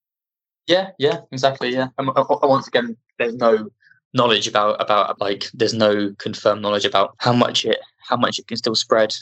Yeah, 0.68 0.90
yeah, 0.98 1.20
exactly. 1.32 1.70
Yeah, 1.72 1.88
and 1.98 2.10
uh, 2.10 2.12
uh, 2.22 2.38
once 2.46 2.68
again, 2.68 2.96
there's 3.18 3.34
no 3.34 3.70
knowledge 4.14 4.46
about 4.46 4.80
about 4.80 5.20
like 5.20 5.46
there's 5.54 5.74
no 5.74 6.14
confirmed 6.18 6.62
knowledge 6.62 6.84
about 6.84 7.14
how 7.18 7.32
much 7.32 7.64
it 7.64 7.78
how 7.98 8.16
much 8.16 8.38
it 8.38 8.46
can 8.46 8.56
still 8.58 8.74
spread, 8.74 9.14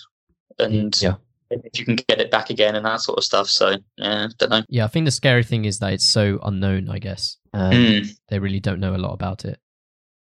and 0.58 1.00
Yeah. 1.00 1.14
if 1.50 1.78
you 1.78 1.84
can 1.84 1.94
get 1.96 2.20
it 2.20 2.30
back 2.32 2.50
again 2.50 2.74
and 2.74 2.84
that 2.84 3.00
sort 3.00 3.16
of 3.18 3.24
stuff. 3.24 3.48
So 3.48 3.76
yeah, 3.96 4.26
don't 4.38 4.50
know. 4.50 4.62
Yeah, 4.68 4.84
I 4.84 4.88
think 4.88 5.04
the 5.06 5.10
scary 5.12 5.44
thing 5.44 5.64
is 5.64 5.78
that 5.78 5.92
it's 5.92 6.04
so 6.04 6.40
unknown. 6.42 6.88
I 6.90 6.98
guess 6.98 7.36
um, 7.54 7.72
Mm. 7.72 8.16
they 8.28 8.38
really 8.40 8.60
don't 8.60 8.80
know 8.80 8.94
a 8.96 8.98
lot 8.98 9.12
about 9.14 9.44
it. 9.44 9.58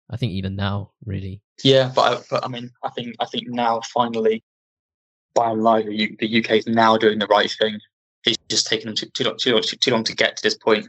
I 0.09 0.17
think 0.17 0.33
even 0.33 0.55
now, 0.55 0.91
really. 1.05 1.41
Yeah, 1.63 1.91
but 1.95 2.01
I, 2.01 2.23
but 2.29 2.45
I 2.45 2.49
mean, 2.49 2.69
I 2.83 2.89
think 2.89 3.15
I 3.21 3.25
think 3.25 3.47
now 3.47 3.79
finally, 3.93 4.43
by 5.33 5.51
and 5.51 5.63
large, 5.63 5.85
the, 5.85 6.15
the 6.19 6.39
UK 6.43 6.51
is 6.57 6.67
now 6.67 6.97
doing 6.97 7.19
the 7.19 7.27
right 7.27 7.49
thing. 7.49 7.79
It's 8.25 8.37
just 8.49 8.67
taken 8.67 8.87
them 8.87 8.95
too, 8.95 9.05
too 9.13 9.23
long 9.23 9.37
too, 9.37 9.53
long- 9.53 9.63
too 9.63 9.91
long 9.91 10.03
to 10.03 10.15
get 10.15 10.35
to 10.37 10.43
this 10.43 10.57
point. 10.57 10.87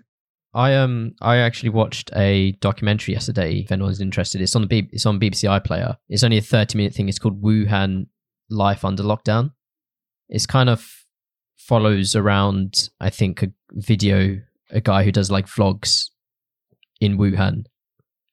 I 0.56 0.74
um 0.74 1.12
I 1.20 1.36
actually 1.36 1.68
watched 1.68 2.10
a 2.16 2.52
documentary 2.62 3.12
yesterday. 3.12 3.58
If 3.60 3.70
anyone's 3.70 4.00
interested, 4.00 4.40
it's 4.40 4.56
on 4.56 4.62
the 4.62 4.68
B- 4.68 4.88
it's 4.90 5.04
on 5.04 5.20
BBC 5.20 5.60
iPlayer. 5.60 5.96
It's 6.08 6.24
only 6.24 6.38
a 6.38 6.42
thirty 6.42 6.78
minute 6.78 6.94
thing. 6.94 7.10
It's 7.10 7.18
called 7.18 7.42
Wuhan 7.42 8.06
Life 8.48 8.82
Under 8.82 9.02
Lockdown. 9.02 9.52
It's 10.30 10.46
kind 10.46 10.70
of 10.70 10.90
follows 11.58 12.16
around 12.16 12.88
I 12.98 13.10
think 13.10 13.42
a 13.42 13.52
video 13.72 14.40
a 14.70 14.80
guy 14.80 15.04
who 15.04 15.12
does 15.12 15.30
like 15.30 15.46
vlogs 15.46 16.06
in 17.02 17.18
Wuhan 17.18 17.66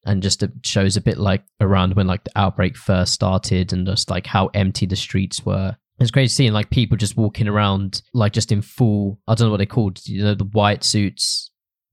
and 0.06 0.24
just 0.24 0.44
shows 0.64 0.96
a 0.96 1.02
bit 1.02 1.18
like 1.18 1.44
around 1.60 1.96
when 1.96 2.08
like 2.08 2.24
the 2.24 2.32
outbreak 2.38 2.78
first 2.78 3.14
started 3.14 3.74
and 3.74 3.86
just 3.86 4.10
like 4.10 4.28
how 4.28 4.48
empty 4.54 4.86
the 4.86 4.96
streets 4.96 5.46
were. 5.46 5.76
It's 6.00 6.12
great 6.12 6.32
seeing 6.32 6.54
like 6.54 6.70
people 6.70 6.96
just 6.96 7.18
walking 7.18 7.50
around 7.50 8.02
like 8.14 8.32
just 8.32 8.54
in 8.54 8.62
full 8.62 9.20
I 9.28 9.36
don't 9.36 9.48
know 9.48 9.52
what 9.52 9.58
they're 9.58 9.66
called, 9.66 10.00
you 10.08 10.24
know, 10.24 10.36
the 10.36 10.46
white 10.46 10.86
suits. 10.86 11.50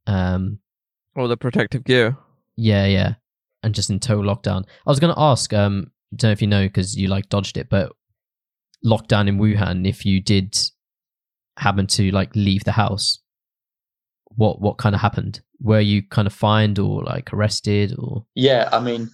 Um 0.06 0.58
or 1.14 1.28
the 1.28 1.36
protective 1.36 1.84
gear. 1.84 2.16
Yeah, 2.56 2.86
yeah. 2.86 3.14
And 3.62 3.74
just 3.74 3.90
in 3.90 4.00
total 4.00 4.24
lockdown. 4.24 4.64
I 4.86 4.90
was 4.90 5.00
gonna 5.00 5.14
ask, 5.16 5.52
um, 5.52 5.90
don't 6.14 6.28
know 6.28 6.32
if 6.32 6.42
you 6.42 6.48
know 6.48 6.66
because 6.66 6.96
you 6.96 7.08
like 7.08 7.28
dodged 7.28 7.56
it, 7.56 7.68
but 7.68 7.92
lockdown 8.84 9.28
in 9.28 9.38
Wuhan, 9.38 9.88
if 9.88 10.04
you 10.04 10.20
did 10.20 10.58
happen 11.58 11.86
to 11.86 12.10
like 12.10 12.34
leave 12.34 12.64
the 12.64 12.72
house, 12.72 13.18
what 14.36 14.60
what 14.60 14.78
kind 14.78 14.94
of 14.94 15.00
happened? 15.00 15.40
Were 15.60 15.80
you 15.80 16.02
kind 16.02 16.26
of 16.26 16.32
fined 16.32 16.78
or 16.78 17.02
like 17.04 17.32
arrested 17.32 17.94
or? 17.98 18.24
Yeah, 18.34 18.68
I 18.72 18.80
mean, 18.80 19.10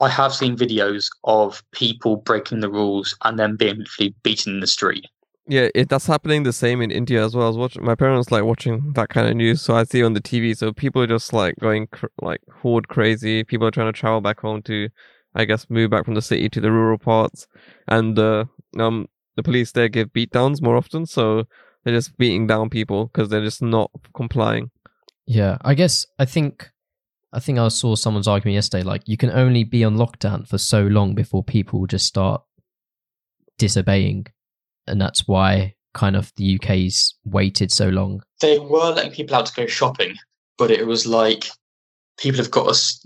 I 0.00 0.08
have 0.08 0.32
seen 0.34 0.56
videos 0.56 1.08
of 1.24 1.62
people 1.72 2.16
breaking 2.16 2.60
the 2.60 2.70
rules 2.70 3.16
and 3.24 3.38
then 3.38 3.56
being 3.56 3.78
literally 3.78 4.14
beaten 4.22 4.54
in 4.54 4.60
the 4.60 4.66
street. 4.66 5.06
Yeah, 5.50 5.68
it, 5.74 5.88
that's 5.88 6.06
happening 6.06 6.42
the 6.42 6.52
same 6.52 6.82
in 6.82 6.90
India 6.90 7.24
as 7.24 7.34
well. 7.34 7.46
I 7.46 7.48
was 7.48 7.56
watching 7.56 7.82
my 7.82 7.94
parents 7.94 8.30
like 8.30 8.44
watching 8.44 8.92
that 8.92 9.08
kind 9.08 9.26
of 9.26 9.34
news, 9.34 9.62
so 9.62 9.74
I 9.74 9.84
see 9.84 10.02
on 10.02 10.12
the 10.12 10.20
TV. 10.20 10.54
So 10.54 10.72
people 10.74 11.00
are 11.00 11.06
just 11.06 11.32
like 11.32 11.54
going 11.58 11.86
cr- 11.86 12.06
like 12.20 12.42
horde 12.52 12.88
crazy. 12.88 13.44
People 13.44 13.66
are 13.66 13.70
trying 13.70 13.90
to 13.90 13.98
travel 13.98 14.20
back 14.20 14.40
home 14.40 14.60
to, 14.64 14.90
I 15.34 15.46
guess, 15.46 15.70
move 15.70 15.90
back 15.90 16.04
from 16.04 16.14
the 16.14 16.22
city 16.22 16.50
to 16.50 16.60
the 16.60 16.70
rural 16.70 16.98
parts, 16.98 17.46
and 17.88 18.18
uh, 18.18 18.44
um 18.78 19.08
the 19.36 19.42
police 19.42 19.72
there 19.72 19.88
give 19.88 20.12
beatdowns 20.12 20.60
more 20.60 20.76
often. 20.76 21.06
So 21.06 21.44
they're 21.82 21.94
just 21.94 22.18
beating 22.18 22.46
down 22.46 22.68
people 22.68 23.06
because 23.06 23.30
they're 23.30 23.44
just 23.44 23.62
not 23.62 23.90
complying. 24.14 24.70
Yeah, 25.26 25.56
I 25.62 25.72
guess 25.72 26.04
I 26.18 26.26
think 26.26 26.70
I 27.32 27.40
think 27.40 27.58
I 27.58 27.68
saw 27.68 27.94
someone's 27.94 28.28
argument 28.28 28.54
yesterday. 28.54 28.82
Like 28.82 29.02
you 29.06 29.16
can 29.16 29.30
only 29.30 29.64
be 29.64 29.82
on 29.82 29.96
lockdown 29.96 30.46
for 30.46 30.58
so 30.58 30.82
long 30.82 31.14
before 31.14 31.42
people 31.42 31.86
just 31.86 32.06
start 32.06 32.42
disobeying, 33.58 34.26
and 34.88 35.00
that's 35.00 35.26
why 35.28 35.74
kind 35.94 36.16
of 36.16 36.32
the 36.36 36.56
UK's 36.56 37.14
waited 37.24 37.72
so 37.72 37.88
long. 37.88 38.22
They 38.40 38.58
were 38.58 38.90
letting 38.90 39.12
people 39.12 39.36
out 39.36 39.46
to 39.46 39.54
go 39.54 39.66
shopping, 39.66 40.16
but 40.56 40.70
it 40.70 40.86
was 40.86 41.06
like 41.06 41.50
people 42.18 42.38
have 42.38 42.50
got 42.50 42.68
us. 42.68 42.98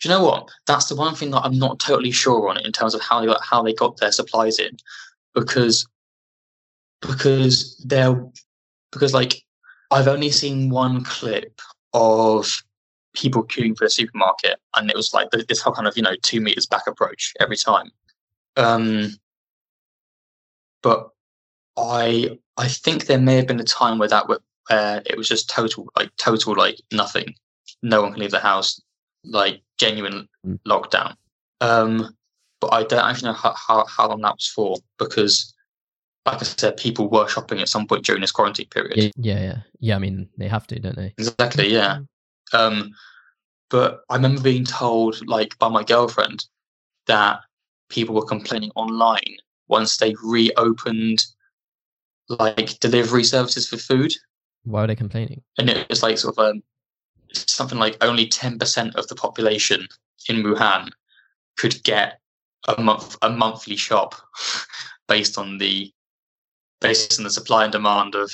Do 0.00 0.08
you 0.08 0.14
know 0.14 0.24
what? 0.24 0.48
That's 0.66 0.86
the 0.86 0.96
one 0.96 1.14
thing 1.14 1.30
that 1.30 1.42
I'm 1.42 1.58
not 1.58 1.78
totally 1.78 2.10
sure 2.10 2.48
on 2.48 2.58
in 2.58 2.72
terms 2.72 2.94
of 2.94 3.00
how 3.00 3.20
they 3.20 3.26
got 3.26 3.44
how 3.44 3.62
they 3.62 3.74
got 3.74 3.96
their 3.96 4.12
supplies 4.12 4.58
in, 4.58 4.76
because 5.34 5.86
because 7.00 7.76
they're 7.86 8.24
because 8.92 9.14
like 9.14 9.42
I've 9.90 10.08
only 10.08 10.30
seen 10.30 10.70
one 10.70 11.04
clip 11.04 11.60
of 11.92 12.62
people 13.14 13.44
queuing 13.44 13.76
for 13.76 13.84
a 13.84 13.90
supermarket, 13.90 14.58
and 14.76 14.90
it 14.90 14.96
was 14.96 15.14
like 15.14 15.30
this 15.30 15.60
whole 15.60 15.72
kind 15.72 15.86
of 15.86 15.96
you 15.96 16.02
know 16.02 16.16
two 16.22 16.40
meters 16.40 16.66
back 16.66 16.86
approach 16.86 17.32
every 17.40 17.56
time. 17.56 17.90
Um, 18.56 19.16
but 20.84 21.08
I 21.76 22.38
I 22.56 22.68
think 22.68 23.06
there 23.06 23.18
may 23.18 23.34
have 23.36 23.48
been 23.48 23.58
a 23.58 23.64
time 23.64 23.98
where 23.98 24.08
that 24.08 24.28
where 24.28 25.02
it 25.06 25.16
was 25.16 25.26
just 25.26 25.50
total 25.50 25.88
like 25.96 26.14
total 26.16 26.54
like 26.54 26.80
nothing. 26.92 27.34
No 27.82 28.02
one 28.02 28.12
can 28.12 28.20
leave 28.20 28.30
the 28.30 28.38
house, 28.38 28.80
like 29.24 29.62
genuine 29.78 30.28
mm. 30.46 30.60
lockdown. 30.68 31.16
Um, 31.60 32.14
but 32.60 32.72
I 32.72 32.84
don't 32.84 33.04
actually 33.04 33.30
know 33.30 33.34
how, 33.34 33.54
how, 33.54 33.84
how 33.86 34.08
long 34.08 34.20
that 34.20 34.34
was 34.34 34.46
for 34.46 34.76
because 34.98 35.52
like 36.26 36.40
I 36.40 36.44
said, 36.44 36.76
people 36.76 37.08
were 37.08 37.28
shopping 37.28 37.60
at 37.60 37.68
some 37.68 37.86
point 37.86 38.04
during 38.04 38.20
this 38.20 38.32
quarantine 38.32 38.68
period. 38.68 38.96
Yeah, 38.96 39.10
yeah, 39.16 39.40
yeah. 39.40 39.58
yeah 39.80 39.96
I 39.96 39.98
mean, 39.98 40.28
they 40.38 40.48
have 40.48 40.66
to, 40.68 40.78
don't 40.78 40.96
they? 40.96 41.12
Exactly. 41.18 41.70
Yeah. 41.70 41.98
Um, 42.54 42.92
but 43.68 44.00
I 44.08 44.16
remember 44.16 44.40
being 44.40 44.64
told, 44.64 45.26
like, 45.28 45.58
by 45.58 45.68
my 45.68 45.82
girlfriend, 45.82 46.46
that 47.08 47.40
people 47.90 48.14
were 48.14 48.24
complaining 48.24 48.70
online 48.74 49.36
once 49.68 49.96
they 49.96 50.14
reopened, 50.22 51.24
like, 52.28 52.78
delivery 52.80 53.24
services 53.24 53.68
for 53.68 53.76
food. 53.76 54.12
Why 54.64 54.82
were 54.82 54.86
they 54.86 54.96
complaining? 54.96 55.42
And 55.58 55.68
it 55.70 55.88
was 55.88 56.02
like 56.02 56.18
sort 56.18 56.38
of 56.38 56.44
um, 56.44 56.62
something 57.32 57.78
like 57.78 58.02
only 58.02 58.26
ten 58.26 58.58
percent 58.58 58.96
of 58.96 59.06
the 59.08 59.14
population 59.14 59.86
in 60.28 60.42
Wuhan 60.42 60.90
could 61.56 61.82
get 61.82 62.20
a 62.68 62.80
month 62.80 63.16
a 63.22 63.30
monthly 63.30 63.76
shop 63.76 64.14
based 65.08 65.36
on 65.36 65.58
the 65.58 65.92
based 66.80 67.18
on 67.18 67.24
the 67.24 67.30
supply 67.30 67.64
and 67.64 67.72
demand 67.72 68.14
of 68.14 68.30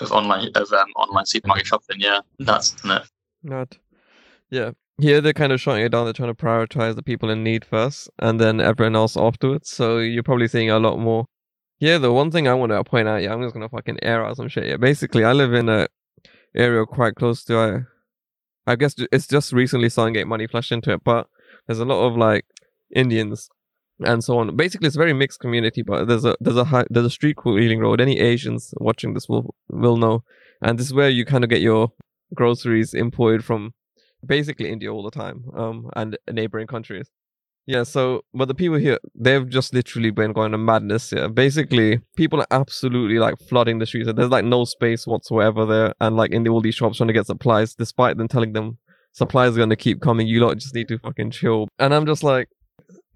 of 0.00 0.12
online 0.12 0.50
of 0.54 0.72
um, 0.72 0.88
online 0.96 1.26
supermarket 1.26 1.66
shopping. 1.66 1.96
Yeah, 2.00 2.20
nuts, 2.38 2.74
isn't 2.76 2.90
it? 2.90 3.02
Not. 3.42 3.76
Yeah. 4.50 4.72
Here 5.00 5.20
they're 5.20 5.32
kind 5.32 5.52
of 5.52 5.60
shutting 5.60 5.84
it 5.84 5.90
down. 5.90 6.04
They're 6.04 6.12
trying 6.12 6.34
to 6.34 6.40
prioritize 6.40 6.94
the 6.94 7.02
people 7.02 7.30
in 7.30 7.42
need 7.42 7.64
first, 7.64 8.08
and 8.18 8.40
then 8.40 8.60
everyone 8.60 8.96
else 8.96 9.16
afterwards. 9.16 9.70
So 9.70 9.98
you're 9.98 10.22
probably 10.22 10.48
seeing 10.48 10.70
a 10.70 10.78
lot 10.78 10.98
more. 10.98 11.26
Yeah, 11.80 11.98
the 11.98 12.12
one 12.12 12.30
thing 12.30 12.46
I 12.46 12.54
want 12.54 12.70
to 12.70 12.84
point 12.84 13.08
out, 13.08 13.22
yeah, 13.22 13.32
I'm 13.32 13.42
just 13.42 13.54
gonna 13.54 13.68
fucking 13.68 13.98
air 14.02 14.24
out 14.24 14.36
some 14.36 14.48
shit. 14.48 14.66
Yeah, 14.66 14.76
basically, 14.76 15.24
I 15.24 15.32
live 15.32 15.52
in 15.52 15.68
a 15.68 15.88
area 16.54 16.86
quite 16.86 17.16
close 17.16 17.42
to. 17.44 17.58
I, 18.66 18.72
I 18.72 18.76
guess 18.76 18.94
it's 19.12 19.26
just 19.26 19.52
recently 19.52 19.88
starting 19.88 20.14
to 20.14 20.20
get 20.20 20.28
money 20.28 20.46
flushed 20.46 20.72
into 20.72 20.92
it, 20.92 21.02
but 21.04 21.26
there's 21.66 21.80
a 21.80 21.84
lot 21.84 22.06
of 22.06 22.16
like 22.16 22.46
Indians 22.94 23.48
and 24.00 24.22
so 24.24 24.38
on. 24.38 24.56
Basically, 24.56 24.86
it's 24.86 24.96
a 24.96 24.98
very 24.98 25.12
mixed 25.12 25.40
community, 25.40 25.82
but 25.82 26.06
there's 26.06 26.24
a 26.24 26.36
there's 26.40 26.56
a 26.56 26.64
high, 26.64 26.84
there's 26.90 27.06
a 27.06 27.10
street 27.10 27.36
called 27.36 27.60
Ealing 27.60 27.80
Road. 27.80 28.00
Any 28.00 28.18
Asians 28.20 28.72
watching 28.78 29.14
this 29.14 29.28
will 29.28 29.54
will 29.68 29.96
know, 29.96 30.24
and 30.62 30.78
this 30.78 30.86
is 30.86 30.94
where 30.94 31.10
you 31.10 31.24
kind 31.24 31.44
of 31.44 31.50
get 31.50 31.60
your 31.60 31.92
groceries 32.34 32.94
imported 32.94 33.44
from, 33.44 33.74
basically 34.26 34.70
India 34.70 34.92
all 34.92 35.02
the 35.02 35.10
time, 35.10 35.44
um, 35.54 35.90
and 35.96 36.16
neighboring 36.30 36.66
countries. 36.66 37.10
Yeah, 37.66 37.84
so 37.84 38.24
but 38.34 38.48
the 38.48 38.54
people 38.54 38.76
here, 38.76 38.98
they've 39.14 39.48
just 39.48 39.72
literally 39.72 40.10
been 40.10 40.32
going 40.32 40.52
to 40.52 40.58
madness 40.58 41.10
here. 41.10 41.28
Basically, 41.28 42.00
people 42.14 42.40
are 42.40 42.46
absolutely 42.50 43.18
like 43.18 43.38
flooding 43.48 43.78
the 43.78 43.86
streets. 43.86 44.10
There's 44.14 44.30
like 44.30 44.44
no 44.44 44.64
space 44.64 45.06
whatsoever 45.06 45.64
there, 45.64 45.94
and 46.00 46.16
like 46.16 46.30
in 46.30 46.42
the, 46.44 46.50
all 46.50 46.60
these 46.60 46.74
shops 46.74 46.98
trying 46.98 47.08
to 47.08 47.14
get 47.14 47.26
supplies, 47.26 47.74
despite 47.74 48.18
them 48.18 48.28
telling 48.28 48.52
them 48.52 48.78
supplies 49.12 49.56
are 49.56 49.60
gonna 49.60 49.76
keep 49.76 50.02
coming. 50.02 50.26
You 50.26 50.40
lot 50.40 50.58
just 50.58 50.74
need 50.74 50.88
to 50.88 50.98
fucking 50.98 51.30
chill. 51.30 51.68
And 51.78 51.94
I'm 51.94 52.04
just 52.04 52.22
like, 52.22 52.48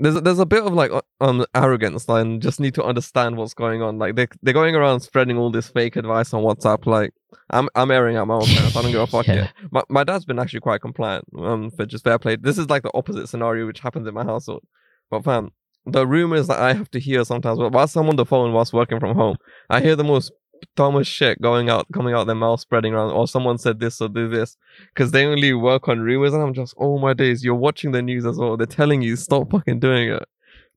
there's 0.01 0.17
a, 0.17 0.21
there's 0.21 0.39
a 0.39 0.47
bit 0.47 0.65
of 0.65 0.73
like 0.73 0.91
um 1.21 1.45
arrogance 1.55 2.09
and 2.09 2.41
just 2.41 2.61
need 2.61 2.75
to 2.75 2.85
understand 2.85 3.37
what's 3.37 3.55
going 3.55 3.83
on. 3.83 3.99
Like 3.99 4.17
they 4.17 4.27
they're 4.43 4.55
going 4.55 4.75
around 4.75 5.01
spreading 5.01 5.37
all 5.37 5.51
this 5.51 5.69
fake 5.69 5.97
advice 5.97 6.33
on 6.33 6.43
WhatsApp. 6.43 6.87
Like 6.87 7.13
I'm 7.51 7.69
I'm 7.75 7.91
airing 7.91 8.17
out 8.17 8.29
my 8.29 8.35
own 8.35 8.47
parents. 8.47 8.77
I 8.77 8.83
don't 8.83 8.93
give 8.93 9.01
a 9.01 9.07
fuck. 9.17 9.27
yeah. 9.27 9.51
My 9.71 9.83
my 9.89 10.05
dad's 10.05 10.25
been 10.25 10.39
actually 10.39 10.61
quite 10.61 10.81
compliant. 10.81 11.25
Um, 11.37 11.71
for 11.71 11.87
just 11.87 12.05
fair 12.05 12.19
play. 12.19 12.37
This 12.37 12.59
is 12.59 12.71
like 12.71 12.83
the 12.83 12.93
opposite 12.95 13.29
scenario 13.29 13.67
which 13.67 13.81
happens 13.81 14.07
in 14.07 14.15
my 14.15 14.25
household. 14.25 14.63
But 15.11 15.25
fam, 15.25 15.51
the 15.87 16.07
rumors 16.07 16.47
that 16.49 16.59
I 16.59 16.75
have 16.75 16.91
to 16.93 17.01
hear 17.01 17.25
sometimes 17.25 17.59
whilst 17.59 17.97
I'm 17.97 18.09
on 18.09 18.17
the 18.17 18.27
phone 18.27 18.53
whilst 18.53 18.73
working 18.73 19.01
from 19.01 19.17
home, 19.17 19.37
I 19.71 19.81
hear 19.81 19.97
the 19.97 20.05
most 20.05 20.31
dumbest 20.77 21.11
shit 21.11 21.41
going 21.41 21.69
out, 21.69 21.87
coming 21.93 22.15
out 22.15 22.27
their 22.27 22.37
mouth, 22.37 22.61
spreading 22.61 22.95
around, 22.95 23.11
or 23.13 23.27
someone 23.29 23.59
said 23.59 23.81
this 23.81 24.01
or 24.01 24.09
do 24.09 24.29
this, 24.29 24.57
because 24.95 25.11
they 25.11 25.25
only 25.25 25.53
work 25.53 25.89
on 25.89 26.01
rumors, 26.01 26.35
and 26.35 26.43
I'm 26.43 26.55
just, 26.55 26.75
oh 26.79 26.99
my 26.99 27.15
days, 27.15 27.45
you're 27.45 27.55
watching 27.55 27.93
the 27.93 28.03
news 28.03 28.27
as 28.27 28.37
well. 28.37 28.57
They're 28.57 28.67
telling 28.67 29.03
you 29.03 29.17
stop 29.17 29.51
fucking 29.51 29.81
doing 29.81 30.11
it. 30.11 30.25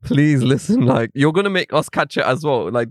Please 0.03 0.41
listen. 0.41 0.85
Like 0.85 1.11
you're 1.13 1.31
gonna 1.31 1.49
make 1.49 1.73
us 1.73 1.89
catch 1.89 2.17
it 2.17 2.25
as 2.25 2.43
well. 2.43 2.71
Like 2.71 2.89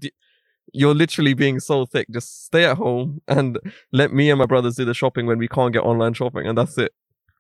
you're 0.73 0.95
literally 0.95 1.35
being 1.35 1.61
so 1.61 1.87
thick. 1.87 2.07
Just 2.11 2.45
stay 2.47 2.65
at 2.65 2.77
home 2.77 3.21
and 3.27 3.59
let 3.93 4.13
me 4.13 4.31
and 4.31 4.39
my 4.39 4.47
brothers 4.47 4.77
do 4.77 4.85
the 4.85 4.95
shopping 4.95 5.27
when 5.27 5.39
we 5.39 5.49
can't 5.49 5.73
get 5.73 5.81
online 5.83 6.15
shopping, 6.15 6.47
and 6.47 6.57
that's 6.57 6.79
it. 6.79 6.93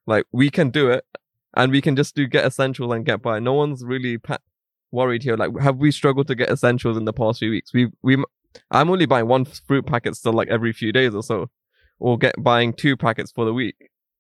Like 0.06 0.24
we 0.32 0.50
can 0.50 0.70
do 0.70 0.90
it, 0.90 1.04
and 1.56 1.72
we 1.72 1.80
can 1.80 1.96
just 1.96 2.14
do 2.14 2.26
get 2.26 2.44
essentials 2.44 2.92
and 2.92 3.04
get 3.04 3.22
by. 3.22 3.38
No 3.38 3.54
one's 3.54 3.84
really 3.84 4.18
pa- 4.18 4.38
worried 4.90 5.22
here. 5.22 5.36
Like, 5.36 5.56
have 5.60 5.76
we 5.76 5.90
struggled 5.90 6.26
to 6.28 6.34
get 6.34 6.50
essentials 6.50 6.96
in 6.96 7.04
the 7.04 7.12
past 7.12 7.38
few 7.38 7.50
weeks? 7.50 7.72
We 7.72 7.88
we 8.02 8.22
I'm 8.70 8.90
only 8.90 9.06
buying 9.06 9.28
one 9.28 9.44
fruit 9.44 9.86
packet 9.86 10.16
still 10.16 10.32
like 10.32 10.48
every 10.48 10.72
few 10.72 10.92
days 10.92 11.14
or 11.14 11.22
so, 11.22 11.50
or 11.98 12.18
get 12.18 12.34
buying 12.38 12.72
two 12.72 12.96
packets 12.96 13.32
for 13.32 13.44
the 13.44 13.52
week, 13.52 13.76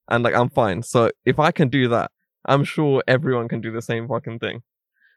and 0.08 0.24
like 0.24 0.34
I'm 0.34 0.50
fine. 0.50 0.82
So 0.82 1.10
if 1.24 1.38
I 1.38 1.50
can 1.50 1.68
do 1.68 1.88
that, 1.88 2.10
I'm 2.46 2.64
sure 2.64 3.02
everyone 3.06 3.48
can 3.48 3.60
do 3.60 3.72
the 3.72 3.82
same 3.82 4.08
fucking 4.08 4.38
thing. 4.38 4.62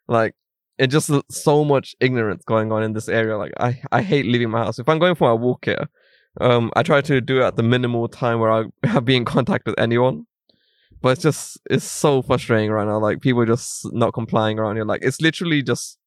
Like 0.07 0.35
it 0.77 0.87
just 0.87 1.11
so 1.29 1.63
much 1.63 1.95
ignorance 1.99 2.43
going 2.45 2.71
on 2.71 2.83
in 2.83 2.93
this 2.93 3.07
area. 3.07 3.37
Like 3.37 3.53
I 3.59 3.81
I 3.91 4.01
hate 4.01 4.25
leaving 4.25 4.49
my 4.49 4.59
house. 4.59 4.79
If 4.79 4.89
I'm 4.89 4.99
going 4.99 5.15
for 5.15 5.29
a 5.29 5.35
walk 5.35 5.65
here, 5.65 5.87
um, 6.41 6.71
I 6.75 6.83
try 6.83 7.01
to 7.01 7.21
do 7.21 7.41
it 7.41 7.45
at 7.45 7.55
the 7.55 7.63
minimal 7.63 8.07
time 8.07 8.39
where 8.39 8.51
I 8.51 8.65
have 8.87 9.05
be 9.05 9.15
in 9.15 9.25
contact 9.25 9.65
with 9.65 9.79
anyone. 9.79 10.25
But 11.01 11.09
it's 11.13 11.23
just 11.23 11.59
it's 11.69 11.85
so 11.85 12.21
frustrating 12.21 12.71
right 12.71 12.87
now. 12.87 12.99
Like 12.99 13.21
people 13.21 13.45
just 13.45 13.93
not 13.93 14.13
complying 14.13 14.57
around 14.57 14.77
here. 14.77 14.85
Like 14.85 15.03
it's 15.03 15.21
literally 15.21 15.61
just 15.61 15.99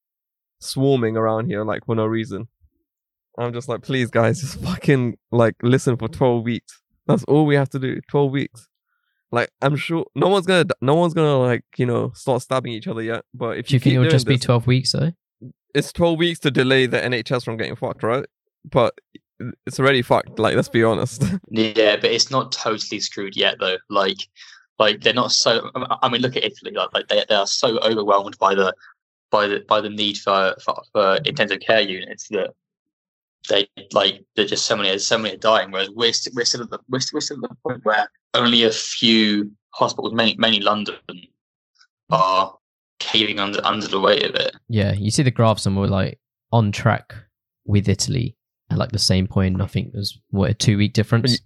swarming 0.59 1.15
around 1.15 1.47
here 1.47 1.63
like 1.63 1.85
for 1.85 1.95
no 1.95 2.05
reason. 2.05 2.47
I'm 3.37 3.53
just 3.53 3.69
like, 3.69 3.81
please, 3.83 4.09
guys, 4.09 4.41
just 4.41 4.61
fucking 4.61 5.17
like 5.31 5.55
listen 5.61 5.97
for 5.97 6.07
12 6.07 6.43
weeks. 6.43 6.81
That's 7.05 7.23
all 7.25 7.45
we 7.45 7.55
have 7.55 7.69
to 7.69 7.79
do. 7.79 8.01
Twelve 8.09 8.31
weeks. 8.31 8.67
Like 9.31 9.49
I'm 9.61 9.75
sure 9.75 10.05
no 10.15 10.27
one's 10.27 10.45
gonna 10.45 10.65
no 10.81 10.95
one's 10.95 11.13
gonna 11.13 11.37
like 11.37 11.63
you 11.77 11.85
know 11.85 12.11
start 12.15 12.41
stabbing 12.41 12.73
each 12.73 12.87
other 12.87 13.01
yet. 13.01 13.23
But 13.33 13.57
if 13.57 13.67
Do 13.67 13.73
you 13.73 13.75
you, 13.75 13.79
think 13.79 13.83
keep 13.83 13.93
it'll 13.93 14.03
doing 14.03 14.11
just 14.11 14.27
be 14.27 14.37
12 14.37 14.67
weeks 14.67 14.91
though? 14.91 15.11
it's 15.73 15.93
twelve 15.93 16.17
weeks 16.17 16.39
to 16.39 16.51
delay 16.51 16.85
the 16.85 16.97
NHS 16.99 17.45
from 17.45 17.55
getting 17.57 17.75
fucked, 17.75 18.03
right? 18.03 18.25
But 18.65 18.93
it's 19.65 19.79
already 19.79 20.01
fucked. 20.01 20.39
Like 20.39 20.55
let's 20.55 20.69
be 20.69 20.83
honest. 20.83 21.23
Yeah, 21.49 21.95
but 21.95 22.11
it's 22.11 22.31
not 22.31 22.51
totally 22.51 22.99
screwed 22.99 23.35
yet, 23.37 23.57
though. 23.59 23.77
Like, 23.89 24.17
like 24.79 25.01
they're 25.01 25.13
not 25.13 25.31
so. 25.31 25.69
I 26.01 26.09
mean, 26.09 26.21
look 26.21 26.35
at 26.35 26.43
Italy. 26.43 26.71
Like, 26.71 26.89
like 26.93 27.07
they 27.07 27.23
they 27.29 27.35
are 27.35 27.47
so 27.47 27.77
overwhelmed 27.79 28.37
by 28.39 28.55
the 28.55 28.73
by 29.31 29.47
the 29.47 29.63
by 29.67 29.79
the 29.81 29.89
need 29.89 30.17
for 30.17 30.55
for, 30.63 30.81
for 30.91 31.15
intensive 31.25 31.59
care 31.61 31.81
units 31.81 32.27
that 32.29 32.51
they 33.49 33.67
like 33.93 34.23
there's 34.35 34.49
just 34.49 34.65
so 34.65 34.75
many 34.75 34.97
so 34.99 35.17
many 35.17 35.35
are 35.35 35.39
dying. 35.39 35.71
Whereas 35.71 35.89
we're 35.89 36.13
st- 36.13 36.35
we're 36.35 36.45
still 36.45 36.63
at 36.63 36.69
the 36.69 36.79
we're, 36.89 36.99
st- 36.99 37.13
we're 37.13 37.21
still 37.21 37.37
at 37.43 37.49
the 37.49 37.55
point 37.63 37.85
where 37.85 38.09
only 38.33 38.63
a 38.63 38.71
few 38.71 39.51
hospitals, 39.71 40.13
mainly 40.13 40.35
mainly 40.37 40.59
London, 40.59 40.95
are 42.09 42.55
caving 42.99 43.39
under 43.39 43.65
under 43.65 43.87
the 43.87 43.99
weight 43.99 44.23
of 44.25 44.35
it. 44.35 44.55
Yeah, 44.69 44.93
you 44.93 45.11
see 45.11 45.23
the 45.23 45.31
graphs 45.31 45.65
and 45.65 45.77
we're 45.77 45.87
like 45.87 46.19
on 46.51 46.71
track 46.71 47.13
with 47.65 47.87
Italy 47.87 48.35
at 48.69 48.77
like 48.77 48.91
the 48.91 48.99
same 48.99 49.27
point. 49.27 49.61
I 49.61 49.67
think 49.67 49.87
it 49.87 49.97
was 49.97 50.19
what 50.29 50.51
a 50.51 50.53
two 50.53 50.77
week 50.77 50.93
difference. 50.93 51.39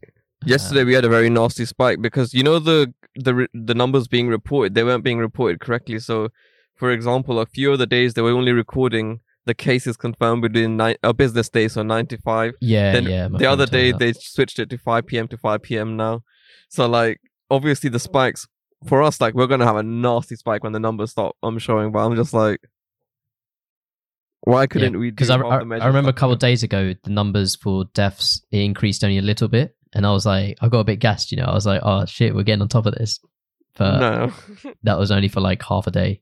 Yesterday 0.46 0.84
we 0.84 0.94
had 0.94 1.06
a 1.06 1.10
very 1.10 1.30
nasty 1.30 1.66
spike 1.66 2.02
because 2.02 2.34
you 2.34 2.44
know 2.44 2.60
the 2.60 2.94
the 3.16 3.36
re- 3.36 3.48
the 3.54 3.76
numbers 3.76 4.08
being 4.08 4.28
reported 4.28 4.74
they 4.74 4.84
weren't 4.84 5.04
being 5.04 5.20
reported 5.20 5.60
correctly. 5.60 6.00
So, 6.00 6.30
for 6.76 6.92
example, 6.92 7.40
a 7.40 7.46
few 7.46 7.72
of 7.72 7.80
the 7.80 7.86
days 7.86 8.14
they 8.14 8.22
were 8.22 8.32
only 8.32 8.52
recording 8.52 9.20
the 9.46 9.54
case 9.54 9.88
is 9.88 9.98
confirmed 9.98 10.44
within 10.44 10.78
nine, 10.78 10.96
a 11.04 11.14
business 11.14 11.50
day, 11.50 11.68
so 11.68 11.84
nine 11.84 12.08
to 12.08 12.18
five. 12.18 12.54
Yeah, 12.62 12.94
then 12.94 13.06
yeah. 13.06 13.28
the 13.32 13.48
other 13.48 13.66
day 13.66 13.92
they 13.92 14.14
switched 14.14 14.60
it 14.60 14.70
to 14.70 14.78
5 14.78 15.08
p.m. 15.08 15.28
to 15.30 15.38
5 15.38 15.62
p.m. 15.62 15.98
now. 15.98 16.24
So 16.70 16.88
like 16.88 17.20
obviously 17.50 17.90
the 17.90 18.00
spikes 18.00 18.48
for 18.88 19.04
us 19.04 19.20
like 19.22 19.34
we're 19.34 19.48
gonna 19.48 19.66
have 19.66 19.76
a 19.76 19.84
nasty 19.84 20.36
spike 20.36 20.64
when 20.64 20.74
the 20.74 20.80
numbers 20.80 21.12
stop. 21.12 21.36
I'm 21.42 21.60
showing, 21.60 21.92
but 21.92 22.00
I'm 22.00 22.16
just 22.16 22.34
like, 22.34 22.62
why 24.42 24.68
couldn't 24.68 25.00
we? 25.00 25.12
because 25.12 25.30
I, 25.30 25.40
I, 25.40 25.58
I 25.60 25.88
remember 25.88 26.10
a 26.10 26.14
couple 26.14 26.34
of 26.34 26.40
days 26.40 26.64
ago 26.64 26.94
the 27.04 27.10
numbers 27.10 27.56
for 27.56 27.86
deaths 27.94 28.44
increased 28.52 29.04
only 29.04 29.20
a 29.20 29.22
little 29.22 29.48
bit 29.48 29.76
and 29.94 30.06
i 30.06 30.12
was 30.12 30.26
like 30.26 30.58
i 30.62 30.68
got 30.68 30.80
a 30.80 30.84
bit 30.84 30.98
gassed 30.98 31.32
you 31.32 31.38
know 31.38 31.46
i 31.46 31.54
was 31.54 31.66
like 31.66 31.82
oh 31.84 32.06
shit 32.06 32.34
we're 32.34 32.44
getting 32.44 32.62
on 32.62 32.68
top 32.68 32.86
of 32.86 32.96
this 32.96 33.20
but 33.78 34.00
no, 34.00 34.34
that 34.84 34.98
was 34.98 35.12
only 35.12 35.28
for 35.28 35.42
like 35.42 35.62
half 35.64 35.88
a 35.88 35.92
day 35.92 36.22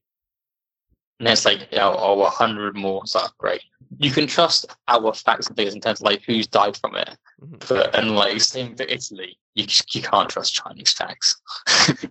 And 1.20 1.28
it's 1.28 1.44
like, 1.46 1.68
you 1.72 1.78
know, 1.78 1.96
oh, 1.98 2.16
100 2.16 2.76
more. 2.78 3.06
So 3.06 3.22
great. 3.38 3.62
You 3.98 4.10
can 4.12 4.26
trust 4.28 4.66
our 4.88 5.14
facts 5.14 5.48
and 5.48 5.56
figures 5.58 5.76
in 5.76 5.82
terms 5.82 6.00
of 6.00 6.06
like 6.06 6.22
who's 6.26 6.48
died 6.48 6.78
from 6.78 6.96
it. 6.96 7.10
Mhm. 7.42 7.68
But, 7.68 7.94
and 7.96 8.16
like, 8.16 8.40
same 8.42 8.76
for 8.76 8.84
Italy, 8.84 9.38
you, 9.56 9.66
you 9.94 10.02
can't 10.02 10.30
trust 10.30 10.54
Chinese 10.54 10.94
facts. 10.94 11.42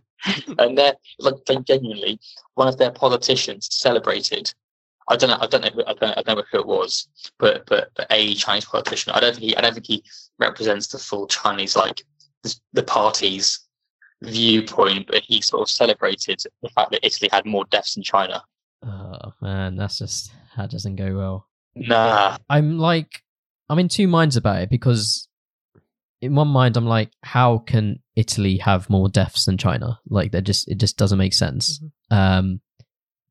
and 0.59 0.77
they're 0.77 0.95
like, 1.19 1.35
they 1.47 1.57
genuinely, 1.59 2.21
one 2.55 2.69
of 2.69 2.77
their 2.77 2.91
politicians 2.91 3.69
celebrated. 3.71 4.53
I 5.11 5.17
don't 5.17 5.31
know. 5.31 5.39
I 5.41 5.47
don't 5.47 5.63
know. 5.65 5.71
Who, 5.73 5.83
I 5.87 5.95
don't. 5.95 6.19
I 6.19 6.23
don't 6.23 6.37
know 6.37 6.45
who 6.53 6.59
it 6.59 6.67
was, 6.67 7.09
but, 7.39 7.65
but 7.65 7.91
but 7.97 8.07
a 8.11 8.35
Chinese 8.35 8.67
politician. 8.67 9.15
I 9.15 9.21
don't 9.21 9.33
think 9.35 9.45
he. 9.45 9.57
I 9.57 9.63
don't 9.63 9.73
think 9.73 9.87
he 9.87 10.05
represents 10.39 10.89
the 10.89 10.99
full 10.99 11.27
Chinese 11.27 11.77
like 11.77 12.03
the- 12.43 12.55
the 12.75 12.83
party's 12.83 13.61
viewpoint. 14.23 15.07
But 15.07 15.23
he 15.23 15.41
sort 15.41 15.63
of 15.63 15.71
celebrated 15.71 16.43
the 16.63 16.69
fact 16.69 16.91
that 16.91 17.07
Italy 17.07 17.31
had 17.33 17.47
more 17.47 17.65
deaths 17.71 17.95
than 17.95 18.03
China. 18.03 18.43
Oh 18.83 19.33
man 19.41 19.77
that's 19.77 19.99
just 19.99 20.33
that 20.57 20.71
doesn't 20.71 20.97
go 20.97 21.17
well. 21.17 21.47
Nah, 21.75 22.37
i'm 22.49 22.79
like 22.79 23.23
i'm 23.69 23.79
in 23.79 23.89
two 23.89 24.09
minds 24.09 24.37
about 24.37 24.63
it 24.63 24.71
because 24.71 25.29
in 26.21 26.35
one 26.35 26.49
mind 26.49 26.77
i'm 26.77 26.87
like 26.87 27.13
how 27.23 27.59
can 27.59 28.01
italy 28.17 28.57
have 28.57 28.91
more 28.91 29.09
deaths 29.09 29.45
than 29.45 29.59
china? 29.59 30.01
Like 30.09 30.33
that 30.33 30.43
just 30.43 30.69
it 30.69 30.79
just 30.79 30.97
doesn't 30.97 31.19
make 31.19 31.35
sense. 31.35 31.81
Um 32.11 32.61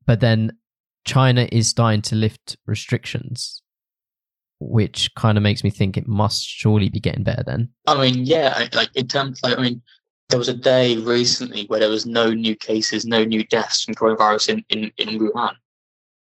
but 0.06 0.20
then 0.20 0.56
china 1.04 1.48
is 1.52 1.68
starting 1.68 2.02
to 2.02 2.16
lift 2.16 2.56
restrictions 2.66 3.62
which 4.60 5.14
kind 5.14 5.38
of 5.38 5.42
makes 5.42 5.62
me 5.62 5.70
think 5.70 5.96
it 5.96 6.08
must 6.08 6.44
surely 6.46 6.88
be 6.88 7.00
getting 7.00 7.22
better 7.22 7.44
then. 7.44 7.68
I 7.86 8.00
mean, 8.00 8.24
yeah, 8.26 8.68
like 8.72 8.90
in 8.94 9.06
terms, 9.06 9.40
like 9.42 9.56
I 9.56 9.62
mean, 9.62 9.82
there 10.28 10.38
was 10.38 10.48
a 10.48 10.54
day 10.54 10.96
recently 10.98 11.64
where 11.66 11.80
there 11.80 11.88
was 11.88 12.06
no 12.06 12.30
new 12.32 12.54
cases, 12.54 13.06
no 13.06 13.24
new 13.24 13.44
deaths 13.44 13.84
from 13.84 13.94
coronavirus 13.94 14.50
in 14.50 14.64
in 14.68 14.92
in 14.98 15.18
Wuhan. 15.18 15.54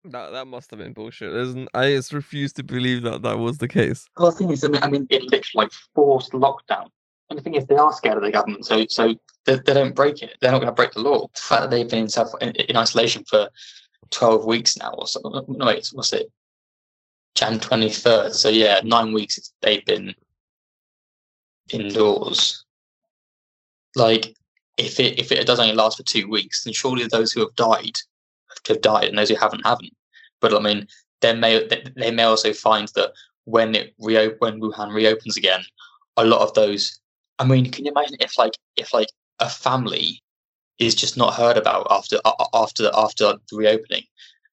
that 0.05 0.31
that 0.31 0.47
must 0.47 0.71
have 0.71 0.79
been 0.79 0.93
bullshit. 0.93 1.33
Isn't 1.33 1.69
I 1.75 1.91
just 1.91 2.13
refuse 2.13 2.53
to 2.55 2.63
believe 2.63 3.03
that 3.03 3.23
that 3.23 3.39
was 3.39 3.59
the 3.59 3.69
case. 3.69 4.07
Well, 4.17 4.31
the 4.31 4.37
thing 4.37 4.51
is, 4.51 4.65
I 4.65 4.69
mean, 4.69 4.83
I 4.83 4.89
mean, 4.91 5.07
it 5.11 5.23
literally 5.25 5.65
like 5.65 5.73
forced 5.95 6.33
lockdown. 6.33 6.89
And 7.29 7.39
the 7.39 7.43
thing 7.43 7.55
is, 7.55 7.67
they 7.67 7.77
are 7.77 7.93
scared 7.93 8.17
of 8.17 8.25
the 8.25 8.33
government, 8.33 8.67
so 8.67 8.87
so 8.89 9.15
they, 9.45 9.57
they 9.57 9.75
don't 9.75 9.95
break 9.95 10.23
it. 10.23 10.37
They're 10.41 10.51
not 10.51 10.59
going 10.59 10.73
to 10.73 10.75
break 10.75 10.93
the 10.93 11.01
law. 11.01 11.29
The 11.35 11.41
fact 11.41 11.63
that 11.63 11.71
they've 11.71 11.89
been 11.89 12.01
in, 12.01 12.09
self, 12.09 12.31
in, 12.41 12.51
in 12.53 12.77
isolation 12.77 13.25
for 13.25 13.49
twelve 14.11 14.47
weeks 14.47 14.77
now, 14.77 14.93
or 14.99 15.07
something. 15.07 15.45
No, 15.49 15.67
wait, 15.67 15.89
what's 15.93 16.13
it? 16.13 16.27
Jan 17.35 17.61
twenty 17.61 17.91
third. 17.91 18.35
So 18.35 18.49
yeah, 18.49 18.81
nine 18.83 19.13
weeks 19.13 19.53
they've 19.61 19.85
been 19.85 20.15
indoors. 21.71 22.65
Like, 23.97 24.35
if 24.77 24.99
it 25.01 25.19
if 25.19 25.33
it 25.33 25.47
does 25.47 25.61
only 25.61 25.75
last 25.75 25.97
for 25.99 26.03
two 26.05 26.29
weeks, 26.29 26.65
then 26.65 26.73
surely 26.73 27.07
those 27.07 27.33
who 27.33 27.41
have 27.41 27.55
died 27.57 27.97
have 28.69 28.81
died, 28.83 29.05
and 29.09 29.19
those 29.19 29.29
who 29.31 29.37
haven't 29.37 29.67
haven't. 29.67 29.93
But 30.41 30.55
I 30.55 30.61
mean, 30.61 30.87
they 31.21 31.35
may 31.35 31.67
they- 31.67 32.11
may 32.11 32.23
also 32.25 32.53
find 32.53 32.89
that 32.95 33.13
when 33.45 33.75
it 33.75 33.95
reo- 33.99 34.35
when 34.39 34.61
Wuhan 34.61 34.93
reopens 34.93 35.37
again, 35.37 35.65
a 36.17 36.25
lot 36.25 36.43
of 36.43 36.55
those. 36.55 37.01
I 37.39 37.45
mean, 37.45 37.71
can 37.71 37.85
you 37.87 37.93
imagine 37.93 38.17
if 38.21 38.39
like 38.39 38.55
if 38.77 38.93
like 38.95 39.09
a 39.41 39.49
family 39.49 40.23
is 40.79 40.95
just 40.95 41.17
not 41.17 41.35
heard 41.35 41.57
about 41.57 41.87
after 41.91 42.19
after 42.55 42.91
after 42.95 43.35
the 43.51 43.57
reopening, 43.57 44.05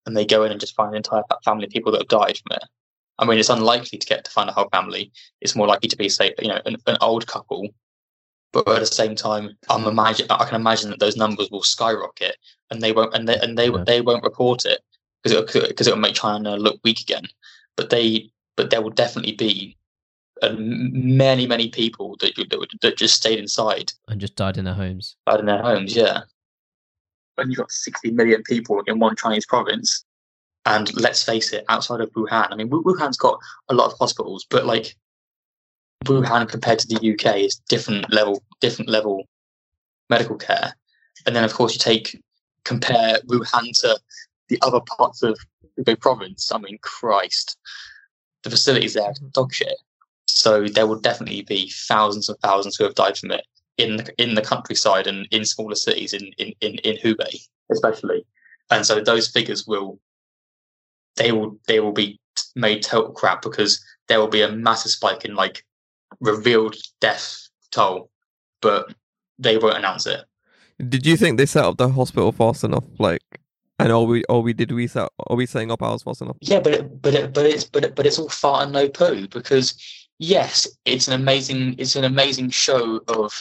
and 0.05 0.15
they 0.17 0.25
go 0.25 0.43
in 0.43 0.51
and 0.51 0.59
just 0.59 0.75
find 0.75 0.91
an 0.91 0.97
entire 0.97 1.23
family 1.45 1.65
of 1.65 1.71
people 1.71 1.91
that 1.91 2.01
have 2.01 2.07
died 2.09 2.37
from 2.39 2.57
it. 2.57 2.63
I 3.19 3.25
mean, 3.25 3.39
it's 3.39 3.49
unlikely 3.49 3.99
to 3.99 4.07
get 4.07 4.25
to 4.25 4.31
find 4.31 4.49
a 4.49 4.53
whole 4.53 4.69
family. 4.71 5.11
It's 5.41 5.55
more 5.55 5.67
likely 5.67 5.89
to 5.89 5.97
be, 5.97 6.09
say, 6.09 6.33
you 6.39 6.49
know, 6.49 6.61
an, 6.65 6.77
an 6.87 6.97
old 7.01 7.27
couple. 7.27 7.69
But 8.53 8.67
at 8.69 8.79
the 8.79 8.85
same 8.85 9.15
time, 9.15 9.57
I'm 9.69 9.85
imagine 9.85 10.27
I 10.29 10.45
can 10.45 10.55
imagine 10.55 10.89
that 10.91 10.99
those 10.99 11.17
numbers 11.17 11.49
will 11.51 11.63
skyrocket, 11.63 12.37
and 12.71 12.81
they 12.81 12.91
won't, 12.91 13.13
and 13.13 13.27
they 13.27 13.37
and 13.39 13.57
they 13.57 13.69
Yeah. 13.69 13.83
they 13.85 14.01
won't 14.01 14.23
report 14.23 14.65
it 14.65 14.79
because 15.23 15.37
it 15.37 15.67
because 15.69 15.87
it 15.87 15.93
will 15.93 15.99
make 16.01 16.15
China 16.15 16.55
look 16.57 16.79
weak 16.83 17.01
again. 17.01 17.27
But 17.75 17.89
they, 17.89 18.31
but 18.55 18.69
there 18.69 18.81
will 18.81 18.89
definitely 18.91 19.33
be 19.33 19.77
uh, 20.41 20.55
many 20.57 21.45
many 21.47 21.69
people 21.69 22.15
that 22.21 22.33
that, 22.49 22.59
would- 22.59 22.71
that 22.81 22.97
just 22.97 23.15
stayed 23.15 23.39
inside 23.39 23.91
and 24.07 24.21
just 24.21 24.35
died 24.35 24.57
in 24.57 24.65
their 24.65 24.73
homes 24.75 25.15
Died 25.27 25.39
in 25.41 25.45
their 25.45 25.61
homes. 25.61 25.95
Yeah, 25.95 26.21
when 27.35 27.49
you've 27.49 27.57
got 27.57 27.71
60 27.71 28.11
million 28.11 28.43
people 28.43 28.81
in 28.87 28.99
one 28.99 29.15
Chinese 29.15 29.45
province, 29.45 30.05
and 30.65 30.93
let's 30.99 31.23
face 31.23 31.53
it, 31.53 31.65
outside 31.69 32.01
of 32.01 32.11
Wuhan, 32.13 32.47
I 32.51 32.55
mean, 32.55 32.69
Wuhan's 32.69 33.17
got 33.17 33.39
a 33.69 33.73
lot 33.73 33.91
of 33.91 33.97
hospitals, 33.99 34.45
but 34.49 34.65
like 34.65 34.95
Wuhan 36.05 36.47
compared 36.47 36.79
to 36.79 36.87
the 36.87 37.13
UK 37.13 37.37
is 37.37 37.55
different 37.69 38.11
level, 38.13 38.43
different 38.61 38.89
level 38.89 39.27
medical 40.09 40.35
care. 40.35 40.73
And 41.25 41.35
then, 41.35 41.43
of 41.43 41.53
course, 41.53 41.73
you 41.73 41.79
take 41.79 42.19
compare 42.63 43.17
Wuhan 43.27 43.77
to 43.81 43.99
the 44.49 44.59
other 44.61 44.79
parts 44.97 45.23
of 45.23 45.37
Hubei 45.77 45.99
province. 45.99 46.51
I 46.51 46.57
mean, 46.57 46.77
Christ, 46.81 47.57
the 48.43 48.49
facilities 48.49 48.93
there 48.93 49.03
are 49.03 49.13
mm-hmm. 49.13 49.29
dog 49.29 49.53
shit. 49.53 49.77
So 50.27 50.67
there 50.67 50.87
will 50.87 50.99
definitely 50.99 51.41
be 51.41 51.71
thousands 51.87 52.29
and 52.29 52.37
thousands 52.39 52.75
who 52.75 52.83
have 52.83 52.95
died 52.95 53.17
from 53.17 53.31
it 53.31 53.45
in 53.77 53.97
the, 53.97 54.13
in 54.21 54.35
the 54.35 54.41
countryside 54.41 55.07
and 55.07 55.27
in 55.31 55.45
smaller 55.45 55.75
cities 55.75 56.13
in, 56.13 56.27
in, 56.37 56.53
in, 56.61 56.75
in 56.79 56.97
Hubei, 56.97 57.39
especially. 57.71 58.25
And 58.69 58.85
so 58.85 58.99
those 58.99 59.27
figures 59.29 59.65
will 59.65 59.99
they 61.15 61.31
will 61.31 61.57
they 61.67 61.79
will 61.79 61.93
be 61.93 62.19
made 62.55 62.83
total 62.83 63.11
crap 63.11 63.41
because 63.41 63.83
there 64.07 64.19
will 64.19 64.27
be 64.27 64.41
a 64.41 64.51
massive 64.51 64.91
spike 64.91 65.25
in 65.25 65.35
like 65.35 65.63
revealed 66.19 66.75
death 67.01 67.47
toll, 67.71 68.09
but 68.61 68.93
they 69.39 69.57
won't 69.57 69.77
announce 69.77 70.07
it. 70.07 70.25
Did 70.89 71.05
you 71.05 71.17
think 71.17 71.37
they 71.37 71.45
set 71.45 71.65
up 71.65 71.77
the 71.77 71.89
hospital 71.89 72.31
fast 72.31 72.63
enough? 72.63 72.85
Like, 72.99 73.21
and 73.79 73.91
are 73.91 74.03
we, 74.03 74.23
are 74.29 74.39
we, 74.39 74.53
did 74.53 74.71
we 74.71 74.87
set, 74.87 75.09
are 75.27 75.35
we 75.35 75.45
setting 75.45 75.71
up 75.71 75.81
ours 75.81 76.03
fast 76.03 76.21
enough? 76.21 76.37
Yeah, 76.41 76.59
but 76.59 76.73
it, 76.73 77.01
but 77.01 77.13
it, 77.13 77.33
but 77.33 77.45
it's 77.45 77.63
but 77.63 77.83
it, 77.83 77.95
but 77.95 78.05
it's 78.05 78.19
all 78.19 78.29
fart 78.29 78.63
and 78.63 78.73
no 78.73 78.89
poo 78.89 79.27
because 79.27 79.75
yes, 80.19 80.67
it's 80.85 81.07
an 81.07 81.13
amazing 81.13 81.75
it's 81.77 81.95
an 81.95 82.03
amazing 82.03 82.49
show 82.49 83.01
of 83.07 83.33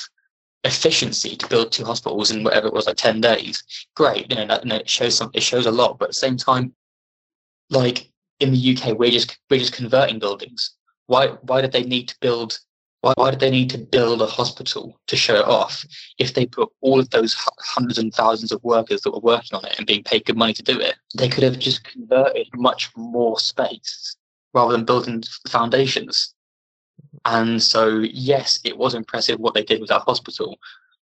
efficiency 0.65 1.37
to 1.37 1.47
build 1.47 1.73
two 1.73 1.85
hospitals 1.85 2.31
in 2.31 2.43
whatever 2.43 2.67
it 2.67 2.75
was 2.75 2.87
like 2.87 2.97
ten 2.97 3.21
days. 3.21 3.63
Great, 3.95 4.31
you 4.31 4.37
know, 4.37 4.47
that, 4.47 4.65
no, 4.65 4.77
it 4.77 4.89
shows 4.89 5.17
some 5.17 5.31
it 5.33 5.43
shows 5.43 5.67
a 5.67 5.71
lot, 5.71 5.99
but 5.99 6.07
at 6.07 6.11
the 6.11 6.15
same 6.15 6.37
time, 6.37 6.75
like 7.71 8.11
in 8.41 8.53
the 8.53 8.77
UK, 8.77 8.99
we're 8.99 9.11
just 9.11 9.39
we're 9.51 9.61
just 9.61 9.73
converting 9.73 10.19
buildings. 10.19 10.76
Why 11.07 11.29
why 11.43 11.61
did 11.61 11.73
they 11.73 11.85
need 11.85 12.09
to 12.09 12.17
build? 12.21 12.59
Why, 13.03 13.13
why 13.17 13.31
did 13.31 13.41
they 13.41 13.51
need 13.51 13.71
to 13.71 13.79
build 13.79 14.23
a 14.23 14.27
hospital 14.27 14.99
to 15.07 15.17
show 15.17 15.37
it 15.37 15.45
off 15.45 15.85
if 16.19 16.35
they 16.35 16.47
put 16.47 16.71
all 16.81 16.99
of 16.99 17.11
those 17.11 17.37
hundreds 17.61 17.99
and 17.99 18.13
thousands 18.13 18.51
of 18.51 18.65
workers 18.65 19.03
that 19.03 19.13
were 19.13 19.21
working 19.21 19.57
on 19.57 19.65
it 19.65 19.77
and 19.79 19.87
being 19.87 20.03
paid 20.03 20.25
good 20.25 20.37
money 20.37 20.55
to 20.55 20.63
do 20.63 20.81
it? 20.81 20.97
They 21.17 21.29
could 21.29 21.45
have 21.45 21.59
just 21.59 21.85
converted 21.85 22.49
much 22.55 22.91
more 22.97 23.39
space 23.39 24.17
rather 24.55 24.73
than 24.73 24.85
building 24.85 25.23
foundations. 25.49 26.35
And 27.25 27.63
so, 27.63 27.99
yes, 27.99 28.59
it 28.65 28.77
was 28.79 28.95
impressive 28.95 29.39
what 29.39 29.55
they 29.55 29.63
did 29.63 29.81
with 29.81 29.91
that 29.91 30.03
hospital, 30.03 30.59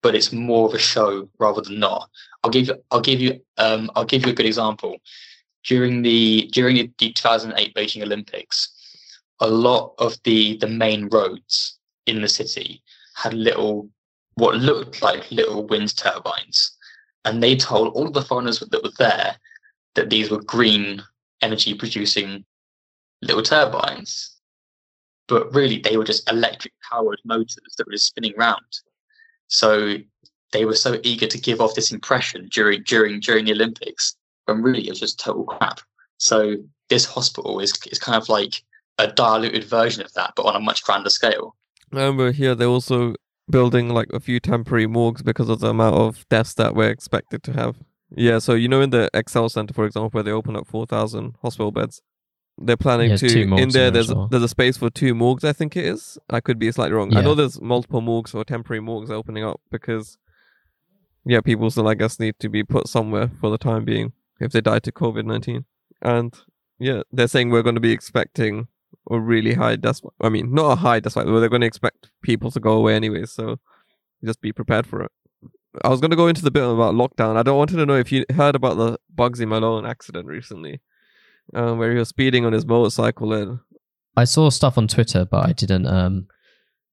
but 0.01 0.15
it's 0.15 0.31
more 0.31 0.67
of 0.67 0.73
a 0.73 0.79
show 0.79 1.29
rather 1.39 1.61
than 1.61 1.79
not. 1.79 2.09
I'll 2.43 2.51
give 2.51 2.67
you, 2.67 2.75
I'll 2.91 3.01
give 3.01 3.19
you, 3.19 3.41
um, 3.57 3.89
I'll 3.95 4.05
give 4.05 4.25
you 4.25 4.31
a 4.31 4.35
good 4.35 4.45
example. 4.45 4.97
During 5.63 6.01
the 6.03 6.49
during 6.53 6.75
the 6.77 6.87
2008 6.97 7.75
Beijing 7.75 8.01
Olympics, 8.01 8.78
a 9.39 9.47
lot 9.49 9.93
of 9.97 10.17
the 10.23 10.57
the 10.57 10.67
main 10.67 11.07
roads 11.09 11.79
in 12.05 12.21
the 12.21 12.27
city 12.27 12.81
had 13.15 13.33
little, 13.33 13.89
what 14.35 14.55
looked 14.55 15.01
like 15.01 15.31
little 15.31 15.65
wind 15.67 15.95
turbines, 15.95 16.77
and 17.25 17.41
they 17.41 17.55
told 17.55 17.93
all 17.93 18.07
of 18.07 18.13
the 18.13 18.21
foreigners 18.21 18.59
that 18.59 18.83
were 18.83 18.91
there 18.97 19.35
that 19.95 20.09
these 20.09 20.31
were 20.31 20.41
green 20.41 21.03
energy 21.41 21.73
producing 21.73 22.45
little 23.21 23.43
turbines 23.43 24.39
but 25.29 25.53
really 25.53 25.79
they 25.79 25.95
were 25.95 26.03
just 26.03 26.29
electric 26.29 26.73
powered 26.91 27.21
motors 27.23 27.55
that 27.77 27.87
were 27.87 27.93
just 27.93 28.07
spinning 28.07 28.33
around. 28.37 28.79
So 29.47 29.95
they 30.51 30.65
were 30.65 30.75
so 30.75 30.99
eager 31.03 31.27
to 31.27 31.39
give 31.39 31.61
off 31.61 31.75
this 31.75 31.91
impression 31.91 32.49
during 32.51 32.83
during 32.83 33.21
during 33.21 33.45
the 33.45 33.53
Olympics, 33.53 34.17
when 34.45 34.61
really 34.61 34.87
it 34.87 34.89
was 34.89 34.99
just 34.99 35.19
total 35.19 35.45
crap. 35.45 35.79
So 36.17 36.57
this 36.89 37.05
hospital 37.05 37.59
is 37.59 37.71
is 37.91 37.99
kind 37.99 38.21
of 38.21 38.27
like 38.27 38.63
a 38.99 39.07
diluted 39.11 39.63
version 39.63 40.03
of 40.03 40.13
that, 40.13 40.33
but 40.35 40.45
on 40.45 40.55
a 40.55 40.59
much 40.59 40.83
grander 40.83 41.09
scale. 41.09 41.55
I 41.91 41.95
remember 41.97 42.31
here 42.31 42.53
they're 42.53 42.67
also 42.67 43.15
building 43.49 43.89
like 43.89 44.09
a 44.13 44.19
few 44.19 44.39
temporary 44.39 44.85
morgues 44.85 45.23
because 45.23 45.49
of 45.49 45.59
the 45.59 45.69
amount 45.69 45.95
of 45.95 46.27
deaths 46.29 46.53
that 46.55 46.75
we're 46.75 46.91
expected 46.91 47.41
to 47.43 47.53
have. 47.53 47.77
Yeah, 48.15 48.37
so 48.39 48.53
you 48.53 48.67
know 48.67 48.81
in 48.81 48.91
the 48.91 49.09
ExCeL 49.13 49.49
Center, 49.49 49.73
for 49.73 49.85
example, 49.85 50.09
where 50.11 50.23
they 50.23 50.31
open 50.31 50.55
up 50.55 50.67
four 50.67 50.85
thousand 50.85 51.35
hospital 51.41 51.71
beds, 51.71 52.01
they're 52.57 52.77
planning 52.77 53.11
Yeah, 53.11 53.17
to 53.17 53.41
in 53.41 53.49
there. 53.69 53.69
there 53.69 53.91
There's 53.91 54.13
well. 54.13 54.27
there's 54.27 54.43
a 54.43 54.47
space 54.47 54.77
for 54.77 54.89
two 54.89 55.13
morgues. 55.15 55.43
I 55.43 55.53
think 55.53 55.75
it 55.77 55.85
is. 55.85 56.17
I 56.29 56.39
could 56.41 56.59
be 56.59 56.71
slightly 56.71 56.93
wrong. 56.95 57.15
I 57.15 57.21
know 57.21 57.33
there's 57.35 57.61
multiple 57.61 58.01
morgues 58.01 58.33
or 58.35 58.43
temporary 58.43 58.81
morgues 58.81 59.09
opening 59.09 59.43
up 59.43 59.61
because 59.71 60.17
yeah, 61.25 61.41
people 61.41 61.69
still 61.69 61.87
I 61.87 61.93
guess 61.95 62.19
need 62.19 62.35
to 62.39 62.49
be 62.49 62.63
put 62.63 62.87
somewhere 62.87 63.29
for 63.39 63.49
the 63.49 63.57
time 63.57 63.85
being 63.85 64.13
if 64.39 64.51
they 64.51 64.61
die 64.61 64.79
to 64.79 64.91
COVID 64.91 65.25
nineteen. 65.25 65.65
And 66.01 66.33
yeah, 66.79 67.01
they're 67.11 67.27
saying 67.27 67.49
we're 67.49 67.63
going 67.63 67.75
to 67.75 67.81
be 67.81 67.91
expecting 67.91 68.67
a 69.09 69.19
really 69.19 69.53
high 69.53 69.75
death. 69.75 70.01
I 70.21 70.29
mean, 70.29 70.53
not 70.53 70.71
a 70.71 70.75
high 70.75 70.95
rate, 70.95 71.03
but 71.03 71.39
they're 71.39 71.49
going 71.49 71.61
to 71.61 71.67
expect 71.67 72.11
people 72.21 72.51
to 72.51 72.59
go 72.59 72.73
away 72.73 72.95
anyway. 72.95 73.25
So 73.25 73.59
just 74.23 74.41
be 74.41 74.51
prepared 74.51 74.85
for 74.85 75.01
it. 75.03 75.11
I 75.83 75.89
was 75.89 76.01
going 76.01 76.11
to 76.11 76.17
go 76.17 76.27
into 76.27 76.41
the 76.41 76.51
bit 76.51 76.63
about 76.63 76.95
lockdown. 76.95 77.37
I 77.37 77.43
don't 77.43 77.57
wanted 77.57 77.77
to 77.77 77.85
know 77.85 77.95
if 77.95 78.11
you 78.11 78.25
heard 78.35 78.55
about 78.55 78.77
the 78.77 78.97
Bugsy 79.13 79.47
Malone 79.47 79.85
accident 79.85 80.25
recently, 80.25 80.81
um, 81.53 81.77
where 81.77 81.91
he 81.91 81.99
was 81.99 82.09
speeding 82.09 82.45
on 82.45 82.53
his 82.53 82.65
motorcycle. 82.65 83.33
And 83.33 83.59
I 84.15 84.23
saw 84.23 84.49
stuff 84.49 84.77
on 84.77 84.87
Twitter, 84.87 85.25
but 85.25 85.47
I 85.47 85.53
didn't. 85.53 85.85
Um, 85.85 86.27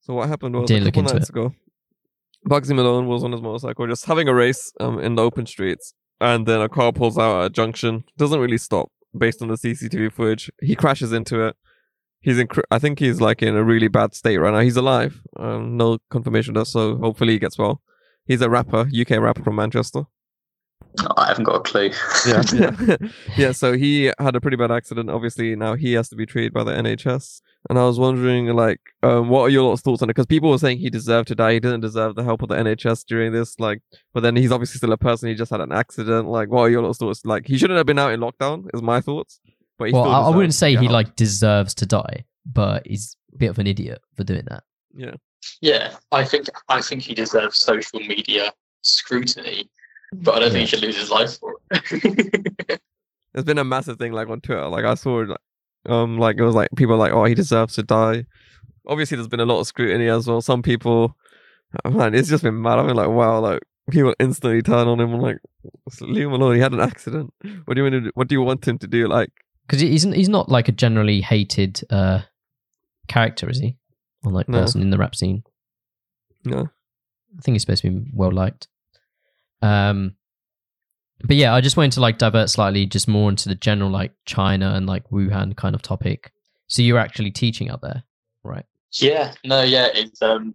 so 0.00 0.14
what 0.14 0.28
happened 0.28 0.54
was 0.54 0.70
a 0.70 0.80
couple 0.84 1.02
nights 1.02 1.30
ago, 1.30 1.52
Bugsy 2.48 2.76
Malone 2.76 3.08
was 3.08 3.24
on 3.24 3.32
his 3.32 3.42
motorcycle 3.42 3.86
just 3.88 4.04
having 4.04 4.28
a 4.28 4.34
race 4.34 4.72
um, 4.78 5.00
in 5.00 5.14
the 5.16 5.22
open 5.22 5.46
streets, 5.46 5.94
and 6.20 6.46
then 6.46 6.60
a 6.60 6.68
car 6.68 6.92
pulls 6.92 7.18
out 7.18 7.40
at 7.40 7.46
a 7.46 7.50
junction. 7.50 8.04
Doesn't 8.16 8.38
really 8.38 8.58
stop 8.58 8.90
based 9.16 9.42
on 9.42 9.48
the 9.48 9.54
CCTV 9.54 10.12
footage. 10.12 10.50
He 10.60 10.76
crashes 10.76 11.12
into 11.12 11.40
it. 11.40 11.56
He's 12.26 12.40
in. 12.40 12.48
I 12.72 12.80
think 12.80 12.98
he's 12.98 13.20
like 13.20 13.40
in 13.40 13.54
a 13.54 13.62
really 13.62 13.86
bad 13.86 14.12
state 14.12 14.38
right 14.38 14.52
now. 14.52 14.58
He's 14.58 14.76
alive. 14.76 15.22
Um, 15.36 15.76
no 15.76 15.98
confirmation 16.10 16.54
that, 16.54 16.66
so 16.66 16.96
hopefully 16.96 17.34
he 17.34 17.38
gets 17.38 17.56
well. 17.56 17.80
He's 18.24 18.40
a 18.40 18.50
rapper, 18.50 18.88
UK 19.00 19.10
rapper 19.10 19.44
from 19.44 19.54
Manchester. 19.54 20.06
I 21.16 21.28
haven't 21.28 21.44
got 21.44 21.54
a 21.54 21.60
clue. 21.60 21.92
yeah, 22.26 22.42
yeah, 22.52 22.96
yeah. 23.36 23.52
So 23.52 23.74
he 23.74 24.10
had 24.18 24.34
a 24.34 24.40
pretty 24.40 24.56
bad 24.56 24.72
accident. 24.72 25.08
Obviously, 25.08 25.54
now 25.54 25.76
he 25.76 25.92
has 25.92 26.08
to 26.08 26.16
be 26.16 26.26
treated 26.26 26.52
by 26.52 26.64
the 26.64 26.72
NHS. 26.72 27.42
And 27.70 27.78
I 27.78 27.84
was 27.84 27.96
wondering, 27.96 28.46
like, 28.48 28.80
um, 29.04 29.28
what 29.28 29.42
are 29.42 29.48
your 29.48 29.76
thoughts 29.76 30.02
on 30.02 30.10
it? 30.10 30.14
Because 30.14 30.26
people 30.26 30.50
were 30.50 30.58
saying 30.58 30.78
he 30.78 30.90
deserved 30.90 31.28
to 31.28 31.36
die. 31.36 31.52
He 31.52 31.60
didn't 31.60 31.80
deserve 31.80 32.16
the 32.16 32.24
help 32.24 32.42
of 32.42 32.48
the 32.48 32.56
NHS 32.56 33.04
during 33.06 33.32
this. 33.32 33.60
Like, 33.60 33.82
but 34.12 34.24
then 34.24 34.34
he's 34.34 34.50
obviously 34.50 34.78
still 34.78 34.92
a 34.92 34.98
person. 34.98 35.28
He 35.28 35.36
just 35.36 35.52
had 35.52 35.60
an 35.60 35.70
accident. 35.70 36.26
Like, 36.26 36.50
what 36.50 36.62
are 36.62 36.70
your 36.70 36.92
thoughts? 36.92 37.24
Like, 37.24 37.46
he 37.46 37.56
shouldn't 37.56 37.76
have 37.76 37.86
been 37.86 38.00
out 38.00 38.12
in 38.12 38.18
lockdown. 38.18 38.66
Is 38.74 38.82
my 38.82 39.00
thoughts. 39.00 39.38
But 39.78 39.86
he 39.86 39.92
well, 39.92 40.04
still 40.04 40.14
I, 40.14 40.20
I 40.22 40.36
wouldn't 40.36 40.54
say 40.54 40.70
he 40.70 40.76
help. 40.76 40.90
like 40.90 41.16
deserves 41.16 41.74
to 41.76 41.86
die, 41.86 42.24
but 42.44 42.86
he's 42.86 43.16
a 43.34 43.38
bit 43.38 43.50
of 43.50 43.58
an 43.58 43.66
idiot 43.66 44.00
for 44.14 44.24
doing 44.24 44.44
that. 44.48 44.64
Yeah, 44.96 45.14
Yeah, 45.60 45.96
I 46.12 46.24
think 46.24 46.46
I 46.68 46.80
think 46.80 47.02
he 47.02 47.14
deserves 47.14 47.62
social 47.62 48.00
media 48.00 48.52
scrutiny, 48.82 49.68
but 50.12 50.36
I 50.36 50.38
don't 50.40 50.52
think 50.52 50.60
he 50.60 50.66
should 50.66 50.82
lose 50.82 50.96
his 50.96 51.10
life 51.10 51.38
for 51.38 51.56
it. 51.70 52.80
there's 53.36 53.44
been 53.44 53.58
a 53.58 53.64
massive 53.64 53.98
thing 53.98 54.12
like 54.12 54.28
on 54.28 54.40
Twitter. 54.40 54.66
Like 54.66 54.86
I 54.86 54.94
saw, 54.94 55.16
like, 55.16 55.38
um, 55.86 56.18
like 56.18 56.38
it 56.38 56.42
was 56.42 56.54
like 56.54 56.70
people 56.74 56.96
like, 56.96 57.12
oh, 57.12 57.24
he 57.24 57.34
deserves 57.34 57.74
to 57.74 57.82
die. 57.82 58.24
Obviously, 58.86 59.16
there's 59.16 59.28
been 59.28 59.40
a 59.40 59.44
lot 59.44 59.60
of 59.60 59.66
scrutiny 59.66 60.08
as 60.08 60.26
well. 60.26 60.40
Some 60.40 60.62
people, 60.62 61.14
oh, 61.84 61.90
man, 61.90 62.14
it's 62.14 62.30
just 62.30 62.42
been 62.42 62.62
mad. 62.62 62.78
I've 62.78 62.86
been 62.86 62.96
like, 62.96 63.08
wow, 63.08 63.40
like 63.40 63.60
people 63.90 64.14
instantly 64.18 64.62
turn 64.62 64.88
on 64.88 65.00
him. 65.00 65.12
I'm 65.12 65.20
like, 65.20 65.38
leave 66.00 66.28
him 66.28 66.32
alone. 66.32 66.54
He 66.54 66.62
had 66.62 66.72
an 66.72 66.80
accident. 66.80 67.32
What 67.66 67.74
do 67.74 67.80
you 67.80 67.90
want 67.90 67.92
to 67.92 68.00
do? 68.00 68.10
What 68.14 68.28
do 68.28 68.34
you 68.34 68.42
want 68.42 68.66
him 68.66 68.78
to 68.78 68.86
do? 68.86 69.06
Like, 69.06 69.30
Because 69.66 69.80
he's 69.80 70.04
he's 70.04 70.28
not 70.28 70.48
like 70.48 70.68
a 70.68 70.72
generally 70.72 71.20
hated 71.20 71.80
uh, 71.90 72.22
character, 73.08 73.48
is 73.50 73.58
he? 73.60 73.76
Or 74.24 74.32
like 74.32 74.48
No. 74.48 74.60
person 74.60 74.82
in 74.82 74.90
the 74.90 74.98
rap 74.98 75.14
scene. 75.14 75.42
no, 76.44 76.68
I 77.38 77.40
think 77.42 77.54
he's 77.54 77.62
supposed 77.62 77.82
to 77.82 77.90
be 77.90 78.10
well 78.14 78.32
liked. 78.32 78.68
Um, 79.62 80.14
but 81.24 81.36
yeah, 81.36 81.54
I 81.54 81.60
just 81.60 81.76
wanted 81.76 81.92
to 81.92 82.00
like 82.00 82.18
divert 82.18 82.50
slightly, 82.50 82.86
just 82.86 83.08
more 83.08 83.30
into 83.30 83.48
the 83.48 83.54
general 83.54 83.90
like 83.90 84.12
China 84.26 84.74
and 84.74 84.86
like 84.86 85.08
Wuhan 85.10 85.56
kind 85.56 85.74
of 85.74 85.82
topic. 85.82 86.32
So 86.68 86.82
you're 86.82 86.98
actually 86.98 87.30
teaching 87.30 87.70
out 87.70 87.80
there, 87.80 88.02
right? 88.42 88.64
yeah, 89.00 89.32
no, 89.44 89.62
yeah, 89.62 89.88
it's 89.94 90.22
um, 90.22 90.54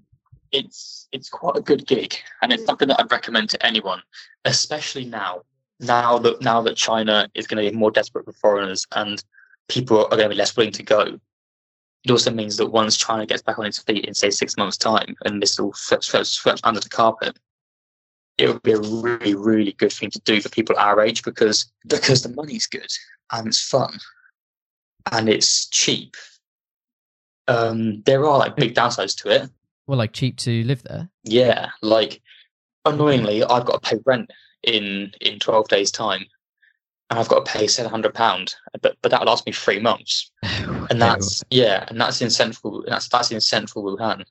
it's 0.51 1.07
it's 1.11 1.29
quite 1.29 1.57
a 1.57 1.61
good 1.61 1.85
gig, 1.87 2.15
and 2.41 2.51
it's 2.53 2.65
something 2.65 2.87
that 2.87 2.99
I'd 2.99 3.11
recommend 3.11 3.49
to 3.51 3.65
anyone, 3.65 4.01
especially 4.45 5.05
now. 5.05 5.41
Now 5.81 6.19
that 6.19 6.41
now 6.41 6.61
that 6.61 6.77
China 6.77 7.27
is 7.33 7.47
going 7.47 7.63
to 7.63 7.71
be 7.71 7.75
more 7.75 7.91
desperate 7.91 8.25
for 8.25 8.33
foreigners, 8.33 8.85
and 8.93 9.23
people 9.67 10.05
are 10.05 10.09
going 10.09 10.23
to 10.23 10.29
be 10.29 10.35
less 10.35 10.55
willing 10.55 10.73
to 10.73 10.83
go. 10.83 11.19
It 12.03 12.11
also 12.11 12.31
means 12.31 12.57
that 12.57 12.67
once 12.67 12.97
China 12.97 13.25
gets 13.25 13.41
back 13.41 13.59
on 13.59 13.65
its 13.65 13.79
feet 13.79 14.05
in 14.05 14.13
say 14.13 14.29
six 14.29 14.57
months' 14.57 14.77
time, 14.77 15.15
and 15.25 15.41
this 15.41 15.59
all 15.59 15.73
swept, 15.73 16.03
swept, 16.03 16.27
swept 16.27 16.61
under 16.63 16.79
the 16.79 16.89
carpet, 16.89 17.37
it 18.37 18.47
would 18.47 18.63
be 18.63 18.71
a 18.71 18.79
really, 18.79 19.35
really 19.35 19.73
good 19.73 19.93
thing 19.93 20.09
to 20.11 20.19
do 20.21 20.41
for 20.41 20.49
people 20.49 20.75
our 20.77 21.01
age 21.01 21.23
because 21.23 21.71
because 21.87 22.23
the 22.23 22.29
money's 22.29 22.67
good 22.67 22.89
and 23.31 23.47
it's 23.47 23.61
fun 23.61 23.97
and 25.11 25.29
it's 25.29 25.67
cheap. 25.67 26.15
Um, 27.47 28.01
there 28.03 28.25
are 28.25 28.37
like 28.37 28.55
big 28.55 28.75
downsides 28.75 29.15
to 29.21 29.29
it. 29.29 29.49
Well, 29.87 29.97
like 29.97 30.13
cheap 30.13 30.37
to 30.37 30.63
live 30.63 30.83
there. 30.83 31.09
Yeah, 31.23 31.69
like 31.81 32.21
annoyingly, 32.85 33.43
I've 33.43 33.65
got 33.65 33.83
to 33.83 33.89
pay 33.89 34.01
rent 34.05 34.31
in 34.63 35.11
in 35.21 35.39
twelve 35.39 35.67
days' 35.67 35.91
time, 35.91 36.25
and 37.09 37.19
I've 37.19 37.27
got 37.27 37.45
to 37.45 37.51
pay 37.51 37.67
seven 37.67 37.91
hundred 37.91 38.13
pound. 38.13 38.55
But 38.81 38.97
but 39.01 39.11
that 39.11 39.25
lasts 39.25 39.45
me 39.45 39.51
three 39.51 39.79
months, 39.79 40.31
and 40.43 41.01
that's 41.01 41.43
yeah, 41.49 41.85
and 41.87 41.99
that's 41.99 42.21
in 42.21 42.29
central. 42.29 42.83
That's 42.87 43.07
that's 43.07 43.31
in 43.31 43.41
central 43.41 43.83
Wuhan. 43.83 44.23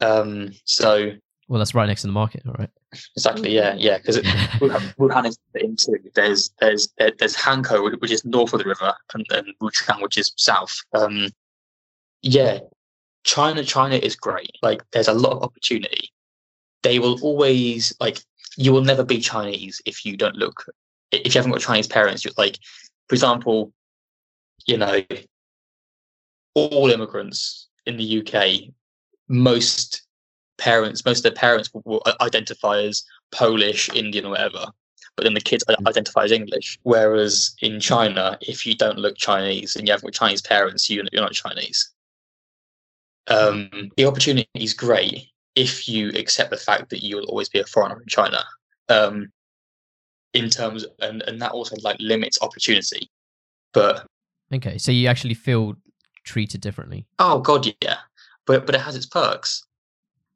Um. 0.00 0.52
So 0.64 1.12
well, 1.48 1.58
that's 1.58 1.74
right 1.74 1.86
next 1.86 2.00
to 2.00 2.08
the 2.08 2.12
market, 2.12 2.42
all 2.46 2.54
right? 2.58 2.70
exactly, 3.14 3.54
yeah, 3.54 3.74
yeah, 3.76 3.98
because 3.98 4.18
Wuhan, 4.58 4.94
Wuhan 4.96 5.26
is 5.26 5.34
split 5.34 5.64
into 5.64 5.98
there's 6.14 6.50
there's 6.60 6.92
there's 6.96 7.36
Hankou, 7.36 8.00
which 8.00 8.10
is 8.10 8.24
north 8.24 8.52
of 8.52 8.60
the 8.60 8.64
river, 8.64 8.94
and 9.14 9.24
then 9.30 9.46
Wuchang, 9.62 10.02
which 10.02 10.18
is 10.18 10.32
south. 10.36 10.76
Um, 10.92 11.28
yeah, 12.22 12.58
China, 13.22 13.62
China 13.64 13.96
is 13.96 14.16
great. 14.16 14.52
Like, 14.62 14.82
there's 14.92 15.08
a 15.08 15.12
lot 15.12 15.32
of 15.32 15.42
opportunity. 15.42 16.12
They 16.82 16.98
will 16.98 17.20
always 17.22 17.92
like 18.00 18.20
you 18.56 18.72
will 18.72 18.84
never 18.84 19.04
be 19.04 19.18
Chinese 19.18 19.80
if 19.84 20.04
you 20.04 20.16
don't 20.16 20.36
look. 20.36 20.64
If 21.12 21.34
you 21.34 21.38
haven't 21.38 21.52
got 21.52 21.60
Chinese 21.60 21.86
parents, 21.86 22.24
you're 22.24 22.34
like, 22.36 22.58
for 23.08 23.14
example, 23.14 23.72
you 24.66 24.76
know, 24.76 25.02
all 26.54 26.90
immigrants 26.90 27.68
in 27.84 27.96
the 27.96 28.20
UK, 28.20 28.72
most 29.28 30.02
parents, 30.58 31.04
most 31.04 31.18
of 31.18 31.22
their 31.24 31.32
parents 31.32 31.72
will, 31.72 31.82
will 31.84 32.02
identify 32.20 32.78
as 32.78 33.04
Polish, 33.30 33.90
Indian, 33.90 34.26
or 34.26 34.30
whatever. 34.30 34.66
But 35.16 35.24
then 35.24 35.34
the 35.34 35.40
kids 35.40 35.64
identify 35.86 36.24
as 36.24 36.32
English. 36.32 36.78
Whereas 36.82 37.54
in 37.62 37.80
China, 37.80 38.36
if 38.40 38.66
you 38.66 38.74
don't 38.74 38.98
look 38.98 39.16
Chinese 39.16 39.76
and 39.76 39.86
you 39.86 39.92
haven't 39.92 40.06
got 40.06 40.14
Chinese 40.14 40.42
parents, 40.42 40.90
you, 40.90 41.04
you're 41.12 41.22
not 41.22 41.32
Chinese. 41.32 41.90
Um, 43.28 43.90
the 43.96 44.04
opportunity 44.04 44.48
is 44.54 44.72
great 44.72 45.30
if 45.56 45.88
you 45.88 46.10
accept 46.10 46.50
the 46.50 46.56
fact 46.56 46.90
that 46.90 47.02
you 47.02 47.16
will 47.16 47.24
always 47.24 47.48
be 47.48 47.58
a 47.58 47.64
foreigner 47.64 48.00
in 48.00 48.06
China. 48.06 48.44
Um, 48.88 49.32
in 50.32 50.50
terms, 50.50 50.84
and, 51.00 51.22
and 51.22 51.40
that 51.40 51.52
also 51.52 51.74
like 51.82 51.96
limits 51.98 52.38
opportunity. 52.42 53.10
But 53.72 54.06
Okay, 54.52 54.78
so 54.78 54.92
you 54.92 55.08
actually 55.08 55.34
feel 55.34 55.74
treated 56.24 56.60
differently. 56.60 57.06
Oh 57.18 57.40
god, 57.40 57.66
yeah. 57.82 57.98
But 58.46 58.66
but 58.66 58.74
it 58.74 58.80
has 58.80 58.94
its 58.94 59.06
perks. 59.06 59.64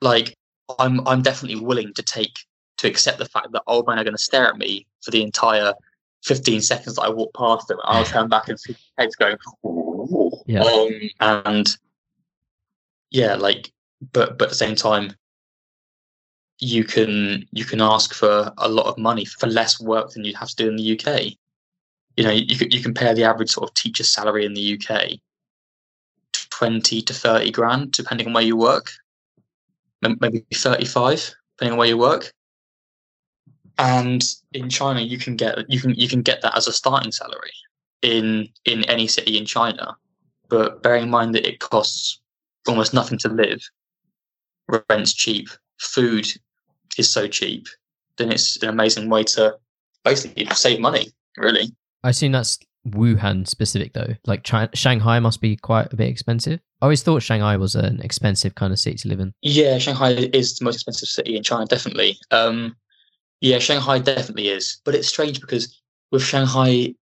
Like 0.01 0.37
I'm 0.79 1.07
I'm 1.07 1.23
definitely 1.23 1.61
willing 1.61 1.93
to 1.95 2.03
take 2.03 2.39
to 2.79 2.89
accept 2.89 3.19
the 3.19 3.27
fact 3.27 3.53
that 3.53 3.63
old 3.67 3.87
men 3.87 3.99
are 3.99 4.05
going 4.05 4.17
to 4.17 4.23
stare 4.23 4.47
at 4.47 4.57
me 4.57 4.87
for 5.03 5.11
the 5.11 5.23
entire 5.23 5.75
15 6.25 6.63
seconds 6.63 6.97
that 6.97 7.03
I 7.03 7.11
walk 7.11 7.33
past 7.35 7.69
them. 7.69 7.79
I'll 7.85 8.05
turn 8.05 8.29
back 8.29 8.49
and 8.49 8.59
see 8.59 8.75
heads 8.97 9.17
going. 9.17 9.37
Yeah. 10.47 10.63
Um, 10.63 11.11
and 11.21 11.77
yeah, 13.11 13.35
like, 13.35 13.71
but 14.13 14.39
but 14.39 14.47
at 14.47 14.51
the 14.51 14.55
same 14.55 14.75
time, 14.75 15.13
you 16.59 16.85
can 16.85 17.47
you 17.53 17.65
can 17.65 17.81
ask 17.81 18.15
for 18.15 18.53
a 18.59 18.69
lot 18.69 18.87
of 18.87 18.99
money 18.99 19.25
for 19.25 19.47
less 19.47 19.81
work 19.81 20.11
than 20.11 20.25
you'd 20.25 20.37
have 20.37 20.49
to 20.51 20.57
do 20.57 20.69
in 20.69 20.77
the 20.77 20.99
UK. 20.99 21.33
You 22.17 22.25
know, 22.25 22.31
you 22.31 22.57
you 22.71 22.83
compare 22.83 23.15
the 23.15 23.25
average 23.25 23.51
sort 23.51 23.69
of 23.69 23.75
teacher 23.75 24.05
salary 24.05 24.45
in 24.45 24.55
the 24.55 24.79
UK, 24.79 25.19
twenty 26.51 27.03
to 27.03 27.15
thirty 27.15 27.51
grand, 27.51 27.93
depending 27.93 28.27
on 28.27 28.33
where 28.33 28.43
you 28.43 28.57
work. 28.57 28.91
Maybe 30.03 30.45
thirty-five, 30.53 31.35
depending 31.57 31.73
on 31.73 31.79
where 31.79 31.89
you 31.89 31.99
work. 31.99 32.33
And 33.79 34.23
in 34.53 34.69
China, 34.69 35.01
you 35.01 35.19
can 35.19 35.37
get 35.37 35.71
you 35.71 35.81
can 35.81 35.95
you 35.95 36.09
can 36.09 36.23
get 36.23 36.43
that 36.43 36.57
as 36.57 36.67
a 36.67 36.73
starting 36.73 37.13
salary 37.13 37.53
in 38.03 38.49
in 38.65 38.85
any 38.85 39.07
city 39.07 39.39
in 39.39 39.47
China. 39.47 39.97
But 40.49 40.83
bearing 40.83 41.05
in 41.05 41.11
mind 41.11 41.35
that 41.35 41.49
it 41.49 41.61
costs 41.61 42.21
almost 42.67 42.93
nothing 42.93 43.19
to 43.19 43.29
live, 43.29 43.63
rent's 44.89 45.13
cheap, 45.13 45.49
food 45.79 46.27
is 46.99 47.13
so 47.13 47.27
cheap, 47.27 47.67
then 48.17 48.31
it's 48.31 48.63
an 48.63 48.69
amazing 48.69 49.09
way 49.09 49.25
to 49.25 49.57
basically 50.05 50.47
save 50.47 50.81
money, 50.81 51.09
really. 51.37 51.73
I 52.03 52.11
assume 52.11 52.33
that's 52.33 52.59
Wuhan 52.89 53.47
specific 53.47 53.93
though. 53.93 54.15
Like 54.27 54.43
China, 54.43 54.71
Shanghai 54.75 55.19
must 55.19 55.41
be 55.41 55.57
quite 55.57 55.93
a 55.93 55.97
bit 55.97 56.09
expensive. 56.09 56.61
I 56.81 56.87
always 56.87 57.03
thought 57.03 57.23
Shanghai 57.23 57.57
was 57.57 57.75
an 57.75 58.01
expensive 58.01 58.55
kind 58.55 58.73
of 58.73 58.79
city 58.79 58.97
to 58.99 59.09
live 59.09 59.21
in. 59.21 59.35
Yeah, 59.43 59.79
Shanghai 59.79 60.13
is 60.33 60.59
the 60.59 60.65
most 60.65 60.77
expensive 60.77 61.09
city 61.09 61.37
in 61.37 61.43
China, 61.43 61.67
definitely. 61.67 62.19
Um, 62.31 62.75
yeah, 63.41 63.59
Shanghai 63.59 63.99
definitely 63.99 64.49
is. 64.49 64.81
But 64.85 64.95
it's 64.95 65.09
strange 65.09 65.41
because 65.41 65.79
with 66.11 66.23
Shanghai, 66.23 66.95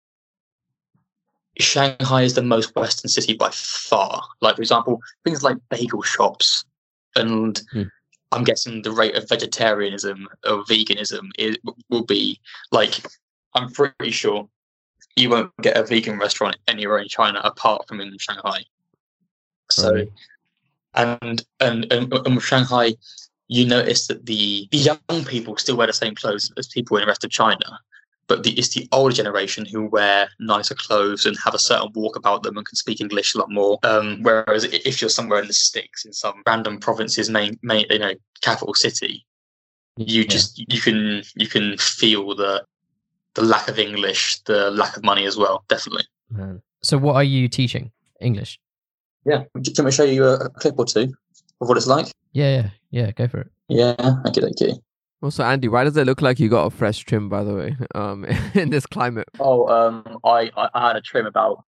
Shanghai 1.60 2.24
is 2.24 2.34
the 2.34 2.42
most 2.42 2.76
Western 2.76 3.10
city 3.10 3.36
by 3.36 3.50
far. 3.52 4.24
Like, 4.42 4.56
for 4.56 4.62
example, 4.62 5.00
things 5.24 5.44
like 5.44 5.58
bagel 5.70 6.02
shops 6.02 6.66
and 7.16 7.62
Hmm. 7.72 7.84
I'm 8.32 8.44
guessing 8.44 8.82
the 8.82 8.92
rate 8.92 9.16
of 9.16 9.30
vegetarianism 9.30 10.28
or 10.46 10.64
veganism 10.66 11.30
is, 11.40 11.58
will 11.90 12.04
be 12.04 12.40
like, 12.72 13.02
I'm 13.54 13.72
pretty 13.72 14.12
sure 14.12 14.50
you 15.16 15.30
won't 15.30 15.56
get 15.62 15.78
a 15.78 15.84
vegan 15.84 16.20
restaurant 16.20 16.58
anywhere 16.68 17.00
in 17.00 17.08
China 17.08 17.40
apart 17.44 17.88
from 17.88 18.02
in 18.02 18.18
Shanghai. 18.18 18.64
So, 19.72 19.94
Right. 19.94 20.12
and, 20.94 21.46
and, 21.60 21.92
and, 21.92 22.14
and 22.14 22.36
with 22.36 22.44
Shanghai, 22.44 22.96
you 23.48 23.66
notice 23.66 24.08
that 24.08 24.26
the, 24.26 24.68
the 24.72 24.78
young 24.78 25.26
people 25.26 25.56
still 25.56 25.78
wear 25.78 25.88
the 25.88 25.94
same 25.94 26.16
clothes 26.16 26.52
as 26.58 26.68
people 26.68 26.98
in 26.98 27.02
the 27.02 27.08
rest 27.08 27.24
of 27.24 27.32
China, 27.32 27.80
but 28.28 28.44
the, 28.44 28.52
it's 28.52 28.74
the 28.76 28.88
older 28.92 29.16
generation 29.16 29.66
who 29.66 29.86
wear 29.88 30.30
nicer 30.40 30.76
clothes 30.76 31.26
and 31.26 31.38
have 31.44 31.54
a 31.54 31.60
certain 31.60 31.92
walk 31.96 32.16
about 32.16 32.44
them 32.44 32.58
and 32.58 32.66
can 32.66 32.76
speak 32.76 33.00
English 33.02 33.34
a 33.34 33.38
lot 33.40 33.50
more. 33.50 33.80
Um, 33.84 34.22
whereas 34.22 34.66
if 34.66 35.02
you're 35.02 35.10
somewhere 35.10 35.40
in 35.42 35.48
the 35.48 35.54
sticks, 35.54 36.06
in 36.06 36.14
some 36.14 36.44
random 36.46 36.80
province's 36.80 37.30
main, 37.30 37.58
main 37.64 37.86
you 37.90 38.00
know, 38.00 38.14
capital 38.42 38.74
city, 38.74 39.26
you 39.96 40.22
Yeah. 40.22 40.28
just 40.28 40.60
you 40.72 40.82
can 40.82 41.24
you 41.36 41.48
can 41.48 41.78
feel 41.78 42.36
the 42.36 42.64
the 43.34 43.42
lack 43.44 43.68
of 43.68 43.80
English, 43.80 44.40
the 44.44 44.72
lack 44.72 44.98
of 44.98 45.04
money 45.04 45.26
as 45.26 45.38
well. 45.38 45.64
Definitely. 45.70 46.06
Man. 46.30 46.62
So 46.84 46.98
what 46.98 47.16
are 47.16 47.24
you 47.24 47.48
teaching? 47.48 47.92
English. 48.20 48.60
Yeah. 49.26 49.44
Do 49.56 49.62
you 49.62 49.74
want 49.78 49.80
me 49.80 49.86
to 49.86 49.92
show 49.92 50.04
you 50.04 50.26
a, 50.26 50.34
a 50.36 50.50
clip 50.50 50.76
or 50.78 50.86
two 50.86 51.14
of 51.62 51.68
what 51.68 51.78
it's 51.78 51.88
like? 51.88 52.08
Yeah, 52.34 52.56
yeah, 52.56 52.70
yeah. 52.92 53.12
Go 53.12 53.28
for 53.28 53.42
it. 53.42 53.48
Yeah. 53.70 53.96
Okay. 54.28 54.42
Okay. 54.42 54.74
Also, 55.22 55.44
Andy, 55.44 55.68
why 55.68 55.84
does 55.84 55.98
it 55.98 56.06
look 56.06 56.22
like 56.22 56.40
you 56.40 56.48
got 56.48 56.66
a 56.66 56.70
fresh 56.70 57.00
trim? 57.00 57.28
By 57.30 57.44
the 57.44 57.54
way, 57.56 57.76
um, 57.96 58.26
in 58.54 58.70
this 58.70 58.86
climate. 58.86 59.28
Oh, 59.40 59.68
um, 59.68 60.20
I, 60.24 60.52
I, 60.56 60.70
I 60.74 60.88
had 60.88 60.96
a 60.96 61.02
trim 61.02 61.26
about 61.26 61.64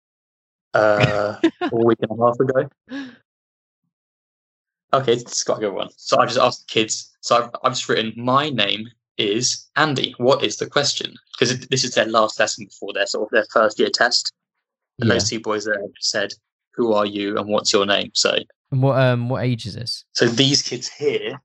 uh, 0.74 1.36
a 1.72 1.76
week 1.76 1.98
and 2.02 2.10
a 2.18 2.24
half 2.24 2.38
ago. 2.40 2.68
Okay, 4.92 5.12
it's 5.14 5.44
quite 5.44 5.58
a 5.58 5.60
good 5.60 5.74
one. 5.74 5.88
So 5.96 6.18
I 6.18 6.26
just 6.26 6.38
asked 6.38 6.66
the 6.68 6.72
kids. 6.72 7.16
So 7.20 7.36
I've, 7.36 7.50
I've 7.62 7.72
just 7.72 7.88
written, 7.88 8.12
my 8.16 8.50
name 8.50 8.88
is 9.18 9.68
Andy. 9.76 10.14
What 10.18 10.42
is 10.44 10.56
the 10.56 10.68
question? 10.68 11.14
Because 11.32 11.58
this 11.68 11.84
is 11.84 11.94
their 11.94 12.06
last 12.06 12.38
lesson 12.38 12.66
before 12.66 12.92
their 12.92 13.06
sort 13.06 13.24
of 13.26 13.30
their 13.30 13.46
first 13.52 13.78
year 13.78 13.90
test. 13.92 14.32
And 15.00 15.08
Yeah. 15.08 15.14
those 15.14 15.28
two 15.28 15.40
boys 15.40 15.64
there 15.66 15.76
said, 16.00 16.32
"Who 16.74 16.92
are 16.94 17.04
you 17.04 17.36
and 17.36 17.48
what's 17.48 17.72
your 17.72 17.84
name?" 17.84 18.10
So, 18.14 18.38
And 18.70 18.82
what 18.82 18.98
um 18.98 19.28
what 19.28 19.44
age 19.44 19.66
is 19.66 19.74
this? 19.74 20.04
so 20.12 20.26
these 20.26 20.62
kids 20.62 20.88
here, 20.88 21.38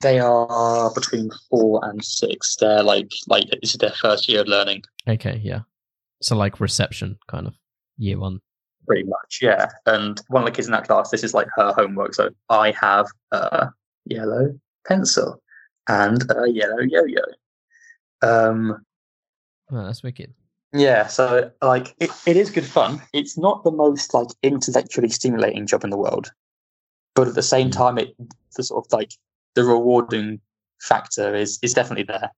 they 0.00 0.18
are 0.18 0.92
between 0.94 1.30
four 1.50 1.80
and 1.84 2.04
six. 2.04 2.56
They're 2.56 2.82
like 2.82 3.10
like 3.28 3.44
this 3.62 3.70
is 3.72 3.78
their 3.78 3.92
first 3.92 4.28
year 4.28 4.40
of 4.42 4.48
learning. 4.48 4.82
Okay, 5.08 5.40
yeah. 5.42 5.60
So 6.22 6.36
like 6.36 6.60
reception 6.60 7.18
kind 7.28 7.46
of 7.46 7.54
year 7.98 8.18
one. 8.18 8.40
pretty 8.86 9.04
much 9.04 9.38
yeah 9.40 9.66
and 9.86 10.20
one 10.28 10.42
of 10.42 10.46
the 10.46 10.50
kids 10.52 10.66
in 10.66 10.72
that 10.72 10.86
class 10.86 11.10
this 11.10 11.22
is 11.24 11.32
like 11.32 11.46
her 11.56 11.72
homework 11.74 12.12
so 12.12 12.28
i 12.50 12.72
have 12.78 13.06
a 13.30 13.68
yellow 14.04 14.52
pencil 14.86 15.40
and 15.88 16.22
a 16.30 16.50
yellow 16.50 16.80
yo-yo 16.80 17.22
um 18.22 18.84
Oh, 19.70 19.84
that's 19.84 20.02
wicked. 20.02 20.34
yeah 20.72 21.06
so 21.06 21.50
like 21.62 21.94
it, 22.00 22.10
it 22.26 22.36
is 22.36 22.50
good 22.50 22.66
fun 22.66 23.00
it's 23.12 23.38
not 23.38 23.64
the 23.64 23.70
most 23.70 24.12
like 24.12 24.28
intellectually 24.42 25.08
stimulating 25.08 25.66
job 25.66 25.84
in 25.84 25.90
the 25.90 25.96
world 25.96 26.32
but 27.14 27.28
at 27.28 27.34
the 27.34 27.42
same 27.42 27.68
Mm. 27.68 27.72
time 27.72 27.98
it 27.98 28.14
the 28.56 28.62
sort 28.64 28.84
of 28.84 28.92
like 28.92 29.12
the 29.54 29.64
rewarding 29.64 30.40
factor 30.80 31.34
is 31.34 31.58
is 31.62 31.74
definitely 31.74 32.04
there 32.04 32.30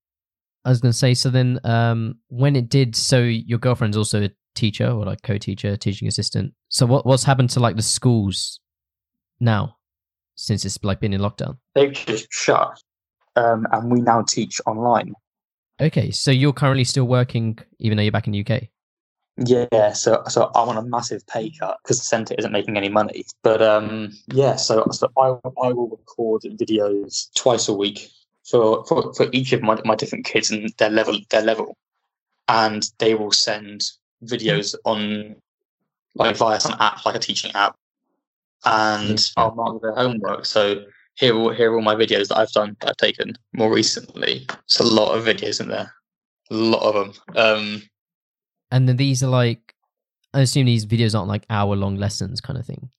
I 0.64 0.68
was 0.70 0.80
gonna 0.80 0.92
say, 0.92 1.14
so 1.14 1.30
then 1.30 1.60
um 1.64 2.16
when 2.28 2.56
it 2.56 2.68
did 2.68 2.96
so 2.96 3.20
your 3.22 3.58
girlfriend's 3.58 3.96
also 3.96 4.24
a 4.24 4.30
teacher 4.56 4.88
or 4.88 5.04
like 5.04 5.22
co 5.22 5.38
teacher, 5.38 5.76
teaching 5.76 6.08
assistant. 6.08 6.54
So 6.68 6.86
what 6.86 7.06
what's 7.06 7.22
happened 7.22 7.50
to 7.50 7.60
like 7.60 7.76
the 7.76 7.82
schools 7.82 8.58
now 9.38 9.76
since 10.34 10.64
it's 10.64 10.82
like 10.82 10.98
been 11.00 11.12
in 11.12 11.20
lockdown? 11.20 11.58
they've 11.74 11.92
just 11.92 12.26
shut 12.32 12.82
um 13.36 13.66
and 13.70 13.92
we 13.92 14.00
now 14.00 14.22
teach 14.22 14.60
online 14.66 15.14
Okay, 15.80 16.10
so 16.10 16.30
you're 16.30 16.54
currently 16.54 16.84
still 16.84 17.04
working 17.04 17.58
even 17.78 17.96
though 17.96 18.02
you're 18.02 18.12
back 18.12 18.26
in 18.26 18.32
the 18.32 18.40
UK. 18.44 18.64
Yeah, 19.38 19.92
so 19.92 20.22
so 20.28 20.50
I'm 20.54 20.70
on 20.70 20.78
a 20.78 20.82
massive 20.82 21.26
pay 21.26 21.50
cut 21.50 21.78
because 21.82 21.98
the 21.98 22.04
centre 22.04 22.34
isn't 22.38 22.52
making 22.52 22.76
any 22.78 22.88
money. 22.88 23.26
But 23.42 23.60
um, 23.60 24.16
yeah, 24.28 24.56
so 24.56 24.86
so 24.90 25.10
I 25.18 25.36
I 25.62 25.72
will 25.72 25.88
record 25.88 26.42
videos 26.42 27.28
twice 27.34 27.68
a 27.68 27.74
week 27.74 28.08
for 28.48 28.84
for, 28.86 29.12
for 29.12 29.26
each 29.32 29.52
of 29.52 29.62
my, 29.62 29.78
my 29.84 29.94
different 29.94 30.24
kids 30.24 30.50
and 30.50 30.70
their 30.78 30.88
level 30.88 31.18
their 31.28 31.42
level, 31.42 31.76
and 32.48 32.90
they 32.98 33.14
will 33.14 33.32
send 33.32 33.82
videos 34.24 34.74
on 34.86 35.36
like 36.14 36.36
via 36.36 36.58
some 36.58 36.76
app 36.80 37.04
like 37.04 37.16
a 37.16 37.18
teaching 37.18 37.52
app, 37.54 37.76
and. 38.64 39.30
I'll 39.36 39.54
mark 39.54 39.82
their 39.82 39.94
homework. 39.94 40.46
So 40.46 40.82
here 41.16 41.38
are, 41.38 41.52
here 41.52 41.72
are 41.72 41.76
all 41.76 41.82
my 41.82 41.94
videos 41.94 42.28
that 42.28 42.38
I've 42.38 42.52
done 42.52 42.74
that 42.80 42.90
I've 42.90 42.96
taken 42.96 43.36
more 43.52 43.70
recently. 43.72 44.46
It's 44.64 44.80
a 44.80 44.82
lot 44.82 45.14
of 45.14 45.24
videos 45.24 45.60
in 45.60 45.68
there, 45.68 45.92
a 46.50 46.54
lot 46.54 46.82
of 46.82 46.94
them. 46.94 47.36
Um, 47.36 47.82
And 48.70 48.88
then 48.88 48.96
these 48.96 49.22
are 49.22 49.28
like 49.28 49.74
I 50.34 50.40
assume 50.40 50.66
these 50.66 50.84
videos 50.84 51.16
aren't 51.16 51.28
like 51.28 51.46
hour 51.48 51.74
long 51.76 51.96
lessons 51.96 52.40
kind 52.40 52.58
of 52.58 52.66
thing. 52.66 52.90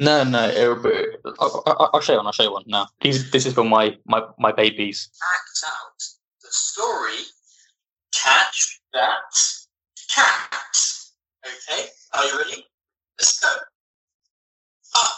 No, 0.00 0.24
no. 0.24 0.48
It'll 0.48 0.82
be, 0.82 0.90
I'll, 1.38 1.62
I'll 1.66 1.90
I'll 1.94 2.00
show 2.00 2.12
you 2.12 2.18
one. 2.18 2.26
I'll 2.26 2.32
show 2.32 2.42
you 2.44 2.52
one 2.52 2.64
now. 2.66 2.88
These, 3.02 3.30
this 3.30 3.46
is 3.46 3.52
for 3.54 3.62
my, 3.62 3.96
my, 4.06 4.22
my 4.38 4.50
babies. 4.50 5.10
Act 5.34 5.64
out 5.70 6.02
the 6.42 6.48
story. 6.50 7.22
Catch 8.14 8.80
that 8.94 9.20
cat. 10.12 10.56
Okay. 11.46 11.88
Are 12.14 12.24
you 12.24 12.38
ready? 12.38 12.66
Let's 13.18 13.38
go. 13.38 13.48
Up. 14.96 15.12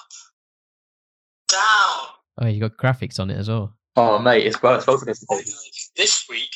Down. 1.49 2.09
Oh, 2.41 2.47
you 2.49 2.61
got 2.61 2.77
graphics 2.77 3.21
on 3.21 3.31
it 3.31 3.39
as 3.39 3.49
well. 3.49 3.75
Oh, 3.97 4.19
mate, 4.19 4.45
it's 4.45 4.61
well, 4.61 4.75
it's 4.75 4.87
both 4.87 5.03
of 5.03 5.09
us. 5.09 5.25
This 5.97 6.27
week, 6.29 6.51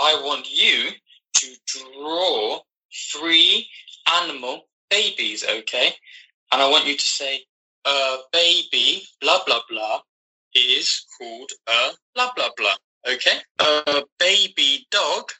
I 0.00 0.20
want 0.24 0.50
you 0.50 0.90
to 1.36 1.46
draw 1.66 2.60
three 3.12 3.68
animal 4.20 4.68
babies, 4.90 5.44
okay? 5.48 5.94
And 6.52 6.60
I 6.60 6.68
want 6.68 6.86
you 6.86 6.96
to 6.96 7.04
say, 7.04 7.40
a 7.84 8.16
baby, 8.32 9.02
blah, 9.20 9.40
blah, 9.46 9.60
blah, 9.68 10.00
is 10.54 11.06
called 11.18 11.50
a 11.68 11.90
blah, 12.14 12.30
blah, 12.36 12.50
blah, 12.56 12.74
okay? 13.08 13.38
A 13.58 14.04
baby 14.18 14.86
dog 14.90 15.30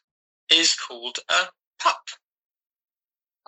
is 0.50 0.74
called 0.74 1.18
a 1.28 1.44
pup. 1.78 2.00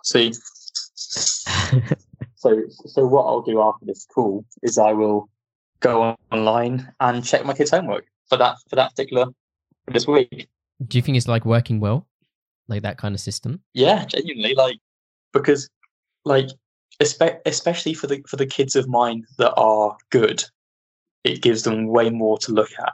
See? 0.03 0.33
So, 2.45 2.63
so 2.69 3.07
what 3.07 3.23
I'll 3.23 3.41
do 3.41 3.63
after 3.63 3.87
this 3.87 4.05
call 4.05 4.45
is 4.63 4.77
I 4.77 4.93
will 4.93 5.31
go 5.81 6.15
online 6.31 6.93
and 7.01 7.25
check 7.25 7.43
my 7.47 7.55
kids' 7.55 7.71
homework 7.71 8.05
for 8.29 8.37
that 8.37 8.57
for 8.69 8.77
that 8.77 8.91
particular 8.91 9.29
for 9.87 9.91
this 9.91 10.07
week. 10.07 10.49
Do 10.87 10.99
you 10.99 11.01
think 11.01 11.17
it's 11.17 11.27
like 11.27 11.47
working 11.47 11.81
well? 11.81 12.07
Like 12.69 12.83
that 12.83 12.99
kind 12.99 13.15
of 13.15 13.21
system? 13.21 13.61
Yeah, 13.75 14.05
genuinely, 14.07 14.55
like 14.55 14.79
because 15.33 15.69
like 16.25 16.49
espe- 17.03 17.41
especially 17.47 17.95
for 17.95 18.07
the 18.07 18.23
for 18.29 18.37
the 18.37 18.47
kids 18.47 18.75
of 18.77 18.89
mine 18.89 19.27
that 19.39 19.53
are 19.57 19.97
good, 20.11 20.45
it 21.25 21.43
gives 21.43 21.63
them 21.63 21.87
way 21.89 22.11
more 22.11 22.39
to 22.39 22.53
look 22.53 22.71
at. 22.79 22.93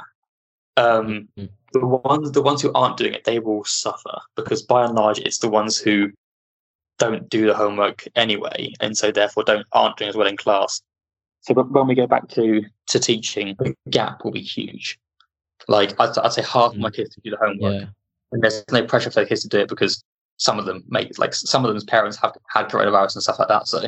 Um, 0.77 1.29
Mm. 1.37 1.51
the 1.73 1.87
ones 1.87 2.33
the 2.33 2.43
ones 2.43 2.63
who 2.63 2.73
aren't 2.75 2.97
doing 2.97 3.15
it, 3.15 3.25
they 3.25 3.39
will 3.39 3.65
suffer 3.65 4.19
because 4.37 4.63
by 4.63 4.85
and 4.85 4.95
large, 4.95 5.19
it's 5.21 5.39
the 5.39 5.49
ones 5.49 5.79
who 5.79 6.11
don't 6.99 7.29
do 7.29 7.47
the 7.47 7.55
homework 7.55 8.05
anyway, 8.17 8.73
and 8.81 8.97
so 8.99 9.11
therefore 9.13 9.45
don't 9.45 9.67
aren't 9.73 9.97
doing 9.99 10.09
as 10.11 10.17
well 10.17 10.27
in 10.27 10.37
class 10.37 10.83
So 11.43 11.55
but 11.55 11.71
when 11.71 11.87
we 11.87 11.95
go 11.95 12.07
back 12.07 12.29
to 12.31 12.63
to 12.89 12.99
teaching, 12.99 13.55
the 13.59 13.75
gap 13.91 14.25
will 14.25 14.33
be 14.33 14.43
huge. 14.43 14.99
Like 15.69 15.99
I'd, 16.01 16.17
I'd 16.19 16.33
say 16.33 16.43
half 16.43 16.73
of 16.73 16.79
my 16.79 16.91
kids 16.91 17.17
do 17.23 17.31
the 17.31 17.37
homework, 17.37 17.83
Yeah. 17.83 17.89
And 18.33 18.43
there's 18.43 18.65
no 18.71 18.85
pressure 18.85 19.11
for 19.11 19.17
their 19.17 19.27
kids 19.27 19.43
to 19.43 19.49
do 19.49 19.59
it 19.59 19.69
because 19.69 20.03
some 20.37 20.59
of 20.59 20.65
them 20.65 20.83
make 20.89 21.19
like 21.19 21.35
some 21.35 21.65
of 21.65 21.69
them's 21.69 21.85
parents 21.85 22.17
have 22.19 22.33
had 22.49 22.69
coronavirus 22.69 23.17
and 23.17 23.23
stuff 23.23 23.39
like 23.39 23.49
that. 23.49 23.69
So 23.69 23.87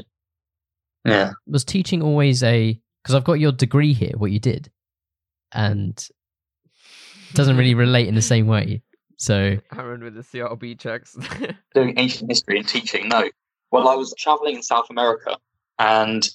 yeah, 1.05 1.32
Was 1.47 1.64
teaching 1.64 2.03
always 2.03 2.43
a 2.43 2.78
because 3.03 3.14
I've 3.14 3.24
got 3.24 3.40
your 3.40 3.53
degree 3.53 3.93
here, 3.93 4.12
what 4.16 4.30
you 4.30 4.38
did, 4.38 4.70
and 5.53 5.97
it 7.30 7.34
doesn't 7.34 7.57
really 7.57 7.74
relate 7.74 8.09
in 8.09 8.14
the 8.14 8.22
same 8.22 8.47
way. 8.47 8.82
So 9.16 9.57
Aaron 9.76 10.03
with 10.03 10.14
the 10.14 10.22
CRB 10.22 10.78
checks. 10.78 11.16
doing 11.74 11.95
ancient 11.97 12.30
history 12.30 12.59
and 12.59 12.68
teaching. 12.68 13.09
No. 13.09 13.28
Well, 13.70 13.88
I 13.88 13.95
was 13.95 14.12
traveling 14.18 14.57
in 14.57 14.62
South 14.62 14.86
America 14.90 15.36
and 15.78 16.28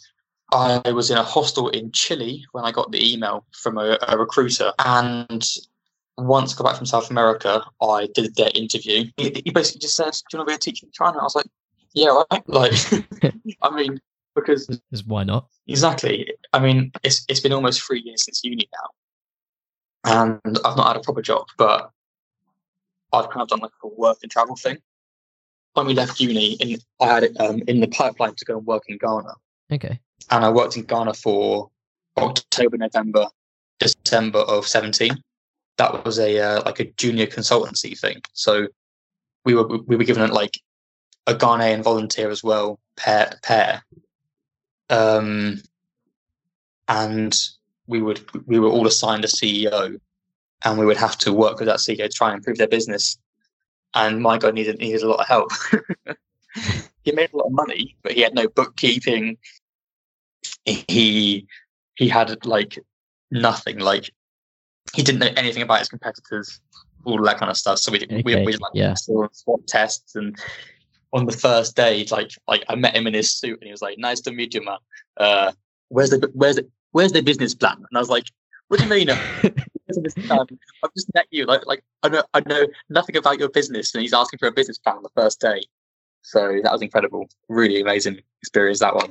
I 0.53 0.91
was 0.91 1.12
in 1.12 1.18
a 1.18 1.24
hostel 1.24 1.70
in 1.70 1.91
Chile 1.91 2.45
when 2.53 2.64
I 2.64 2.72
got 2.72 2.91
the 2.91 3.14
email 3.14 3.45
from 3.51 3.78
a, 3.78 3.97
a 4.08 4.18
recruiter. 4.18 4.72
And 4.80 5.45
once 6.18 6.53
I 6.53 6.57
got 6.57 6.65
back 6.70 6.78
from 6.78 6.86
South 6.86 7.09
America, 7.11 7.63
I 7.82 8.07
did 8.13 8.36
their 8.36 8.49
interview. 8.55 9.05
He, 9.18 9.41
he 9.45 9.51
basically 9.51 9.80
just 9.80 9.95
said, 9.95 10.11
Do 10.13 10.20
you 10.34 10.39
want 10.39 10.49
to 10.49 10.51
be 10.53 10.55
a 10.55 10.59
teacher 10.59 10.86
in 10.86 10.91
China? 10.91 11.20
I 11.20 11.24
was 11.24 11.36
like, 11.36 11.45
Yeah, 11.93 12.24
right. 12.32 12.43
Like, 12.47 12.74
I 13.61 13.70
mean, 13.76 13.99
because 14.36 14.68
just 14.91 15.07
why 15.07 15.24
not? 15.24 15.47
Exactly. 15.68 16.32
I 16.53 16.59
mean, 16.59 16.91
it's 17.03 17.26
it's 17.30 17.39
been 17.39 17.53
almost 17.53 17.82
three 17.84 18.01
years 18.01 18.24
since 18.26 18.43
uni 18.43 18.68
now, 18.74 20.38
and 20.43 20.57
I've 20.65 20.78
not 20.78 20.88
had 20.88 20.97
a 20.97 21.01
proper 21.01 21.22
job, 21.22 21.45
but 21.57 21.91
I've 23.13 23.30
kind 23.30 23.41
of 23.41 23.47
done 23.49 23.59
like 23.59 23.72
a 23.84 23.88
work 23.88 24.18
and 24.22 24.32
travel 24.32 24.55
thing. 24.55 24.78
When 25.74 25.86
we 25.86 25.93
left 25.93 26.20
uni, 26.20 26.53
in, 26.53 26.80
I 26.99 27.05
had 27.05 27.24
it 27.24 27.39
um, 27.39 27.61
in 27.68 27.80
the 27.80 27.88
pipeline 27.88 28.34
to 28.36 28.45
go 28.45 28.57
and 28.57 28.65
work 28.65 28.84
in 28.88 28.97
Ghana, 28.97 29.34
Okay. 29.72 29.99
and 30.32 30.45
I 30.45 30.49
worked 30.49 30.76
in 30.78 30.84
Ghana 30.84 31.13
for 31.13 31.70
October, 32.18 32.78
November, 32.78 33.28
December 33.80 34.39
of 34.39 34.68
seventeen. 34.68 35.22
That 35.78 36.06
was 36.06 36.20
a 36.20 36.40
uh, 36.40 36.62
like 36.66 36.80
a 36.80 36.86
junior 36.98 37.28
consultancy 37.28 37.98
thing. 37.98 38.22
So 38.34 38.68
we 39.46 39.54
were 39.54 39.68
we 39.68 39.96
were 39.96 40.04
given 40.04 40.30
like 40.32 40.60
a 41.28 41.36
Ghanaian 41.36 41.84
volunteer 41.84 42.30
as 42.30 42.44
well, 42.44 42.80
pair 42.96 43.34
pair, 43.44 43.84
um, 44.90 45.62
and 46.88 47.38
we 47.88 48.02
would 48.02 48.26
we 48.48 48.60
were 48.60 48.70
all 48.70 48.88
assigned 48.88 49.26
a 49.26 49.28
CEO, 49.28 50.00
and 50.64 50.80
we 50.80 50.86
would 50.86 50.98
have 50.98 51.18
to 51.20 51.34
work 51.34 51.60
with 51.60 51.68
that 51.68 51.80
CEO 51.80 52.04
to 52.04 52.10
try 52.10 52.30
and 52.30 52.38
improve 52.38 52.58
their 52.58 52.68
business. 52.68 53.18
And 53.94 54.22
my 54.22 54.38
guy 54.38 54.52
needed 54.52 54.80
needed 54.80 55.04
a 55.04 55.10
lot 55.10 55.22
of 55.22 55.28
help. 55.28 55.52
he 57.04 57.12
made 57.12 57.32
a 57.34 57.38
lot 57.38 57.48
of 57.48 57.54
money, 57.54 57.96
but 58.04 58.14
he 58.14 58.22
had 58.22 58.36
no 58.36 58.48
bookkeeping. 58.48 59.38
He 60.66 61.48
he 61.96 62.08
had 62.10 62.46
like 62.46 62.78
nothing. 63.32 63.80
Like 63.80 64.12
he 64.96 65.04
didn't 65.04 65.20
know 65.20 65.30
anything 65.36 65.64
about 65.64 65.80
his 65.80 65.90
competitors, 65.90 66.60
all 67.06 67.22
that 67.24 67.38
kind 67.38 67.50
of 67.50 67.58
stuff. 67.58 67.80
So 67.80 67.92
we 67.92 68.00
did, 68.00 68.12
we, 68.26 68.36
Okay, 68.36 68.46
we 68.46 68.52
did 68.54 68.62
like 68.62 68.72
yeah. 68.74 68.94
SWOT 68.94 69.68
tests 69.68 70.16
and 70.16 70.38
on 71.14 71.26
the 71.26 71.32
first 71.32 71.76
day, 71.76 72.06
like 72.12 72.32
like 72.48 72.64
I 72.70 72.76
met 72.76 72.96
him 72.96 73.08
in 73.08 73.14
his 73.14 73.32
suit 73.32 73.60
and 73.60 73.64
he 73.64 73.72
was 73.72 73.82
like, 73.82 73.98
"Nice 73.98 74.22
to 74.22 74.32
meet 74.32 74.54
you, 74.54 74.64
man. 74.64 74.78
Uh, 75.18 75.52
where's 75.90 76.10
the 76.10 76.30
where's 76.34 76.58
the 76.58 76.68
where's 76.92 77.12
the 77.12 77.22
business 77.22 77.56
plan?" 77.56 77.78
And 77.78 77.96
I 77.96 78.00
was 78.00 78.10
like, 78.10 78.26
"What 78.68 78.78
do 78.80 78.84
you 78.84 78.90
mean? 78.90 79.10
uh, 79.10 79.18
where's 79.42 79.96
the 79.96 80.02
business 80.02 80.28
plan? 80.28 80.46
I've 80.84 80.94
just 80.96 81.14
met 81.14 81.26
you. 81.32 81.46
Like 81.46 81.66
like 81.66 81.84
I 82.04 82.10
know 82.10 82.24
I 82.34 82.42
know 82.42 82.68
nothing 82.90 83.16
about 83.16 83.40
your 83.40 83.50
business." 83.50 83.94
And 83.94 84.02
he's 84.02 84.14
asking 84.14 84.40
for 84.40 84.48
a 84.48 84.52
business 84.52 84.78
plan 84.78 84.98
on 84.98 85.04
the 85.04 85.10
first 85.16 85.40
day. 85.40 85.62
So 86.24 86.60
that 86.62 86.74
was 86.74 86.82
incredible. 86.82 87.30
Really 87.48 87.80
amazing 87.80 88.20
experience 88.42 88.80
that 88.80 88.94
one 88.94 89.10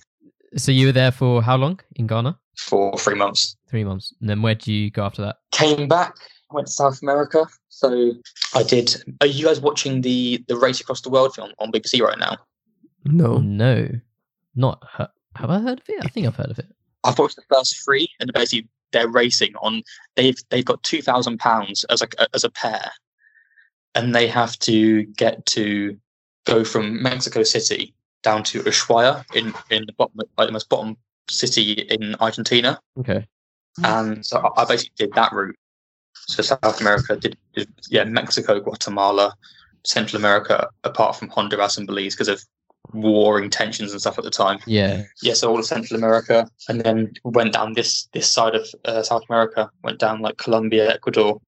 So 0.57 0.70
you 0.70 0.87
were 0.87 0.93
there 0.93 1.12
for 1.12 1.43
how 1.43 1.57
long 1.57 1.81
in 1.95 2.07
Ghana? 2.07 2.39
For 2.57 2.96
three 2.98 3.14
months. 3.14 3.57
Three 3.68 3.84
months. 3.84 4.12
And 4.20 4.28
then 4.28 4.42
where 4.42 4.54
do 4.54 4.72
you 4.72 4.90
go 4.90 5.04
after 5.04 5.22
that? 5.22 5.36
Came 5.52 5.88
back, 5.88 6.14
went 6.50 6.66
to 6.66 6.72
South 6.72 7.00
America. 7.02 7.46
So 7.68 8.12
I 8.54 8.62
did. 8.62 9.02
Are 9.20 9.26
you 9.26 9.46
guys 9.46 9.61
watching 9.61 10.00
the 10.00 10.44
the 10.48 10.57
Race 10.57 10.80
Across 10.80 11.02
the 11.02 11.11
World 11.11 11.34
film 11.34 11.52
on 11.59 11.70
BBC 11.70 12.00
right 12.00 12.18
now? 12.18 12.38
no. 13.04 13.38
No, 13.38 13.88
not 14.54 14.82
have 15.36 15.50
I 15.50 15.59
heard 15.59 15.80
of 15.80 15.88
it? 15.88 16.04
I 16.04 16.09
think 16.09 16.26
I've 16.26 16.36
heard 16.36 16.50
of 16.50 16.59
it. 16.59 16.66
I've 17.04 17.18
watched 17.18 17.36
the 17.36 17.42
first 17.54 17.76
three, 17.84 18.09
and 18.20 18.32
basically 18.32 18.68
they're 18.92 19.09
racing 19.09 19.54
on. 19.57 19.82
They've 20.16 20.36
they've 20.50 20.64
got 20.64 20.82
two 20.82 21.02
thousand 21.02 21.38
pounds 21.38 21.84
as 21.84 22.02
a 22.02 22.09
as 22.34 22.44
a 22.44 22.50
pair, 22.50 22.90
and 23.94 24.14
they 24.14 24.26
have 24.26 24.59
to 24.61 25.04
get 25.04 25.44
to 25.46 25.96
go 26.44 26.64
from 26.64 27.02
Mexico 27.02 27.42
City 27.42 27.94
down 28.22 28.42
to 28.44 28.62
Ushuaia 28.62 29.24
in 29.34 29.54
in 29.70 29.86
the 29.86 29.92
bottom 29.92 30.20
like 30.36 30.48
the 30.48 30.52
most 30.52 30.68
bottom 30.68 30.96
city 31.29 31.72
in 31.72 32.14
Argentina. 32.20 32.79
Okay. 32.99 33.27
And 33.85 34.24
so 34.24 34.39
I 34.39 34.62
I 34.62 34.64
basically 34.64 34.95
did 34.97 35.12
that 35.14 35.33
route. 35.33 35.57
So 36.14 36.43
South 36.43 36.81
America 36.81 37.16
did, 37.16 37.37
did 37.55 37.68
yeah 37.91 38.05
Mexico, 38.05 38.61
Guatemala, 38.61 39.35
Central 39.85 40.18
America, 40.18 40.68
apart 40.85 41.16
from 41.16 41.29
Honduras 41.29 41.77
and 41.77 41.87
Belize 41.87 42.14
because 42.14 42.29
of 42.29 42.43
warring 42.93 43.51
tensions 43.51 43.93
and 43.93 44.01
stuff 44.01 44.18
at 44.18 44.24
the 44.24 44.31
time 44.31 44.61
Yeah. 44.66 45.03
yeah, 45.20 45.35
so 45.35 45.51
all 45.51 45.59
of 45.59 45.66
Central 45.66 45.99
America, 45.99 46.49
and 46.68 46.81
then 46.81 47.12
went 47.24 47.53
down 47.53 47.72
this 47.74 48.09
this 48.12 48.31
side 48.31 48.55
of 48.55 48.66
uh, 48.85 49.03
South 49.03 49.22
America. 49.29 49.70
Went 49.83 49.99
down 49.99 50.20
like 50.20 50.37
Colombia, 50.37 50.95
Ecuador, 50.95 51.41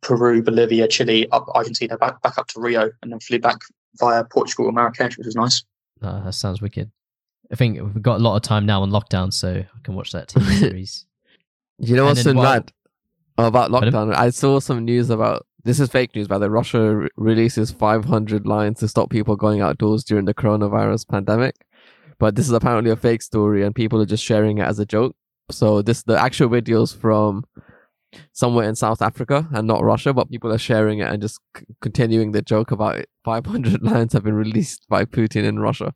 Peru, 0.00 0.42
Bolivia, 0.42 0.88
Chile, 0.88 1.28
up 1.30 1.46
Argentina, 1.54 1.96
back 1.98 2.20
back 2.22 2.38
up 2.38 2.46
to 2.48 2.60
Rio, 2.60 2.90
and 3.02 3.12
then 3.12 3.20
flew 3.20 3.38
back 3.38 3.58
via 3.96 4.24
Portugal 4.24 4.66
and 4.66 4.74
Marrakesh, 4.74 5.16
which 5.16 5.26
was 5.26 5.36
nice. 5.36 5.64
Uh, 6.02 6.20
that 6.24 6.32
sounds 6.34 6.60
wicked. 6.60 6.90
I 7.54 7.56
think 7.56 7.78
we've 7.80 8.02
got 8.02 8.18
a 8.18 8.22
lot 8.22 8.34
of 8.34 8.42
time 8.42 8.66
now 8.66 8.82
on 8.82 8.90
lockdown, 8.90 9.32
so 9.32 9.48
I 9.62 9.78
can 9.84 9.94
watch 9.94 10.10
that 10.10 10.26
TV 10.28 10.58
series. 10.58 11.06
You 11.78 11.94
know 11.94 12.02
And 12.08 12.16
what's 12.16 12.22
so 12.24 12.32
while- 12.34 12.42
mad 12.54 12.72
about 13.38 13.70
Pardon? 13.70 13.92
lockdown? 13.92 14.12
I 14.14 14.30
saw 14.30 14.58
some 14.58 14.84
news 14.84 15.08
about 15.08 15.46
this 15.62 15.78
is 15.78 15.88
fake 15.88 16.16
news, 16.16 16.26
but 16.26 16.38
that 16.40 16.50
Russia 16.50 16.96
re- 16.96 17.08
releases 17.16 17.70
500 17.70 18.44
lines 18.44 18.80
to 18.80 18.88
stop 18.88 19.08
people 19.08 19.36
going 19.36 19.60
outdoors 19.60 20.02
during 20.02 20.24
the 20.24 20.34
coronavirus 20.34 21.08
pandemic. 21.08 21.54
But 22.18 22.34
this 22.34 22.46
is 22.46 22.52
apparently 22.52 22.90
a 22.90 22.96
fake 22.96 23.22
story, 23.22 23.62
and 23.62 23.72
people 23.72 24.00
are 24.02 24.06
just 24.06 24.24
sharing 24.24 24.58
it 24.58 24.62
as 24.66 24.80
a 24.80 24.84
joke. 24.84 25.14
So 25.52 25.80
this 25.80 26.02
the 26.02 26.18
actual 26.20 26.48
videos 26.48 26.96
from 26.96 27.44
somewhere 28.32 28.68
in 28.68 28.74
South 28.74 29.00
Africa 29.00 29.46
and 29.52 29.68
not 29.68 29.84
Russia, 29.84 30.12
but 30.12 30.28
people 30.28 30.52
are 30.52 30.58
sharing 30.58 30.98
it 30.98 31.08
and 31.08 31.22
just 31.22 31.38
c- 31.56 31.64
continuing 31.80 32.32
the 32.32 32.42
joke 32.42 32.72
about 32.72 32.96
it. 32.96 33.08
500 33.24 33.80
lines 33.92 34.12
have 34.12 34.24
been 34.24 34.34
released 34.34 34.86
by 34.88 35.04
Putin 35.04 35.44
in 35.44 35.60
Russia. 35.60 35.94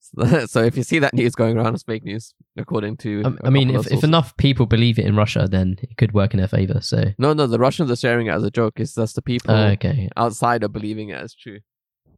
So, 0.00 0.46
so 0.46 0.62
if 0.62 0.76
you 0.76 0.82
see 0.82 0.98
that 0.98 1.14
news 1.14 1.34
going 1.34 1.56
around, 1.56 1.74
it's 1.74 1.82
fake 1.82 2.04
news, 2.04 2.34
according 2.56 2.98
to. 2.98 3.22
Um, 3.24 3.38
a 3.42 3.46
I 3.46 3.50
mean, 3.50 3.70
if, 3.70 3.90
if 3.90 4.04
enough 4.04 4.36
people 4.36 4.66
believe 4.66 4.98
it 4.98 5.06
in 5.06 5.16
Russia, 5.16 5.48
then 5.50 5.78
it 5.82 5.96
could 5.96 6.12
work 6.12 6.34
in 6.34 6.38
their 6.38 6.48
favor. 6.48 6.80
So, 6.80 7.04
No, 7.18 7.32
no, 7.32 7.46
the 7.46 7.58
Russians 7.58 7.90
are 7.90 7.96
sharing 7.96 8.26
it 8.26 8.32
as 8.32 8.42
a 8.42 8.50
joke. 8.50 8.80
It's 8.80 8.94
just 8.94 9.14
the 9.14 9.22
people 9.22 9.54
uh, 9.54 9.72
okay. 9.72 10.08
outside 10.16 10.64
are 10.64 10.68
believing 10.68 11.10
it 11.10 11.18
as 11.18 11.34
true. 11.34 11.60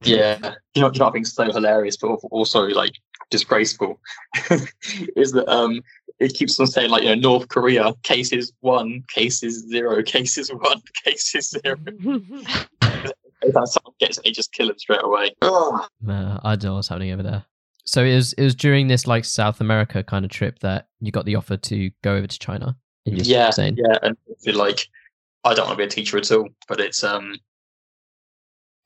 Yeah, 0.04 0.34
you 0.34 0.42
know, 0.42 0.54
you 0.74 0.82
know, 0.82 0.88
what 0.88 1.02
I 1.02 1.10
think 1.12 1.26
so 1.26 1.44
hilarious, 1.44 1.96
but 1.96 2.08
also 2.08 2.62
like 2.62 2.92
disgraceful, 3.30 4.00
is 5.16 5.32
that 5.32 5.48
um, 5.48 5.80
it 6.18 6.34
keeps 6.34 6.58
on 6.58 6.66
saying 6.66 6.90
like 6.90 7.04
you 7.04 7.10
know 7.10 7.14
North 7.14 7.48
Korea 7.48 7.92
cases 8.02 8.52
one, 8.60 9.04
cases 9.08 9.64
zero, 9.68 10.02
cases 10.04 10.50
one, 10.50 10.82
cases 11.04 11.50
zero. 11.50 11.76
If 13.44 13.54
that 13.54 13.68
someone 13.68 13.94
gets 13.98 14.18
it, 14.18 14.24
they 14.24 14.30
just 14.30 14.52
kill 14.52 14.70
him 14.70 14.78
straight 14.78 15.02
away. 15.02 15.34
Oh. 15.42 15.86
Uh, 16.08 16.38
I 16.44 16.56
don't 16.56 16.70
know 16.70 16.74
what's 16.76 16.88
happening 16.88 17.12
over 17.12 17.22
there. 17.22 17.44
So 17.85 18.05
it 18.05 18.14
was 18.14 18.33
it 18.35 18.45
was 18.45 18.55
during 18.55 18.89
this 18.89 19.07
like 19.07 19.24
South 19.24 19.61
America 19.61 20.03
kind 20.03 20.24
of 20.24 20.30
trip 20.30 20.61
that 20.61 20.89
you 21.01 21.11
got 21.11 21.24
the 21.24 21.35
offer 21.35 21.57
to 21.57 21.91
go 22.03 22.14
over 22.14 22.26
to 22.26 22.39
China. 22.39 22.76
Yeah, 23.05 23.51
saying. 23.51 23.78
yeah, 23.78 23.99
and 24.03 24.16
feel 24.41 24.57
like 24.57 24.87
I 25.45 25.55
don't 25.55 25.66
want 25.66 25.78
to 25.78 25.83
be 25.83 25.87
a 25.87 25.91
teacher 25.91 26.16
at 26.18 26.30
all, 26.30 26.49
but 26.68 26.78
it's 26.80 27.03
um, 27.03 27.37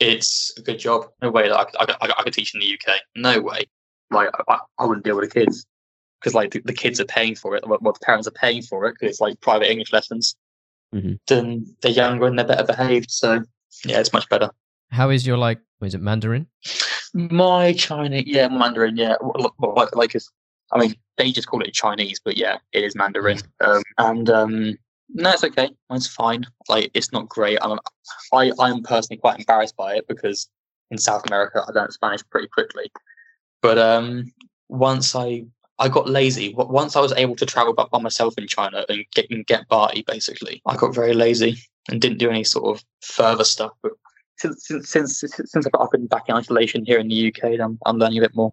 it's 0.00 0.56
a 0.56 0.62
good 0.62 0.78
job. 0.78 1.06
No 1.20 1.30
way 1.30 1.48
that 1.48 1.56
I 1.58 1.64
could, 1.64 1.76
I 1.80 1.84
could, 1.84 1.96
I 2.18 2.22
could 2.22 2.32
teach 2.32 2.54
in 2.54 2.60
the 2.60 2.72
UK. 2.74 2.96
No 3.14 3.40
way. 3.40 3.64
Like 4.10 4.30
I, 4.48 4.58
I 4.78 4.86
wouldn't 4.86 5.04
deal 5.04 5.16
with 5.16 5.28
the 5.30 5.40
kids 5.40 5.66
because 6.20 6.34
like 6.34 6.52
the, 6.52 6.62
the 6.64 6.72
kids 6.72 7.00
are 7.00 7.04
paying 7.06 7.34
for 7.34 7.56
it. 7.56 7.66
Well, 7.66 7.78
the 7.80 8.00
parents 8.02 8.26
are 8.26 8.32
paying 8.32 8.62
for 8.62 8.86
it 8.86 8.94
because 8.94 9.10
it's 9.10 9.20
like 9.20 9.40
private 9.40 9.70
English 9.70 9.92
lessons. 9.92 10.36
Mhm. 10.94 11.18
Then 11.26 11.76
they're 11.82 11.92
younger 11.92 12.26
and 12.26 12.38
they're 12.38 12.46
better 12.46 12.64
behaved. 12.64 13.10
So 13.10 13.42
yeah, 13.84 14.00
it's 14.00 14.12
much 14.12 14.28
better. 14.28 14.50
How 14.90 15.10
is 15.10 15.26
your 15.26 15.36
like? 15.36 15.60
Is 15.82 15.94
it 15.94 16.00
Mandarin? 16.00 16.46
My 17.16 17.72
Chinese, 17.72 18.24
yeah, 18.26 18.46
Mandarin, 18.48 18.98
yeah. 18.98 19.16
Like, 19.94 20.14
it's, 20.14 20.30
I 20.70 20.78
mean, 20.78 20.94
they 21.16 21.32
just 21.32 21.48
call 21.48 21.62
it 21.62 21.72
Chinese, 21.72 22.20
but 22.22 22.36
yeah, 22.36 22.58
it 22.72 22.84
is 22.84 22.94
Mandarin. 22.94 23.38
Um, 23.62 23.82
and 23.96 24.28
um, 24.28 24.78
no, 25.14 25.30
it's 25.30 25.42
okay. 25.42 25.70
It's 25.92 26.06
fine. 26.06 26.44
Like, 26.68 26.90
it's 26.92 27.12
not 27.12 27.26
great. 27.26 27.58
I'm, 27.62 27.78
I, 28.34 28.52
I'm 28.58 28.82
personally 28.82 29.18
quite 29.18 29.38
embarrassed 29.38 29.78
by 29.78 29.94
it 29.94 30.06
because 30.08 30.50
in 30.90 30.98
South 30.98 31.26
America, 31.26 31.64
I 31.66 31.72
learned 31.72 31.94
Spanish 31.94 32.20
pretty 32.28 32.48
quickly. 32.48 32.92
But 33.62 33.78
um, 33.78 34.30
once 34.68 35.16
I, 35.16 35.46
I 35.78 35.88
got 35.88 36.10
lazy. 36.10 36.54
Once 36.54 36.96
I 36.96 37.00
was 37.00 37.14
able 37.16 37.36
to 37.36 37.46
travel 37.46 37.72
by, 37.72 37.86
by 37.90 37.98
myself 37.98 38.34
in 38.36 38.46
China 38.46 38.84
and 38.90 39.06
get 39.14 39.30
and 39.30 39.46
get 39.46 39.66
by, 39.68 40.02
basically, 40.06 40.60
I 40.66 40.76
got 40.76 40.94
very 40.94 41.14
lazy 41.14 41.56
and 41.88 42.00
didn't 42.00 42.18
do 42.18 42.28
any 42.28 42.44
sort 42.44 42.76
of 42.76 42.84
further 43.00 43.44
stuff. 43.44 43.72
Since 44.38 44.66
since 44.66 44.90
since 44.90 45.20
since 45.20 45.66
I've 45.78 45.90
been 45.90 46.06
back 46.06 46.28
in 46.28 46.34
isolation 46.34 46.84
here 46.84 46.98
in 46.98 47.08
the 47.08 47.28
UK, 47.28 47.58
I'm 47.60 47.78
I'm 47.86 47.98
learning 47.98 48.18
a 48.18 48.22
bit 48.22 48.34
more. 48.34 48.52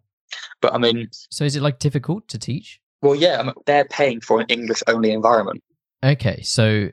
But 0.62 0.74
I 0.74 0.78
mean, 0.78 1.10
So 1.30 1.44
is 1.44 1.56
it 1.56 1.62
like 1.62 1.80
difficult 1.80 2.28
to 2.30 2.40
teach? 2.40 2.80
Well, 3.02 3.16
yeah, 3.16 3.40
I 3.40 3.44
mean, 3.44 3.54
they're 3.66 3.86
paying 3.86 4.22
for 4.22 4.40
an 4.40 4.46
English 4.48 4.82
only 4.88 5.12
environment. 5.12 5.62
Okay, 6.04 6.42
so 6.42 6.90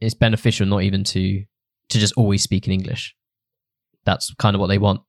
it's 0.00 0.14
beneficial 0.14 0.66
not 0.66 0.82
even 0.82 1.04
to 1.04 1.44
to 1.88 1.98
just 1.98 2.14
always 2.16 2.42
speak 2.42 2.66
in 2.66 2.72
English. 2.72 3.14
That's 4.04 4.32
kind 4.34 4.54
of 4.54 4.60
what 4.60 4.68
they 4.68 4.78
want. 4.78 5.00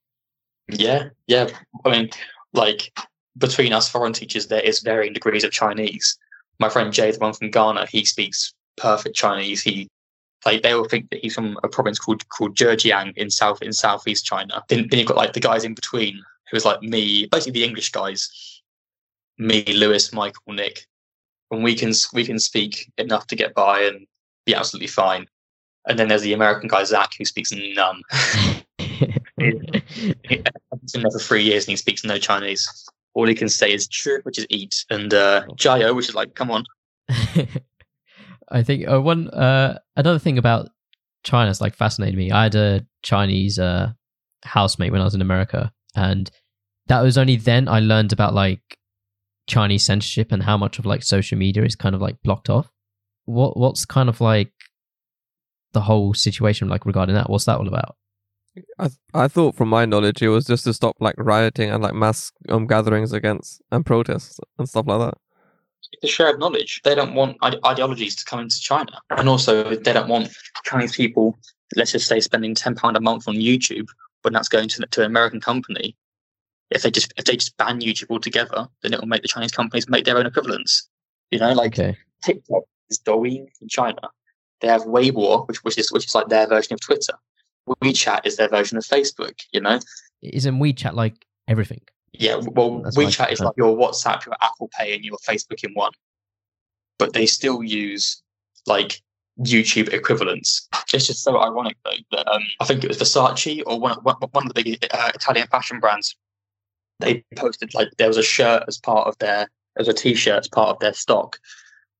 Yeah, 0.70 1.10
yeah. 1.28 1.50
I 1.86 1.90
mean, 1.90 2.10
like 2.54 2.92
between 3.38 3.74
us 3.74 3.90
foreign 3.90 4.14
teachers, 4.14 4.48
there 4.48 4.62
is 4.62 4.80
varying 4.80 5.14
degrees 5.14 5.44
of 5.44 5.52
Chinese. 5.52 6.18
My 6.60 6.70
friend 6.70 6.92
Jay, 6.94 7.12
the 7.12 7.20
one 7.20 7.34
from 7.34 7.52
Ghana, 7.52 7.88
he 7.88 8.06
speaks 8.06 8.54
perfect 8.78 9.16
Chinese. 9.16 9.62
He 9.62 9.90
like 10.46 10.62
they 10.62 10.74
all 10.74 10.88
think 10.88 11.10
that 11.10 11.20
he's 11.22 11.34
from 11.34 11.58
a 11.64 11.68
province 11.68 11.98
called 12.00 12.28
called 12.30 12.56
Zhejiang 12.56 13.18
in 13.18 13.30
south 13.30 13.62
in 13.62 13.74
southeast 13.74 14.26
China. 14.26 14.64
Then, 14.70 14.88
then 14.90 15.00
you've 15.00 15.08
got 15.08 15.18
like 15.18 15.34
the 15.34 15.40
guys 15.40 15.64
in 15.64 15.74
between, 15.74 16.22
who 16.50 16.58
is 16.58 16.66
like 16.66 16.82
me, 16.82 17.26
basically 17.28 17.60
the 17.60 17.66
English 17.66 17.92
guys, 17.92 18.62
me, 19.38 19.64
Lewis, 19.66 20.14
Michael, 20.14 20.54
Nick, 20.54 20.86
and 21.52 21.64
we 21.64 21.76
can 21.76 21.94
we 22.14 22.24
can 22.26 22.40
speak 22.40 22.92
enough 22.98 23.28
to 23.28 23.36
get 23.36 23.56
by 23.56 23.82
and 23.82 24.06
be 24.46 24.54
absolutely 24.54 24.88
fine. 24.88 25.28
And 25.88 26.00
then 26.00 26.08
there's 26.08 26.22
the 26.22 26.34
American 26.34 26.68
guy 26.68 26.84
Zach 26.84 27.14
who 27.18 27.26
speaks 27.26 27.52
none. 27.52 28.02
He's 29.38 30.92
been 30.94 31.02
there 31.02 31.12
for 31.12 31.20
three 31.20 31.44
years 31.44 31.66
and 31.66 31.72
he 31.72 31.76
speaks 31.76 32.04
no 32.04 32.18
Chinese. 32.18 32.88
All 33.14 33.28
he 33.28 33.36
can 33.36 33.50
say 33.50 33.74
is 33.74 33.88
"chu," 33.88 34.20
which 34.24 34.38
is 34.38 34.46
eat, 34.50 34.86
and 34.90 35.14
uh, 35.14 35.46
"jayo," 35.56 35.96
which 35.96 36.10
is 36.10 36.16
like 36.16 36.36
"come 36.36 36.52
on." 36.52 36.66
I 38.50 38.64
think 38.64 38.88
uh, 38.88 39.02
one 39.02 39.30
uh, 39.30 39.80
another 39.96 40.20
thing 40.20 40.38
about 40.38 40.70
China 41.24 41.50
is 41.50 41.62
like 41.62 41.76
fascinated 41.76 42.18
me. 42.18 42.32
I 42.32 42.44
had 42.44 42.56
a 42.56 42.86
Chinese 43.02 43.60
uh, 43.60 43.94
housemate 44.44 44.92
when 44.92 45.02
I 45.02 45.06
was 45.06 45.16
in 45.16 45.22
America, 45.22 45.72
and 45.96 46.30
that 46.88 47.02
was 47.02 47.18
only 47.18 47.36
then 47.36 47.68
I 47.68 47.80
learned 47.80 48.14
about 48.14 48.34
like 48.34 48.78
Chinese 49.48 49.86
censorship 49.86 50.32
and 50.32 50.44
how 50.44 50.58
much 50.58 50.80
of 50.80 50.86
like 50.86 51.04
social 51.04 51.38
media 51.38 51.64
is 51.64 51.76
kind 51.76 51.96
of 51.96 52.02
like 52.02 52.22
blocked 52.24 52.50
off. 52.50 52.70
What 53.26 53.58
what's 53.58 53.86
kind 53.86 54.10
of 54.10 54.22
like 54.22 54.52
the 55.74 55.82
whole 55.82 56.14
situation 56.14 56.70
like 56.70 56.86
regarding 56.86 57.16
that? 57.16 57.30
What's 57.30 57.46
that 57.46 57.58
all 57.58 57.68
about? 57.68 57.96
I 58.80 58.90
I 59.14 59.28
thought 59.28 59.56
from 59.56 59.70
my 59.70 59.86
knowledge 59.86 60.22
it 60.22 60.30
was 60.30 60.46
just 60.46 60.64
to 60.66 60.74
stop 60.74 60.96
like 61.00 61.16
rioting 61.18 61.70
and 61.70 61.84
like 61.84 61.94
mass 61.94 62.32
um 62.50 62.68
gatherings 62.68 63.12
against 63.12 63.62
and 63.72 63.86
protests 63.86 64.40
and 64.58 64.70
stuff 64.70 64.88
like 64.88 65.00
that. 65.00 65.18
It's 65.92 66.04
a 66.04 66.08
shared 66.08 66.40
knowledge. 66.40 66.82
They 66.84 66.96
don't 66.96 67.14
want 67.14 67.38
ideologies 67.66 68.16
to 68.18 68.26
come 68.26 68.40
into 68.40 68.60
China, 68.60 69.02
and 69.12 69.30
also 69.30 69.76
they 69.76 69.94
don't 69.94 70.10
want 70.10 70.36
Chinese 70.64 70.96
people, 70.96 71.38
let's 71.76 71.92
just 71.92 72.08
say, 72.08 72.20
spending 72.20 72.56
ten 72.56 72.76
pound 72.76 72.98
a 72.98 73.02
month 73.02 73.28
on 73.28 73.36
YouTube 73.36 73.88
when 74.24 74.34
that's 74.34 74.50
going 74.50 74.68
to 74.70 74.86
to 74.86 75.02
an 75.02 75.08
American 75.08 75.40
company. 75.42 75.96
If 76.72 76.82
they 76.82 76.92
just 76.92 77.14
if 77.18 77.26
they 77.26 77.36
just 77.36 77.56
ban 77.58 77.80
YouTube 77.82 78.10
altogether, 78.10 78.68
then 78.82 78.94
it 78.94 79.00
will 79.00 79.08
make 79.08 79.22
the 79.22 79.28
Chinese 79.28 79.52
companies 79.52 79.88
make 79.88 80.06
their 80.06 80.18
own 80.18 80.26
equivalents. 80.26 80.90
You 81.32 81.40
know, 81.40 81.54
like 81.54 81.78
Okay. 81.78 81.98
TikTok 82.24 82.64
is 82.90 83.00
Douyin 83.00 83.48
in 83.62 83.68
China. 83.68 84.02
They 84.62 84.68
have 84.68 84.84
Weibo, 84.84 85.48
which, 85.48 85.64
which 85.64 85.78
is 85.78 85.92
which 85.92 86.06
is 86.06 86.16
like 86.16 86.28
their 86.30 86.48
version 86.48 86.74
of 86.74 86.82
Twitter. 86.82 87.14
WeChat 87.84 88.26
is 88.26 88.38
their 88.38 88.50
version 88.50 88.78
of 88.78 88.84
Facebook. 88.84 89.40
You 89.52 89.62
know, 89.62 89.80
Isn't 90.22 90.60
WeChat 90.60 90.94
like 90.94 91.26
everything? 91.48 91.82
Yeah. 92.20 92.36
Well, 92.38 92.82
That's 92.82 92.98
WeChat 92.98 93.32
is 93.32 93.40
like 93.40 93.56
your 93.58 93.76
WhatsApp, 93.76 94.26
your 94.26 94.36
Apple 94.42 94.70
Pay, 94.78 94.96
and 94.96 95.04
your 95.04 95.18
Facebook 95.18 95.64
in 95.64 95.74
one. 95.74 95.92
But 96.98 97.14
they 97.14 97.26
still 97.26 97.64
use 97.64 98.22
like 98.66 99.02
YouTube 99.40 99.92
equivalents. 99.94 100.68
It's 100.94 101.08
just 101.08 101.24
so 101.24 101.40
ironic 101.40 101.78
though 101.84 101.92
that 102.12 102.32
um, 102.32 102.42
I 102.60 102.66
think 102.66 102.84
it 102.84 102.88
was 102.88 103.00
Versace 103.00 103.62
or 103.66 103.80
one 103.80 103.98
one 104.04 104.16
one 104.32 104.48
of 104.48 104.54
the 104.54 104.64
big 104.64 104.86
uh, 104.94 105.12
Italian 105.14 105.48
fashion 105.48 105.80
brands. 105.80 106.16
They 107.00 107.24
posted 107.36 107.74
like 107.74 107.90
there 107.98 108.08
was 108.08 108.18
a 108.18 108.24
shirt 108.24 108.64
as 108.68 108.78
part 108.78 109.08
of 109.08 109.18
their 109.18 109.50
as 109.78 109.90
a 109.90 109.94
T-shirt 109.94 110.40
as 110.40 110.48
part 110.48 110.70
of 110.70 110.80
their 110.80 110.94
stock 110.94 111.38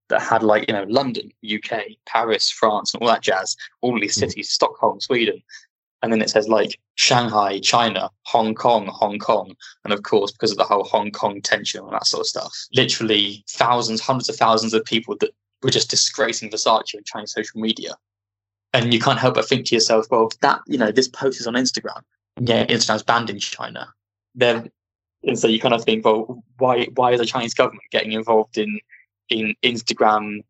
that 0.08 0.22
had 0.22 0.44
like 0.44 0.66
you 0.70 0.74
know 0.74 0.86
London, 0.88 1.30
UK, 1.44 1.82
Paris, 2.06 2.50
France, 2.50 2.94
and 2.94 3.02
all 3.04 3.10
that 3.10 3.22
jazz. 3.22 3.58
All 3.82 4.00
these 4.00 4.16
Mm. 4.16 4.20
cities, 4.20 4.52
Stockholm, 4.52 5.02
Sweden, 5.02 5.42
and 6.02 6.12
then 6.12 6.22
it 6.22 6.30
says 6.30 6.48
like 6.48 6.80
Shanghai, 6.96 7.60
China, 7.60 8.10
Hong 8.24 8.54
Kong, 8.54 8.88
Hong 8.88 9.20
Kong, 9.20 9.56
and 9.84 9.94
of 9.94 10.04
course 10.04 10.32
because 10.32 10.52
of 10.52 10.58
the 10.58 10.64
whole 10.64 10.84
Hong 10.84 11.12
Kong 11.12 11.42
tension 11.42 11.82
and 11.84 11.94
that 11.94 12.08
sort 12.08 12.22
of 12.22 12.28
stuff. 12.28 12.54
Literally 12.74 13.44
thousands, 13.50 14.02
hundreds 14.02 14.30
of 14.30 14.36
thousands 14.36 14.74
of 14.74 14.86
people 14.86 15.16
that 15.20 15.32
were 15.64 15.72
just 15.72 15.90
disgracing 15.90 16.50
Versace 16.50 16.96
on 16.96 17.04
Chinese 17.06 17.34
social 17.34 17.60
media. 17.60 17.96
And 18.74 18.94
you 18.94 19.00
can't 19.00 19.20
help 19.20 19.36
but 19.36 19.48
think 19.48 19.66
to 19.68 19.76
yourself, 19.76 20.06
well, 20.12 20.30
that 20.42 20.60
you 20.68 20.78
know, 20.78 20.92
this 20.92 21.08
post 21.08 21.40
is 21.40 21.48
on 21.48 21.54
Instagram. 21.54 22.02
Yeah, 22.40 22.66
Instagram's 22.66 23.04
banned 23.04 23.30
in 23.30 23.40
China. 23.40 23.88
Then 24.36 24.70
and 25.24 25.40
so 25.40 25.48
you 25.48 25.60
kind 25.60 25.74
of 25.74 25.84
think, 25.84 26.06
well, 26.06 26.44
why 26.58 26.86
why 26.96 27.14
is 27.14 27.20
the 27.20 27.26
Chinese 27.26 27.54
government 27.54 27.84
getting 27.92 28.12
involved 28.12 28.58
in 28.58 28.80
in 29.30 29.56
Instagram 29.64 30.42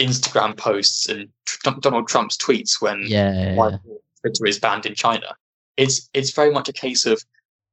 Instagram 0.00 0.56
posts 0.56 1.08
and 1.08 1.28
Tr- 1.44 1.70
Donald 1.80 2.08
Trump's 2.08 2.36
tweets 2.36 2.80
when 2.80 3.04
Yeah. 3.06 3.54
why 3.54 3.78
Twitter 4.26 4.46
is 4.46 4.58
banned 4.58 4.86
in 4.86 4.94
China? 4.94 5.34
It's 5.76 6.08
it's 6.14 6.30
very 6.30 6.50
much 6.50 6.68
a 6.68 6.72
case 6.72 7.06
of 7.06 7.22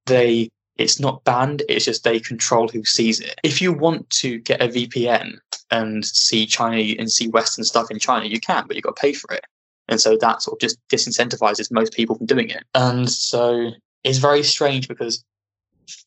they 0.05 0.49
it's 0.77 0.99
not 0.99 1.23
banned, 1.23 1.61
it's 1.69 1.85
just 1.85 2.03
they 2.03 2.19
control 2.19 2.67
who 2.67 2.83
sees 2.83 3.19
it. 3.19 3.39
If 3.43 3.61
you 3.61 3.71
want 3.73 4.09
to 4.09 4.39
get 4.39 4.61
a 4.61 4.67
VPN 4.67 5.37
and 5.71 6.03
see 6.03 6.45
China 6.45 6.77
and 6.97 7.11
see 7.11 7.27
Western 7.27 7.63
stuff 7.63 7.91
in 7.91 7.99
China, 7.99 8.25
you 8.25 8.39
can, 8.39 8.65
but 8.65 8.75
you've 8.75 8.83
got 8.83 8.95
to 8.95 9.01
pay 9.01 9.13
for 9.13 9.33
it. 9.33 9.45
And 9.87 10.01
so 10.01 10.17
that 10.17 10.41
sort 10.41 10.55
of 10.55 10.59
just 10.59 10.79
disincentivizes 10.91 11.71
most 11.71 11.93
people 11.93 12.15
from 12.15 12.25
doing 12.25 12.49
it. 12.49 12.63
And 12.73 13.09
so 13.09 13.71
it's 14.03 14.17
very 14.17 14.43
strange 14.43 14.87
because 14.87 15.23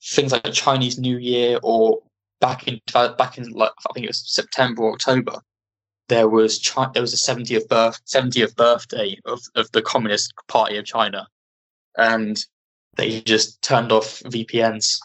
things 0.05 0.33
like 0.33 0.53
Chinese 0.53 0.99
New 0.99 1.19
Year 1.19 1.59
or 1.63 2.01
back 2.41 2.67
in 2.67 2.81
back 2.95 3.39
in 3.39 3.51
like 3.51 3.73
I 3.89 3.93
think 3.93 4.05
it 4.05 4.11
was 4.11 4.23
September 4.27 4.83
or 4.83 4.93
October, 4.93 5.41
there 6.09 6.29
was 6.29 6.59
Chi- 6.61 6.91
there 6.93 7.03
was 7.03 7.15
a 7.15 7.33
70th 7.33 7.69
birth 7.69 8.01
70th 8.07 8.55
birthday 8.57 9.19
of, 9.25 9.41
of 9.55 9.71
the 9.73 9.83
Communist 9.83 10.33
Party 10.49 10.77
of 10.77 10.85
China, 10.85 11.27
and 11.97 12.45
they 12.97 13.21
just 13.21 13.63
turned 13.63 13.93
off 13.93 14.21
VPNs 14.25 14.99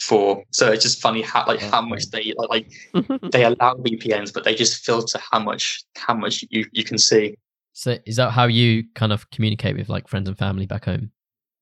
for. 0.00 0.42
So 0.52 0.70
it's 0.70 0.82
just 0.82 1.00
funny 1.00 1.22
how 1.22 1.44
like 1.46 1.60
how 1.60 1.82
much 1.82 2.10
they 2.10 2.34
like 2.48 2.70
they 3.32 3.44
allow 3.44 3.74
VPNs, 3.74 4.32
but 4.32 4.44
they 4.44 4.54
just 4.54 4.84
filter 4.84 5.20
how 5.30 5.38
much 5.38 5.84
how 5.96 6.14
much 6.14 6.44
you 6.50 6.66
you 6.72 6.84
can 6.84 6.98
see. 6.98 7.36
So 7.72 7.98
is 8.06 8.16
that 8.16 8.30
how 8.30 8.46
you 8.46 8.84
kind 8.94 9.12
of 9.12 9.28
communicate 9.30 9.76
with 9.76 9.88
like 9.88 10.08
friends 10.08 10.28
and 10.28 10.38
family 10.38 10.66
back 10.66 10.86
home? 10.86 11.10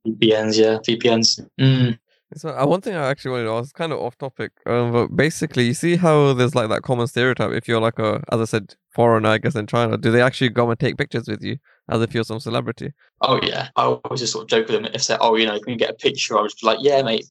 VPNs, 0.07 0.59
yeah, 0.59 0.79
VPNs. 0.87 1.41
Mm. 1.61 1.99
So 2.37 2.49
uh, 2.49 2.67
one 2.67 2.81
thing 2.81 2.95
I 2.95 3.09
actually 3.09 3.33
wanted 3.33 3.45
to 3.45 3.53
ask, 3.53 3.75
kind 3.75 3.93
of 3.93 4.01
off 4.01 4.19
topic, 4.19 4.51
um, 4.67 4.93
but 4.93 5.15
basically, 5.15 5.67
you 5.67 5.75
see 5.75 5.95
how 5.95 6.33
there's 6.33 6.55
like 6.55 6.69
that 6.69 6.83
common 6.83 7.07
stereotype. 7.07 7.53
If 7.53 7.69
you're 7.69 7.81
like 7.81 7.99
a, 7.99 8.25
as 8.33 8.41
I 8.41 8.45
said, 8.45 8.75
foreigner, 8.91 9.29
I 9.29 9.39
guess 9.39 9.55
in 9.55 9.67
China, 9.69 9.97
do 9.97 10.11
they 10.11 10.21
actually 10.21 10.49
go 10.49 10.69
and 10.69 10.81
take 10.81 10.97
pictures 10.97 11.29
with 11.29 11.43
you 11.43 11.59
as 11.91 12.03
if 12.03 12.13
you're 12.13 12.25
some 12.25 12.41
celebrity? 12.41 12.93
Oh 13.21 13.39
yeah, 13.43 13.69
I 13.77 13.85
always 13.85 14.21
just 14.21 14.33
sort 14.33 14.45
of 14.45 14.49
joke 14.49 14.67
with 14.67 14.77
them 14.77 14.87
if 14.87 14.93
they 14.93 14.99
say, 14.99 15.17
oh 15.21 15.37
you 15.37 15.47
know 15.47 15.61
can 15.61 15.75
you 15.75 15.79
get 15.79 15.91
a 15.91 15.95
picture? 15.95 16.37
I 16.37 16.43
was 16.43 16.61
like 16.63 16.79
yeah 16.81 17.03
mate, 17.03 17.27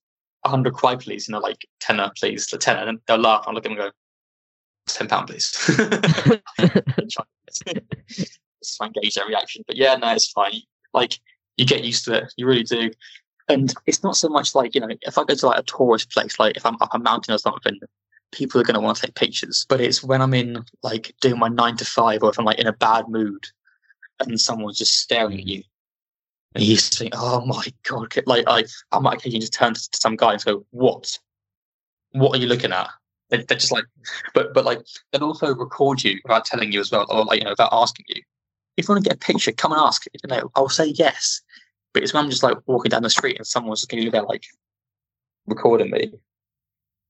a 0.45 0.49
hundred 0.49 0.73
quid, 0.73 0.99
please, 0.99 1.27
you 1.27 1.33
know 1.33 1.39
like 1.39 1.67
tenner 1.81 2.09
please, 2.15 2.47
the 2.47 2.57
tenner, 2.57 2.87
and 2.87 2.99
they'll 3.07 3.17
laugh. 3.17 3.43
I'll 3.45 3.53
look 3.53 3.65
at 3.65 3.69
them 3.69 3.79
and 3.79 3.91
go, 3.91 3.95
ten 4.87 5.07
pound 5.07 5.27
please. 5.27 5.51
Just 8.63 8.77
try 8.77 8.85
and 8.87 8.93
gauge 8.93 9.15
their 9.15 9.27
reaction, 9.27 9.63
but 9.67 9.75
yeah, 9.75 9.95
no, 9.95 10.13
it's 10.13 10.29
fine. 10.29 10.61
Like 10.93 11.19
you 11.57 11.65
get 11.65 11.83
used 11.83 12.05
to 12.05 12.13
it, 12.13 12.33
you 12.37 12.45
really 12.45 12.63
do. 12.63 12.89
And 13.49 13.73
it's 13.85 14.03
not 14.03 14.15
so 14.15 14.29
much 14.29 14.55
like 14.55 14.73
you 14.73 14.81
know 14.81 14.89
if 15.01 15.17
I 15.17 15.23
go 15.23 15.35
to 15.35 15.47
like 15.47 15.59
a 15.59 15.63
tourist 15.63 16.11
place, 16.11 16.39
like 16.39 16.57
if 16.57 16.65
I'm 16.65 16.77
up 16.81 16.93
a 16.93 16.99
mountain 16.99 17.33
or 17.33 17.37
something. 17.37 17.79
People 18.31 18.59
are 18.59 18.63
going 18.63 18.73
to 18.73 18.79
want 18.79 18.97
to 18.97 19.05
take 19.05 19.13
pictures, 19.13 19.63
but 19.69 19.79
it's 19.79 20.03
when 20.03 20.19
I'm 20.19 20.33
in 20.33 20.65
like 20.81 21.13
doing 21.21 21.37
my 21.37 21.49
nine 21.49 21.77
to 21.77 21.85
five, 21.85 22.23
or 22.23 22.31
if 22.31 22.39
I'm 22.39 22.45
like 22.45 22.57
in 22.57 22.65
a 22.65 22.73
bad 22.73 23.07
mood, 23.07 23.45
and 24.19 24.41
someone's 24.41 24.79
just 24.79 24.99
staring 24.99 25.39
at 25.39 25.45
you, 25.45 25.61
and 26.55 26.63
you 26.63 26.75
to 26.75 26.97
think, 26.97 27.13
"Oh 27.15 27.45
my 27.45 27.63
god!" 27.83 28.13
Like 28.25 28.45
I, 28.47 28.63
I 28.91 28.99
might 28.99 29.15
occasionally 29.17 29.41
just 29.41 29.53
turn 29.53 29.73
to 29.73 29.89
some 29.93 30.15
guy 30.15 30.33
and 30.33 30.43
go, 30.43 30.65
"What? 30.71 31.19
What 32.11 32.35
are 32.35 32.41
you 32.41 32.47
looking 32.47 32.71
at?" 32.71 32.89
They're, 33.29 33.43
they're 33.43 33.57
just 33.57 33.71
like, 33.71 33.85
but 34.33 34.53
but 34.53 34.65
like 34.65 34.79
they'll 35.11 35.23
also 35.23 35.55
record 35.55 36.03
you 36.03 36.19
without 36.23 36.45
telling 36.45 36.71
you 36.71 36.79
as 36.79 36.91
well, 36.91 37.05
or 37.09 37.25
like 37.25 37.39
you 37.39 37.45
know 37.45 37.51
without 37.51 37.69
asking 37.71 38.05
you. 38.09 38.21
If 38.77 38.87
you 38.87 38.93
want 38.93 39.03
to 39.03 39.09
get 39.09 39.17
a 39.17 39.19
picture, 39.19 39.51
come 39.51 39.71
and 39.71 39.81
ask. 39.81 40.05
You 40.05 40.27
know, 40.27 40.51
I'll 40.55 40.69
say 40.69 40.87
yes. 40.87 41.41
But 41.93 42.03
it's 42.03 42.13
when 42.13 42.23
I'm 42.23 42.29
just 42.29 42.43
like 42.43 42.57
walking 42.65 42.89
down 42.89 43.03
the 43.03 43.09
street 43.09 43.37
and 43.37 43.45
someone's 43.45 43.81
just 43.81 43.91
going 43.91 44.01
to 44.01 44.07
be 44.07 44.11
there 44.11 44.23
like 44.23 44.45
recording 45.45 45.91
me. 45.91 46.13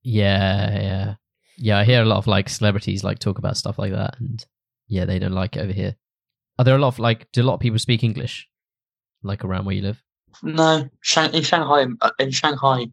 Yeah, 0.02 0.82
yeah, 0.82 1.14
yeah. 1.58 1.80
I 1.80 1.84
hear 1.86 2.02
a 2.02 2.06
lot 2.06 2.18
of 2.18 2.28
like 2.28 2.50
celebrities 2.50 3.04
like 3.04 3.20
talk 3.20 3.38
about 3.38 3.58
stuff 3.58 3.80
like 3.80 3.94
that, 3.94 4.20
and 4.20 4.46
yeah, 4.88 5.06
they 5.06 5.20
don't 5.20 5.32
like 5.32 5.56
it 5.56 5.62
over 5.62 5.72
here. 5.72 5.96
Are 6.60 6.66
there 6.66 6.76
a 6.76 6.80
lot 6.80 6.90
of 6.90 7.00
like? 7.00 7.32
Do 7.32 7.42
a 7.42 7.44
lot 7.44 7.56
of 7.56 7.60
people 7.62 7.80
speak 7.80 8.04
English, 8.04 8.48
like 9.24 9.46
around 9.46 9.66
where 9.66 9.76
you 9.76 9.82
live? 9.82 10.04
No, 10.42 10.78
in 10.78 10.90
Shanghai, 11.44 11.86
uh, 12.02 12.12
in 12.20 12.32
Shanghai, 12.32 12.88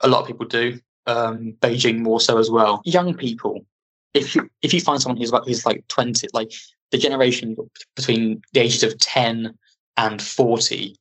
a 0.00 0.08
lot 0.08 0.20
of 0.20 0.26
people 0.26 0.46
do. 0.46 0.80
Um, 1.06 1.54
Beijing 1.60 1.98
more 1.98 2.20
so 2.20 2.38
as 2.38 2.50
well. 2.50 2.80
Young 2.84 3.14
people, 3.14 3.66
if 4.14 4.34
you 4.34 4.48
if 4.62 4.72
you 4.72 4.80
find 4.80 5.02
someone 5.02 5.18
who's 5.18 5.32
like 5.32 5.44
who's 5.44 5.66
like 5.66 5.86
twenty, 5.88 6.28
like 6.32 6.52
the 6.92 6.98
generation 6.98 7.56
between 7.96 8.40
the 8.52 8.60
ages 8.60 8.82
of 8.82 8.96
ten 8.98 9.58
and 9.96 10.22
forty, 10.22 10.96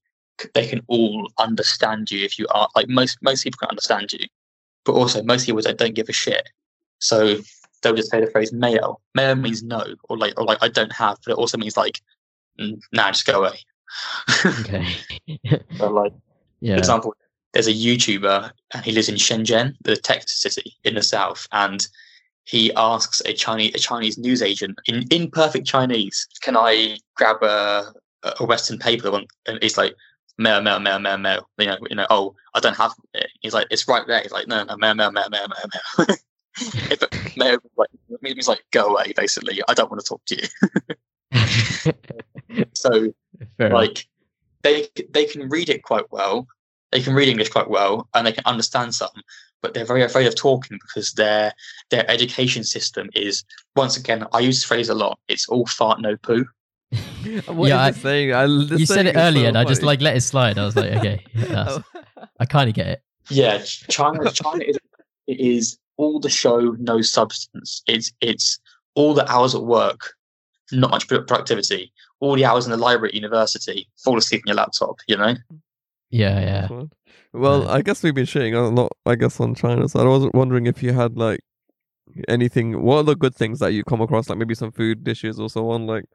they 0.53 0.67
can 0.67 0.81
all 0.87 1.31
understand 1.37 2.11
you 2.11 2.23
if 2.25 2.37
you 2.39 2.47
are 2.49 2.67
like 2.75 2.87
most 2.89 3.17
most 3.21 3.43
people 3.43 3.57
can 3.59 3.69
understand 3.69 4.11
you, 4.13 4.25
but 4.85 4.93
also 4.93 5.23
most 5.23 5.45
people 5.45 5.61
don't, 5.61 5.77
don't 5.77 5.95
give 5.95 6.09
a 6.09 6.13
shit. 6.13 6.49
So 6.99 7.37
they'll 7.81 7.95
just 7.95 8.11
say 8.11 8.21
the 8.21 8.27
phrase 8.27 8.53
"mayo." 8.53 8.99
Mayo 9.15 9.35
means 9.35 9.63
no, 9.63 9.83
or 10.09 10.17
like, 10.17 10.39
or 10.39 10.45
like 10.45 10.59
I 10.61 10.69
don't 10.69 10.93
have, 10.93 11.17
but 11.25 11.33
it 11.33 11.37
also 11.37 11.57
means 11.57 11.77
like, 11.77 11.99
"Mm, 12.59 12.79
nah, 12.91 13.11
just 13.11 13.25
go 13.25 13.43
away. 13.43 13.59
Okay. 14.45 14.87
so 15.77 15.89
like, 15.91 16.13
yeah. 16.59 16.75
for 16.75 16.79
example, 16.79 17.15
there's 17.53 17.67
a 17.67 17.73
YouTuber 17.73 18.51
and 18.73 18.85
he 18.85 18.91
lives 18.91 19.09
in 19.09 19.15
Shenzhen, 19.15 19.75
the 19.81 19.95
tech 19.95 20.27
city 20.27 20.73
in 20.83 20.95
the 20.95 21.03
south, 21.03 21.47
and 21.51 21.85
he 22.45 22.73
asks 22.75 23.21
a 23.25 23.33
Chinese 23.33 23.75
a 23.75 23.79
Chinese 23.79 24.17
news 24.17 24.41
agent 24.41 24.79
in, 24.87 25.03
in 25.09 25.29
perfect 25.31 25.67
Chinese, 25.67 26.27
"Can 26.41 26.55
I 26.57 26.97
grab 27.15 27.41
a 27.43 27.93
a 28.39 28.45
Western 28.45 28.77
paper?" 28.77 29.11
one?" 29.11 29.25
And 29.47 29.59
he's 29.61 29.77
like, 29.77 29.95
"Mail, 30.41 30.61
mail, 30.61 30.79
mail, 30.79 30.99
mail, 30.99 31.17
mail." 31.17 31.49
You 31.57 31.67
know, 31.67 31.77
you 31.89 31.95
know. 31.95 32.07
Oh, 32.09 32.35
I 32.53 32.59
don't 32.59 32.77
have 32.77 32.93
it. 33.13 33.29
He's 33.41 33.53
like, 33.53 33.67
"It's 33.71 33.87
right 33.87 34.05
there." 34.07 34.21
He's 34.21 34.31
like, 34.31 34.47
"No, 34.47 34.63
no, 34.63 34.75
mail, 34.77 34.95
mail, 34.95 35.11
mail, 35.11 35.29
mail, 35.29 35.47
mail, 35.47 36.05
mail." 36.07 36.17
if 36.91 37.01
it, 37.01 37.15
mail 37.37 37.57
like 37.77 37.89
means 38.21 38.47
like 38.47 38.63
go 38.71 38.87
away. 38.87 39.13
Basically, 39.15 39.61
I 39.67 39.73
don't 39.73 39.89
want 39.89 40.01
to 40.03 40.07
talk 40.07 40.21
to 40.25 40.35
you. 40.41 41.93
So 42.73 43.13
Fair 43.57 43.67
enough. 43.67 43.79
like 43.79 44.07
they 44.61 44.87
they 45.09 45.25
can 45.25 45.49
read 45.49 45.69
it 45.69 45.83
quite 45.83 46.11
well 46.11 46.47
they 46.91 47.01
can 47.01 47.13
read 47.13 47.29
english 47.29 47.49
quite 47.49 47.69
well 47.69 48.07
and 48.13 48.25
they 48.27 48.31
can 48.31 48.45
understand 48.45 48.93
some 48.93 49.09
but 49.61 49.73
they're 49.73 49.85
very 49.85 50.03
afraid 50.03 50.27
of 50.27 50.35
talking 50.35 50.77
because 50.81 51.13
their 51.13 51.53
their 51.89 52.09
education 52.09 52.63
system 52.63 53.09
is 53.15 53.43
once 53.75 53.97
again 53.97 54.25
i 54.33 54.39
use 54.39 54.57
this 54.57 54.63
phrase 54.63 54.89
a 54.89 54.93
lot 54.95 55.19
it's 55.27 55.47
all 55.47 55.65
fart 55.65 56.01
no 56.01 56.15
poo 56.17 56.45
What 57.47 57.67
Yeah, 57.69 57.87
is 57.87 57.97
it 57.97 58.01
saying? 58.01 58.33
I, 58.33 58.45
the 58.47 58.77
you 58.77 58.85
said 58.85 59.05
it 59.05 59.15
earlier, 59.15 59.43
so 59.43 59.47
and 59.49 59.57
I 59.57 59.63
just 59.63 59.83
like 59.83 60.01
let 60.01 60.17
it 60.17 60.21
slide. 60.21 60.57
I 60.57 60.65
was 60.65 60.75
like, 60.75 60.91
okay, 60.93 61.23
yeah, 61.33 61.79
I 62.39 62.45
kind 62.45 62.69
of 62.69 62.75
get 62.75 62.87
it. 62.87 63.03
yeah 63.29 63.59
china 63.89 64.29
china 64.33 64.63
is, 64.63 64.77
it 65.27 65.39
is 65.39 65.77
all 65.97 66.19
the 66.19 66.29
show 66.29 66.75
no 66.79 67.01
substance 67.01 67.81
it's 67.87 68.11
it's 68.21 68.59
all 68.95 69.13
the 69.13 69.29
hours 69.31 69.55
at 69.55 69.63
work 69.63 70.13
not 70.71 70.91
much 70.91 71.07
productivity 71.07 71.91
all 72.19 72.35
the 72.35 72.45
hours 72.45 72.65
in 72.65 72.71
the 72.71 72.77
library 72.77 73.09
at 73.09 73.15
university 73.15 73.87
fall 74.03 74.17
asleep 74.17 74.41
on 74.45 74.49
your 74.49 74.55
laptop 74.55 74.95
you 75.07 75.15
know 75.17 75.35
Yeah, 76.09 76.39
yeah. 76.41 76.67
Well, 76.69 76.89
Well, 77.33 77.67
Uh, 77.69 77.73
I 77.77 77.81
guess 77.81 78.03
we've 78.03 78.13
been 78.15 78.25
shitting 78.25 78.53
a 78.55 78.69
lot, 78.73 78.91
I 79.05 79.15
guess, 79.15 79.39
on 79.39 79.55
China. 79.55 79.87
So 79.87 79.99
I 79.99 80.03
was 80.03 80.29
wondering 80.33 80.65
if 80.67 80.83
you 80.83 80.93
had 80.93 81.17
like 81.17 81.39
anything. 82.27 82.81
What 82.83 82.97
are 82.97 83.03
the 83.03 83.15
good 83.15 83.35
things 83.35 83.59
that 83.59 83.73
you 83.73 83.83
come 83.83 84.01
across? 84.01 84.29
Like 84.29 84.37
maybe 84.39 84.55
some 84.55 84.71
food 84.71 85.03
dishes 85.03 85.39
or 85.39 85.49
so 85.49 85.69
on, 85.71 85.87
like 85.87 86.05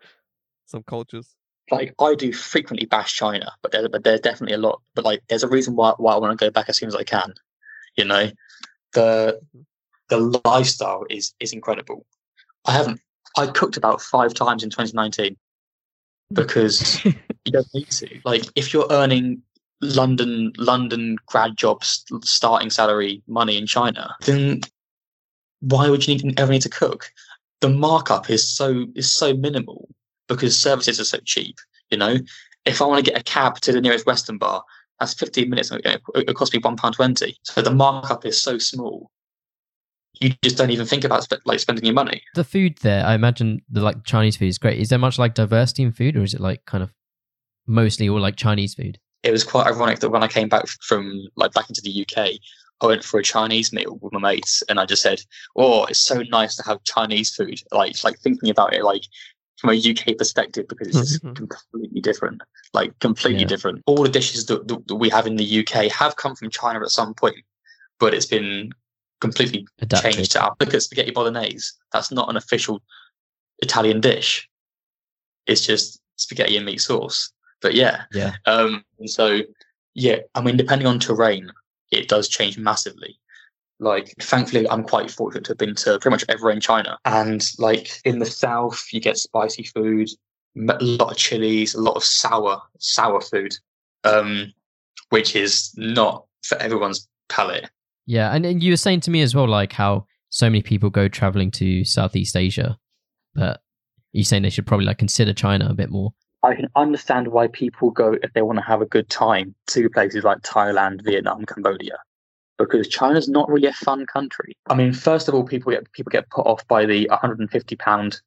some 0.67 0.83
cultures. 0.83 1.35
like 1.71 1.95
I 2.01 2.15
do 2.15 2.33
frequently 2.33 2.87
bash 2.87 3.15
China, 3.15 3.53
but 3.63 3.73
there, 3.73 3.89
but 3.89 4.05
there's 4.05 4.21
definitely 4.21 4.55
a 4.55 4.59
lot. 4.59 4.81
But 4.95 5.05
like, 5.05 5.23
there's 5.29 5.43
a 5.43 5.49
reason 5.49 5.77
why 5.77 5.95
why 5.97 6.15
I 6.15 6.19
want 6.19 6.39
to 6.39 6.45
go 6.45 6.51
back 6.51 6.69
as 6.69 6.77
soon 6.77 6.89
as 6.89 6.95
I 6.95 7.05
can. 7.05 7.33
You 7.97 8.05
know, 8.05 8.31
the 8.93 9.41
mm-hmm. 9.57 9.61
the 10.09 10.41
lifestyle 10.45 11.05
is 11.11 11.35
is 11.41 11.53
incredible. 11.53 12.07
I 12.67 12.73
haven't. 12.73 13.01
I 13.39 13.47
cooked 13.47 13.77
about 13.77 14.01
five 14.01 14.33
times 14.33 14.65
in 14.65 14.71
2019 14.71 15.37
because 16.33 17.05
you 17.05 17.13
don't 17.53 17.67
need 17.75 17.91
to. 17.91 18.21
Like, 18.25 18.45
if 18.55 18.73
you're 18.73 18.87
earning 18.91 19.43
London 19.81 20.53
London 20.57 21.17
grad 21.27 21.57
jobs 21.57 22.05
starting 22.23 22.71
salary 22.71 23.23
money 23.27 23.57
in 23.57 23.67
China, 23.67 24.15
then 24.25 24.61
why 25.61 25.89
would 25.89 26.07
you 26.07 26.15
need, 26.15 26.39
ever 26.39 26.53
need 26.53 26.63
to 26.63 26.69
cook? 26.69 27.13
The 27.61 27.69
markup 27.69 28.31
is 28.31 28.47
so 28.47 28.87
is 28.95 29.11
so 29.11 29.35
minimal 29.35 29.89
because 30.29 30.59
services 30.59 31.01
are 31.01 31.05
so 31.05 31.19
cheap. 31.25 31.57
You 31.91 31.99
know, 31.99 32.17
if 32.65 32.83
I 32.83 32.87
want 32.87 33.05
to 33.05 33.11
get 33.11 33.21
a 33.21 33.25
cab 33.25 33.61
to 33.61 33.73
the 33.73 33.81
nearest 33.81 34.07
Western 34.07 34.39
bar, 34.39 34.63
that's 34.99 35.15
15 35.15 35.49
minutes. 35.51 35.71
and 35.71 35.81
It 35.85 36.01
it 36.15 36.35
costs 36.35 36.55
me 36.55 36.61
one 36.61 36.77
pound 36.77 36.95
twenty. 36.95 37.37
So 37.45 37.63
the 37.63 37.71
markup 37.71 38.25
is 38.27 38.41
so 38.41 38.59
small. 38.59 39.11
You 40.21 40.33
just 40.43 40.57
don't 40.57 40.71
even 40.71 40.87
think 40.87 41.05
about 41.05 41.29
like 41.45 41.61
spending 41.61 41.85
your 41.85 41.93
money. 41.95 42.23
the 42.35 42.45
food 42.45 42.79
there, 42.79 43.05
I 43.05 43.15
imagine 43.15 43.61
the 43.71 43.83
like 43.83 44.05
Chinese 44.05 44.37
food 44.39 44.49
is 44.49 44.59
great. 44.59 44.79
Is 44.81 44.89
there 44.89 44.99
much 44.99 45.19
like 45.19 45.35
diversity 45.35 45.83
in 45.83 45.93
food, 45.93 46.17
or 46.17 46.23
is 46.23 46.33
it 46.33 46.41
like 46.41 46.65
kind 46.65 46.83
of 46.83 46.93
mostly 47.67 48.09
all 48.09 48.21
like 48.21 48.37
Chinese 48.37 48.75
food? 48.75 48.99
It 49.23 49.31
was 49.33 49.45
quite 49.45 49.67
ironic 49.67 49.99
that 50.01 50.11
when 50.11 50.23
I 50.23 50.29
came 50.29 50.49
back 50.49 50.67
from 50.89 51.23
like 51.37 51.53
back 51.53 51.69
into 51.69 51.83
the 51.83 52.01
UK, 52.03 52.31
I 52.81 52.87
went 52.87 53.05
for 53.05 53.21
a 53.21 53.23
Chinese 53.23 53.73
meal 53.75 53.99
with 54.01 54.15
my 54.15 54.21
mates, 54.21 54.63
and 54.71 54.81
I 54.81 54.87
just 54.87 55.03
said, 55.03 55.21
"Oh, 55.55 55.85
it's 55.85 56.01
so 56.01 56.23
nice 56.31 56.57
to 56.57 56.63
have 56.63 56.83
Chinese 56.85 57.35
food." 57.35 57.61
Like, 57.71 58.03
like 58.03 58.19
thinking 58.21 58.49
about 58.49 58.73
it, 58.73 58.85
like 58.85 59.03
from 59.59 59.71
a 59.71 59.75
UK 59.75 60.17
perspective, 60.19 60.67
because 60.69 60.89
it's 60.89 61.19
Mhm. 61.19 61.35
completely 61.35 62.01
different. 62.01 62.43
Like, 62.75 62.99
completely 62.99 63.41
Yeah. 63.43 63.47
different. 63.47 63.83
All 63.87 64.03
the 64.03 64.09
dishes 64.09 64.47
that, 64.47 64.69
that, 64.69 64.87
that 64.89 64.95
we 64.97 65.09
have 65.09 65.27
in 65.27 65.37
the 65.37 65.45
UK 65.45 65.89
have 65.89 66.17
come 66.17 66.37
from 66.37 66.51
China 66.51 66.81
at 66.83 66.91
some 66.91 67.15
point, 67.15 67.39
but 67.99 68.13
it's 68.15 68.27
been 68.27 68.71
completely 69.21 69.67
Adapted. 69.79 70.13
changed 70.15 70.33
to 70.33 70.55
look 70.61 70.75
at 70.75 70.83
spaghetti 70.83 71.11
bolognese. 71.11 71.73
That's 71.93 72.11
not 72.13 72.29
an 72.29 72.37
official 72.37 72.83
Italian 73.61 74.01
dish. 74.01 74.49
It's 75.47 75.65
just 75.65 76.01
spaghetti 76.17 76.57
and 76.57 76.67
meat 76.67 76.81
sauce. 76.83 77.33
But 77.63 77.75
yeah. 77.75 78.05
Yeah. 78.13 78.35
Um 78.45 78.85
and 78.99 79.09
so 79.09 79.41
yeah, 79.95 80.19
I 80.35 80.43
mean 80.43 80.59
depending 80.59 80.87
on 80.87 80.99
terrain, 80.99 81.51
it 81.91 82.09
does 82.09 82.29
change 82.29 82.59
massively. 82.59 83.19
Like 83.79 84.15
thankfully 84.21 84.69
I'm 84.69 84.83
quite 84.83 85.11
fortunate 85.11 85.45
to 85.45 85.51
have 85.51 85.59
been 85.59 85.75
to 85.77 85.99
pretty 85.99 86.15
much 86.15 86.25
everywhere 86.29 86.53
in 86.53 86.61
China. 86.61 86.99
And 87.05 87.45
like 87.59 88.01
in 88.05 88.19
the 88.19 88.27
south 88.27 88.89
you 88.93 89.01
get 89.01 89.19
spicy 89.19 89.65
food, 89.65 90.09
a 90.57 90.79
lot 90.81 91.11
of 91.11 91.17
chilies, 91.17 91.75
a 91.75 91.81
lot 91.81 91.97
of 91.97 92.05
sour 92.05 92.61
sour 92.79 93.21
food. 93.21 93.55
Um 94.05 94.53
which 95.11 95.37
is 95.37 95.73
not 95.77 96.25
for 96.43 96.57
everyone's 96.59 97.09
palate. 97.29 97.71
Yeah, 98.07 98.35
and, 98.35 98.47
and 98.47 98.63
you 98.63 98.73
were 98.73 98.77
saying 98.77 99.01
to 99.01 99.11
me 99.11 99.21
as 99.23 99.35
well, 99.35 99.49
like 99.49 99.73
how 99.73 100.07
so 100.31 100.47
many 100.47 100.63
people 100.63 100.91
go 100.91 101.09
traveling 101.09 101.51
to 101.53 101.85
Southeast 101.85 102.37
Asia, 102.37 102.77
but 103.35 103.61
you're 104.13 104.25
saying 104.25 104.43
they 104.43 104.51
should 104.51 104.67
probably 104.67 104.87
like 104.87 104.99
consider 104.99 105.33
China 105.33 105.69
a 105.69 105.75
bit 105.75 105.91
more. 105.91 106.13
I 106.43 106.55
can 106.55 106.69
understand 106.77 107.29
why 107.29 107.49
people 107.49 107.91
go 107.91 108.17
if 108.23 108.33
they 108.33 108.43
want 108.43 108.59
to 108.59 108.65
have 108.65 108.81
a 108.81 108.87
good 108.87 109.09
time 109.09 109.55
to 109.69 109.91
places 109.91 110.23
like 110.23 110.39
Thailand, 110.43 111.03
Vietnam, 111.05 111.45
Cambodia, 111.45 111.99
because 112.59 112.89
China's 112.89 113.29
not 113.29 113.49
really 113.49 113.69
a 113.69 113.73
fun 113.73 114.07
country. 114.07 114.57
I 114.69 114.75
mean, 114.75 114.93
first 114.93 115.29
of 115.29 115.35
all, 115.35 115.45
people 115.45 115.73
get 115.73 115.91
people 115.93 116.11
get 116.11 116.29
put 116.31 116.47
off 116.47 116.67
by 116.69 116.87
the 116.87 117.07
150 117.09 117.77
pound 117.77 118.21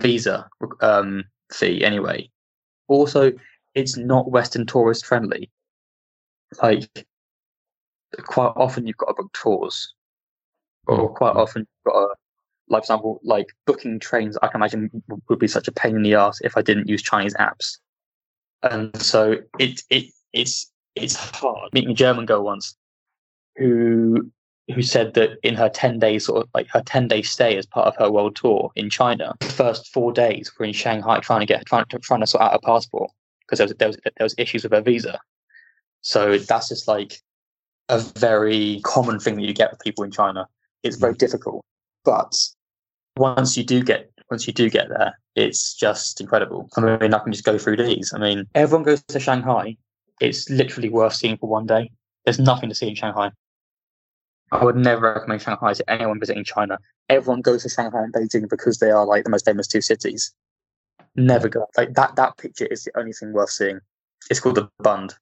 visa 0.00 0.48
um, 0.80 1.24
fee 1.52 1.84
anyway. 1.84 2.28
Also, 2.88 3.32
it's 3.74 3.96
not 3.96 4.30
Western 4.30 4.66
tourist 4.66 5.04
friendly. 5.06 5.50
Like, 6.62 7.06
quite 8.24 8.52
often 8.56 8.86
you've 8.86 8.96
got 8.96 9.08
to 9.08 9.22
book 9.22 9.32
tours, 9.32 9.94
or 10.86 11.12
quite 11.12 11.34
Mm. 11.34 11.40
often 11.40 11.62
you've 11.62 11.92
got 11.92 12.00
to 12.00 12.14
like 12.68 12.82
for 12.82 12.84
example, 12.84 13.20
like 13.22 13.46
booking 13.64 14.00
trains, 14.00 14.36
I 14.42 14.48
can 14.48 14.60
imagine 14.60 14.90
would 15.28 15.38
be 15.38 15.46
such 15.48 15.68
a 15.68 15.72
pain 15.72 15.94
in 15.96 16.02
the 16.02 16.14
ass 16.14 16.40
if 16.42 16.56
I 16.56 16.62
didn't 16.62 16.88
use 16.88 17.02
Chinese 17.02 17.34
apps. 17.34 17.78
And 18.62 19.00
so 19.00 19.36
it 19.58 19.82
it 19.90 20.06
it's 20.32 20.72
it's 20.94 21.14
hard. 21.14 21.72
Meeting 21.72 21.90
a 21.90 21.94
German 21.94 22.26
girl 22.26 22.42
once, 22.42 22.76
who 23.56 24.30
who 24.74 24.82
said 24.82 25.14
that 25.14 25.38
in 25.42 25.54
her 25.54 25.68
ten 25.68 25.98
days 25.98 26.26
sort 26.26 26.42
of 26.42 26.48
like 26.54 26.68
her 26.70 26.82
ten 26.82 27.08
day 27.08 27.22
stay 27.22 27.56
as 27.56 27.66
part 27.66 27.86
of 27.86 27.96
her 27.96 28.10
world 28.10 28.36
tour 28.36 28.70
in 28.74 28.90
China, 28.90 29.34
the 29.40 29.46
first 29.46 29.92
four 29.92 30.12
days 30.12 30.50
were 30.58 30.66
in 30.66 30.72
Shanghai 30.72 31.20
trying 31.20 31.40
to 31.40 31.46
get 31.46 31.64
trying 31.66 31.84
to 31.86 31.98
trying 31.98 32.20
to 32.20 32.26
sort 32.26 32.42
out 32.42 32.54
a 32.54 32.58
passport 32.60 33.10
because 33.40 33.58
there 33.58 33.66
was 33.66 33.76
there 33.78 33.88
was 33.88 33.96
there 34.04 34.24
was 34.24 34.34
issues 34.38 34.62
with 34.64 34.72
her 34.72 34.80
visa. 34.80 35.18
So 36.00 36.38
that's 36.38 36.68
just 36.68 36.88
like 36.88 37.20
a 37.88 37.98
very 37.98 38.80
common 38.84 39.18
thing 39.18 39.36
that 39.36 39.42
you 39.42 39.54
get 39.54 39.70
with 39.70 39.80
people 39.80 40.04
in 40.04 40.10
China. 40.10 40.46
It's 40.82 40.96
very 40.96 41.14
mm. 41.14 41.18
difficult, 41.18 41.64
but 42.04 42.34
once 43.16 43.56
you 43.56 43.64
do 43.64 43.82
get 43.82 44.10
once 44.30 44.46
you 44.46 44.52
do 44.52 44.68
get 44.68 44.88
there, 44.88 45.18
it's 45.36 45.74
just 45.74 46.20
incredible. 46.20 46.68
I 46.76 46.80
mean, 46.80 47.14
I 47.14 47.18
can 47.20 47.32
just 47.32 47.44
go 47.44 47.58
through 47.58 47.76
these. 47.76 48.12
I 48.12 48.18
mean, 48.18 48.46
everyone 48.54 48.84
goes 48.84 49.02
to 49.02 49.20
Shanghai. 49.20 49.76
It's 50.20 50.50
literally 50.50 50.88
worth 50.88 51.14
seeing 51.14 51.36
for 51.36 51.48
one 51.48 51.66
day. 51.66 51.90
There's 52.24 52.40
nothing 52.40 52.68
to 52.68 52.74
see 52.74 52.88
in 52.88 52.94
Shanghai. 52.94 53.30
I 54.52 54.64
would 54.64 54.76
never 54.76 55.12
recommend 55.14 55.42
Shanghai 55.42 55.74
to 55.74 55.90
anyone 55.90 56.20
visiting 56.20 56.44
China. 56.44 56.78
Everyone 57.08 57.40
goes 57.40 57.62
to 57.64 57.68
Shanghai 57.68 58.02
and 58.02 58.12
Beijing 58.12 58.48
because 58.48 58.78
they 58.78 58.90
are 58.90 59.04
like 59.04 59.24
the 59.24 59.30
most 59.30 59.44
famous 59.44 59.66
two 59.66 59.80
cities. 59.80 60.32
Never 61.16 61.48
go 61.48 61.66
like 61.76 61.94
that. 61.94 62.16
That 62.16 62.36
picture 62.36 62.66
is 62.66 62.84
the 62.84 62.96
only 62.98 63.12
thing 63.12 63.32
worth 63.32 63.50
seeing. 63.50 63.80
It's 64.30 64.40
called 64.40 64.56
the 64.56 64.68
Bund, 64.78 65.14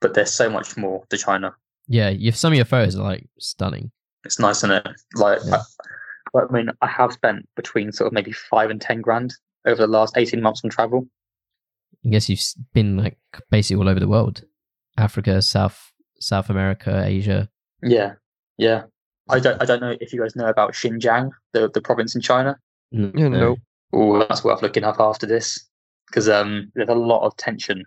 but 0.00 0.14
there's 0.14 0.32
so 0.32 0.48
much 0.48 0.76
more 0.76 1.04
to 1.10 1.18
China. 1.18 1.54
Yeah, 1.88 2.08
you 2.10 2.32
some 2.32 2.52
of 2.52 2.56
your 2.56 2.64
photos 2.64 2.96
are 2.96 3.02
like 3.02 3.28
stunning. 3.38 3.90
It's 4.24 4.38
nice, 4.38 4.58
isn't 4.58 4.70
it? 4.70 4.86
Like, 5.14 5.40
Yeah. 5.44 5.62
I, 6.34 6.38
I 6.38 6.52
mean, 6.52 6.70
I 6.82 6.86
have 6.86 7.12
spent 7.12 7.48
between 7.56 7.90
sort 7.90 8.06
of 8.06 8.12
maybe 8.12 8.32
five 8.32 8.70
and 8.70 8.80
ten 8.80 9.00
grand 9.00 9.34
over 9.66 9.82
the 9.82 9.88
last 9.88 10.16
eighteen 10.16 10.40
months 10.40 10.60
on 10.62 10.70
travel. 10.70 11.08
I 12.04 12.10
guess 12.10 12.28
you've 12.28 12.40
been 12.72 12.96
like 12.96 13.18
basically 13.50 13.82
all 13.82 13.88
over 13.88 14.00
the 14.00 14.08
world, 14.08 14.44
Africa, 14.96 15.42
South 15.42 15.92
South 16.20 16.48
America, 16.48 17.02
Asia. 17.04 17.48
Yeah, 17.82 18.14
yeah. 18.58 18.84
I 19.28 19.38
don't, 19.38 19.62
I 19.62 19.64
don't 19.64 19.80
know 19.80 19.94
if 20.00 20.12
you 20.12 20.20
guys 20.20 20.34
know 20.34 20.46
about 20.48 20.72
Xinjiang, 20.72 21.30
the 21.52 21.70
the 21.70 21.80
province 21.80 22.14
in 22.14 22.20
China. 22.20 22.58
Mm, 22.92 23.18
Yeah, 23.18 23.28
no. 23.28 23.56
Oh, 23.92 24.18
that's 24.18 24.44
worth 24.44 24.62
looking 24.62 24.84
up 24.84 25.00
after 25.00 25.26
this 25.26 25.68
because 26.06 26.28
um, 26.28 26.70
there's 26.74 26.88
a 26.88 26.94
lot 26.94 27.24
of 27.24 27.36
tension. 27.36 27.84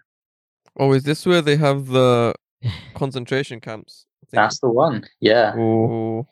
Oh, 0.78 0.94
is 0.94 1.04
this 1.04 1.26
where 1.26 1.42
they 1.42 1.56
have 1.58 1.88
the 1.88 2.34
concentration 2.96 3.60
camps? 3.60 4.06
I. 4.34 4.38
That's 4.38 4.60
the 4.60 4.70
one. 4.70 5.04
Yeah, 5.20 5.54
Oh, 5.58 6.28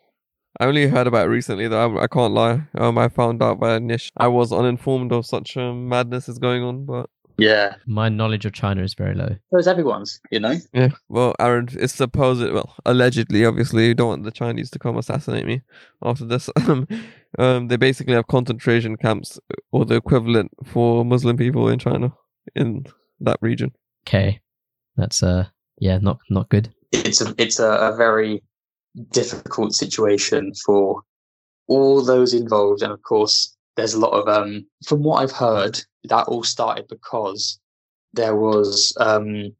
I 0.59 0.65
only 0.65 0.87
heard 0.87 1.07
about 1.07 1.27
it 1.27 1.29
recently, 1.29 1.67
though. 1.67 1.97
I, 1.97 2.03
I 2.03 2.07
can't 2.07 2.33
lie. 2.33 2.63
Um, 2.75 2.97
I 2.97 3.09
found 3.09 3.41
out 3.43 3.59
by 3.59 3.79
Nish. 3.79 4.11
I 4.17 4.27
was 4.27 4.51
uninformed 4.51 5.11
of 5.11 5.25
such 5.25 5.55
um, 5.57 5.87
madness 5.87 6.27
is 6.27 6.39
going 6.39 6.63
on, 6.63 6.85
but 6.85 7.09
Yeah, 7.37 7.75
My 7.87 8.09
knowledge 8.09 8.45
of 8.45 8.53
China 8.53 8.83
is 8.83 8.93
very 8.93 9.15
low. 9.15 9.35
so 9.51 9.57
is 9.57 9.67
everyone's. 9.67 10.19
You 10.31 10.39
know. 10.39 10.55
yeah. 10.73 10.89
Well, 11.09 11.33
Aaron, 11.39 11.69
it's 11.73 11.93
supposed, 11.95 12.41
well, 12.53 12.75
allegedly, 12.85 13.45
obviously, 13.45 13.87
you 13.87 13.93
don't 13.93 14.09
want 14.09 14.23
the 14.23 14.31
Chinese 14.31 14.69
to 14.71 14.79
come 14.79 14.97
assassinate 14.97 15.45
me 15.45 15.61
after 16.03 16.25
this. 16.25 16.49
Um, 16.67 16.87
um, 17.39 17.67
they 17.69 17.77
basically 17.77 18.13
have 18.13 18.27
concentration 18.27 18.97
camps 18.97 19.39
or 19.71 19.85
the 19.85 19.95
equivalent 19.95 20.51
for 20.65 21.05
Muslim 21.05 21.37
people 21.37 21.69
in 21.69 21.79
China 21.79 22.13
in 22.55 22.85
that 23.21 23.37
region. 23.41 23.71
Okay, 24.05 24.41
that's 24.97 25.23
uh, 25.23 25.45
yeah, 25.79 25.97
not 25.99 26.19
not 26.29 26.49
good. 26.49 26.73
it's 26.91 27.21
a 27.21 27.33
it's 27.37 27.59
a, 27.59 27.69
a 27.71 27.95
very 27.95 28.43
difficult 29.11 29.73
situation 29.73 30.51
for 30.65 31.01
all 31.67 32.03
those 32.03 32.33
involved, 32.33 32.81
and 32.83 32.91
of 32.91 33.01
course, 33.03 33.55
there's 33.77 33.93
a 33.93 33.99
lot 33.99 34.11
of 34.11 34.27
um. 34.27 34.65
From 34.85 35.01
what 35.03 35.23
I've 35.23 35.31
heard, 35.31 35.79
that 36.05 36.27
all 36.27 36.43
started 36.43 36.87
because 36.87 37.59
there 38.13 38.35
was 38.35 38.95
um. 38.99 39.55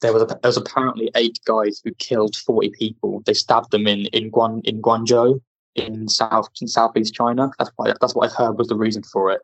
There 0.00 0.12
was 0.12 0.22
a, 0.22 0.26
there 0.26 0.38
was 0.44 0.56
apparently 0.56 1.10
eight 1.16 1.40
guys 1.44 1.80
who 1.82 1.92
killed 1.94 2.36
forty 2.36 2.70
people. 2.70 3.20
They 3.26 3.34
stabbed 3.34 3.72
them 3.72 3.88
in 3.88 4.06
in 4.06 4.30
Guan 4.30 4.60
in 4.64 4.80
Guangzhou 4.80 5.40
in 5.74 6.08
south 6.08 6.48
in 6.60 6.68
southeast 6.68 7.14
China. 7.14 7.50
That's 7.58 7.70
why 7.76 7.92
that's 8.00 8.14
what 8.14 8.30
I've 8.30 8.36
heard 8.36 8.58
was 8.58 8.68
the 8.68 8.76
reason 8.76 9.02
for 9.02 9.32
it 9.32 9.40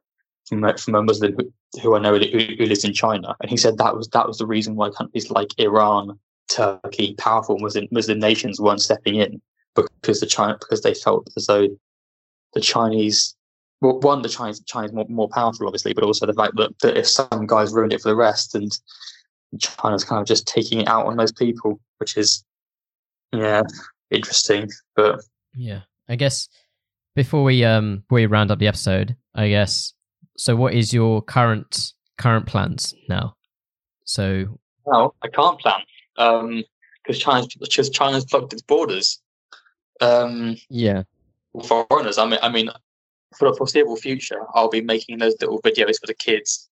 from 0.49 0.77
from 0.77 0.95
a 0.95 1.03
Muslim 1.03 1.35
who, 1.37 1.53
who 1.81 1.97
I 1.97 1.99
know 1.99 2.19
who, 2.19 2.39
who 2.39 2.67
lives 2.67 2.85
in 2.85 2.93
China, 2.93 3.35
and 3.41 3.51
he 3.51 3.57
said 3.57 3.79
that 3.79 3.97
was 3.97 4.09
that 4.09 4.27
was 4.27 4.39
the 4.39 4.47
reason 4.47 4.77
why 4.77 4.91
countries 4.91 5.31
like 5.31 5.59
Iran 5.59 6.19
Turkey, 6.49 7.15
powerful 7.19 7.59
Muslim 7.59 7.89
Muslim 7.91 8.19
nations 8.19 8.61
weren't 8.61 8.83
stepping 8.83 9.17
in 9.17 9.41
because 9.75 10.21
the 10.21 10.27
China 10.27 10.57
because 10.59 10.83
they 10.83 10.95
felt 10.95 11.29
as 11.37 11.47
though 11.47 11.69
the 12.53 12.61
Chinese 12.61 13.34
well 13.85 14.01
one 14.01 14.23
the 14.23 14.29
Chinese 14.29 14.61
Chinese 14.61 14.93
more, 14.93 15.07
more 15.09 15.29
powerful 15.29 15.67
obviously, 15.67 15.93
but 15.93 16.05
also 16.05 16.25
the 16.25 16.33
fact 16.33 16.57
that, 16.57 16.77
that 16.81 16.97
if 16.97 17.07
some 17.07 17.47
guys 17.47 17.73
ruined 17.73 17.93
it 17.93 18.01
for 18.01 18.09
the 18.09 18.17
rest 18.17 18.55
and 18.55 18.73
China's 19.59 20.05
kind 20.05 20.21
of 20.21 20.27
just 20.27 20.49
taking 20.49 20.81
it 20.81 20.89
out 20.89 21.07
on 21.07 21.17
those 21.17 21.33
people, 21.33 21.79
which 21.99 22.17
is 22.17 22.45
yeah, 23.33 23.63
interesting. 24.11 24.71
But 24.97 25.21
Yeah, 25.55 25.81
I 26.09 26.17
guess 26.17 26.49
before 27.15 27.45
we 27.45 27.63
um 27.65 27.99
before 27.99 28.17
we 28.17 28.27
round 28.27 28.51
up 28.51 28.59
the 28.59 28.69
episode, 28.69 29.17
I 29.35 29.49
guess. 29.49 29.93
So, 30.37 30.57
what 30.57 30.75
is 30.75 30.93
your 30.93 31.23
current 31.23 31.93
current 32.17 32.47
plans 32.47 32.95
now? 33.09 33.37
So, 34.05 34.59
no, 34.87 35.15
I 35.23 35.29
can't 35.29 35.61
plan. 35.61 35.81
Um 36.17 36.65
because 37.03 37.19
China's 37.19 37.49
because 37.55 37.91
China's 37.91 38.25
blocked 38.25 38.55
its 38.55 38.63
borders. 38.63 39.21
Um 40.01 40.57
yeah, 40.71 41.03
foreigners. 41.65 42.17
I 42.17 42.27
mean, 42.27 42.39
I 42.43 42.49
mean, 42.49 42.71
for 43.37 43.51
the 43.51 43.57
foreseeable 43.57 43.97
future, 43.97 44.41
I'll 44.55 44.69
be 44.69 44.81
making 44.81 45.19
those 45.19 45.35
little 45.41 45.61
videos 45.63 46.01
for 46.01 46.07
the 46.07 46.15
kids, 46.15 46.69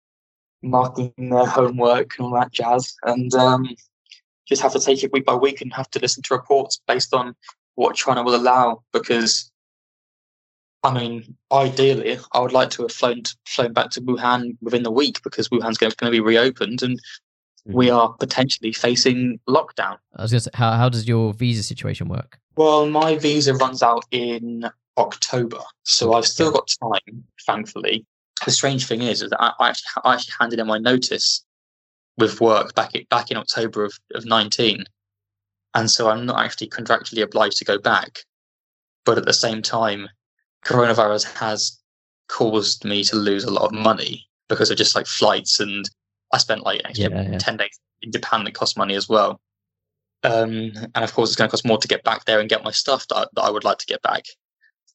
marking 0.63 1.13
their 1.17 1.47
homework 1.47 2.19
and 2.19 2.27
all 2.27 2.35
that 2.35 2.53
jazz, 2.53 2.95
and 3.05 3.33
um, 3.35 3.69
just 4.47 4.63
have 4.63 4.73
to 4.73 4.81
take 4.81 5.03
it 5.03 5.13
week 5.13 5.25
by 5.25 5.35
week 5.35 5.61
and 5.61 5.73
have 5.73 5.91
to 5.91 5.99
listen 5.99 6.23
to 6.25 6.35
reports 6.35 6.81
based 6.87 7.15
on 7.15 7.35
what 7.75 7.97
China 7.97 8.23
will 8.23 8.35
allow. 8.35 8.83
Because, 8.93 9.51
I 10.83 10.93
mean, 10.93 11.37
ideally, 11.53 12.19
I 12.33 12.41
would 12.41 12.53
like 12.53 12.71
to 12.71 12.83
have 12.83 12.93
flown 12.93 13.23
flown 13.47 13.73
back 13.73 13.91
to 13.91 14.01
Wuhan 14.01 14.57
within 14.61 14.83
the 14.83 14.91
week 14.91 15.23
because 15.23 15.49
Wuhan's 15.49 15.79
going 15.79 15.93
to 15.93 16.11
be 16.11 16.21
reopened 16.21 16.83
and. 16.83 17.01
We 17.71 17.91
are 17.91 18.15
potentially 18.15 18.73
facing 18.73 19.41
lockdown. 19.47 19.99
I 20.17 20.23
was 20.23 20.31
gonna 20.31 20.41
say, 20.41 20.51
how 20.55 20.73
how 20.73 20.89
does 20.89 21.07
your 21.07 21.35
visa 21.35 21.63
situation 21.63 22.09
work? 22.09 22.39
Well, 22.57 22.89
my 22.89 23.19
visa 23.19 23.53
runs 23.53 23.83
out 23.83 24.07
in 24.11 24.71
October, 24.99 25.61
so 25.85 26.13
I've 26.13 26.27
still 26.27 26.51
got 26.51 26.69
time, 26.83 27.25
thankfully. 27.47 28.05
The 28.45 28.51
strange 28.51 28.87
thing 28.87 29.03
is, 29.03 29.23
is 29.23 29.31
that 29.31 29.43
I, 29.43 29.53
I, 29.59 29.69
actually, 29.71 30.03
I 30.05 30.15
actually 30.15 30.35
handed 30.39 30.59
in 30.59 30.67
my 30.67 30.79
notice 30.79 31.45
with 32.19 32.41
work 32.41 32.75
back 32.75 32.95
in, 32.95 33.05
back 33.11 33.31
in 33.31 33.37
October 33.37 33.85
of, 33.85 33.93
of 34.15 34.25
19. 34.25 34.85
And 35.75 35.91
so 35.91 36.09
I'm 36.09 36.27
not 36.27 36.45
actually 36.45 36.69
contractually 36.69 37.23
obliged 37.23 37.59
to 37.59 37.65
go 37.65 37.79
back. 37.79 38.19
But 39.05 39.19
at 39.19 39.25
the 39.25 39.33
same 39.33 39.63
time, 39.63 40.09
coronavirus 40.65 41.33
has 41.39 41.79
caused 42.29 42.85
me 42.85 43.05
to 43.05 43.17
lose 43.17 43.45
a 43.45 43.51
lot 43.51 43.65
of 43.65 43.73
money 43.73 44.29
because 44.49 44.71
of 44.71 44.77
just 44.77 44.95
like 44.95 45.07
flights 45.07 45.61
and 45.61 45.89
I 46.33 46.39
spent 46.39 46.65
like 46.65 46.83
Yeah, 46.95 47.09
yeah. 47.09 47.39
10 47.39 47.57
days 47.57 47.79
in 48.03 48.13
Japan 48.13 48.45
that 48.45 48.55
cost 48.55 48.77
money 48.77 48.95
as 48.95 49.09
well. 49.09 49.41
Um, 50.25 50.73
and 50.95 51.05
of 51.05 51.13
course, 51.13 51.31
it's 51.31 51.37
going 51.37 51.49
to 51.49 51.53
cost 51.53 51.67
more 51.67 51.79
to 51.79 51.89
get 51.89 52.03
back 52.03 52.25
there 52.25 52.41
and 52.41 52.49
get 52.49 52.65
my 52.65 52.71
stuff 52.71 53.07
that 53.09 53.17
I, 53.17 53.27
that 53.35 53.43
I 53.43 53.51
would 53.51 53.65
like 53.65 53.79
to 53.79 53.87
get 53.87 54.03
back. 54.03 54.25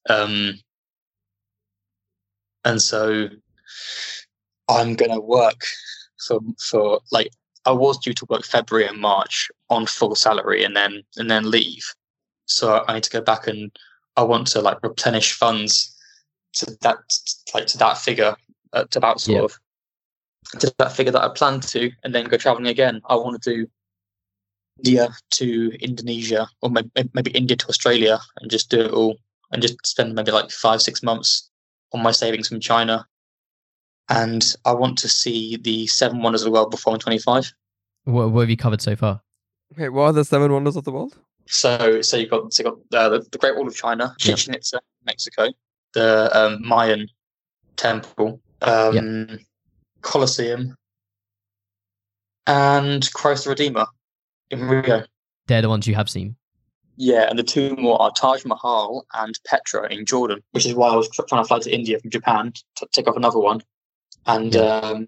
Um, 0.10 0.60
and 2.66 2.82
so 2.82 3.30
I'm 4.70 4.96
going 4.96 5.12
to 5.12 5.20
work 5.20 5.66
for 6.28 6.40
for 6.70 7.02
like 7.12 7.32
I 7.66 7.72
was 7.72 7.98
due 7.98 8.14
to 8.14 8.26
work 8.30 8.44
February 8.46 8.88
and 8.88 9.00
March 9.00 9.50
on 9.70 9.86
full 9.86 10.16
salary 10.16 10.64
and 10.64 10.76
then 10.76 11.04
and 11.18 11.30
then 11.30 11.50
leave. 11.50 11.84
So 12.46 12.84
I 12.88 12.94
need 12.94 13.04
to 13.04 13.10
go 13.10 13.22
back 13.22 13.48
and 13.48 13.72
I 14.18 14.24
want 14.24 14.48
to 14.48 14.62
like 14.62 14.84
replenish 14.84 15.34
funds 15.34 15.96
to 16.54 16.78
that 16.82 16.98
like 17.54 17.68
to 17.68 17.78
that 17.80 17.98
figure 17.98 18.36
uh, 18.74 18.86
to 18.86 19.00
about 19.00 19.22
sort 19.22 19.38
Yeah. 19.38 19.44
of 19.46 19.60
to 20.60 20.74
that 20.78 20.92
figure 20.92 21.12
that 21.12 21.24
I 21.24 21.30
planned 21.30 21.64
to, 21.70 21.90
and 22.04 22.14
then 22.14 22.26
go 22.26 22.38
traveling 22.38 22.68
again. 22.68 23.02
I 23.10 23.16
want 23.16 23.42
to 23.42 23.50
do 23.56 23.68
India 24.78 25.10
to 25.32 25.72
Indonesia, 25.80 26.50
or 26.62 26.70
maybe, 26.70 26.92
maybe 27.14 27.32
India 27.32 27.56
to 27.56 27.68
Australia, 27.70 28.20
and 28.38 28.52
just 28.52 28.70
do 28.70 28.82
it 28.82 28.92
all, 28.92 29.18
and 29.54 29.62
just 29.62 29.86
spend 29.86 30.14
maybe 30.16 30.32
like 30.32 30.52
five 30.52 30.82
six 30.82 31.04
months 31.04 31.50
on 31.94 32.02
my 32.04 32.12
savings 32.12 32.50
from 32.50 32.60
China. 32.60 33.06
And 34.10 34.44
I 34.66 34.74
want 34.74 34.98
to 35.00 35.08
see 35.08 35.58
the 35.58 35.88
seven 35.88 36.22
wonders 36.22 36.42
of 36.42 36.46
the 36.46 36.52
world 36.52 36.72
before 36.72 36.94
I'm 36.94 37.00
25. 37.00 37.54
What, 38.04 38.32
what 38.32 38.42
have 38.42 38.50
you 38.50 38.58
covered 38.58 38.82
so 38.82 38.96
far? 38.96 39.22
Okay, 39.74 39.88
what 39.90 40.04
are 40.04 40.14
the 40.14 40.26
seven 40.26 40.52
wonders 40.52 40.76
of 40.76 40.84
the 40.84 40.92
world? 40.92 41.18
So, 41.48 42.02
so 42.02 42.18
you've 42.18 42.30
got, 42.30 42.54
so 42.54 42.64
you've 42.64 42.90
got 42.90 43.00
uh, 43.00 43.10
the, 43.10 43.28
the 43.32 43.38
Great 43.38 43.56
Wall 43.56 43.68
of 43.68 43.76
China, 43.76 44.16
Yeah. 44.20 44.36
Chichen 44.36 44.54
Itza, 44.56 44.82
Mexico, 45.06 45.50
the 45.94 46.30
um, 46.38 46.68
Mayan 46.68 47.08
temple, 47.78 48.42
um, 48.62 49.40
Colosseum, 50.02 50.76
and 52.48 53.12
Christ 53.14 53.46
the 53.46 53.52
Redeemer 53.52 53.86
in 54.50 54.68
Rio. 54.68 55.04
They're 55.48 55.62
the 55.62 55.70
ones 55.70 55.88
you 55.88 55.96
have 55.96 56.10
seen. 56.10 56.36
Yeah, 56.96 57.28
and 57.30 57.38
the 57.40 57.44
two 57.44 57.76
more 57.76 58.02
are 58.02 58.12
Taj 58.12 58.46
Mahal 58.46 59.06
and 59.14 59.38
Petra 59.46 59.92
in 59.92 60.06
Jordan, 60.06 60.42
which 60.52 60.66
is 60.66 60.76
why 60.76 60.90
I 60.90 60.96
was 60.96 61.10
trying 61.10 61.44
to 61.44 61.48
fly 61.48 61.60
to 61.60 61.74
India 61.74 62.00
from 62.00 62.12
Japan 62.12 62.54
to 62.76 62.88
take 62.92 63.08
off 63.08 63.18
another 63.18 63.40
one. 63.40 63.62
And 64.26 64.56
um, 64.56 65.08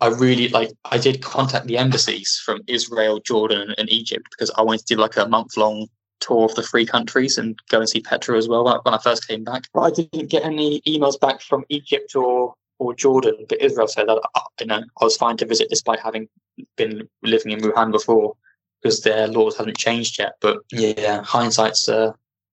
I 0.00 0.08
really 0.08 0.48
like. 0.48 0.72
I 0.84 0.98
did 0.98 1.22
contact 1.22 1.66
the 1.66 1.78
embassies 1.78 2.40
from 2.44 2.60
Israel, 2.66 3.20
Jordan, 3.20 3.74
and 3.78 3.90
Egypt 3.90 4.26
because 4.30 4.50
I 4.56 4.62
wanted 4.62 4.86
to 4.86 4.94
do 4.94 5.00
like 5.00 5.16
a 5.16 5.28
month 5.28 5.56
long 5.56 5.86
tour 6.20 6.44
of 6.44 6.54
the 6.54 6.62
three 6.62 6.86
countries 6.86 7.38
and 7.38 7.58
go 7.68 7.80
and 7.80 7.88
see 7.88 8.00
Petra 8.00 8.36
as 8.38 8.48
well 8.48 8.64
when- 8.64 8.78
when 8.82 8.94
I 8.94 8.98
first 8.98 9.26
came 9.26 9.42
back. 9.42 9.64
But 9.74 9.80
I 9.80 9.90
didn't 9.90 10.30
get 10.30 10.44
any 10.44 10.80
emails 10.82 11.18
back 11.18 11.40
from 11.40 11.64
Egypt 11.68 12.14
or 12.14 12.54
or 12.78 12.94
Jordan, 12.94 13.46
but 13.48 13.60
Israel 13.62 13.86
said 13.88 14.08
that 14.08 14.20
uh, 14.34 14.40
you 14.60 14.66
know 14.66 14.82
I 15.00 15.04
was 15.04 15.16
fine 15.16 15.36
to 15.38 15.46
visit 15.46 15.70
despite 15.70 16.00
having 16.00 16.28
been 16.76 17.08
living 17.22 17.52
in 17.52 17.60
Wuhan 17.60 17.92
before 17.92 18.36
because 18.82 19.00
their 19.02 19.28
laws 19.28 19.56
haven't 19.56 19.78
changed 19.78 20.18
yet. 20.18 20.32
But 20.40 20.58
yeah, 20.72 21.22
hindsight's 21.22 21.88
uh, 21.88 22.12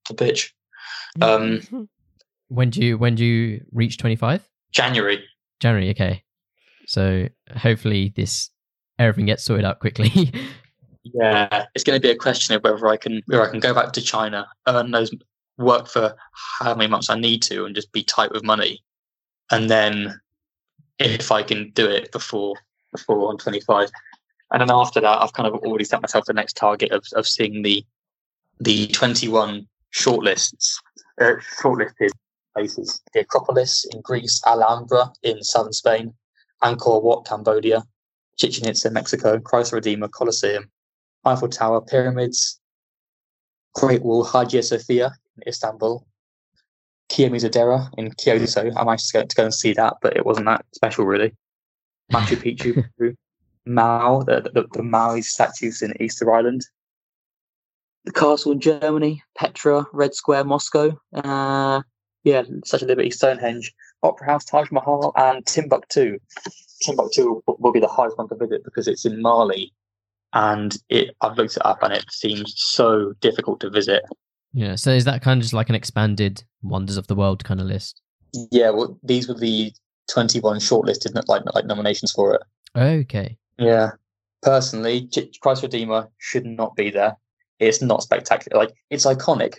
a 0.10 0.14
bitch. 0.14 0.52
Um, 1.22 1.90
When 2.50 2.72
do 2.72 2.82
you 2.82 2.98
when 2.98 3.14
do 3.14 3.24
you 3.24 3.64
reach 3.72 3.98
twenty 3.98 4.16
five? 4.16 4.44
January. 4.72 5.24
January. 5.60 5.92
Okay. 5.92 6.24
So 6.88 7.28
hopefully 7.56 8.12
this 8.16 8.50
everything 8.98 9.28
gets 9.28 9.44
sorted 9.44 9.66
out 9.66 9.80
quickly. 9.80 10.32
Yeah, 11.14 11.66
it's 11.74 11.84
going 11.84 12.00
to 12.00 12.06
be 12.06 12.12
a 12.12 12.16
question 12.16 12.56
of 12.56 12.64
whether 12.64 12.88
I 12.88 12.98
can 12.98 13.22
whether 13.26 13.42
I 13.42 13.50
can 13.50 13.62
go 13.62 13.74
back 13.74 13.94
to 13.94 14.02
China, 14.02 14.48
earn 14.68 14.92
those 14.92 15.12
work 15.58 15.88
for 15.88 16.14
how 16.34 16.76
many 16.76 16.90
months 16.90 17.10
I 17.10 17.18
need 17.18 17.42
to, 17.44 17.66
and 17.66 17.74
just 17.74 17.92
be 17.94 18.04
tight 18.04 18.32
with 18.32 18.44
money, 18.44 18.84
and 19.50 19.70
then 19.70 20.20
if 21.00 21.32
I 21.32 21.42
can 21.42 21.72
do 21.72 21.90
it 21.90 22.12
before 22.12 22.56
before 22.92 23.32
I'm 23.32 23.38
25, 23.38 23.90
and 24.52 24.62
then 24.62 24.72
after 24.72 25.02
that, 25.02 25.22
I've 25.22 25.34
kind 25.34 25.48
of 25.48 25.56
already 25.62 25.86
set 25.86 26.02
myself 26.02 26.26
the 26.26 26.34
next 26.34 26.58
target 26.58 26.92
of 26.92 27.06
of 27.14 27.28
seeing 27.28 27.62
the 27.62 27.86
the 28.60 28.88
21 28.88 29.68
shortlists 29.96 30.76
uh, 31.22 31.36
shortlisted 31.62 32.10
places: 32.56 33.02
the 33.14 33.22
Acropolis 33.22 33.86
in 33.94 34.02
Greece, 34.02 34.42
Alhambra 34.46 35.12
in 35.24 35.44
southern 35.44 35.74
Spain, 35.74 36.14
Angkor 36.64 37.02
Wat, 37.02 37.26
Cambodia, 37.26 37.84
Chichen 38.38 38.68
Itza, 38.68 38.92
Mexico, 38.92 39.40
Christ 39.40 39.72
the 39.72 39.76
Redeemer, 39.76 40.08
Colosseum, 40.08 40.70
Eiffel 41.26 41.50
Tower, 41.50 41.82
pyramids, 41.82 42.60
Great 43.76 44.02
Wall, 44.02 44.24
Hagia 44.24 44.64
Sophia 44.64 45.14
in 45.38 45.44
Istanbul, 45.48 46.06
Kiyomizu 47.10 47.90
in 47.98 48.12
Kyoto. 48.12 48.72
I 48.76 48.84
managed 48.84 49.10
to 49.10 49.14
go, 49.14 49.26
to 49.26 49.36
go 49.36 49.44
and 49.44 49.54
see 49.54 49.74
that, 49.74 49.96
but 50.02 50.16
it 50.16 50.26
wasn't 50.26 50.46
that 50.48 50.66
special 50.74 51.06
really. 51.06 51.34
Machu 52.12 52.38
Picchu, 52.38 52.88
Mao, 53.70 54.24
the, 54.24 54.42
the, 54.54 54.68
the 54.74 54.82
Moai 54.82 55.24
statues 55.24 55.82
in 55.82 55.94
Easter 56.02 56.34
Island, 56.34 56.66
the 58.06 58.12
castle 58.12 58.52
in 58.52 58.60
Germany, 58.60 59.22
Petra, 59.38 59.86
Red 59.94 60.16
Square, 60.16 60.46
Moscow. 60.46 61.00
Uh, 61.14 61.82
yeah, 62.24 62.44
Statue 62.66 62.86
of 62.86 62.90
Liberty, 62.90 63.12
Stonehenge, 63.12 63.74
Opera 64.04 64.28
House, 64.28 64.46
Taj 64.46 64.72
Mahal, 64.72 65.14
and 65.16 65.46
Timbuktu. 65.46 66.18
Timbuktu 66.82 67.42
will, 67.46 67.58
will 67.60 67.72
be 67.72 67.80
the 67.80 67.88
hardest 67.88 68.18
one 68.18 68.28
to 68.30 68.36
visit 68.36 68.64
because 68.64 68.88
it's 68.88 69.06
in 69.06 69.22
Mali, 69.22 69.74
and 70.34 70.78
it 70.90 71.16
I've 71.22 71.38
looked 71.38 71.58
it 71.58 71.66
up 71.66 71.84
and 71.84 71.94
it 71.94 72.06
seems 72.12 72.54
so 72.58 73.14
difficult 73.22 73.60
to 73.62 73.70
visit. 73.70 74.04
Yeah. 74.54 74.76
So 74.76 74.92
is 74.92 75.06
that 75.06 75.22
kind 75.22 75.38
of 75.38 75.44
just 75.44 75.54
like 75.54 75.70
an 75.70 75.76
expanded 75.76 76.44
wonders 76.62 76.98
of 76.98 77.08
the 77.08 77.16
world 77.16 77.44
kind 77.44 77.60
of 77.60 77.68
list? 77.68 78.02
Yeah, 78.52 78.72
well, 78.72 79.00
these 79.04 79.28
were 79.28 79.38
the 79.38 79.72
twenty-one 80.12 80.60
shortlisted 80.60 81.22
like 81.28 81.44
like 81.54 81.66
nominations 81.66 82.12
for 82.12 82.36
it. 82.36 82.42
Okay. 82.76 83.38
Yeah, 83.60 83.92
personally, 84.42 85.10
Christ 85.42 85.64
Redeemer 85.64 86.10
should 86.18 86.46
not 86.46 86.76
be 86.76 86.90
there. 86.90 87.18
It's 87.60 87.82
not 87.82 88.04
spectacular. 88.04 88.58
Like 88.58 88.74
it's 88.90 89.06
iconic. 89.06 89.56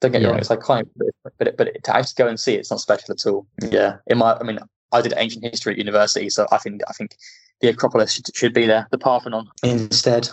Don't 0.00 0.12
get 0.12 0.22
me 0.22 0.28
wrong, 0.28 0.38
it's 0.38 0.48
iconic, 0.48 0.88
but 0.96 1.08
but, 1.38 1.48
it, 1.48 1.56
but 1.58 1.68
it, 1.68 1.84
to 1.84 1.94
actually 1.94 2.14
go 2.16 2.28
and 2.28 2.40
see 2.40 2.54
it, 2.54 2.60
it's 2.60 2.70
not 2.70 2.80
special 2.80 3.12
at 3.12 3.26
all. 3.26 3.46
Yeah, 3.70 3.96
in 4.06 4.18
my, 4.18 4.34
I 4.34 4.42
mean, 4.42 4.58
I 4.92 5.02
did 5.02 5.12
ancient 5.16 5.44
history 5.44 5.74
at 5.74 5.78
university, 5.78 6.30
so 6.30 6.46
I 6.50 6.58
think 6.58 6.80
I 6.88 6.92
think 6.92 7.16
the 7.60 7.68
Acropolis 7.68 8.12
should, 8.12 8.34
should 8.34 8.54
be 8.54 8.66
there. 8.66 8.88
The 8.90 8.98
Parthenon 8.98 9.48
instead. 9.62 10.30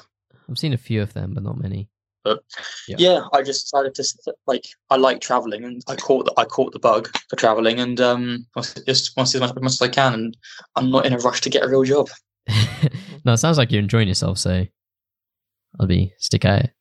I've 0.49 0.57
seen 0.57 0.71
a 0.73 0.77
few 0.77 1.01
of 1.01 1.13
them, 1.13 1.33
but 1.33 1.43
not 1.43 1.57
many. 1.57 1.89
Yeah. 2.25 2.95
Yeah. 2.97 3.21
I 3.33 3.41
just 3.41 3.65
decided 3.65 3.95
to 3.95 4.33
like 4.47 4.65
I 4.89 4.95
like 4.95 5.19
traveling, 5.19 5.65
and 5.65 5.81
I 5.87 5.95
caught 5.95 6.25
the, 6.25 6.33
I 6.37 6.45
caught 6.45 6.71
the 6.71 6.79
bug 6.79 7.09
for 7.29 7.35
traveling, 7.35 7.79
and 7.79 7.99
um, 7.99 8.45
just 8.85 9.15
want 9.17 9.27
to 9.27 9.31
see 9.31 9.37
as 9.37 9.41
much, 9.41 9.57
as 9.57 9.61
much 9.61 9.73
as 9.73 9.81
I 9.81 9.89
can, 9.89 10.13
and 10.13 10.37
I'm 10.75 10.89
not 10.89 11.05
in 11.05 11.13
a 11.13 11.17
rush 11.17 11.41
to 11.41 11.49
get 11.49 11.63
a 11.63 11.69
real 11.69 11.83
job. 11.83 12.09
no, 13.25 13.33
it 13.33 13.37
sounds 13.37 13.57
like 13.57 13.71
you're 13.71 13.81
enjoying 13.81 14.07
yourself, 14.07 14.37
so 14.37 14.65
I'll 15.79 15.87
be 15.87 16.13
stick 16.17 16.45
at 16.45 16.65
it. 16.65 16.71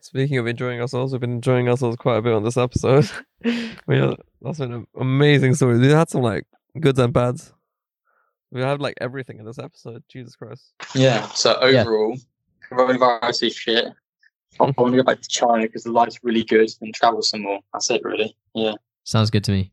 Speaking 0.00 0.38
of 0.38 0.46
enjoying 0.46 0.80
ourselves, 0.80 1.12
we've 1.12 1.20
been 1.20 1.32
enjoying 1.32 1.68
ourselves 1.68 1.96
quite 1.96 2.16
a 2.16 2.22
bit 2.22 2.32
on 2.32 2.42
this 2.42 2.56
episode. 2.56 3.08
we 3.44 3.98
had, 3.98 4.16
that's 4.40 4.58
been 4.58 4.72
an 4.72 4.86
amazing 4.98 5.54
story. 5.54 5.78
We 5.78 5.88
had 5.88 6.08
some 6.08 6.22
like 6.22 6.44
goods 6.80 6.98
and 6.98 7.12
bads. 7.12 7.52
We 8.50 8.62
had 8.62 8.80
like 8.80 8.94
everything 9.00 9.38
in 9.38 9.44
this 9.44 9.58
episode. 9.58 10.02
Jesus 10.08 10.34
Christ. 10.36 10.72
Yeah. 10.94 11.28
So 11.28 11.50
Yeah. 11.68 11.82
overall, 11.82 12.16
coronavirus 12.72 13.46
is 13.48 13.54
shit. 13.54 13.86
I 14.58 14.64
want 14.64 14.92
to 14.92 14.96
go 14.96 15.02
back 15.02 15.20
to 15.20 15.28
China 15.28 15.62
because 15.62 15.84
the 15.84 15.92
life's 15.92 16.18
really 16.22 16.42
good 16.44 16.68
and 16.80 16.92
travel 16.94 17.22
some 17.22 17.42
more. 17.42 17.60
That's 17.72 17.90
it, 17.90 18.02
really. 18.02 18.34
Yeah. 18.54 18.74
Sounds 19.04 19.30
good 19.30 19.44
to 19.44 19.52
me. 19.52 19.72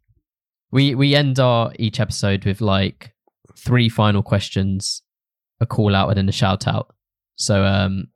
We 0.71 0.93
we 0.93 1.15
end 1.15 1.39
our 1.39 1.71
each 1.79 1.99
episode 1.99 2.45
with 2.45 2.59
like 2.61 3.13
three 3.57 3.89
final 3.89 4.23
questions, 4.23 5.01
a 5.59 5.65
call 5.65 5.95
out, 5.95 6.09
and 6.09 6.17
then 6.17 6.29
a 6.29 6.33
shout 6.33 6.67
out. 6.67 6.93
So 7.35 7.63
um, 7.65 8.07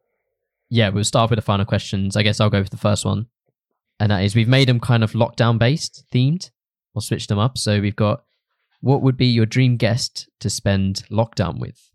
yeah, 0.70 0.90
we'll 0.90 1.04
start 1.04 1.30
with 1.30 1.38
the 1.38 1.44
final 1.44 1.66
questions. 1.66 2.16
I 2.16 2.24
guess 2.24 2.40
I'll 2.40 2.50
go 2.50 2.62
with 2.62 2.70
the 2.70 2.78
first 2.78 3.06
one, 3.06 3.28
and 4.00 4.12
that 4.12 4.24
is 4.24 4.36
we've 4.36 4.48
made 4.48 4.68
them 4.68 4.80
kind 4.80 5.04
of 5.04 5.14
lockdown 5.14 5.60
based 5.60 6.06
themed. 6.14 6.50
We'll 6.94 7.02
switch 7.02 7.28
them 7.28 7.40
up. 7.40 7.58
So 7.58 7.82
we've 7.82 7.96
got 7.96 8.24
what 8.82 9.02
would 9.02 9.18
be 9.18 9.28
your 9.28 9.46
dream 9.46 9.78
guest 9.78 10.30
to 10.40 10.50
spend 10.50 11.04
lockdown 11.10 11.60
with. 11.60 11.92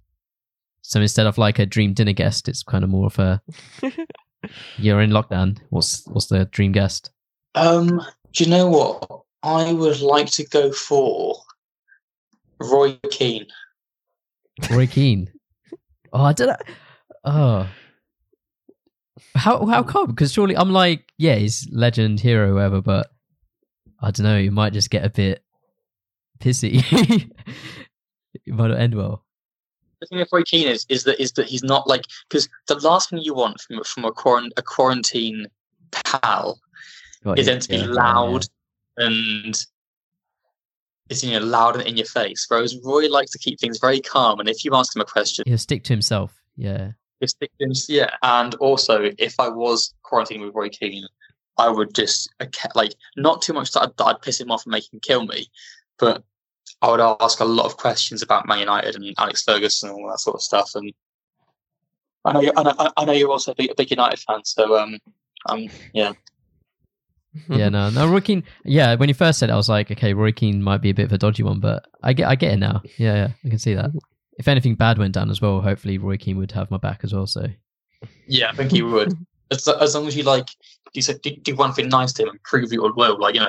So 0.82 1.01
instead 1.01 1.27
of 1.27 1.36
like 1.36 1.59
a 1.59 1.66
dream 1.66 1.94
dinner 1.94 2.12
guest, 2.12 2.48
it's 2.48 2.62
kind 2.62 2.85
of 2.85 2.90
more 2.90 3.06
of 3.06 3.18
a 3.18 3.43
you're 4.78 5.01
in 5.01 5.10
lockdown. 5.10 5.59
What's 5.70 6.06
what's 6.06 6.27
the 6.27 6.44
dream 6.47 6.73
guest? 6.73 7.10
Um. 7.55 8.02
Do 8.32 8.44
you 8.44 8.51
know 8.51 8.68
what? 8.68 9.23
I 9.43 9.73
would 9.73 10.01
like 10.01 10.27
to 10.32 10.44
go 10.44 10.70
for 10.73 11.36
Roy 12.60 12.98
Keane. 13.10 13.46
Roy 14.70 14.86
Keane. 14.86 15.30
Oh, 16.12 16.22
I 16.22 16.32
don't 16.32 16.48
know. 16.48 16.74
Oh. 17.24 17.68
How 19.34 19.64
how 19.66 19.82
come? 19.82 20.08
Because 20.08 20.32
surely 20.32 20.56
I'm 20.56 20.70
like, 20.70 21.12
yeah, 21.18 21.36
he's 21.36 21.68
legend, 21.70 22.20
hero, 22.20 22.54
whatever, 22.54 22.80
but 22.80 23.10
I 24.00 24.10
don't 24.10 24.24
know, 24.24 24.38
you 24.38 24.50
might 24.50 24.72
just 24.72 24.90
get 24.90 25.04
a 25.04 25.10
bit 25.10 25.42
pissy. 26.38 26.82
it 28.34 28.54
might 28.54 28.68
not 28.68 28.78
end 28.78 28.94
well. 28.94 29.24
The 30.00 30.06
thing 30.06 30.18
with 30.18 30.28
Roy 30.32 30.42
Keane 30.42 30.68
is 30.68 30.86
is 30.88 31.04
that 31.04 31.20
is 31.20 31.32
that 31.32 31.46
he's 31.46 31.62
not 31.62 31.86
like 31.86 32.04
because 32.28 32.48
the 32.68 32.76
last 32.76 33.10
thing 33.10 33.20
you 33.20 33.34
want 33.34 33.60
from 33.60 33.82
from 33.84 34.04
a 34.04 34.12
quarant 34.12 34.52
a 34.56 34.62
quarantine 34.62 35.46
pal 35.90 36.60
Got 37.24 37.38
is 37.38 37.46
you. 37.46 37.52
then 37.52 37.60
to 37.60 37.68
be 37.68 37.76
Yeah, 37.76 37.86
yeah, 37.86 37.92
loud 37.92 38.46
and 38.98 39.66
is 41.08 41.24
you 41.24 41.38
know 41.38 41.44
loud 41.44 41.76
and 41.76 41.86
in 41.86 41.96
your 41.96 42.06
face. 42.06 42.46
Whereas 42.48 42.78
Roy 42.84 43.08
likes 43.08 43.30
to 43.32 43.38
keep 43.38 43.60
things 43.60 43.78
very 43.78 44.00
calm, 44.00 44.40
and 44.40 44.48
if 44.48 44.64
you 44.64 44.74
ask 44.74 44.94
him 44.94 45.02
a 45.02 45.06
question. 45.06 45.44
He'll 45.46 45.58
stick 45.58 45.84
to 45.84 45.92
himself. 45.92 46.42
Yeah. 46.56 46.92
If 47.20 47.30
victims, 47.40 47.86
yeah. 47.88 48.10
And 48.22 48.54
also, 48.56 49.10
if 49.18 49.40
I 49.40 49.48
was 49.48 49.94
quarantining 50.04 50.44
with 50.44 50.54
Roy 50.54 50.68
Keane, 50.68 51.06
I 51.58 51.68
would 51.68 51.94
just 51.94 52.30
like 52.74 52.94
not 53.16 53.42
too 53.42 53.52
much 53.52 53.72
that 53.72 53.82
I'd, 53.82 53.96
that 53.96 54.04
I'd 54.04 54.22
piss 54.22 54.40
him 54.40 54.50
off 54.50 54.64
and 54.64 54.72
make 54.72 54.92
him 54.92 55.00
kill 55.00 55.24
me, 55.26 55.46
but 55.98 56.22
I 56.82 56.90
would 56.90 57.00
ask 57.00 57.40
a 57.40 57.44
lot 57.44 57.66
of 57.66 57.76
questions 57.78 58.22
about 58.22 58.46
Man 58.46 58.58
United 58.58 58.96
and 58.96 59.14
Alex 59.18 59.42
Ferguson 59.42 59.90
and 59.90 59.98
all 59.98 60.10
that 60.10 60.20
sort 60.20 60.34
of 60.34 60.42
stuff. 60.42 60.72
And 60.74 60.92
I 62.24 62.32
know, 62.32 62.40
you're, 62.40 62.58
I 62.58 62.62
know, 62.62 62.92
I 62.96 63.04
know 63.04 63.12
you're 63.12 63.30
also 63.30 63.52
a 63.52 63.54
big, 63.54 63.70
a 63.70 63.74
big 63.74 63.90
United 63.90 64.18
fan, 64.18 64.44
so 64.44 64.78
um, 64.78 64.98
um, 65.48 65.68
yeah, 65.94 66.12
Yeah, 67.48 67.68
no, 67.70 67.90
no, 67.90 68.06
Roy 68.08 68.20
Keane. 68.20 68.44
Yeah, 68.64 68.94
when 68.94 69.08
you 69.08 69.14
first 69.14 69.38
said 69.38 69.50
it, 69.50 69.52
I 69.52 69.56
was 69.56 69.68
like, 69.68 69.90
okay, 69.90 70.14
Roy 70.14 70.32
Keane 70.32 70.62
might 70.62 70.82
be 70.82 70.90
a 70.90 70.94
bit 70.94 71.06
of 71.06 71.12
a 71.12 71.18
dodgy 71.18 71.42
one, 71.42 71.60
but 71.60 71.86
I 72.02 72.12
get, 72.12 72.28
I 72.28 72.34
get 72.34 72.52
it 72.52 72.58
now. 72.58 72.82
Yeah, 72.98 73.14
yeah, 73.14 73.28
I 73.44 73.48
can 73.48 73.58
see 73.58 73.74
that. 73.74 73.90
If 74.38 74.48
anything 74.48 74.74
bad 74.74 74.98
went 74.98 75.14
down 75.14 75.30
as 75.30 75.40
well, 75.40 75.62
hopefully 75.62 75.96
Roy 75.96 76.18
Keane 76.18 76.36
would 76.36 76.52
have 76.52 76.70
my 76.70 76.76
back 76.76 77.00
as 77.04 77.14
well. 77.14 77.26
So 77.26 77.46
yeah, 78.26 78.50
I 78.50 78.52
think 78.52 78.70
he 78.70 78.82
would. 78.82 79.14
As, 79.50 79.66
as 79.66 79.94
long 79.94 80.08
as 80.08 80.16
you 80.16 80.24
like, 80.24 80.48
you 80.92 81.00
said 81.00 81.22
do, 81.22 81.30
do 81.36 81.54
one 81.54 81.72
thing 81.72 81.88
nice 81.88 82.12
to 82.14 82.24
him 82.24 82.30
and 82.30 82.42
prove 82.42 82.72
you're 82.72 82.92
loyal, 82.92 83.18
like 83.18 83.34
you 83.34 83.40
know, 83.40 83.48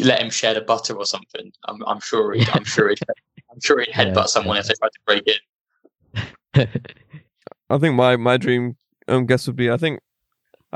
let 0.00 0.20
him 0.20 0.30
share 0.30 0.54
the 0.54 0.62
butter 0.62 0.94
or 0.94 1.04
something. 1.04 1.52
I'm, 1.66 1.82
I'm 1.86 2.00
sure 2.00 2.32
he'd, 2.32 2.48
I'm 2.48 2.64
sure 2.64 2.88
he'd, 2.88 2.98
I'm 3.52 3.60
sure 3.60 3.78
he'd 3.80 3.88
Yeah, 3.88 4.12
headbutt 4.12 4.28
someone 4.28 4.56
if 4.56 4.66
they 4.66 4.74
tried 4.74 4.88
to 4.88 5.00
break 5.06 5.28
in. 6.54 6.68
I 7.68 7.78
think 7.78 7.94
my 7.94 8.16
my 8.16 8.36
dream 8.36 8.76
um 9.08 9.26
guest 9.26 9.46
would 9.46 9.56
be 9.56 9.70
I 9.70 9.76
think 9.76 10.00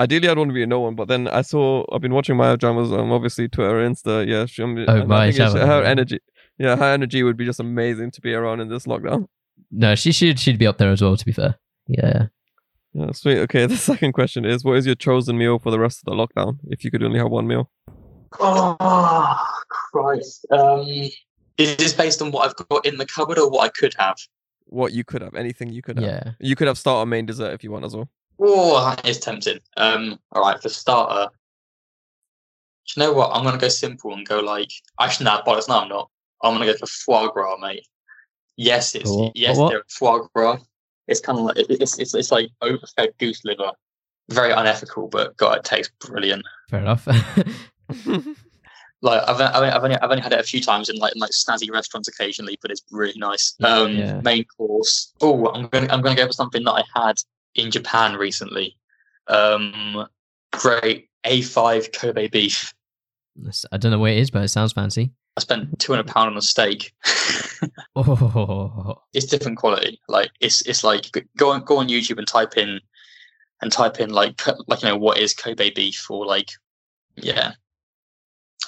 ideally 0.00 0.28
I'd 0.28 0.38
want 0.38 0.50
to 0.50 0.54
be 0.54 0.62
a 0.62 0.66
no 0.66 0.80
one, 0.80 0.94
but 0.94 1.08
then 1.08 1.28
I 1.28 1.42
saw 1.42 1.84
I've 1.92 2.00
been 2.00 2.14
watching 2.14 2.36
Maya 2.36 2.56
Jama's 2.56 2.90
um 2.92 3.12
obviously 3.12 3.48
Twitter, 3.48 3.74
Insta, 3.88 4.26
yeah. 4.26 4.46
She, 4.46 4.62
um, 4.62 4.76
Oh, 4.76 4.92
and 4.92 5.02
I 5.02 5.04
Maya 5.04 5.32
Jama, 5.32 5.66
her 5.66 5.82
yeah. 5.82 5.88
energy, 5.88 6.18
yeah, 6.58 6.76
her 6.76 6.92
energy 6.92 7.22
would 7.22 7.36
be 7.36 7.44
just 7.44 7.60
amazing 7.60 8.10
to 8.12 8.20
be 8.20 8.32
around 8.34 8.60
in 8.60 8.68
this 8.68 8.86
lockdown. 8.86 9.28
no, 9.70 9.94
she 9.94 10.10
should, 10.12 10.40
she'd 10.40 10.58
be 10.58 10.66
up 10.66 10.78
there 10.78 10.90
as 10.90 11.02
well. 11.02 11.16
To 11.16 11.24
be 11.24 11.32
fair, 11.32 11.56
yeah. 11.86 12.26
Yeah, 12.92 13.12
sweet. 13.12 13.38
Okay, 13.38 13.66
the 13.74 13.76
second 13.76 14.12
question 14.12 14.44
is: 14.44 14.64
What 14.64 14.76
is 14.76 14.86
your 14.86 14.96
chosen 14.96 15.38
meal 15.38 15.58
for 15.60 15.70
the 15.70 15.78
rest 15.78 16.00
of 16.00 16.04
the 16.06 16.12
lockdown? 16.12 16.58
If 16.68 16.84
you 16.84 16.90
could 16.90 17.02
only 17.04 17.18
have 17.18 17.30
one 17.30 17.46
meal, 17.46 17.70
Oh 18.40 19.44
Christ! 19.68 20.46
Um, 20.50 20.86
is 21.58 21.76
this 21.76 21.92
based 21.92 22.22
on 22.22 22.32
what 22.32 22.48
I've 22.48 22.68
got 22.68 22.86
in 22.86 22.96
the 22.96 23.06
cupboard 23.06 23.38
or 23.38 23.48
what 23.50 23.64
I 23.64 23.68
could 23.68 23.94
have? 23.98 24.16
what 24.72 24.92
you 24.92 25.02
could 25.02 25.20
have, 25.20 25.34
anything 25.34 25.68
you 25.72 25.82
could 25.82 25.96
have. 25.98 26.06
Yeah. 26.06 26.30
You 26.38 26.54
could 26.54 26.68
have 26.68 26.78
starter, 26.78 27.04
main, 27.04 27.26
dessert 27.26 27.52
if 27.52 27.64
you 27.64 27.72
want 27.72 27.84
as 27.84 27.96
well. 27.96 28.08
Oh, 28.40 28.82
that 28.84 29.06
is 29.06 29.18
tempting. 29.20 29.60
Um, 29.76 30.18
all 30.32 30.42
right, 30.42 30.60
for 30.60 30.68
starter, 30.68 31.30
do 32.86 33.00
you 33.00 33.06
know 33.06 33.12
what? 33.12 33.30
I'm 33.32 33.44
gonna 33.44 33.58
go 33.58 33.68
simple 33.68 34.12
and 34.14 34.26
go 34.26 34.40
like. 34.40 34.70
Actually, 34.98 35.24
no, 35.26 35.40
bollocks. 35.46 35.68
No, 35.68 35.80
I'm 35.80 35.88
not. 35.88 36.10
I'm 36.42 36.54
gonna 36.54 36.66
go 36.66 36.76
for 36.76 36.86
foie 36.86 37.28
gras, 37.28 37.56
mate. 37.60 37.86
Yes, 38.56 38.94
it's 38.94 39.10
What- 39.10 39.32
yes, 39.36 39.56
what? 39.58 39.90
foie 39.90 40.26
gras. 40.34 40.58
It's 41.06 41.20
kind 41.20 41.38
of 41.38 41.44
like 41.44 41.56
it's, 41.58 41.98
it's 41.98 42.14
it's 42.14 42.32
like 42.32 42.48
overfed 42.62 43.18
goose 43.18 43.44
liver. 43.44 43.72
Very 44.30 44.52
unethical, 44.52 45.08
but 45.08 45.36
God, 45.36 45.58
it 45.58 45.64
tastes 45.64 45.92
brilliant. 46.00 46.44
Fair 46.68 46.80
enough. 46.80 47.06
like 49.02 49.22
I've, 49.28 49.40
I've, 49.40 49.56
only, 49.56 49.70
I've 49.70 49.82
only 49.84 49.96
I've 49.96 50.10
only 50.10 50.22
had 50.22 50.32
it 50.32 50.40
a 50.40 50.44
few 50.44 50.60
times 50.60 50.88
in 50.88 50.96
like 50.96 51.14
in 51.14 51.20
like 51.20 51.30
snazzy 51.32 51.70
restaurants 51.70 52.08
occasionally, 52.08 52.58
but 52.62 52.70
it's 52.70 52.82
really 52.90 53.18
nice. 53.18 53.54
Um, 53.62 53.96
Yeah. 53.96 54.20
main 54.22 54.44
course. 54.56 55.12
Oh, 55.20 55.48
I'm 55.52 55.66
gonna 55.68 55.88
I'm 55.90 56.00
gonna 56.00 56.14
go 56.16 56.26
for 56.26 56.32
something 56.32 56.62
that 56.64 56.72
I 56.72 56.84
had 56.94 57.16
in 57.54 57.70
Japan 57.70 58.14
recently. 58.14 58.76
Um, 59.26 60.06
great 60.52 61.08
A5 61.24 61.92
Kobe 61.92 62.28
beef. 62.28 62.72
I 63.72 63.76
don't 63.76 63.92
know 63.92 63.98
where 63.98 64.12
it 64.12 64.18
is, 64.18 64.30
but 64.30 64.42
it 64.42 64.48
sounds 64.48 64.72
fancy. 64.72 65.12
I 65.36 65.40
spent 65.40 65.78
two 65.78 65.92
hundred 65.92 66.08
pound 66.08 66.30
on 66.30 66.36
a 66.36 66.42
steak. 66.42 66.92
Oh, 67.94 68.96
it's 69.14 69.26
different 69.26 69.58
quality. 69.58 70.00
Like 70.08 70.30
it's 70.40 70.66
it's 70.66 70.84
like 70.84 71.10
go 71.36 71.50
on 71.50 71.62
go 71.64 71.78
on 71.78 71.88
YouTube 71.88 72.18
and 72.18 72.26
type 72.26 72.56
in 72.56 72.80
and 73.62 73.72
type 73.72 74.00
in 74.00 74.10
like 74.10 74.40
like 74.66 74.82
you 74.82 74.88
know 74.88 74.96
what 74.96 75.18
is 75.18 75.32
Kobe 75.32 75.70
beef 75.70 76.10
or 76.10 76.26
like 76.26 76.50
yeah. 77.16 77.52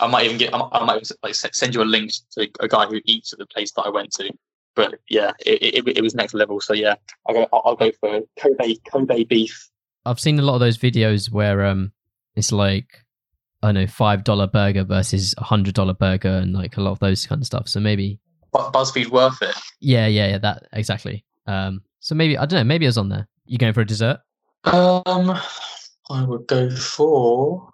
I 0.00 0.06
might 0.06 0.24
even 0.24 0.38
get 0.38 0.54
I 0.54 0.59
might, 0.59 0.70
I 0.72 0.84
might 0.84 1.10
like 1.22 1.34
send 1.34 1.74
you 1.74 1.82
a 1.82 1.84
link 1.84 2.12
to 2.32 2.48
a 2.60 2.68
guy 2.68 2.86
who 2.86 3.00
eats 3.04 3.32
at 3.32 3.38
the 3.38 3.46
place 3.46 3.72
that 3.72 3.82
I 3.82 3.90
went 3.90 4.12
to. 4.12 4.30
But 4.74 5.01
yeah, 5.09 5.32
it, 5.44 5.86
it, 5.86 5.99
it 5.99 6.03
was 6.03 6.15
next 6.15 6.35
level. 6.35 6.61
So 6.61 6.73
yeah, 6.73 6.94
I'll 7.27 7.35
go 7.35 7.49
I'll, 7.53 7.62
I'll 7.65 7.77
go 7.77 7.93
for 8.01 8.20
Kobe 8.39 8.77
Kobe 8.90 9.24
beef. 9.24 9.69
I've 10.05 10.20
seen 10.20 10.39
a 10.39 10.43
lot 10.43 10.55
of 10.55 10.61
those 10.61 10.78
videos 10.78 11.31
where 11.31 11.65
um, 11.65 11.93
it's 12.35 12.53
like 12.53 13.05
I 13.62 13.69
don't 13.69 13.74
know 13.74 13.86
five 13.86 14.24
dollar 14.24 14.47
burger 14.47 14.85
versus 14.85 15.35
a 15.39 15.44
hundred 15.44 15.74
dollar 15.74 15.94
burger, 15.94 16.28
and 16.36 16.53
like 16.53 16.77
a 16.77 16.81
lot 16.81 16.93
of 16.93 16.99
those 17.01 17.27
kind 17.27 17.40
of 17.43 17.47
stuff. 17.47 17.69
So 17.69 17.81
maybe, 17.81 18.19
Bu- 18.53 18.70
BuzzFeed 18.73 19.09
worth 19.09 19.40
it. 19.43 19.55
yeah, 19.81 20.07
yeah, 20.07 20.28
yeah, 20.28 20.39
that 20.39 20.65
exactly. 20.73 21.24
Um, 21.47 21.82
so 22.01 22.15
maybe 22.15 22.36
I 22.39 22.47
don't 22.47 22.61
know. 22.61 22.65
Maybe 22.65 22.86
it 22.86 22.89
was 22.89 22.99
on 22.99 23.09
there. 23.09 23.28
You 23.44 23.59
going 23.59 23.73
for 23.73 23.82
a 23.82 23.86
dessert? 23.86 24.20
Um, 24.65 25.39
I 26.11 26.24
would 26.24 26.47
go 26.47 26.70
for 26.70 27.70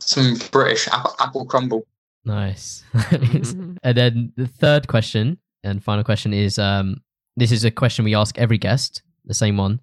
some 0.00 0.36
British 0.50 0.88
apple, 0.88 1.14
apple 1.20 1.44
crumble. 1.46 1.86
Nice. 2.28 2.84
and 3.10 3.78
then 3.82 4.32
the 4.36 4.46
third 4.46 4.86
question 4.86 5.38
and 5.64 5.82
final 5.82 6.04
question 6.04 6.32
is 6.32 6.58
um 6.58 6.98
this 7.36 7.50
is 7.50 7.64
a 7.64 7.70
question 7.70 8.04
we 8.04 8.14
ask 8.14 8.36
every 8.38 8.58
guest, 8.58 9.02
the 9.24 9.34
same 9.34 9.56
one, 9.56 9.80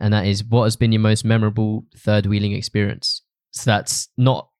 and 0.00 0.12
that 0.12 0.26
is 0.26 0.44
what 0.44 0.64
has 0.64 0.76
been 0.76 0.92
your 0.92 1.00
most 1.00 1.24
memorable 1.24 1.86
third 1.96 2.26
wheeling 2.26 2.52
experience? 2.52 3.22
So 3.52 3.70
that's 3.70 4.08
not 4.18 4.50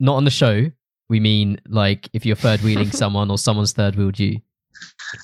not 0.00 0.16
on 0.16 0.24
the 0.24 0.30
show. 0.30 0.70
We 1.08 1.18
mean 1.18 1.60
like 1.66 2.10
if 2.12 2.26
you're 2.26 2.36
third 2.36 2.60
wheeling 2.60 2.90
someone 3.02 3.30
or 3.30 3.38
someone's 3.38 3.72
third 3.72 3.96
wheeled 3.96 4.18
you. 4.18 4.40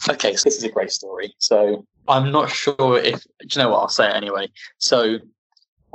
Okay, 0.08 0.36
so 0.36 0.44
this 0.44 0.56
is 0.56 0.64
a 0.64 0.70
great 0.70 0.90
story. 0.90 1.34
So 1.38 1.84
I'm 2.06 2.32
not 2.32 2.50
sure 2.50 2.98
if 2.98 3.22
do 3.22 3.46
you 3.50 3.62
know 3.62 3.70
what 3.70 3.80
I'll 3.80 3.88
say 3.88 4.08
it 4.08 4.16
anyway. 4.16 4.48
So 4.78 5.18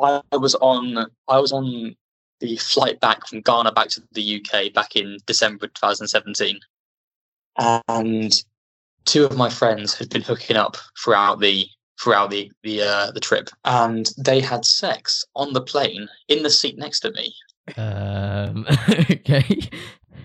I 0.02 0.22
was 0.34 0.54
on 0.56 1.08
I 1.28 1.40
was 1.40 1.52
on 1.52 1.96
the 2.40 2.58
flight 2.58 3.00
back 3.00 3.28
from 3.28 3.42
Ghana 3.42 3.72
back 3.72 3.90
to 3.90 4.04
the 4.12 4.42
UK 4.42 4.74
back 4.74 4.96
in 4.96 5.18
December 5.26 5.68
2017, 5.68 6.60
and 7.88 8.44
two 9.06 9.26
of 9.26 9.38
my 9.38 9.50
friends 9.50 9.98
had 9.98 10.10
been 10.10 10.22
hooking 10.22 10.58
up 10.58 10.78
throughout 11.02 11.40
the 11.40 11.68
throughout 12.02 12.30
the 12.30 12.52
the 12.64 12.82
uh, 12.82 13.12
the 13.12 13.20
trip, 13.20 13.50
and 13.66 14.10
they 14.18 14.40
had 14.40 14.66
sex 14.66 15.24
on 15.36 15.54
the 15.54 15.62
plane 15.62 16.08
in 16.28 16.44
the 16.44 16.50
seat 16.50 16.78
next 16.78 17.02
to 17.02 17.12
me. 17.12 17.34
Um, 17.78 18.66
okay. 19.12 19.70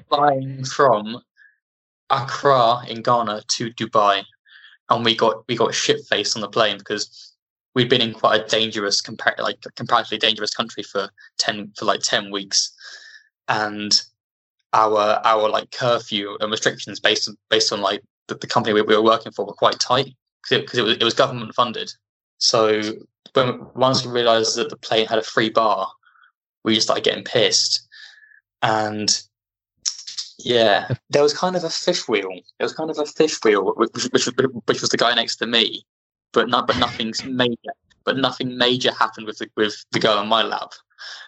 Flying 0.09 0.65
from 0.65 1.21
Accra 2.11 2.87
in 2.89 3.03
Ghana 3.03 3.43
to 3.47 3.71
Dubai, 3.73 4.25
and 4.89 5.05
we 5.05 5.15
got 5.15 5.47
we 5.49 5.57
got 5.57 5.75
shit 5.75 6.01
faced 6.09 6.37
on 6.37 6.43
the 6.43 6.49
plane 6.49 6.79
because 6.79 7.28
we'd 7.75 7.89
been 7.89 8.01
in 8.01 8.15
quite 8.15 8.41
a 8.41 8.49
dangerous 8.49 9.01
compar- 9.01 9.39
like 9.39 9.59
comparatively 9.77 10.19
dangerous 10.19 10.55
country 10.55 10.83
for 10.83 11.09
10 11.39 11.73
for 11.77 11.85
like 11.85 12.01
10 12.01 12.31
weeks. 12.31 12.73
And 13.49 14.01
our 14.73 15.21
our 15.25 15.49
like 15.49 15.71
curfew 15.71 16.37
and 16.41 16.51
restrictions 16.51 17.01
based 17.01 17.29
on 17.29 17.37
based 17.49 17.73
on 17.73 17.81
like 17.81 18.03
the, 18.27 18.35
the 18.35 18.47
company 18.47 18.75
we, 18.75 18.83
we, 18.83 18.95
were 18.95 19.03
working 19.03 19.33
for 19.33 19.47
were 19.47 19.55
quite 19.55 19.81
tight 19.81 20.15
because 20.43 20.59
it, 20.59 20.79
it, 20.79 20.83
was 20.83 20.97
it 20.99 21.05
was 21.05 21.15
government 21.15 21.55
funded. 21.55 21.91
So 22.39 22.83
when 23.33 23.67
once 23.75 24.05
we 24.05 24.13
realized 24.13 24.57
that 24.57 24.69
the 24.69 24.77
plane 24.77 25.07
had 25.07 25.19
a 25.19 25.23
free 25.23 25.51
bar 25.51 25.89
we 26.65 26.75
just 26.75 26.87
started 26.87 27.05
getting 27.05 27.25
pissed. 27.25 27.87
And 28.63 29.23
yeah 30.41 30.89
there 31.11 31.23
was 31.23 31.33
kind 31.33 31.57
of 31.57 31.65
a 31.65 31.71
fifth 31.71 32.09
wheel. 32.09 32.29
There 32.59 32.65
was 32.65 32.75
kind 32.75 32.91
of 32.91 32.99
a 32.99 33.07
fifth 33.07 33.45
wheel 33.45 33.73
which, 33.77 34.09
which, 34.13 34.27
which 34.67 34.81
was 34.81 34.91
the 34.91 34.97
guy 34.97 35.15
next 35.15 35.37
to 35.37 35.47
me 35.47 35.85
but 36.33 36.49
not 36.49 36.67
but 36.67 36.79
nothing's 36.79 37.25
major 37.25 37.73
but 38.09 38.17
nothing 38.17 38.57
major 38.57 38.91
happened 38.93 39.27
with 39.27 39.37
the 39.37 39.49
with 39.55 39.85
the 39.93 40.01
girl 40.01 40.17
on 40.17 40.29
my 40.29 40.43
lap. 40.43 40.73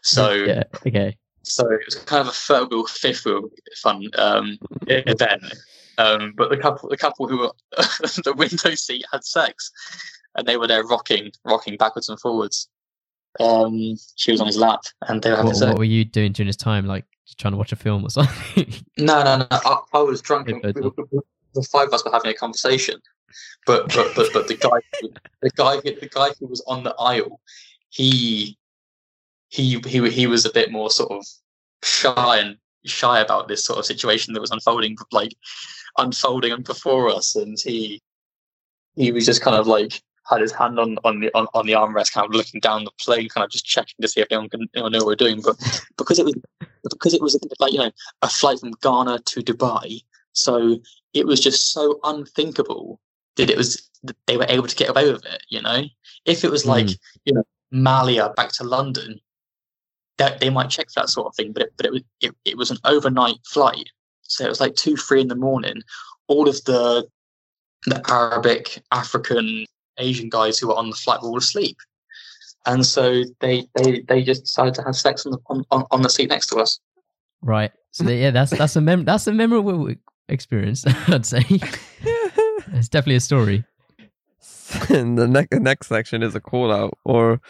So 0.02 0.32
yeah, 0.32 0.62
okay. 0.86 1.16
So 1.42 1.70
it 1.70 1.80
was 1.84 1.96
kind 1.96 2.22
of 2.22 2.28
a 2.28 2.32
third 2.32 2.70
wheel, 2.70 2.86
fifth 2.86 3.26
wheel 3.26 3.50
fun 3.82 4.08
um, 4.16 4.58
event. 4.86 5.44
Um, 5.98 6.32
but 6.36 6.48
the 6.48 6.56
couple, 6.56 6.88
the 6.88 6.96
couple 6.96 7.28
who 7.28 7.40
were 7.40 7.52
the 7.76 8.34
window 8.34 8.74
seat 8.74 9.04
had 9.12 9.24
sex, 9.24 9.70
and 10.36 10.48
they 10.48 10.56
were 10.56 10.66
there 10.66 10.82
rocking, 10.84 11.30
rocking 11.44 11.76
backwards 11.76 12.08
and 12.08 12.18
forwards. 12.18 12.68
Um, 13.38 13.96
she 14.16 14.32
was 14.32 14.40
on 14.40 14.46
his 14.46 14.56
lap, 14.56 14.80
and 15.06 15.20
they 15.20 15.30
were 15.30 15.36
having 15.36 15.50
what, 15.50 15.56
sex. 15.56 15.68
What 15.68 15.78
were 15.78 15.84
you 15.84 16.06
doing 16.06 16.32
during 16.32 16.46
this 16.46 16.56
time? 16.56 16.86
Like 16.86 17.04
trying 17.36 17.52
to 17.52 17.58
watch 17.58 17.72
a 17.72 17.76
film 17.76 18.04
or 18.04 18.10
something? 18.10 18.72
no, 18.96 19.22
no, 19.22 19.36
no. 19.38 19.46
I, 19.50 19.80
I 19.92 20.00
was 20.00 20.22
drunk. 20.22 20.48
And 20.62 20.62
we, 20.64 20.72
the 21.52 21.62
five 21.70 21.88
of 21.88 21.94
us 21.94 22.04
were 22.04 22.12
having 22.12 22.30
a 22.30 22.34
conversation, 22.34 23.00
but 23.66 23.92
but 23.94 24.14
but 24.14 24.28
but 24.32 24.48
the 24.48 24.56
guy 24.56 24.80
the 25.42 25.50
guy 25.50 25.80
the 25.80 26.10
guy 26.12 26.30
who 26.38 26.46
was 26.46 26.62
on 26.66 26.82
the 26.82 26.94
aisle, 26.98 27.40
he 27.90 28.56
he 29.48 29.80
he 29.86 30.08
he 30.10 30.26
was 30.26 30.44
a 30.44 30.52
bit 30.52 30.70
more 30.70 30.90
sort 30.90 31.10
of 31.12 31.24
shy 31.82 32.38
and 32.38 32.56
shy 32.84 33.20
about 33.20 33.48
this 33.48 33.64
sort 33.64 33.78
of 33.78 33.86
situation 33.86 34.32
that 34.32 34.40
was 34.40 34.50
unfolding 34.50 34.96
like 35.12 35.34
unfolding 35.98 36.62
before 36.62 37.08
us, 37.08 37.36
and 37.36 37.58
he 37.62 38.00
he 38.96 39.12
was 39.12 39.26
just 39.26 39.42
kind 39.42 39.56
of 39.56 39.66
like 39.66 40.02
had 40.28 40.40
his 40.40 40.52
hand 40.52 40.78
on 40.78 40.96
on 41.04 41.20
the 41.20 41.30
on, 41.34 41.46
on 41.54 41.66
the 41.66 41.72
armrest, 41.72 42.12
kind 42.12 42.26
of 42.26 42.34
looking 42.34 42.60
down 42.60 42.84
the 42.84 42.90
plane, 43.00 43.28
kind 43.28 43.44
of 43.44 43.50
just 43.50 43.64
checking 43.64 43.96
to 44.00 44.08
see 44.08 44.20
if 44.20 44.28
anyone 44.30 44.48
can 44.48 44.66
know 44.74 44.98
what 44.98 45.06
we're 45.06 45.14
doing. 45.16 45.40
But 45.42 45.56
because 45.98 46.18
it 46.18 46.24
was 46.24 46.34
because 46.88 47.14
it 47.14 47.20
was 47.20 47.38
like 47.58 47.72
you 47.72 47.78
know 47.78 47.90
a 48.22 48.28
flight 48.28 48.60
from 48.60 48.72
Ghana 48.82 49.18
to 49.18 49.40
Dubai, 49.40 50.02
so 50.32 50.78
it 51.12 51.26
was 51.26 51.40
just 51.40 51.72
so 51.72 51.98
unthinkable 52.04 53.00
that 53.40 53.50
it 53.50 53.56
was 53.56 53.88
they 54.26 54.36
were 54.36 54.46
able 54.48 54.66
to 54.66 54.76
get 54.76 54.90
away 54.90 55.10
with 55.10 55.24
it. 55.24 55.42
You 55.48 55.62
know, 55.62 55.82
if 56.24 56.44
it 56.44 56.50
was 56.50 56.66
like 56.66 56.86
mm. 56.86 56.98
you 57.24 57.34
know 57.34 57.44
Malia 57.70 58.30
back 58.36 58.52
to 58.52 58.64
London, 58.64 59.20
that 60.18 60.40
they 60.40 60.50
might 60.50 60.70
check 60.70 60.88
for 60.90 61.00
that 61.00 61.08
sort 61.08 61.26
of 61.26 61.34
thing. 61.34 61.52
But 61.52 61.64
it, 61.64 61.72
but 61.76 61.86
it 61.86 61.92
was 61.92 62.02
it, 62.20 62.34
it 62.44 62.56
was 62.56 62.70
an 62.70 62.78
overnight 62.84 63.36
flight, 63.46 63.90
so 64.22 64.44
it 64.44 64.48
was 64.48 64.60
like 64.60 64.74
two 64.76 64.96
three 64.96 65.20
in 65.20 65.28
the 65.28 65.34
morning. 65.34 65.82
All 66.28 66.48
of 66.48 66.62
the 66.64 67.06
the 67.86 68.02
Arabic, 68.08 68.82
African, 68.92 69.66
Asian 69.98 70.28
guys 70.28 70.58
who 70.58 70.68
were 70.68 70.76
on 70.76 70.90
the 70.90 70.96
flight 70.96 71.22
were 71.22 71.28
all 71.28 71.38
asleep, 71.38 71.76
and 72.66 72.84
so 72.84 73.24
they 73.40 73.66
they 73.74 74.00
they 74.08 74.22
just 74.22 74.42
decided 74.42 74.74
to 74.74 74.82
have 74.82 74.96
sex 74.96 75.26
on 75.26 75.32
the 75.32 75.64
on, 75.70 75.84
on 75.90 76.02
the 76.02 76.10
seat 76.10 76.28
next 76.28 76.46
to 76.48 76.56
us. 76.56 76.78
Right. 77.42 77.72
So 77.92 78.08
yeah, 78.08 78.30
that's 78.30 78.52
that's 78.52 78.76
a 78.76 78.80
mem- 78.80 79.04
that's 79.04 79.26
a 79.26 79.32
memorable 79.32 79.94
experience. 80.28 80.84
I'd 81.08 81.26
say 81.26 81.44
it's 82.72 82.88
definitely 82.88 83.16
a 83.16 83.20
story. 83.20 83.64
And 84.88 85.18
the, 85.18 85.26
ne- 85.26 85.48
the 85.50 85.60
next 85.60 85.88
section 85.88 86.22
is 86.22 86.34
a 86.34 86.40
call 86.40 86.72
out, 86.72 86.96
or 87.04 87.40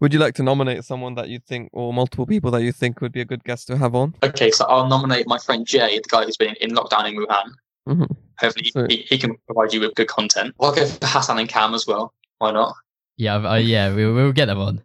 would 0.00 0.12
you 0.12 0.18
like 0.18 0.34
to 0.36 0.42
nominate 0.42 0.84
someone 0.84 1.14
that 1.14 1.28
you 1.28 1.38
think, 1.38 1.70
or 1.72 1.92
multiple 1.92 2.26
people 2.26 2.50
that 2.52 2.62
you 2.62 2.72
think 2.72 3.00
would 3.00 3.12
be 3.12 3.20
a 3.20 3.24
good 3.24 3.44
guest 3.44 3.66
to 3.68 3.76
have 3.76 3.94
on? 3.94 4.14
Okay, 4.22 4.50
so 4.50 4.64
I'll 4.66 4.88
nominate 4.88 5.26
my 5.26 5.38
friend 5.38 5.66
Jay, 5.66 5.98
the 5.98 6.08
guy 6.08 6.24
who's 6.24 6.36
been 6.36 6.54
in 6.60 6.70
lockdown 6.70 7.08
in 7.08 7.16
Wuhan. 7.16 7.50
Mm-hmm. 7.88 8.12
Hopefully, 8.38 8.88
he, 8.88 8.96
he, 9.08 9.18
can 9.18 9.36
provide 9.46 9.72
you 9.72 9.80
with 9.80 9.94
good 9.94 10.08
content. 10.08 10.54
I'll 10.60 10.74
go 10.74 10.86
for 10.86 11.06
Hassan 11.06 11.38
and 11.38 11.48
Cam 11.48 11.74
as 11.74 11.86
well. 11.86 12.14
Why 12.38 12.50
not? 12.50 12.74
Yeah, 13.16 13.36
uh, 13.36 13.56
yeah, 13.56 13.94
we, 13.94 14.10
we'll 14.10 14.32
get 14.32 14.46
them 14.46 14.58
on. 14.58 14.82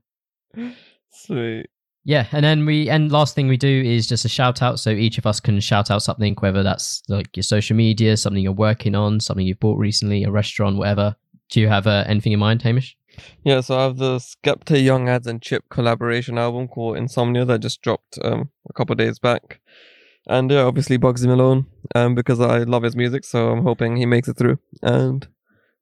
Sweet. 1.12 1.68
Yeah, 2.06 2.28
and 2.32 2.44
then 2.44 2.66
we 2.66 2.90
and 2.90 3.12
last 3.12 3.36
thing 3.36 3.48
we 3.48 3.58
do 3.58 3.84
is 3.86 4.08
just 4.08 4.26
a 4.26 4.30
shout 4.30 4.62
out. 4.62 4.80
So 4.80 4.90
each 4.90 5.18
of 5.18 5.26
us 5.26 5.40
can 5.40 5.60
shout 5.60 5.92
out 5.92 6.02
something, 6.02 6.36
whether 6.40 6.64
that's 6.64 7.04
like 7.10 7.36
your 7.36 7.44
social 7.44 7.76
media, 7.76 8.18
something 8.18 8.42
you're 8.42 8.52
working 8.52 8.96
on, 8.96 9.20
something 9.20 9.46
you've 9.46 9.60
bought 9.60 9.78
recently, 9.78 10.24
a 10.24 10.32
restaurant, 10.32 10.78
whatever. 10.78 11.16
Do 11.50 11.60
you 11.60 11.68
have 11.68 11.88
uh, 11.88 12.06
anything 12.08 12.32
in 12.32 12.40
mind, 12.40 12.62
Hamish? 12.62 12.96
Yeah, 13.44 13.62
so 13.62 13.78
I 13.78 13.84
have 13.84 13.98
the 13.98 14.18
Skepta 14.18 14.82
Young 14.82 15.08
Adz 15.08 15.28
and 15.28 15.42
Chip 15.42 15.66
collaboration 15.70 16.38
album 16.38 16.68
called 16.68 16.98
Insomnia 16.98 17.44
that 17.46 17.60
just 17.60 17.82
dropped 17.82 18.18
um, 18.24 18.50
a 18.70 18.74
couple 18.74 18.96
days 18.96 19.20
back. 19.20 19.60
And 20.28 20.52
yeah, 20.52 20.62
obviously 20.62 20.98
Bugsy 20.98 21.26
Malone, 21.26 21.66
um, 21.96 22.16
because 22.16 22.40
I 22.40 22.60
love 22.60 22.84
his 22.84 22.96
music, 22.96 23.26
so 23.26 23.50
I'm 23.50 23.64
hoping 23.64 23.98
he 23.98 24.06
makes 24.06 24.28
it 24.28 24.38
through. 24.38 24.60
And 24.82 25.28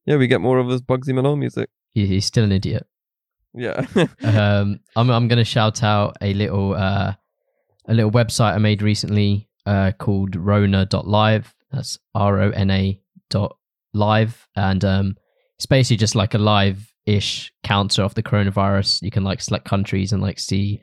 yeah, 0.06 0.16
we 0.16 0.28
get 0.28 0.42
more 0.42 0.58
of 0.58 0.70
his 0.70 0.82
Bugsy 0.82 1.14
Malone 1.14 1.40
music. 1.40 1.70
he's 2.06 2.26
still 2.26 2.46
an 2.46 2.52
idiot. 2.52 2.88
Yeah. 3.58 3.86
um, 4.24 4.80
I'm 4.96 5.10
I'm 5.10 5.28
gonna 5.28 5.44
shout 5.44 5.84
out 5.84 6.18
a 6.22 6.34
little 6.34 6.76
uh, 6.76 7.14
a 7.88 7.94
little 7.94 8.12
website 8.12 8.54
I 8.54 8.58
made 8.60 8.82
recently 8.82 9.50
uh, 9.66 9.92
called 9.98 10.36
Rona.live. 10.36 11.54
That's 11.72 12.00
R 12.16 12.42
O 12.42 12.50
N 12.52 12.72
A 12.72 13.02
dot 13.30 13.58
live, 13.94 14.48
and 14.56 14.84
um, 14.86 15.18
it's 15.58 15.66
basically 15.66 15.98
just 15.98 16.16
like 16.16 16.34
a 16.34 16.38
live-ish 16.38 17.52
counter 17.64 18.04
of 18.04 18.14
the 18.16 18.24
coronavirus. 18.24 19.02
You 19.02 19.12
can 19.12 19.24
like 19.24 19.42
select 19.42 19.66
countries 19.66 20.14
and 20.14 20.22
like 20.22 20.40
see 20.40 20.82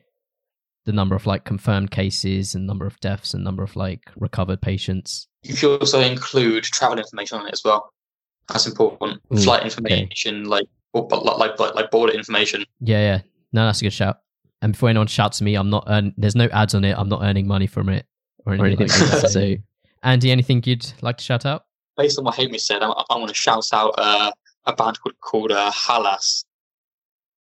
the 0.84 0.92
number 0.92 1.14
of 1.14 1.26
like 1.26 1.44
confirmed 1.44 1.90
cases 1.90 2.54
and 2.54 2.66
number 2.66 2.86
of 2.86 3.00
deaths 3.00 3.32
and 3.32 3.42
number 3.42 3.62
of 3.62 3.76
like 3.76 4.10
recovered 4.16 4.60
patients. 4.60 5.28
You 5.42 5.56
should 5.56 5.80
also 5.80 6.00
include 6.00 6.64
travel 6.64 6.98
information 6.98 7.38
on 7.38 7.46
it 7.46 7.52
as 7.52 7.62
well. 7.64 7.90
That's 8.48 8.66
important. 8.66 9.22
Ooh, 9.32 9.38
Flight 9.38 9.64
information, 9.64 10.40
okay. 10.40 10.48
like 10.48 10.66
or 10.94 11.06
like 11.10 11.58
like 11.58 11.74
like 11.74 11.90
border 11.90 12.12
information. 12.12 12.64
Yeah, 12.80 13.00
yeah. 13.00 13.20
No, 13.52 13.66
that's 13.66 13.80
a 13.80 13.84
good 13.84 13.92
shout. 13.92 14.20
And 14.62 14.72
before 14.72 14.88
anyone 14.88 15.08
shouts 15.08 15.40
at 15.40 15.44
me, 15.44 15.56
I'm 15.56 15.68
not. 15.68 15.84
Earn- 15.88 16.14
there's 16.16 16.36
no 16.36 16.46
ads 16.46 16.74
on 16.74 16.84
it. 16.84 16.96
I'm 16.96 17.08
not 17.08 17.22
earning 17.22 17.46
money 17.46 17.66
from 17.66 17.88
it 17.88 18.06
or 18.46 18.54
anything, 18.54 18.86
or 18.86 18.88
like 18.88 19.22
that. 19.22 19.30
So, 19.30 19.54
Andy, 20.02 20.30
anything 20.30 20.62
you'd 20.64 20.90
like 21.02 21.18
to 21.18 21.24
shout 21.24 21.44
out? 21.44 21.66
Based 21.96 22.18
on 22.18 22.24
what 22.24 22.36
Hamish 22.36 22.64
said, 22.64 22.82
I, 22.82 22.88
I 22.88 23.16
want 23.16 23.28
to 23.28 23.34
shout 23.34 23.66
out 23.72 23.94
uh, 23.98 24.32
a 24.66 24.74
band 24.74 25.00
called, 25.00 25.20
called 25.20 25.52
uh, 25.52 25.70
Hallas. 25.70 26.44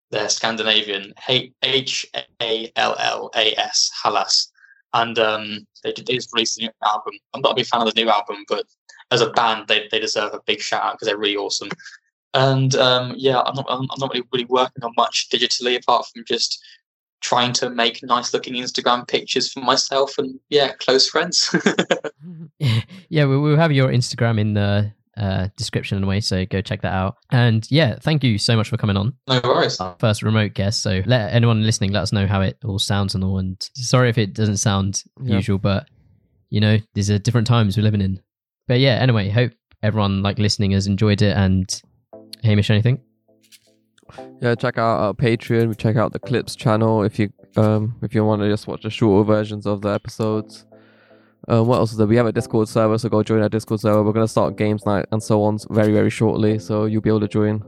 They're 0.10 0.30
Scandinavian. 0.30 1.14
H 1.30 2.06
A 2.41 2.72
L 2.76 2.95
L 2.99 3.30
A 3.36 3.53
S. 3.57 3.91
Hallas. 4.03 4.48
And 4.94 5.18
um, 5.19 5.65
they, 5.84 5.94
they 5.94 6.15
just 6.15 6.34
released 6.34 6.60
a 6.60 6.64
new 6.64 6.69
album. 6.84 7.14
I'm 7.34 7.41
not 7.41 7.53
a 7.53 7.56
big 7.56 7.65
fan 7.65 7.82
of 7.82 7.94
the 7.94 8.03
new 8.03 8.10
album, 8.10 8.44
but 8.49 8.65
as 9.11 9.22
a 9.22 9.30
band, 9.30 9.68
they, 9.68 9.88
they 9.90 9.99
deserve 9.99 10.34
a 10.34 10.41
big 10.45 10.60
shout 10.60 10.84
out 10.84 10.94
because 10.94 11.07
they're 11.07 11.18
really 11.18 11.38
awesome. 11.38 11.69
And 12.34 12.76
um, 12.76 13.14
yeah, 13.18 13.41
I'm 13.41 13.56
not 13.56 13.66
I'm 13.70 13.88
not 13.99 14.14
really, 14.14 14.26
really 14.32 14.45
working 14.45 14.84
on 14.84 14.94
much 14.98 15.30
digitally 15.30 15.78
apart 15.78 16.06
from 16.08 16.24
just 16.26 16.64
trying 17.22 17.53
to 17.53 17.70
make 17.70 18.02
nice 18.03 18.34
looking 18.34 18.56
Instagram 18.56 19.08
pictures 19.08 19.52
for 19.52 19.60
myself 19.60 20.18
and 20.18 20.40
yeah, 20.49 20.72
close 20.80 21.08
friends. 21.10 21.53
yeah, 23.10 23.26
we 23.26 23.38
will 23.38 23.58
have 23.58 23.72
your 23.72 23.90
Instagram 23.90 24.40
in 24.40 24.53
the 24.53 24.91
uh, 25.18 25.49
description 25.56 25.98
in 25.98 26.03
a 26.03 26.08
way. 26.08 26.20
So 26.20 26.45
go 26.45 26.62
check 26.62 26.82
that 26.82 26.94
out. 26.94 27.18
And 27.32 27.70
yeah, 27.70 27.98
thank 27.99 28.24
you 28.24 28.38
so 28.38 28.56
much 28.56 28.70
for 28.70 28.78
coming 28.78 28.98
on. 28.98 29.14
No 29.28 29.41
worries. 29.44 29.80
Our 29.80 29.95
first 29.99 30.24
remote 30.24 30.53
guest. 30.53 30.82
So 30.82 31.02
let 31.06 31.34
anyone 31.34 31.64
listening 31.64 31.91
let 31.91 32.02
us 32.03 32.12
know 32.14 32.28
how 32.28 32.41
it 32.41 32.58
all 32.64 32.80
sounds 32.80 33.14
and 33.14 33.24
all. 33.24 33.38
And 33.38 33.62
sorry 33.76 34.10
if 34.10 34.18
it 34.18 34.34
doesn't 34.34 34.58
sound 34.58 35.03
Yeah. 35.22 35.36
usual, 35.36 35.58
but 35.58 35.88
you 36.49 36.60
know 36.60 36.78
these 36.94 37.12
are 37.12 37.20
different 37.20 37.48
times 37.48 37.78
we're 37.78 37.84
living 37.84 38.02
in. 38.02 38.22
But 38.68 38.80
yeah, 38.80 38.95
anyway, 38.95 39.30
hope 39.30 39.52
everyone 39.84 40.24
like 40.24 40.40
listening 40.40 40.72
has 40.72 40.88
enjoyed 40.88 41.22
it. 41.22 41.36
And 41.36 41.82
Hamish, 42.44 42.70
anything? 42.70 42.99
Yeah, 44.41 44.56
check 44.56 44.78
out 44.78 44.99
our 44.99 45.14
Patreon. 45.14 45.78
Check 45.78 45.95
out 45.95 46.14
the 46.14 46.20
Clips 46.20 46.56
channel 46.56 47.03
if 47.03 47.20
you 47.20 47.32
um 47.58 47.95
if 48.02 48.16
you 48.16 48.24
want 48.24 48.41
to 48.41 48.49
just 48.49 48.68
watch 48.68 48.84
the 48.84 48.90
shorter 48.90 49.26
versions 49.26 49.66
of 49.66 49.82
the 49.82 49.90
episodes. 49.90 50.66
Um, 51.48 51.68
what 51.68 51.78
else 51.78 51.91
is 51.91 51.98
there? 51.98 52.08
We 52.08 52.18
have 52.18 52.28
a 52.28 52.32
Discord 52.32 52.68
server, 52.68 52.98
so 52.98 53.10
go 53.10 53.24
join 53.24 53.41
our 53.41 53.49
Discord 53.49 53.80
server. 53.80 54.03
We're 54.03 54.14
gonna 54.14 54.28
start 54.28 54.58
games 54.58 54.86
night 54.86 55.06
and 55.12 55.22
so 55.22 55.44
on 55.44 55.58
very 55.70 55.91
very 55.91 56.10
shortly, 56.10 56.60
so 56.60 56.86
you'll 56.86 57.02
be 57.02 57.10
able 57.10 57.22
to 57.22 57.28
join. 57.28 57.64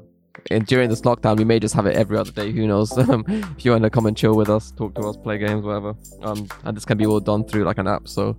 And 0.52 0.65
during 0.65 0.90
this 0.90 1.02
lockdown, 1.02 1.38
we 1.38 1.45
may 1.45 1.60
just 1.60 1.76
have 1.76 1.85
it 1.85 1.95
every 1.95 2.18
other 2.18 2.31
day. 2.31 2.52
Who 2.52 2.68
knows? 2.68 2.91
Um, 3.10 3.23
if 3.57 3.65
you 3.65 3.72
want 3.72 3.84
to 3.84 3.90
come 3.90 4.06
and 4.06 4.18
chill 4.18 4.35
with 4.35 4.49
us, 4.49 4.72
talk 4.72 4.95
to 4.95 5.02
us, 5.02 5.18
play 5.18 5.38
games, 5.38 5.64
whatever. 5.64 5.94
Um, 6.22 6.48
and 6.64 6.76
this 6.76 6.85
can 6.85 6.98
be 6.98 7.06
all 7.06 7.19
done 7.19 7.45
through 7.45 7.65
like 7.65 7.77
an 7.77 7.88
app. 7.88 8.07
So, 8.07 8.35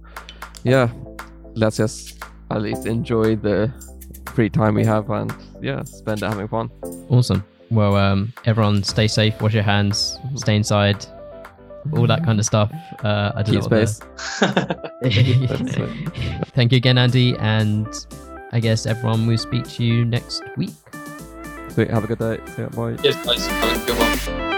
yeah, 0.65 0.91
let's 1.55 1.77
just 1.77 2.23
at 2.51 2.63
least 2.63 2.87
enjoy 2.87 3.37
the 3.37 3.73
free 4.35 4.51
time 4.51 4.75
we 4.75 4.85
have 4.85 5.09
and 5.11 5.33
yeah, 5.63 5.83
spend 5.85 6.23
it 6.23 6.27
having 6.27 6.49
fun. 6.49 6.71
Awesome. 7.09 7.43
Well, 7.71 7.97
um, 7.97 8.33
everyone 8.45 8.83
stay 8.85 9.09
safe, 9.09 9.41
wash 9.41 9.55
your 9.55 9.63
hands, 9.63 10.19
stay 10.35 10.57
inside, 10.57 11.07
all 11.93 12.07
that 12.07 12.23
kind 12.25 12.39
of 12.39 12.45
stuff. 12.45 12.71
Uh, 13.03 13.33
I 13.35 13.43
don't 13.43 13.55
Keep 13.63 13.71
know. 13.71 13.79
what 13.79 13.81
the- 13.81 13.87
space. 13.87 14.01
Thank 16.55 16.73
you 16.73 16.77
again, 16.77 16.99
Andy, 16.99 17.35
and 17.39 17.89
I 18.53 18.61
guess 18.61 18.87
everyone 18.87 19.27
will 19.27 19.39
speak 19.39 19.65
to 19.71 19.85
you 19.85 20.05
next 20.05 20.43
week. 20.57 20.71
Sweet. 21.71 21.91
Have 21.91 22.05
a 22.05 22.07
good 22.07 22.19
day. 22.19 22.39
See 22.55 22.63
ya. 22.63 22.69
Bye. 22.69 22.97
Cheers, 22.97 23.17
guys. 23.17 23.47
Have 23.47 23.83
a 23.83 23.87
good 23.87 23.99
one. 24.39 24.54